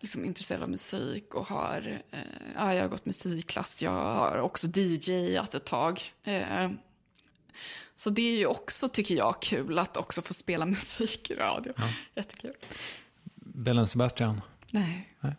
liksom 0.00 0.24
intresserad 0.24 0.62
av 0.62 0.70
musik 0.70 1.34
och 1.34 1.46
har, 1.46 1.98
eh, 2.10 2.18
ja, 2.56 2.74
jag 2.74 2.82
har 2.82 2.88
gått 2.88 3.06
musikklass. 3.06 3.82
Jag 3.82 3.90
har 3.90 4.38
också 4.38 4.66
DJat 4.66 5.54
ett 5.54 5.64
tag. 5.64 6.12
Eh, 6.22 6.70
så 7.96 8.10
det 8.10 8.22
är 8.22 8.38
ju 8.38 8.46
också, 8.46 8.88
tycker 8.88 9.14
jag, 9.14 9.42
kul 9.42 9.78
att 9.78 9.96
också 9.96 10.22
få 10.22 10.34
spela 10.34 10.66
musik 10.76 11.30
i 11.30 11.34
radio. 11.34 11.72
Jättekul. 12.14 12.54
Bellen 13.34 13.86
Sebastian. 13.86 14.40
Nej. 14.70 15.14
Nej. 15.20 15.34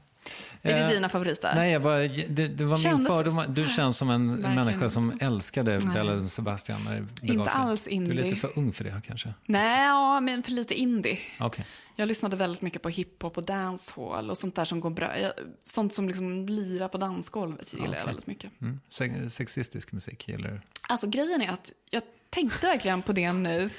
Är 0.63 0.73
det 0.75 0.79
Eh, 0.81 0.89
dina 0.89 1.09
favoriter? 1.09 1.51
Nej, 1.55 1.71
jag 1.71 1.81
bara, 1.83 1.97
det, 2.07 2.47
det 2.47 2.63
var 2.63 2.75
min 2.75 2.83
Kändes- 2.83 3.07
fördom. 3.07 3.43
Du 3.49 3.67
känns 3.67 3.97
som 3.97 4.09
en 4.09 4.27
Verkligen 4.41 4.55
människa 4.55 4.89
som 4.89 5.17
älskade 5.21 5.77
Nej. 5.79 5.93
Bellen 5.93 6.29
Sebastian 6.29 6.83
när 6.83 6.95
det 6.95 7.01
begav 7.21 7.37
Inte 7.39 7.51
sig. 7.51 7.61
alls 7.61 7.85
Du 7.85 7.91
är 7.91 7.95
indie. 7.95 8.23
lite 8.23 8.35
för 8.35 8.59
ung 8.59 8.73
för 8.73 8.83
det 8.83 9.01
kanske. 9.07 9.33
Nej, 9.45 9.85
ja, 9.87 10.19
men 10.21 10.43
för 10.43 10.51
lite 10.51 10.73
indie. 10.73 11.19
Okej. 11.39 11.65
Jag 11.95 12.07
lyssnade 12.07 12.35
väldigt 12.35 12.61
mycket 12.61 12.81
på 12.81 12.89
hiphop 12.89 13.37
och 13.37 13.43
dancehall 13.43 14.29
och 14.29 14.37
sånt 14.37 14.55
där 14.55 14.65
som 14.65 14.79
går 14.79 14.89
bra. 14.89 15.19
Jag, 15.19 15.31
sånt 15.63 15.93
som 15.93 16.07
liksom 16.07 16.45
lirar 16.45 16.87
på 16.87 16.97
dansgolvet 16.97 17.73
gillar 17.73 17.85
jag 17.85 17.91
Okej. 17.93 18.05
väldigt 18.05 18.27
mycket. 18.27 18.51
Mm. 18.61 18.79
Se- 18.89 19.29
Sexistisk 19.29 19.91
musik 19.91 20.27
gillar 20.27 20.49
du? 20.49 20.61
Alltså 20.89 21.07
grejen 21.07 21.41
är 21.41 21.49
att 21.53 21.71
jag 21.91 22.03
tänkte 22.29 22.67
verkligen 22.67 23.01
på 23.01 23.13
det 23.13 23.33
nu 23.33 23.69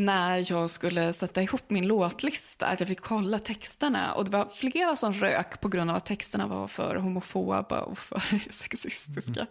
när 0.00 0.52
jag 0.52 0.70
skulle 0.70 1.12
sätta 1.12 1.42
ihop 1.42 1.70
min 1.70 1.86
låtlista, 1.86 2.66
att 2.66 2.80
jag 2.80 2.88
fick 2.88 3.00
kolla 3.00 3.38
texterna 3.38 4.12
och 4.12 4.24
det 4.24 4.30
var 4.30 4.48
flera 4.48 4.96
som 4.96 5.12
rök 5.12 5.60
på 5.60 5.68
grund 5.68 5.90
av 5.90 5.96
att 5.96 6.06
texterna 6.06 6.46
var 6.46 6.68
för 6.68 6.96
homofoba 6.96 7.80
och 7.80 7.98
för 7.98 8.50
sexistiska. 8.52 9.46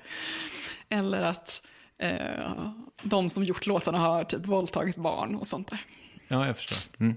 Eller 0.89 1.21
att 1.21 1.61
eh, 1.97 2.71
de 3.03 3.29
som 3.29 3.43
gjort 3.43 3.65
låtarna 3.65 3.97
har 3.97 4.23
typ 4.23 4.45
våldtagit 4.45 4.95
barn 4.95 5.35
och 5.35 5.47
sånt 5.47 5.69
där. 5.69 5.79
Ja, 6.27 6.47
jag 6.47 6.57
förstår. 6.57 6.77
Mm. 6.99 7.15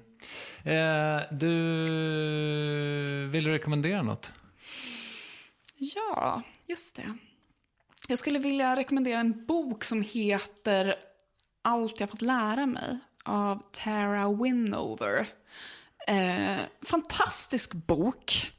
Eh, 0.64 1.22
du, 1.30 3.28
vill 3.32 3.44
du 3.44 3.50
rekommendera 3.50 4.02
något? 4.02 4.32
Ja, 5.76 6.42
just 6.66 6.96
det. 6.96 7.16
Jag 8.08 8.18
skulle 8.18 8.38
vilja 8.38 8.76
rekommendera 8.76 9.20
en 9.20 9.46
bok 9.46 9.84
som 9.84 10.02
heter 10.02 10.94
Allt 11.64 12.00
jag 12.00 12.10
fått 12.10 12.22
lära 12.22 12.66
mig 12.66 12.98
av 13.24 13.62
Tara 13.70 14.32
Winover. 14.32 15.26
Eh, 16.06 16.60
fantastisk 16.82 17.72
bok 17.72 18.52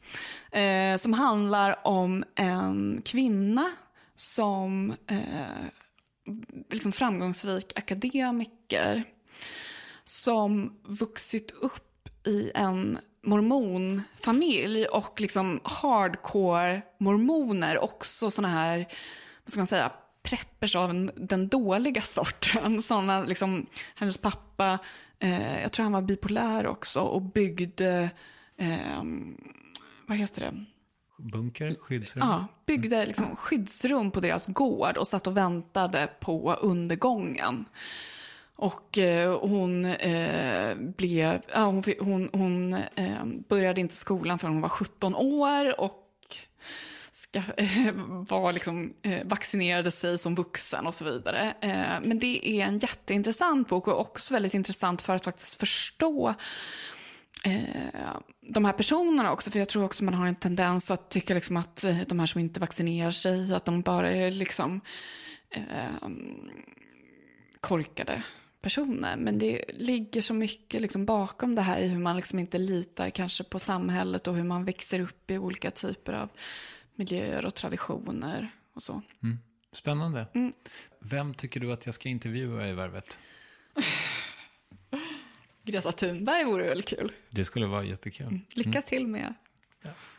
eh, 0.52 0.98
som 0.98 1.14
handlar 1.14 1.88
om 1.88 2.24
en 2.36 3.02
kvinna 3.06 3.72
som 4.16 4.94
eh, 5.08 5.66
liksom 6.70 6.92
framgångsrik 6.92 7.72
akademiker 7.76 9.04
som 10.04 10.80
vuxit 10.84 11.52
upp 11.52 12.10
i 12.28 12.52
en 12.56 13.00
mormonfamilj 13.24 14.86
och 14.86 15.22
liksom 15.22 15.60
hardcore 15.64 16.82
mormoner, 17.00 17.84
också 17.84 18.32
såna 18.32 18.48
här, 18.48 18.78
vad 19.44 19.52
ska 19.52 19.60
man 19.60 19.68
säga, 19.68 19.92
preppers 20.24 20.76
av 20.76 20.90
en, 20.90 21.12
den 21.16 21.48
dåliga 21.48 22.02
sorten. 22.02 22.82
Såna, 22.82 23.24
liksom, 23.24 23.66
hennes 23.96 24.18
pappa, 24.18 24.80
eh, 25.20 25.62
jag 25.62 25.72
tror 25.72 25.84
han 25.84 25.94
var 25.94 26.02
bipolär 26.02 26.68
också 26.68 27.02
och 27.02 27.22
byggde, 27.22 28.10
eh, 28.58 29.04
vad 30.08 30.18
heter 30.18 30.42
det? 30.42 30.66
Bunker? 31.18 31.76
Skyddsrum? 31.80 32.28
Ja, 32.28 32.48
byggde 32.66 33.06
liksom 33.06 33.36
skyddsrum 33.36 34.12
på 34.12 34.20
deras 34.20 34.48
gård 34.48 34.98
och 34.98 35.08
satt 35.08 35.28
och 35.28 35.38
väntade 35.38 36.10
på 36.20 36.54
undergången. 36.54 37.66
Och 38.56 38.98
eh, 38.98 39.40
hon 39.40 39.86
eh, 39.86 40.76
blev, 40.76 41.42
ja, 41.54 41.66
hon, 41.66 41.84
hon, 42.00 42.30
hon 42.34 42.74
eh, 42.74 43.26
började 43.50 43.82
inte 43.82 43.96
skolan 43.96 44.40
förrän 44.40 44.54
hon 44.54 44.62
var 44.62 44.70
17 44.70 45.16
år 45.16 45.82
och 45.82 46.00
Eh, 47.36 47.94
var 48.30 48.54
liksom, 48.54 48.94
eh, 49.02 49.28
vaccinerade 49.28 49.92
sig 49.92 50.18
som 50.18 50.36
vuxen 50.36 50.88
och 50.88 50.96
så 50.96 51.06
vidare. 51.06 51.54
Eh, 51.62 52.02
men 52.02 52.20
det 52.20 52.50
är 52.50 52.66
en 52.66 52.80
jätteintressant 52.80 53.68
bok 53.70 53.88
och 53.88 54.00
också 54.00 54.34
väldigt 54.34 54.54
intressant 54.54 55.02
för 55.02 55.16
att 55.16 55.26
faktiskt 55.26 55.60
förstå 55.60 56.34
eh, 57.44 57.62
de 58.42 58.66
här 58.66 58.74
personerna 58.74 59.32
också. 59.32 59.52
För 59.52 59.60
jag 59.60 59.70
tror 59.70 59.84
också 59.84 60.04
man 60.04 60.14
har 60.14 60.28
en 60.28 60.36
tendens 60.36 60.92
att 60.92 61.10
tycka 61.10 61.34
liksom 61.34 61.58
att 61.58 61.84
eh, 61.84 61.98
de 62.08 62.20
här 62.20 62.26
som 62.26 62.42
inte 62.42 62.60
vaccinerar 62.60 63.12
sig, 63.12 63.54
att 63.54 63.66
de 63.66 63.82
bara 63.82 64.12
är 64.12 64.32
liksom 64.32 64.82
eh, 65.50 66.10
korkade 67.60 68.24
personer. 68.62 69.18
Men 69.18 69.40
det 69.40 69.66
ligger 69.74 70.22
så 70.22 70.34
mycket 70.34 70.82
liksom 70.82 71.06
bakom 71.06 71.56
det 71.56 71.62
här 71.62 71.80
i 71.80 71.88
hur 71.88 72.00
man 72.00 72.16
liksom 72.16 72.40
inte 72.40 72.58
litar 72.58 73.10
kanske 73.10 73.44
på 73.44 73.60
samhället 73.60 74.28
och 74.28 74.36
hur 74.36 74.44
man 74.44 74.66
växer 74.66 75.00
upp 75.00 75.32
i 75.32 75.38
olika 75.38 75.72
typer 75.72 76.14
av 76.14 76.30
miljöer 76.96 77.46
och 77.46 77.56
traditioner 77.56 78.50
och 78.76 78.84
så. 78.84 79.02
Spännande. 79.72 80.28
Mm. 80.36 80.54
Vem 81.00 81.34
tycker 81.34 81.60
du 81.60 81.72
att 81.74 81.86
jag 81.86 81.96
ska 81.96 82.10
intervjua 82.10 82.68
i 82.68 82.74
Värvet? 82.74 83.18
Greta 85.64 85.92
Thunberg 85.92 86.44
vore 86.44 86.64
väl 86.64 86.82
kul. 86.84 87.12
Det 87.30 87.46
skulle 87.46 87.66
vara 87.66 87.84
jättekul. 87.84 88.40
Lycka 88.54 88.82
till 88.82 89.08
med. 89.08 89.34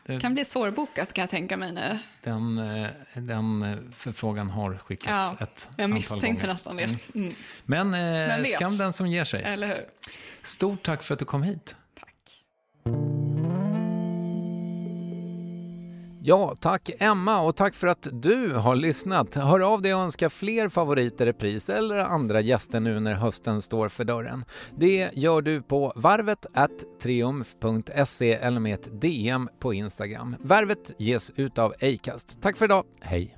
Det- 0.05 0.19
kan 0.19 0.33
bli 0.33 0.45
svårbokat 0.45 1.13
kan 1.13 1.21
jag 1.21 1.29
tänka 1.29 1.57
mig 1.57 1.71
nu. 1.71 1.99
Den, 2.23 2.57
eh, 2.57 2.89
den 3.15 3.61
eh, 3.61 3.77
förfrågan 3.95 4.49
har 4.49 4.77
skickats 4.77 5.07
Ja, 5.09 5.37
ett 5.45 5.69
jag 5.77 5.83
antal 5.83 5.93
misstänkte 5.97 6.27
gånger. 6.31 6.47
nästan 6.53 6.75
det. 6.75 6.97
Mm. 7.15 7.33
Men 7.65 7.93
eh, 7.93 8.37
vet? 8.37 8.55
skam 8.55 8.77
den 8.77 8.93
som 8.93 9.07
ger 9.07 9.23
sig. 9.23 9.85
Stort 10.41 10.83
tack 10.83 11.03
för 11.03 11.13
att 11.13 11.19
du 11.19 11.25
kom 11.25 11.43
hit. 11.43 11.75
Tack. 11.99 12.43
Ja, 16.27 16.55
tack 16.59 16.89
Emma 16.99 17.41
och 17.41 17.55
tack 17.55 17.75
för 17.75 17.87
att 17.87 18.07
du 18.11 18.53
har 18.53 18.75
lyssnat. 18.75 19.35
Hör 19.35 19.73
av 19.73 19.81
dig 19.81 19.95
och 19.95 20.01
önska 20.01 20.29
fler 20.29 20.69
favoriter 20.69 21.25
i 21.25 21.29
repris 21.29 21.69
eller 21.69 21.95
andra 21.95 22.41
gäster 22.41 22.79
nu 22.79 22.99
när 22.99 23.13
hösten 23.13 23.61
står 23.61 23.89
för 23.89 24.03
dörren. 24.03 24.45
Det 24.77 25.09
gör 25.13 25.41
du 25.41 25.61
på 25.61 25.93
varvet 25.95 26.45
triumf.se 27.01 28.33
eller 28.33 28.59
med 28.59 28.73
ett 28.73 29.01
DM 29.01 29.49
på 29.59 29.73
Instagram. 29.73 30.35
Värvet 30.39 30.91
ges 30.97 31.31
ut 31.35 31.57
av 31.57 31.73
Acast. 31.81 32.41
Tack 32.41 32.57
för 32.57 32.65
idag, 32.65 32.83
hej! 33.01 33.37